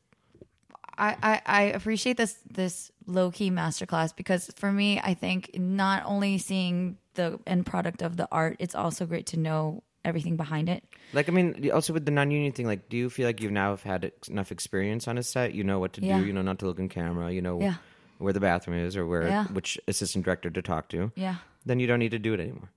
I, 0.97 1.15
I 1.21 1.41
I 1.45 1.61
appreciate 1.63 2.17
this 2.17 2.39
this 2.49 2.91
low 3.05 3.29
key 3.29 3.51
masterclass 3.51 4.15
because 4.15 4.49
for 4.55 4.71
me, 4.71 4.99
I 4.99 5.13
think 5.13 5.51
not 5.55 6.03
only 6.05 6.37
seeing 6.37 6.97
the 7.15 7.39
end 7.47 7.65
product 7.65 8.01
of 8.01 8.17
the 8.17 8.27
art, 8.31 8.55
it's 8.59 8.75
also 8.75 9.05
great 9.05 9.25
to 9.27 9.37
know 9.39 9.83
everything 10.03 10.35
behind 10.35 10.67
it. 10.69 10.83
Like, 11.13 11.29
I 11.29 11.31
mean, 11.31 11.69
also 11.71 11.93
with 11.93 12.05
the 12.05 12.11
non-union 12.11 12.53
thing, 12.53 12.65
like, 12.65 12.89
do 12.89 12.97
you 12.97 13.09
feel 13.09 13.27
like 13.27 13.41
you've 13.41 13.51
now 13.51 13.69
have 13.71 13.83
had 13.83 14.11
enough 14.29 14.51
experience 14.51 15.07
on 15.07 15.17
a 15.17 15.23
set? 15.23 15.53
You 15.53 15.63
know 15.63 15.79
what 15.79 15.93
to 15.93 16.01
Yeah. 16.01 16.19
do. 16.19 16.25
You 16.25 16.33
know 16.33 16.41
not 16.41 16.59
to 16.59 16.65
look 16.65 16.79
in 16.79 16.89
camera. 16.89 17.31
You 17.31 17.41
know 17.41 17.61
Yeah. 17.61 17.75
where 18.17 18.33
the 18.33 18.39
bathroom 18.39 18.77
is 18.79 18.97
or 18.97 19.05
where 19.05 19.27
Yeah. 19.27 19.45
which 19.47 19.77
assistant 19.87 20.25
director 20.25 20.49
to 20.49 20.61
talk 20.61 20.89
to. 20.89 21.11
Yeah. 21.15 21.35
Then 21.65 21.79
you 21.79 21.85
don't 21.87 21.99
need 21.99 22.11
to 22.11 22.19
do 22.19 22.33
it 22.33 22.39
anymore. 22.39 22.71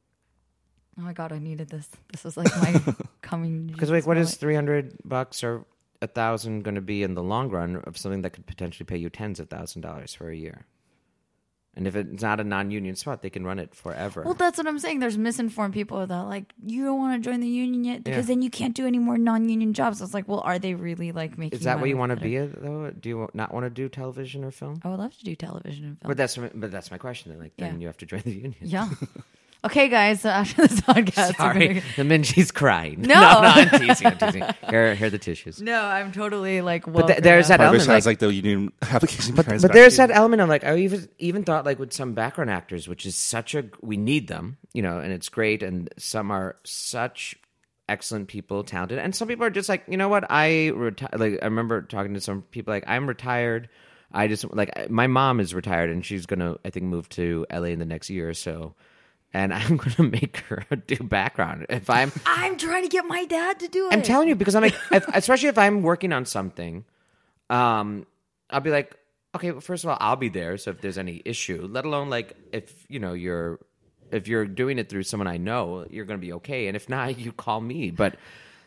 Oh 0.99 1.03
my 1.03 1.13
god, 1.13 1.33
I 1.33 1.39
needed 1.39 1.71
this. 1.71 1.89
This 2.13 2.25
was 2.25 2.37
like 2.37 2.55
my 2.57 2.95
coming. 3.23 3.67
Because 3.69 3.91
like, 3.91 4.07
what 4.07 4.17
is 4.19 4.37
three 4.37 4.55
hundred 4.55 4.97
bucks 5.05 5.43
or 5.43 5.65
a 6.03 6.07
thousand 6.07 6.63
going 6.63 6.75
to 6.77 6.81
be 6.83 7.03
in 7.03 7.15
the 7.15 7.23
long 7.23 7.49
run 7.49 7.77
of 7.77 7.97
something 7.97 8.21
that 8.23 8.31
could 8.35 8.47
potentially 8.47 8.85
pay 8.85 8.97
you 8.99 9.09
tens 9.09 9.41
of 9.41 9.49
thousand 9.49 9.81
dollars 9.83 10.13
for 10.15 10.29
a 10.29 10.37
year? 10.37 10.67
And 11.77 11.87
if 11.89 11.97
it's 11.97 12.23
not 12.23 12.39
a 12.39 12.45
non-union 12.45 12.95
spot, 12.95 13.23
they 13.23 13.31
can 13.31 13.45
run 13.45 13.59
it 13.59 13.75
forever. 13.75 14.23
Well, 14.23 14.35
that's 14.35 14.59
what 14.59 14.67
I'm 14.69 14.79
saying. 14.79 15.01
There's 15.01 15.19
misinformed 15.19 15.75
people 15.75 16.07
that 16.07 16.23
like 16.23 16.53
you 16.65 16.85
don't 16.85 16.99
want 16.99 17.21
to 17.23 17.31
join 17.31 17.41
the 17.41 17.49
union 17.49 17.83
yet 17.85 18.05
because 18.05 18.27
Yeah. 18.29 18.35
then 18.35 18.43
you 18.43 18.51
can't 18.51 18.75
do 18.75 18.87
any 18.87 18.99
more 18.99 19.19
non-union 19.19 19.75
jobs. 19.75 20.01
I 20.01 20.05
was 20.05 20.15
like, 20.15 20.29
well, 20.29 20.41
are 20.41 20.59
they 20.59 20.75
really 20.75 21.11
like 21.13 21.37
making? 21.37 21.59
Is 21.59 21.65
that 21.65 21.81
what 21.81 21.89
you 21.89 21.97
want 21.97 22.11
to 22.11 22.17
be 22.17 22.37
though? 22.39 22.91
Do 22.93 23.09
you 23.09 23.29
not 23.35 23.53
want 23.53 23.65
to 23.67 23.71
do 23.71 23.89
television 23.89 24.45
or 24.45 24.51
film? 24.51 24.81
I 24.85 24.89
would 24.91 25.01
love 25.01 25.17
to 25.19 25.25
do 25.25 25.35
television 25.35 25.85
and 25.85 25.99
film. 26.01 26.09
But 26.11 26.17
that's 26.17 26.37
but 26.37 26.71
that's 26.71 26.91
my 26.91 26.99
question. 26.99 27.33
Then, 27.33 27.41
like, 27.41 27.57
then 27.57 27.75
Yeah. 27.75 27.81
you 27.81 27.87
have 27.89 27.97
to 27.99 28.07
join 28.07 28.21
the 28.25 28.33
union. 28.33 28.55
yeah. 28.61 28.89
Okay, 29.65 29.89
guys. 29.89 30.25
Uh, 30.25 30.29
so 30.29 30.29
after 30.61 30.67
this 30.69 30.81
podcast, 30.83 31.29
we're 31.29 31.35
Sorry, 31.35 31.69
gonna- 31.69 31.81
the 31.97 32.03
Minji's 32.03 32.51
crying. 32.51 33.01
No. 33.15 33.15
no, 33.15 33.21
I'm 33.43 33.69
teasing. 33.81 34.07
I'm 34.07 34.19
teasing. 34.19 34.45
Here, 34.69 34.95
here 34.95 35.07
are 35.07 35.11
the 35.11 35.19
tissues. 35.19 35.61
No, 35.63 35.81
I'm 35.83 36.13
totally 36.13 36.61
like. 36.61 36.85
But 36.91 37.07
th- 37.07 37.21
there's 37.21 37.49
that 37.49 37.61
Barbish 37.61 37.65
element, 37.65 37.87
has 37.87 37.89
like, 37.89 38.05
like, 38.07 38.19
the 38.19 38.33
union 38.35 38.73
application. 38.83 39.35
but, 39.35 39.47
but 39.47 39.73
there's 39.73 39.97
that 39.97 40.11
element 40.11 40.43
of 40.43 40.49
like 40.49 40.65
I 40.65 40.77
even 40.79 41.09
even 41.19 41.45
thought 41.45 41.65
like 41.65 41.79
with 41.79 41.93
some 41.93 42.13
background 42.15 42.51
actors, 42.51 42.89
which 42.89 43.07
is 43.07 43.17
such 43.17 43.55
a 43.55 43.65
we 43.81 43.97
need 43.97 44.29
them, 44.29 44.59
you 44.73 44.83
know, 44.83 44.99
and 44.99 45.13
it's 45.13 45.29
great, 45.29 45.63
and 45.63 45.89
some 45.99 46.31
are 46.31 46.57
such 46.65 47.37
excellent 47.89 48.29
people, 48.29 48.65
talented, 48.65 48.99
and 48.99 49.15
some 49.15 49.29
people 49.29 49.45
are 49.47 49.51
just 49.51 49.69
like 49.69 49.85
you 49.89 49.97
know 49.97 50.09
what 50.09 50.25
I 50.31 50.73
reti- 50.75 51.19
like. 51.19 51.39
I 51.43 51.47
remember 51.47 51.83
talking 51.83 52.15
to 52.15 52.21
some 52.21 52.43
people 52.43 52.73
like 52.75 52.85
I'm 52.87 53.07
retired. 53.07 53.69
I 54.13 54.29
just 54.29 54.45
like 54.55 54.91
my 54.91 55.07
mom 55.07 55.41
is 55.41 55.55
retired 55.55 55.91
and 55.91 56.05
she's 56.05 56.27
gonna 56.27 56.57
I 56.65 56.71
think 56.71 56.87
move 56.87 57.09
to 57.11 57.47
LA 57.53 57.65
in 57.69 57.79
the 57.79 57.85
next 57.87 58.11
year 58.11 58.29
or 58.29 58.35
so. 58.35 58.75
And 59.35 59.53
I'm 59.55 59.77
gonna 59.77 60.09
make 60.09 60.39
her 60.49 60.65
do 60.87 60.97
background 60.97 61.67
if 61.69 61.91
I'm 61.91 62.13
I'm 62.27 62.57
trying 62.57 62.85
to 62.85 62.89
get 62.89 63.05
my 63.05 63.27
dad 63.27 63.61
to 63.61 63.69
do 63.69 63.89
it. 63.89 63.93
I'm 63.93 64.03
telling 64.03 64.29
you 64.29 64.37
because 64.37 64.55
I'm 64.55 64.63
like, 64.63 64.77
if, 64.91 65.07
especially 65.09 65.49
if 65.49 65.59
I'm 65.59 65.83
working 65.83 66.13
on 66.13 66.25
something, 66.25 66.85
um, 67.51 68.07
I'll 68.49 68.61
be 68.61 68.71
like, 68.71 68.97
okay, 69.35 69.51
well, 69.51 69.61
first 69.61 69.85
of 69.85 69.91
all, 69.91 69.99
I'll 70.01 70.17
be 70.17 70.29
there. 70.29 70.57
So 70.57 70.71
if 70.71 70.81
there's 70.81 70.99
any 70.99 71.21
issue, 71.25 71.69
let 71.71 71.85
alone 71.85 72.09
like 72.09 72.35
if 72.53 72.87
you 72.89 73.01
know 73.01 73.13
you're 73.13 73.59
if 74.11 74.29
you're 74.29 74.47
doing 74.47 74.79
it 74.79 74.89
through 74.89 75.03
someone 75.03 75.27
I 75.27 75.39
know, 75.39 75.87
you're 75.91 76.05
going 76.05 76.21
to 76.21 76.25
be 76.25 76.35
okay. 76.35 76.69
And 76.69 76.77
if 76.77 76.89
not, 76.89 77.19
you 77.19 77.33
call 77.33 77.61
me. 77.61 77.91
But 77.91 78.17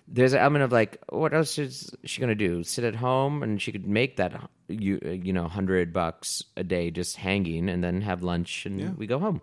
there's 0.07 0.33
an 0.33 0.39
element 0.39 0.63
of 0.63 0.71
like, 0.71 1.01
what 1.09 1.33
else 1.33 1.57
is 1.57 1.89
she 2.03 2.19
going 2.19 2.29
to 2.29 2.35
do? 2.35 2.63
Sit 2.63 2.83
at 2.83 2.95
home 2.95 3.43
and 3.43 3.61
she 3.61 3.71
could 3.71 3.87
make 3.87 4.17
that 4.17 4.49
you 4.67 4.99
you 5.23 5.31
know 5.31 5.47
hundred 5.47 5.93
bucks 5.93 6.43
a 6.57 6.63
day 6.63 6.91
just 6.91 7.15
hanging, 7.15 7.69
and 7.69 7.83
then 7.83 8.01
have 8.01 8.23
lunch 8.23 8.65
and 8.65 8.97
we 8.97 9.07
go 9.07 9.19
home. 9.19 9.41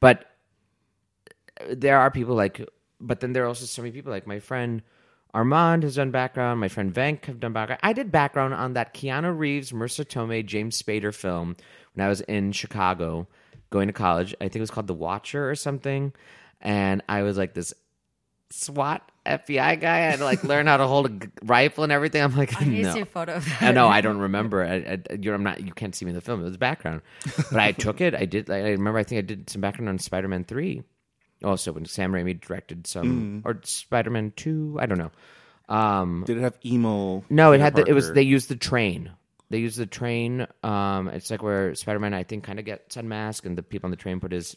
But 0.00 0.24
there 1.70 1.98
are 1.98 2.10
people 2.10 2.34
like, 2.34 2.66
but 3.00 3.20
then 3.20 3.32
there 3.32 3.44
are 3.44 3.48
also 3.48 3.66
so 3.66 3.82
many 3.82 3.92
people 3.92 4.12
like 4.12 4.26
my 4.26 4.40
friend 4.40 4.82
Armand 5.34 5.82
has 5.82 5.96
done 5.96 6.12
background. 6.12 6.60
My 6.60 6.68
friend 6.68 6.94
Venk 6.94 7.24
have 7.24 7.40
done 7.40 7.52
background. 7.52 7.80
I 7.82 7.92
did 7.92 8.12
background 8.12 8.54
on 8.54 8.74
that 8.74 8.94
Keanu 8.94 9.36
Reeves, 9.36 9.72
Marisa 9.72 10.04
Tomei, 10.04 10.46
James 10.46 10.80
Spader 10.80 11.12
film 11.12 11.56
when 11.94 12.06
I 12.06 12.08
was 12.08 12.20
in 12.22 12.52
Chicago 12.52 13.26
going 13.70 13.88
to 13.88 13.92
college. 13.92 14.34
I 14.40 14.44
think 14.44 14.56
it 14.56 14.60
was 14.60 14.70
called 14.70 14.86
The 14.86 14.94
Watcher 14.94 15.50
or 15.50 15.56
something. 15.56 16.12
And 16.60 17.02
I 17.08 17.22
was 17.22 17.36
like 17.36 17.52
this 17.52 17.74
SWAT 18.50 19.10
FBI 19.26 19.80
guy. 19.80 19.96
I 19.96 20.10
had 20.10 20.18
to 20.20 20.24
like 20.24 20.44
learn 20.44 20.68
how 20.68 20.76
to 20.76 20.86
hold 20.86 21.06
a 21.06 21.08
g- 21.08 21.28
rifle 21.42 21.82
and 21.82 21.92
everything. 21.92 22.22
I'm 22.22 22.36
like, 22.36 22.60
I 22.60 22.64
no. 22.64 22.92
see 22.92 23.00
a 23.00 23.06
photo 23.06 23.34
of 23.34 23.44
that. 23.44 23.62
I 23.62 23.72
know 23.72 23.88
I 23.88 24.00
don't 24.00 24.18
remember. 24.18 24.64
I, 24.64 24.98
I'm 25.10 25.42
not. 25.42 25.60
You 25.62 25.72
can't 25.72 25.94
see 25.94 26.04
me 26.04 26.10
in 26.10 26.14
the 26.14 26.20
film. 26.20 26.40
It 26.40 26.44
was 26.44 26.56
background, 26.56 27.02
but 27.50 27.58
I 27.58 27.72
took 27.72 28.00
it. 28.00 28.14
I 28.14 28.24
did. 28.24 28.48
I 28.50 28.70
remember. 28.70 28.98
I 28.98 29.02
think 29.02 29.18
I 29.18 29.22
did 29.22 29.50
some 29.50 29.60
background 29.60 29.88
on 29.88 29.98
Spider-Man 29.98 30.44
Three. 30.44 30.84
Also, 31.44 31.72
when 31.72 31.84
Sam 31.84 32.12
Raimi 32.12 32.40
directed 32.40 32.86
some 32.86 33.42
or 33.44 33.60
Spider-Man 33.62 34.32
Two. 34.34 34.76
I 34.80 34.86
don't 34.86 34.98
know. 34.98 35.10
Um, 35.68 36.24
Did 36.26 36.38
it 36.38 36.42
have 36.42 36.58
emo? 36.64 37.24
no, 37.30 37.52
it 37.52 37.56
Peter 37.58 37.64
had. 37.64 37.76
The, 37.76 37.84
it 37.86 37.92
was. 37.92 38.06
Parker? 38.06 38.14
They 38.14 38.22
used 38.22 38.48
the 38.48 38.56
train. 38.56 39.10
They 39.50 39.58
used 39.58 39.78
the 39.78 39.86
train. 39.86 40.46
Um, 40.62 41.08
it's 41.08 41.30
like 41.30 41.42
where 41.42 41.74
Spider-Man, 41.74 42.12
I 42.14 42.24
think, 42.24 42.44
kind 42.44 42.58
of 42.58 42.64
gets 42.64 42.96
unmasked, 42.96 43.46
and 43.46 43.56
the 43.56 43.62
people 43.62 43.86
on 43.86 43.90
the 43.90 43.96
train 43.96 44.18
put 44.20 44.32
his 44.32 44.56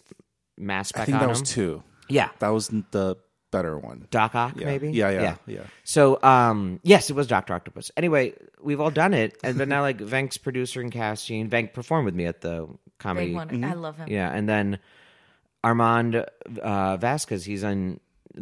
mask 0.58 0.96
back 0.96 1.04
I 1.04 1.06
think 1.06 1.16
on 1.16 1.22
that 1.22 1.30
was 1.30 1.40
him. 1.42 1.46
two. 1.46 1.84
Yeah, 2.10 2.30
That 2.40 2.50
was 2.50 2.70
the 2.70 3.18
better 3.52 3.78
one. 3.78 4.08
Doc 4.12 4.34
Ock, 4.34 4.54
Yeah. 4.58 4.66
maybe. 4.66 4.92
Yeah, 4.92 5.10
yeah, 5.10 5.36
yeah. 5.46 5.64
So, 5.84 6.22
um, 6.24 6.80
yes, 6.84 7.10
it 7.10 7.16
was 7.18 7.28
Doctor 7.28 7.54
Octopus. 7.54 7.92
Anyway, 7.98 8.34
we've 8.62 8.80
all 8.80 8.92
done 8.92 9.14
it, 9.14 9.38
and 9.44 9.58
but 9.58 9.68
now 9.68 9.82
like 9.82 9.98
Venk's 10.00 10.38
producer 10.38 10.82
and 10.82 10.92
casting. 10.92 11.50
Venk 11.50 11.74
performed 11.74 12.06
with 12.06 12.16
me 12.16 12.26
at 12.26 12.42
the 12.42 12.68
comedy. 12.98 13.28
Big 13.28 13.36
one. 13.36 13.64
I 13.66 13.74
love 13.74 13.98
him. 13.98 14.08
Yeah, 14.10 14.30
and 14.32 14.48
then 14.48 14.80
Armand 15.64 16.26
uh, 16.62 16.98
Vasquez. 16.98 17.46
He's 17.46 17.64
on. 17.64 18.00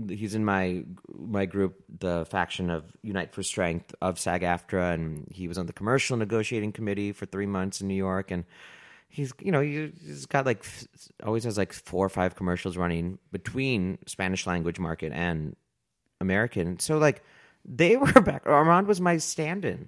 He's 0.09 0.35
in 0.35 0.43
my 0.43 0.83
my 1.09 1.45
group, 1.45 1.81
the 1.99 2.25
faction 2.29 2.69
of 2.69 2.83
Unite 3.01 3.31
for 3.33 3.43
Strength 3.43 3.95
of 4.01 4.19
SAG-AFTRA, 4.19 4.93
and 4.93 5.25
he 5.31 5.47
was 5.47 5.57
on 5.57 5.67
the 5.67 5.73
commercial 5.73 6.17
negotiating 6.17 6.73
committee 6.73 7.13
for 7.13 7.25
three 7.25 7.45
months 7.45 7.79
in 7.79 7.87
New 7.87 7.95
York, 7.95 8.29
and 8.29 8.43
he's 9.07 9.31
you 9.39 9.51
know 9.53 9.61
he- 9.61 9.93
he's 10.05 10.25
got 10.25 10.45
like 10.45 10.65
always 11.23 11.45
has 11.45 11.57
like 11.57 11.71
four 11.71 12.05
or 12.05 12.09
five 12.09 12.35
commercials 12.35 12.75
running 12.75 13.19
between 13.31 13.97
Spanish 14.05 14.45
language 14.45 14.79
market 14.79 15.13
and 15.13 15.55
American. 16.19 16.77
So 16.79 16.97
like 16.97 17.23
they 17.63 17.95
were 17.97 18.11
back. 18.21 18.45
Armand 18.45 18.87
was 18.87 18.99
my 18.99 19.15
stand-in 19.17 19.87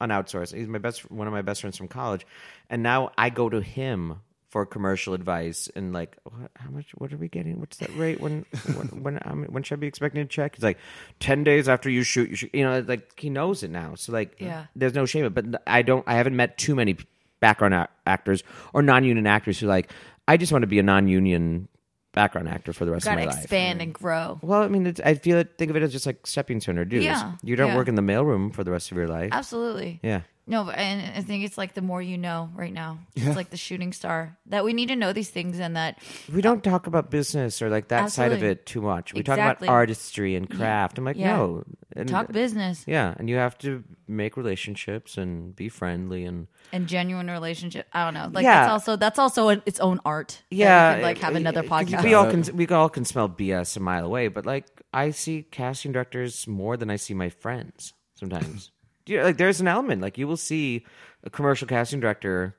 on 0.00 0.08
outsource. 0.08 0.52
He's 0.52 0.66
my 0.66 0.78
best 0.78 1.08
one 1.12 1.28
of 1.28 1.32
my 1.32 1.42
best 1.42 1.60
friends 1.60 1.76
from 1.76 1.86
college, 1.86 2.26
and 2.68 2.82
now 2.82 3.12
I 3.16 3.30
go 3.30 3.48
to 3.48 3.60
him 3.60 4.20
for 4.54 4.64
commercial 4.64 5.14
advice 5.14 5.68
and 5.74 5.92
like 5.92 6.16
what, 6.22 6.48
how 6.54 6.70
much 6.70 6.92
what 6.94 7.12
are 7.12 7.16
we 7.16 7.26
getting 7.26 7.58
what's 7.58 7.78
that 7.78 7.90
rate 7.96 8.20
when 8.20 8.46
when 8.76 8.86
when, 9.02 9.18
um, 9.24 9.44
when 9.50 9.64
should 9.64 9.74
I 9.74 9.80
be 9.80 9.88
expecting 9.88 10.20
a 10.20 10.26
check 10.26 10.54
he's 10.54 10.62
like 10.62 10.78
10 11.18 11.42
days 11.42 11.68
after 11.68 11.90
you 11.90 12.04
shoot 12.04 12.30
you 12.30 12.36
shoot 12.36 12.50
you 12.54 12.62
know 12.62 12.78
like 12.86 13.18
he 13.18 13.30
knows 13.30 13.64
it 13.64 13.72
now 13.72 13.96
so 13.96 14.12
like 14.12 14.36
Yeah. 14.38 14.66
there's 14.76 14.94
no 14.94 15.06
shame 15.06 15.28
but 15.32 15.60
I 15.66 15.82
don't 15.82 16.04
I 16.06 16.14
haven't 16.14 16.36
met 16.36 16.56
too 16.56 16.76
many 16.76 16.96
background 17.40 17.74
a- 17.74 17.88
actors 18.06 18.44
or 18.72 18.80
non-union 18.80 19.26
actors 19.26 19.58
who 19.58 19.66
like 19.66 19.90
I 20.28 20.36
just 20.36 20.52
want 20.52 20.62
to 20.62 20.68
be 20.68 20.78
a 20.78 20.84
non-union 20.84 21.66
background 22.12 22.48
actor 22.48 22.72
for 22.72 22.84
the 22.84 22.92
rest 22.92 23.08
of 23.08 23.16
my 23.16 23.24
life. 23.24 23.38
expand 23.38 23.82
and 23.82 23.92
grow. 23.92 24.38
Well, 24.40 24.62
I 24.62 24.68
mean, 24.68 24.86
it's, 24.86 25.00
I 25.00 25.14
feel 25.14 25.36
it. 25.36 25.58
Think 25.58 25.70
of 25.70 25.76
it 25.76 25.82
as 25.82 25.90
just 25.90 26.06
like 26.06 26.28
stepping 26.28 26.60
stone 26.60 26.78
or 26.78 26.84
dues. 26.84 27.02
Yeah, 27.02 27.32
you 27.42 27.56
don't 27.56 27.70
yeah. 27.70 27.76
work 27.76 27.88
in 27.88 27.96
the 27.96 28.02
mailroom 28.02 28.54
for 28.54 28.62
the 28.62 28.70
rest 28.70 28.92
of 28.92 28.96
your 28.96 29.08
life. 29.08 29.30
Absolutely. 29.32 29.98
Yeah. 30.00 30.20
No, 30.46 30.64
but- 30.64 30.76
and 30.76 31.16
I 31.16 31.22
think 31.22 31.44
it's 31.44 31.56
like 31.56 31.72
the 31.72 31.80
more 31.80 32.02
you 32.02 32.18
know 32.18 32.50
right 32.54 32.72
now. 32.72 32.98
Yeah. 33.14 33.28
It's 33.28 33.36
like 33.36 33.48
the 33.50 33.56
shooting 33.56 33.92
star 33.94 34.36
that 34.46 34.62
we 34.64 34.72
need 34.74 34.88
to 34.88 34.96
know 34.96 35.12
these 35.14 35.30
things 35.30 35.58
and 35.58 35.74
that 35.76 35.98
We 36.32 36.42
don't 36.42 36.62
talk 36.62 36.86
about 36.86 37.10
business 37.10 37.62
or 37.62 37.70
like 37.70 37.88
that 37.88 38.10
side 38.10 38.32
of 38.32 38.42
it 38.42 38.66
too 38.66 38.82
much. 38.82 39.14
We 39.14 39.20
Exactly. 39.20 39.42
talk 39.44 39.62
about 39.62 39.72
artistry 39.72 40.34
and 40.36 40.48
craft. 40.50 40.98
I'm 40.98 41.04
like, 41.04 41.16
Yeah. 41.16 41.36
no. 41.36 41.64
And, 41.96 42.08
talk 42.08 42.30
business 42.32 42.82
Yeah, 42.88 43.14
and 43.16 43.30
you 43.30 43.36
have 43.36 43.56
to 43.58 43.84
make 44.08 44.36
relationships 44.36 45.16
and 45.16 45.54
be 45.54 45.68
friendly 45.68 46.24
and 46.24 46.48
and 46.72 46.88
genuine 46.88 47.30
relationship. 47.30 47.86
I 47.92 48.04
don't 48.04 48.14
know. 48.14 48.28
Like 48.32 48.42
Yeah. 48.44 48.60
that's 48.62 48.72
also 48.72 48.96
that's 48.96 49.18
also 49.18 49.48
an, 49.48 49.62
its 49.64 49.78
own 49.80 50.00
art. 50.04 50.42
yeah, 50.50 50.94
could, 50.96 51.02
like 51.04 51.18
have 51.18 51.36
another 51.36 51.62
podcast. 51.62 52.02
We 52.02 52.12
all 52.14 52.28
can 52.30 52.42
we 52.56 52.66
all 52.68 52.88
can 52.90 53.04
smell 53.04 53.28
BS 53.28 53.76
a 53.76 53.80
mile 53.80 54.04
away, 54.04 54.28
but 54.28 54.44
like 54.44 54.66
I 54.92 55.10
see 55.10 55.44
casting 55.50 55.92
directors 55.92 56.46
more 56.48 56.76
than 56.76 56.90
I 56.90 56.96
see 56.96 57.14
my 57.14 57.28
friends 57.30 57.94
sometimes. 58.14 58.70
Do 59.04 59.12
you, 59.12 59.22
like 59.22 59.36
there's 59.36 59.60
an 59.60 59.68
element 59.68 60.00
like 60.02 60.16
you 60.18 60.26
will 60.26 60.36
see 60.36 60.84
a 61.22 61.30
commercial 61.30 61.68
casting 61.68 62.00
director 62.00 62.56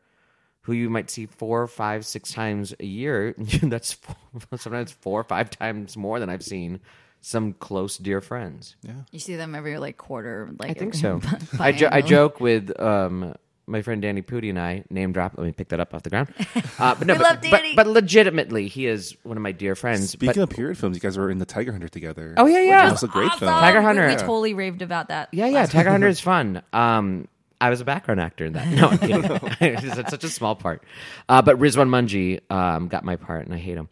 who 0.61 0.73
you 0.73 0.89
might 0.89 1.09
see 1.11 1.27
four, 1.27 1.67
five, 1.67 2.05
six 2.05 2.31
times 2.31 2.73
a 2.79 2.85
year. 2.85 3.35
That's 3.61 3.93
four, 3.93 4.15
sometimes 4.57 4.91
four 4.91 5.21
or 5.21 5.23
five 5.23 5.49
times 5.51 5.95
more 5.95 6.19
than 6.19 6.29
I've 6.29 6.43
seen 6.43 6.79
some 7.21 7.53
close 7.53 7.97
dear 7.97 8.21
friends. 8.21 8.75
Yeah, 8.83 8.93
you 9.11 9.19
see 9.19 9.35
them 9.35 9.55
every 9.55 9.77
like 9.77 9.97
quarter. 9.97 10.49
Like 10.59 10.71
I 10.71 10.73
think 10.73 10.93
so. 10.93 11.21
I, 11.59 11.71
jo- 11.71 11.89
I 11.91 12.01
joke 12.01 12.39
with 12.39 12.79
um, 12.79 13.35
my 13.67 13.81
friend 13.81 14.01
Danny 14.01 14.21
Pudi 14.21 14.49
and 14.49 14.59
I 14.59 14.83
name 14.89 15.11
drop. 15.11 15.33
Let 15.37 15.45
me 15.45 15.51
pick 15.51 15.69
that 15.69 15.79
up 15.79 15.93
off 15.93 16.03
the 16.03 16.09
ground. 16.09 16.33
Uh, 16.77 16.93
but 16.93 17.07
no, 17.07 17.13
We 17.13 17.19
but, 17.19 17.23
love 17.23 17.41
Danny. 17.41 17.75
But, 17.75 17.87
legitimately, 17.87 18.67
he 18.67 18.85
is 18.85 19.15
one 19.23 19.37
of 19.37 19.43
my 19.43 19.53
dear 19.53 19.75
friends. 19.75 20.09
Speaking 20.09 20.41
but, 20.41 20.41
of 20.41 20.49
period 20.49 20.77
films, 20.77 20.97
you 20.97 20.99
guys 21.01 21.17
were 21.17 21.29
in 21.31 21.37
the 21.37 21.45
Tiger 21.45 21.71
Hunter 21.71 21.87
together. 21.87 22.33
oh 22.37 22.45
yeah, 22.47 22.59
yeah, 22.59 22.85
That 22.85 22.91
was 22.91 23.03
a 23.03 23.07
great 23.07 23.31
film. 23.33 23.49
Tiger 23.49 23.79
We- 23.79 23.85
Hunter. 23.85 24.07
We, 24.07 24.15
totally 24.17 24.53
raved 24.53 24.81
about 24.81 25.07
that. 25.07 25.29
yeah, 25.31 25.47
yeah. 25.47 25.65
Tiger 25.65 25.89
Hunter 25.91 26.07
is 26.07 26.19
fun. 26.19 26.61
Um, 26.73 27.29
I 27.61 27.69
was 27.69 27.79
a 27.79 27.85
background 27.85 28.19
actor 28.19 28.45
in 28.45 28.53
that. 28.53 28.67
No, 28.67 28.89
I'm 28.89 28.97
kidding. 28.97 29.23
it's 29.61 30.09
such 30.09 30.23
a 30.25 30.29
small 30.29 30.55
part. 30.55 30.83
Uh, 31.29 31.41
but 31.41 31.57
Rizwan 31.57 31.87
Manji 31.87 32.41
um, 32.51 32.89
got 32.89 33.05
my 33.05 33.15
part, 33.15 33.45
and 33.45 33.55
I 33.55 33.57
hate 33.57 33.77
him. 33.77 33.87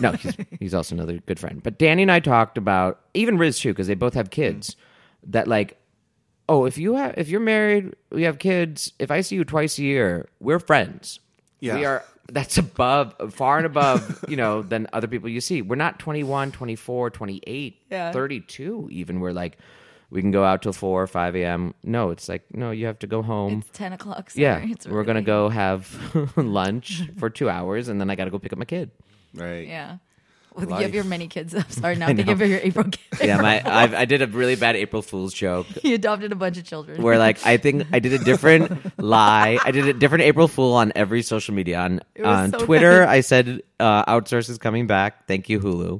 No, 0.00 0.12
he's 0.12 0.34
he's 0.58 0.74
also 0.74 0.94
another 0.94 1.18
good 1.18 1.38
friend. 1.38 1.62
But 1.62 1.78
Danny 1.78 2.02
and 2.02 2.10
I 2.10 2.20
talked 2.20 2.56
about 2.56 3.00
even 3.12 3.36
Riz 3.36 3.58
too, 3.58 3.72
because 3.72 3.86
they 3.86 3.94
both 3.94 4.14
have 4.14 4.30
kids. 4.30 4.76
That 5.24 5.46
like, 5.46 5.76
oh, 6.48 6.64
if 6.66 6.78
you 6.78 6.94
have 6.94 7.14
if 7.16 7.28
you're 7.28 7.40
married, 7.40 7.94
we 8.10 8.22
have 8.24 8.38
kids. 8.38 8.92
If 8.98 9.10
I 9.10 9.20
see 9.22 9.36
you 9.36 9.44
twice 9.44 9.78
a 9.78 9.82
year, 9.82 10.28
we're 10.40 10.58
friends. 10.58 11.20
Yeah. 11.60 11.74
We 11.76 11.84
are. 11.84 12.04
That's 12.32 12.56
above, 12.56 13.34
far 13.34 13.58
and 13.58 13.66
above, 13.66 14.24
you 14.28 14.36
know, 14.36 14.62
than 14.62 14.86
other 14.94 15.06
people 15.06 15.28
you 15.28 15.42
see. 15.42 15.60
We're 15.60 15.76
not 15.76 15.98
21, 15.98 16.52
24, 16.52 17.10
28, 17.10 17.82
Yeah. 17.90 18.12
32 18.12 18.88
even. 18.90 19.20
We're 19.20 19.32
like, 19.32 19.58
we 20.08 20.22
can 20.22 20.30
go 20.30 20.42
out 20.42 20.62
till 20.62 20.72
4 20.72 21.02
or 21.02 21.06
5 21.06 21.36
a.m. 21.36 21.74
No, 21.82 22.08
it's 22.10 22.26
like, 22.26 22.42
no, 22.54 22.70
you 22.70 22.86
have 22.86 22.98
to 23.00 23.06
go 23.06 23.20
home. 23.20 23.58
It's 23.58 23.76
ten 23.76 23.92
o'clock. 23.92 24.30
Sorry. 24.30 24.42
yeah. 24.42 24.58
It's 24.64 24.86
we're 24.86 25.04
going 25.04 25.22
to 25.22 25.30
really- 25.30 25.48
go 25.48 25.48
have 25.50 26.32
lunch 26.36 27.02
for 27.18 27.28
two 27.28 27.50
hours 27.50 27.88
and 27.88 28.00
then 28.00 28.08
I 28.08 28.14
got 28.14 28.24
to 28.24 28.30
go 28.30 28.38
pick 28.38 28.52
up 28.54 28.58
my 28.58 28.64
kid. 28.64 28.90
Right. 29.34 29.68
Yeah. 29.68 29.98
You 30.64 30.66
Life. 30.66 30.82
have 30.82 30.94
your 30.94 31.04
many 31.04 31.26
kids. 31.26 31.52
I'm 31.54 31.68
sorry, 31.68 31.96
now 31.96 32.06
think 32.06 32.28
of 32.28 32.40
your 32.40 32.60
April 32.62 32.84
kid. 32.84 33.26
Yeah, 33.26 33.40
my 33.40 33.60
I've, 33.64 33.92
I 33.92 34.04
did 34.04 34.22
a 34.22 34.28
really 34.28 34.54
bad 34.54 34.76
April 34.76 35.02
Fool's 35.02 35.34
joke 35.34 35.66
he 35.82 35.94
adopted 35.94 36.30
a 36.30 36.36
bunch 36.36 36.58
of 36.58 36.64
children. 36.64 37.02
where 37.02 37.18
like 37.18 37.44
I 37.44 37.56
think 37.56 37.86
I 37.92 37.98
did 37.98 38.12
a 38.12 38.18
different 38.22 38.70
lie. 39.02 39.58
I 39.64 39.70
did 39.72 39.88
a 39.88 39.92
different 39.92 40.24
April 40.24 40.46
Fool 40.46 40.74
on 40.74 40.92
every 40.94 41.22
social 41.22 41.54
media. 41.54 41.78
On 41.80 42.00
on 42.24 42.52
so 42.52 42.58
Twitter, 42.64 43.00
nice. 43.00 43.08
I 43.08 43.20
said 43.20 43.62
uh, 43.80 44.04
outsource 44.04 44.48
is 44.48 44.58
coming 44.58 44.86
back. 44.86 45.26
Thank 45.26 45.48
you, 45.48 45.58
Hulu. 45.58 45.98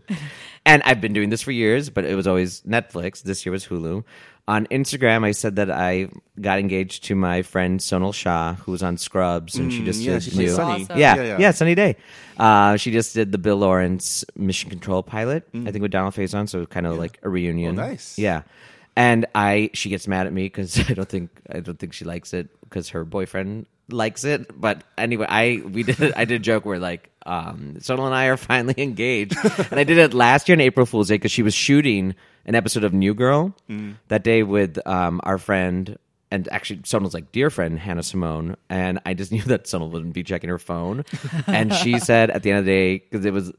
and 0.65 0.83
I've 0.85 1.01
been 1.01 1.13
doing 1.13 1.31
this 1.31 1.43
for 1.43 1.51
years, 1.51 1.91
but 1.91 2.05
it 2.05 2.15
was 2.15 2.27
always 2.29 2.61
Netflix. 2.63 3.23
This 3.23 3.45
year 3.45 3.53
was 3.53 3.67
Hulu. 3.67 4.05
On 4.47 4.67
Instagram, 4.67 5.25
I 5.25 5.31
said 5.33 5.57
that 5.57 5.71
I 5.71 6.09
got 6.39 6.59
engaged 6.59 7.05
to 7.05 7.15
my 7.15 7.41
friend 7.41 7.81
Sonal 7.81 8.13
Shah, 8.13 8.55
who 8.55 8.73
was 8.73 8.83
on 8.83 8.99
Scrubs, 8.99 9.57
and 9.57 9.73
she 9.73 9.83
just 9.85 10.03
Mm, 10.03 10.05
yeah, 10.05 10.13
did 10.15 10.23
she 10.25 10.31
plays 10.33 10.51
new- 10.51 10.55
Sunny. 10.57 10.83
Awesome. 10.85 10.99
Yeah, 10.99 11.17
Yeah, 11.17 11.23
yeah, 11.23 11.37
yeah. 11.39 11.51
Sunny 11.53 11.75
Day. 11.75 11.97
Uh, 12.37 12.77
she 12.77 12.91
just 12.93 13.15
did 13.15 13.33
the 13.33 13.39
Bill 13.39 13.57
Lawrence 13.57 14.23
Mission 14.37 14.69
Control 14.69 15.03
pilot, 15.03 15.51
Mm. 15.55 15.67
I 15.67 15.73
think 15.73 15.81
with 15.81 15.93
Donald 15.93 16.15
Faison, 16.15 16.47
so 16.47 16.67
kind 16.67 16.87
of 16.87 16.99
like 16.99 17.19
a 17.23 17.29
reunion. 17.31 17.79
Oh, 17.79 17.87
nice. 17.87 18.19
Yeah, 18.19 18.43
and 18.97 19.25
I 19.35 19.71
she 19.73 19.89
gets 19.89 20.07
mad 20.07 20.27
at 20.27 20.33
me 20.35 20.43
because 20.45 20.79
I 20.91 20.93
don't 20.93 21.09
think 21.09 21.31
I 21.51 21.61
don't 21.61 21.79
think 21.79 21.95
she 21.95 22.05
likes 22.05 22.35
it 22.35 22.49
because 22.65 22.91
her 22.91 23.05
boyfriend 23.07 23.65
likes 23.89 24.25
it. 24.25 24.59
But 24.59 24.85
anyway, 24.97 25.27
I 25.29 25.63
we 25.65 25.83
did 25.83 26.13
I 26.17 26.25
did 26.25 26.37
a 26.37 26.39
joke 26.45 26.65
where 26.65 26.79
like 26.79 27.11
um 27.27 27.77
Sonal 27.79 28.07
and 28.07 28.15
I 28.15 28.27
are 28.27 28.37
finally 28.51 28.75
engaged, 28.79 29.37
and 29.71 29.79
I 29.81 29.85
did 29.85 29.99
it 29.99 30.15
last 30.15 30.49
year 30.49 30.57
on 30.57 30.61
April 30.61 30.87
Fool's 30.87 31.09
Day 31.09 31.15
because 31.15 31.33
she 31.33 31.43
was 31.43 31.55
shooting 31.55 32.15
an 32.47 32.55
episode 32.55 32.85
of 32.85 32.93
New 32.93 33.15
Girl 33.15 33.55
that 34.09 34.23
day 34.25 34.43
with 34.43 34.79
um 34.87 35.21
our 35.25 35.39
friend. 35.39 35.99
And 36.31 36.49
actually, 36.51 36.81
Sonal's 36.81 37.15
like 37.15 37.31
dear 37.31 37.49
friend 37.49 37.79
Hannah 37.79 38.03
Simone, 38.03 38.57
and 38.69 38.99
I 39.07 39.15
just 39.15 39.31
knew 39.33 39.43
that 39.43 39.65
Sonal 39.67 39.91
wouldn't 39.91 40.15
be 40.15 40.25
checking 40.25 40.51
her 40.51 40.59
phone. 40.59 41.05
and 41.47 41.73
she 41.73 42.01
said 42.01 42.31
at 42.31 42.43
the 42.43 42.51
end 42.51 42.59
of 42.61 42.65
the 42.65 42.73
day, 42.73 42.99
because 42.99 43.25
it 43.25 43.33
was 43.33 43.53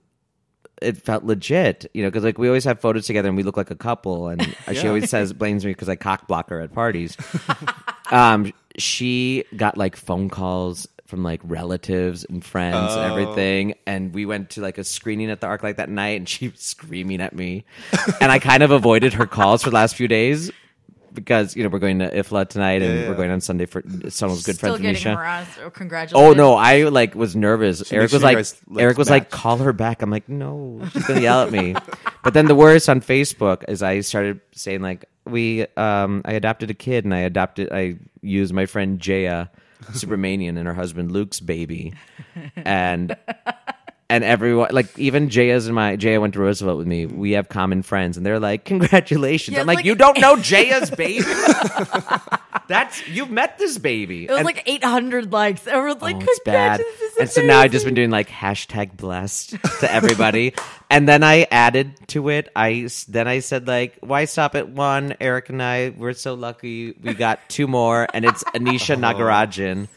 it 0.82 0.98
felt 0.98 1.24
legit, 1.24 1.90
you 1.94 2.04
know, 2.04 2.10
because 2.10 2.24
like 2.24 2.38
we 2.38 2.48
always 2.48 2.64
have 2.66 2.80
photos 2.80 3.06
together 3.08 3.28
and 3.28 3.38
we 3.38 3.44
look 3.44 3.58
like 3.58 3.72
a 3.72 3.76
couple, 3.76 4.28
and 4.28 4.42
she 4.74 4.88
always 4.88 5.10
says 5.10 5.34
blames 5.34 5.66
me 5.66 5.72
because 5.72 5.90
I 5.90 5.96
cock 5.96 6.28
block 6.28 6.50
her 6.50 6.60
at 6.60 6.74
parties. 6.74 7.18
um, 8.12 8.54
she 8.78 9.46
got 9.56 9.78
like 9.78 9.96
phone 9.96 10.30
calls 10.30 10.88
from 11.06 11.24
like 11.24 11.40
relatives 11.44 12.26
and 12.26 12.44
friends 12.44 12.94
and 12.94 13.12
everything, 13.12 13.76
and 13.86 14.14
we 14.14 14.26
went 14.26 14.52
to 14.52 14.62
like 14.62 14.78
a 14.78 14.84
screening 14.84 15.30
at 15.30 15.42
the 15.42 15.48
Arc 15.48 15.64
like 15.64 15.78
that 15.78 15.90
night, 15.90 16.18
and 16.18 16.28
she 16.28 16.50
was 16.50 16.60
screaming 16.60 17.22
at 17.22 17.36
me, 17.36 17.66
and 18.20 18.32
I 18.32 18.40
kind 18.40 18.64
of 18.64 18.72
avoided 18.72 19.14
her 19.14 19.28
calls 19.28 19.64
for 19.64 19.70
the 19.70 19.76
last 19.76 19.96
few 19.96 20.08
days. 20.08 20.52
Because 21.16 21.56
you 21.56 21.64
know 21.64 21.70
we're 21.70 21.80
going 21.80 22.00
to 22.00 22.12
IFFLA 22.12 22.48
tonight 22.48 22.82
and 22.82 23.00
yeah. 23.00 23.10
we're 23.10 23.16
going 23.16 23.32
on 23.32 23.42
Sunday 23.42 23.66
for 23.66 23.82
someone's 24.10 24.46
good 24.46 24.56
Still 24.56 24.72
friend 24.72 24.82
getting 24.82 24.94
Misha. 24.94 25.16
harassed 25.16 25.60
or 25.60 25.72
congratulated. 25.72 26.30
Oh 26.30 26.34
no, 26.34 26.56
I 26.56 26.84
like 26.84 27.16
was 27.16 27.36
nervous. 27.36 27.80
make 27.80 27.94
Eric 27.94 28.12
was 28.12 28.22
like, 28.22 28.46
Eric 28.78 28.98
was 28.98 29.10
like, 29.10 29.30
call 29.32 29.58
her 29.58 29.74
back. 29.74 30.02
I'm 30.02 30.12
like, 30.12 30.30
no, 30.30 30.82
she's 30.92 31.06
gonna 31.08 31.22
yell 31.22 31.42
at 31.42 31.52
me. 31.52 31.76
but 32.24 32.34
then 32.34 32.46
the 32.46 32.56
worst 32.56 32.90
on 32.90 33.02
Facebook 33.02 33.64
is 33.68 33.82
I 33.82 34.02
started 34.02 34.42
saying 34.52 34.82
like, 34.82 35.06
we, 35.26 35.66
um, 35.78 36.22
I 36.26 36.34
adopted 36.34 36.70
a 36.70 36.76
kid 36.76 37.06
and 37.06 37.14
I 37.14 37.20
adopted, 37.20 37.72
I 37.72 37.98
used 38.22 38.54
my 38.54 38.68
friend 38.68 39.00
Jaya, 39.00 39.48
Subramanian, 39.86 40.58
and 40.58 40.68
her 40.68 40.74
husband 40.74 41.12
Luke's 41.12 41.40
baby, 41.40 41.94
and. 42.56 43.16
And 44.08 44.24
everyone, 44.24 44.70
like 44.72 45.00
even 45.00 45.30
Jaya's 45.30 45.66
and 45.66 45.74
my 45.74 45.96
Jaya 45.96 46.22
went 46.22 46.36
to 46.36 46.40
Roosevelt 46.40 46.78
with 46.78 46.86
me. 46.86 47.08
We 47.08 47.32
have 47.32 47.50
common 47.50 47.82
friends, 47.82 48.18
and 48.18 48.26
they're 48.26 48.40
like, 48.40 48.64
"Congratulations!" 48.64 49.56
Yeah, 49.56 49.62
I'm 49.62 49.68
like, 49.68 49.78
like- 49.78 49.86
"You 49.86 49.96
don't 49.96 50.20
know 50.22 50.36
Jaya's 50.40 50.92
baby? 50.92 51.24
That's 52.68 53.08
you've 53.08 53.30
met 53.32 53.58
this 53.58 53.78
baby." 53.78 54.26
It 54.26 54.30
was 54.30 54.38
And- 54.40 54.46
like 54.46 54.64
800 54.68 55.32
likes. 55.32 55.66
Everyone's 55.68 56.02
like, 56.02 56.16
oh, 56.18 56.22
it's 56.22 56.40
bad. 56.42 56.78
"Congratulations, 56.80 57.00
this 57.00 57.12
is 57.14 57.18
And 57.20 57.30
so 57.32 57.42
now 57.42 57.60
I've 57.62 57.72
just 57.72 57.86
been 57.86 57.94
doing 57.96 58.10
like 58.12 58.30
hashtag 58.30 58.96
blessed 58.96 59.56
to 59.80 59.92
everybody. 59.92 60.54
and 60.90 61.08
then 61.08 61.24
I 61.24 61.48
added 61.52 61.96
to 62.10 62.30
it. 62.30 62.50
I 62.56 62.88
then 63.08 63.28
I 63.28 63.40
said 63.40 63.68
like, 63.68 63.98
why 64.02 64.26
stop 64.26 64.56
at 64.56 64.70
one? 64.70 65.16
Eric 65.20 65.50
and 65.50 65.62
I 65.62 65.94
we're 65.98 66.14
so 66.14 66.34
lucky. 66.36 66.94
We 67.02 67.14
got 67.14 67.40
two 67.50 67.68
more, 67.68 68.08
and 68.14 68.26
it's 68.26 68.44
Anisha 68.46 68.98
Nagarajan, 69.00 69.88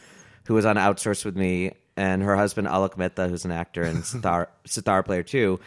who 0.45 0.53
was 0.55 0.65
on 0.65 0.77
Outsource 0.77 1.25
with 1.25 1.35
me, 1.35 1.73
and 1.99 2.23
her 2.23 2.35
husband 2.35 2.67
Alok 2.67 2.97
Mehta, 2.97 3.27
who's 3.27 3.45
an 3.45 3.51
actor 3.51 3.83
and 3.83 4.05
sitar 4.11 4.49
sitar 4.65 5.03
player 5.03 5.23
too. 5.23 5.59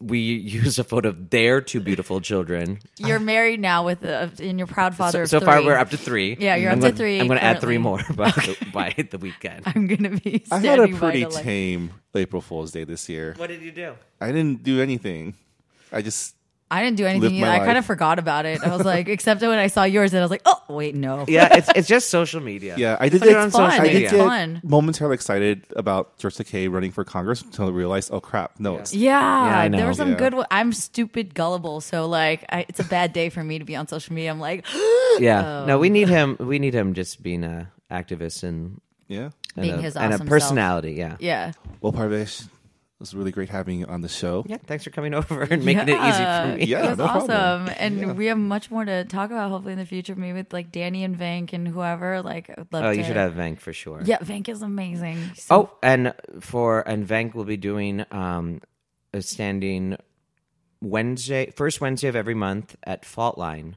We 0.00 0.18
used 0.18 0.78
a 0.78 0.84
photo 0.84 1.08
of 1.10 1.30
their 1.30 1.60
two 1.62 1.80
beautiful 1.80 2.20
children. 2.20 2.78
You're 2.98 3.20
married 3.20 3.60
now 3.60 3.84
with 3.86 4.04
a, 4.04 4.30
and 4.42 4.58
you're 4.58 4.66
proud 4.66 4.94
father 4.94 5.18
So, 5.18 5.22
of 5.22 5.28
so 5.30 5.38
three. 5.40 5.46
far, 5.46 5.64
we're 5.64 5.78
up 5.78 5.90
to 5.90 5.96
three. 5.96 6.36
Yeah, 6.38 6.56
you're 6.56 6.70
I'm 6.72 6.78
up 6.78 6.82
to 6.84 6.88
gonna- 6.90 6.96
three 6.96 7.20
I'm 7.20 7.26
going 7.26 7.38
to 7.38 7.44
add 7.44 7.60
three 7.60 7.78
more 7.78 8.00
by 8.14 8.30
the, 8.32 8.56
by 8.72 8.94
the 9.10 9.16
weekend. 9.18 9.62
I'm 9.66 9.86
gonna 9.86 10.10
be. 10.10 10.44
I 10.50 10.58
had 10.58 10.80
a 10.80 10.88
pretty 10.88 11.22
to, 11.22 11.28
like- 11.30 11.42
tame 11.44 11.92
April 12.14 12.42
Fool's 12.42 12.70
Day 12.72 12.84
this 12.84 13.08
year. 13.08 13.34
What 13.38 13.48
did 13.48 13.62
you 13.62 13.72
do? 13.72 13.94
I 14.20 14.26
didn't 14.32 14.62
do 14.62 14.82
anything. 14.82 15.34
I 15.90 16.02
just 16.02 16.34
I 16.74 16.82
didn't 16.82 16.96
do 16.96 17.06
anything 17.06 17.36
either. 17.36 17.46
I 17.46 17.58
kind 17.60 17.78
of 17.78 17.86
forgot 17.86 18.18
about 18.18 18.46
it. 18.46 18.62
I 18.62 18.74
was 18.76 18.84
like, 18.84 19.08
except 19.16 19.40
when 19.42 19.50
I 19.58 19.68
saw 19.68 19.84
yours, 19.84 20.12
and 20.12 20.20
I 20.20 20.24
was 20.24 20.30
like, 20.30 20.42
oh 20.44 20.60
wait, 20.68 20.94
no. 20.94 21.24
Yeah, 21.28 21.56
it's 21.56 21.68
it's 21.76 21.88
just 21.88 22.10
social 22.10 22.40
media. 22.40 22.74
yeah, 22.76 22.96
I 22.98 23.08
did 23.08 23.20
Put 23.20 23.28
it 23.28 23.32
get 23.32 23.40
on 23.40 23.50
fun. 23.50 23.70
social 23.70 23.80
I 23.80 23.84
did 23.84 23.92
media. 23.94 24.06
It's 24.08 24.12
get 24.16 24.26
fun. 24.26 24.60
momentarily 24.64 25.14
excited 25.14 25.64
about 25.76 26.18
George 26.18 26.34
Takei 26.36 26.70
running 26.70 26.90
for 26.90 27.04
Congress 27.04 27.42
until 27.42 27.66
I 27.66 27.70
realized, 27.70 28.10
oh 28.12 28.20
crap, 28.20 28.58
no, 28.58 28.76
it's 28.78 28.92
Yeah, 28.94 29.18
I 29.20 29.68
know. 29.68 29.78
there 29.78 29.86
were 29.86 29.94
some 29.94 30.10
Yeah. 30.10 30.16
good. 30.18 30.34
one- 30.34 30.46
I'm 30.50 30.72
stupid 30.72 31.34
gullible, 31.34 31.80
so 31.80 32.06
like, 32.08 32.44
I, 32.50 32.66
it's 32.68 32.80
a 32.80 32.84
bad 32.84 33.12
day 33.12 33.28
for 33.28 33.42
me 33.44 33.58
to 33.60 33.64
be 33.64 33.76
on 33.76 33.86
social 33.88 34.14
media. 34.14 34.30
I'm 34.30 34.40
like, 34.40 34.66
Yeah. 35.20 35.62
Oh. 35.62 35.66
No, 35.66 35.78
we 35.78 35.90
need 35.90 36.08
him. 36.08 36.36
We 36.40 36.58
need 36.58 36.74
him 36.74 36.94
just 36.94 37.22
being 37.22 37.44
a 37.44 37.70
activist 37.90 38.42
and, 38.42 38.80
yeah. 39.06 39.30
and, 39.54 39.62
Being 39.62 39.74
a, 39.78 39.82
his 39.82 39.96
and 39.96 40.10
a 40.12 40.14
awesome 40.16 40.26
personality. 40.26 40.92
Yeah. 40.94 41.16
yeah, 41.20 41.52
Well, 41.80 41.92
Parvesh, 41.92 42.48
it 42.96 43.00
was 43.00 43.12
really 43.14 43.32
great 43.32 43.48
having 43.48 43.80
you 43.80 43.86
on 43.86 44.02
the 44.02 44.08
show. 44.08 44.44
Yeah. 44.46 44.58
Thanks 44.64 44.84
for 44.84 44.90
coming 44.90 45.14
over 45.20 45.42
and 45.42 45.64
making 45.64 45.88
Yeah. 45.88 46.06
it 46.06 46.08
easy 46.08 46.52
for 46.52 46.58
me. 46.58 46.64
Yeah, 46.66 46.86
it 46.86 46.88
was 46.90 46.98
no 46.98 47.06
problem. 47.08 47.30
awesome, 47.30 47.74
and 47.78 47.98
Yeah. 47.98 48.12
we 48.12 48.26
have 48.26 48.38
much 48.38 48.70
more 48.70 48.84
to 48.84 49.04
talk 49.04 49.30
about. 49.30 49.50
Hopefully 49.50 49.72
in 49.72 49.78
the 49.80 49.84
future, 49.86 50.14
maybe 50.14 50.34
with 50.38 50.52
like 50.52 50.70
Danny 50.70 51.02
and 51.04 51.18
Vank 51.18 51.52
and 51.52 51.66
whoever. 51.66 52.22
Like, 52.22 52.50
I 52.50 52.54
would 52.58 52.72
love 52.72 52.84
Oh, 52.84 52.92
to. 52.92 52.96
you 52.96 53.02
should 53.04 53.16
have 53.16 53.32
Vank 53.34 53.58
for 53.60 53.72
sure. 53.72 54.00
Yeah, 54.04 54.18
Vank 54.18 54.48
is 54.48 54.62
amazing. 54.62 55.18
So- 55.34 55.54
Oh, 55.72 55.76
and 55.82 56.14
for 56.40 56.86
and 56.88 57.06
Vank 57.06 57.34
will 57.34 57.44
be 57.44 57.56
doing 57.56 58.04
um 58.12 58.60
is 59.12 59.28
standing 59.28 59.96
Wednesday, 60.80 61.50
first 61.56 61.80
Wednesday 61.80 62.08
of 62.08 62.16
every 62.16 62.34
month 62.34 62.76
at 62.84 63.04
Fault 63.04 63.38
Line, 63.38 63.76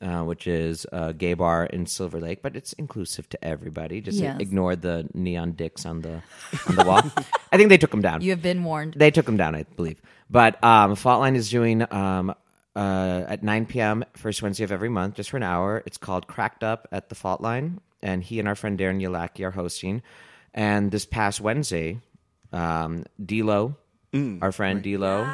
uh, 0.00 0.22
which 0.22 0.46
is 0.46 0.86
a 0.92 1.12
gay 1.12 1.34
bar 1.34 1.64
in 1.66 1.86
Silver 1.86 2.20
Lake, 2.20 2.40
but 2.42 2.54
it's 2.56 2.72
inclusive 2.74 3.28
to 3.30 3.44
everybody. 3.44 4.00
Just 4.00 4.18
Yes. 4.18 4.36
ignore 4.40 4.76
the 4.76 5.08
neon 5.14 5.52
dicks 5.52 5.84
on 5.86 6.02
the 6.02 6.22
on 6.68 6.76
the 6.76 6.84
wall. 6.84 7.02
I 7.52 7.56
think 7.56 7.68
they 7.68 7.78
took 7.78 7.90
them 7.90 8.02
down. 8.02 8.20
You 8.22 8.30
have 8.30 8.42
been 8.42 8.62
warned. 8.64 8.94
They 8.94 9.10
took 9.10 9.26
them 9.26 9.36
down, 9.36 9.54
I 9.54 9.64
believe. 9.76 10.00
But 10.30 10.62
um, 10.62 10.94
Fault 10.94 11.20
Line 11.20 11.34
is 11.36 11.50
doing 11.50 11.82
um, 11.92 12.34
uh, 12.76 13.24
at 13.28 13.42
9 13.42 13.66
p.m. 13.66 14.04
first 14.14 14.42
Wednesday 14.42 14.64
of 14.64 14.70
every 14.72 14.88
month, 14.90 15.14
just 15.16 15.30
for 15.30 15.36
an 15.36 15.42
hour. 15.42 15.82
It's 15.86 15.96
called 15.98 16.26
Cracked 16.26 16.62
Up 16.62 16.86
at 16.92 17.08
the 17.08 17.14
Fault 17.14 17.40
Line, 17.40 17.80
and 18.02 18.22
he 18.22 18.38
and 18.38 18.46
our 18.46 18.54
friend 18.54 18.78
Darren 18.78 19.02
Yalaki 19.02 19.44
are 19.44 19.50
hosting. 19.50 20.02
And 20.54 20.90
this 20.90 21.06
past 21.06 21.40
Wednesday, 21.40 22.00
um, 22.52 23.04
D'Lo, 23.24 23.74
our 24.42 24.52
friend 24.52 24.82
D'Lo, 24.82 25.26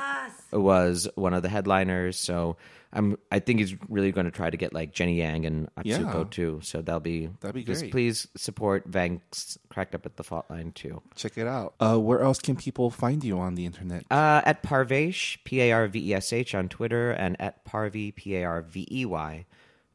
was 0.59 1.09
one 1.14 1.34
of 1.34 1.42
the 1.42 1.48
headliners. 1.48 2.18
So 2.18 2.57
I'm, 2.92 3.18
I 3.32 3.40
think 3.40 3.59
he's 3.59 3.74
really 3.88 4.12
going 4.12 4.26
to 4.26 4.30
try 4.30 4.50
to 4.50 4.57
get 4.57 4.72
like 4.72 4.92
Jenny 4.92 5.16
Yang 5.18 5.46
and 5.46 5.68
Atsuko 5.76 5.84
Yeah. 6.18 6.24
too. 6.30 6.61
So 6.62 6.80
that'll 6.80 7.00
be 7.00 7.28
That'd 7.40 7.55
be 7.55 7.64
just 7.64 7.80
great. 7.82 7.90
please 7.92 8.28
support 8.36 8.88
Vanks 8.90 9.59
Cracked 9.68 9.94
Up 9.96 10.07
at 10.07 10.16
the 10.16 10.22
Fault 10.22 10.46
Line 10.48 10.70
too. 10.72 11.02
Check 11.16 11.36
it 11.36 11.46
out. 11.48 11.74
Uh, 11.80 11.98
where 11.98 12.20
else 12.20 12.38
can 12.38 12.55
people 12.57 12.90
find 12.90 13.24
you 13.24 13.38
on 13.40 13.57
the 13.57 13.66
internet? 13.66 14.05
Uh, 14.11 14.42
at 14.44 14.62
Parvesh, 14.62 15.38
P 15.44 15.61
A 15.62 15.72
R 15.72 15.88
V 15.88 16.11
E 16.11 16.14
S 16.14 16.32
H 16.32 16.55
on 16.55 16.68
Twitter, 16.68 17.11
and 17.11 17.40
at 17.40 17.64
Parvey, 17.64 18.12
P 18.14 18.36
A 18.36 18.44
R 18.44 18.62
V 18.62 18.86
E 18.90 19.05
Y 19.05 19.44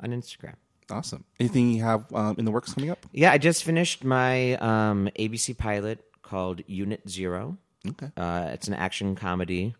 on 0.01 0.09
Instagram. 0.09 0.55
awesome. 0.91 1.23
Anything 1.39 1.71
you 1.71 1.83
have 1.83 2.11
um, 2.13 2.35
in 2.37 2.43
the 2.45 2.51
works 2.51 2.73
coming 2.73 2.89
up? 2.89 3.05
Yeah, 3.13 3.31
I 3.31 3.37
just 3.37 3.63
finished 3.63 4.03
my 4.03 4.55
um, 4.55 5.09
ABC 5.17 5.57
pilot 5.57 6.03
called 6.21 6.61
Unit 6.67 7.07
Zero. 7.09 7.57
Okay. 7.87 8.11
Uh, 8.17 8.49
it's 8.51 8.67
an 8.67 8.73
action 8.73 9.15
comedy 9.15 9.73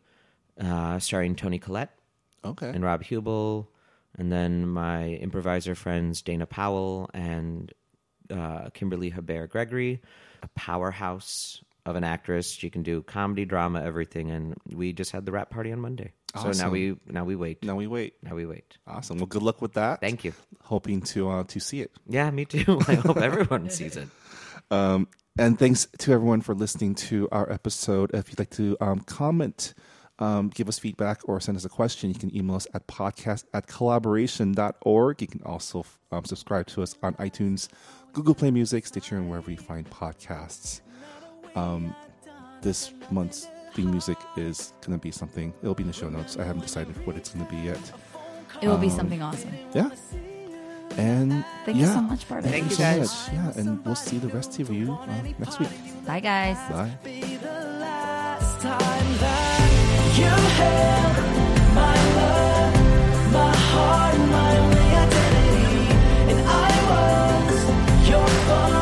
uh, 0.60 1.00
starring 1.00 1.36
Toni 1.36 1.60
Collette 1.60 1.92
Okay. 2.46 2.70
and 2.70 2.84
Rob 2.84 3.04
Huebel, 3.04 3.70
and 4.18 4.32
then 4.32 4.68
my 4.68 5.08
improviser 5.08 5.76
friends 5.76 6.22
Dana 6.22 6.46
Powell 6.46 7.10
and 7.14 7.72
uh, 8.30 8.70
Kimberly 8.74 9.10
Hebert 9.10 9.50
Gregory, 9.52 10.02
a 10.44 10.48
powerhouse 10.56 11.62
of 11.86 11.96
an 11.96 12.04
actress. 12.04 12.52
She 12.52 12.70
can 12.70 12.84
do 12.84 13.02
comedy, 13.02 13.46
drama, 13.46 13.82
everything. 13.82 14.30
And 14.32 14.56
we 14.74 14.94
just 14.94 15.12
had 15.12 15.26
the 15.26 15.32
wrap 15.32 15.50
party 15.50 15.72
on 15.72 15.80
Monday. 15.80 16.14
So 16.40 16.52
now 16.52 16.70
we 16.70 16.96
now 17.08 17.26
we 17.26 17.36
wait. 17.36 17.64
now 17.64 17.76
we 17.76 17.88
wait. 17.88 18.14
Now 18.22 18.36
we 18.36 18.46
wait. 18.46 18.78
Awesome. 18.86 19.18
Well, 19.18 19.26
good 19.26 19.42
luck 19.42 19.62
with 19.64 19.74
that. 19.74 20.00
Thank 20.00 20.24
you. 20.24 20.34
Hoping 20.62 21.02
to 21.02 21.30
uh, 21.30 21.44
to 21.46 21.60
see 21.60 21.82
it. 21.82 21.92
Yeah, 22.08 22.30
me 22.30 22.46
too. 22.46 22.80
I 22.88 22.96
hope 22.96 23.18
everyone 23.18 23.70
sees 23.70 23.98
it. 23.98 24.08
Um, 24.72 25.08
and 25.36 25.58
thanks 25.58 25.88
to 26.00 26.12
everyone 26.14 26.42
for 26.42 26.54
listening 26.54 26.94
to 26.96 27.28
our 27.32 27.52
episode. 27.52 28.12
If 28.14 28.30
you'd 28.30 28.38
like 28.38 28.52
to 28.52 28.78
um, 28.80 29.00
comment, 29.00 29.74
um, 30.20 30.50
give 30.50 30.68
us 30.70 30.78
feedback, 30.80 31.22
or 31.28 31.40
send 31.40 31.58
us 31.58 31.66
a 31.66 31.70
question, 31.70 32.10
you 32.10 32.16
can 32.20 32.36
email 32.36 32.56
us 32.58 32.68
at 32.74 32.86
podcast 32.88 33.46
at 33.54 33.68
kollaboration.org. 33.68 35.22
You 35.22 35.28
can 35.28 35.42
also 35.44 35.86
um, 36.12 36.26
subscribe 36.26 36.68
to 36.68 36.82
us 36.84 36.96
on 37.02 37.14
iTunes, 37.16 37.70
Google 38.14 38.36
Play 38.36 38.52
Music, 38.52 38.86
Stitcher, 38.86 39.16
and 39.18 39.30
wherever 39.30 39.50
you 39.50 39.58
find 39.58 39.90
podcasts. 39.90 40.82
Um, 41.56 41.96
this 42.62 42.92
month's 43.12 43.48
theme 43.74 43.92
music 43.92 44.18
is 44.36 44.74
going 44.82 44.98
to 44.98 45.02
be 45.02 45.12
something, 45.12 45.54
it'll 45.62 45.76
be 45.76 45.84
in 45.84 45.88
the 45.88 45.94
show 45.94 46.10
notes. 46.10 46.38
I 46.38 46.44
haven't 46.44 46.62
decided 46.64 46.96
what 47.06 47.16
it's 47.16 47.30
going 47.34 47.46
to 47.46 47.52
be 47.52 47.58
yet. 47.62 47.80
It 48.62 48.68
will 48.68 48.76
Um, 48.76 48.82
be 48.82 48.90
something 48.90 49.22
awesome. 49.22 49.52
Yeah. 49.74 49.90
And 50.98 51.46
Thank 51.66 51.78
you 51.78 51.86
so 51.86 52.02
much, 52.02 52.28
Bartek. 52.28 52.52
Thank 52.52 52.70
you, 52.72 52.76
so 52.76 52.84
guys. 52.84 53.00
much. 53.28 53.34
Yeah, 53.34 53.54
and 53.62 53.86
we'll 53.86 53.96
see 53.96 54.18
the 54.18 54.28
rest 54.30 54.60
of 54.60 54.70
you 54.74 54.92
uh, 54.92 55.06
next 55.38 55.60
week. 55.60 55.70
Bye, 56.06 56.20
guys. 56.20 56.58
Bye. 56.70 56.98
Heart 63.72 64.16
and 64.16 64.32
my 64.32 64.58
only 64.58 64.90
identity, 65.06 65.84
and 66.32 66.40
I 66.48 66.72
was 66.90 68.10
your 68.10 68.28
fun. 68.28 68.79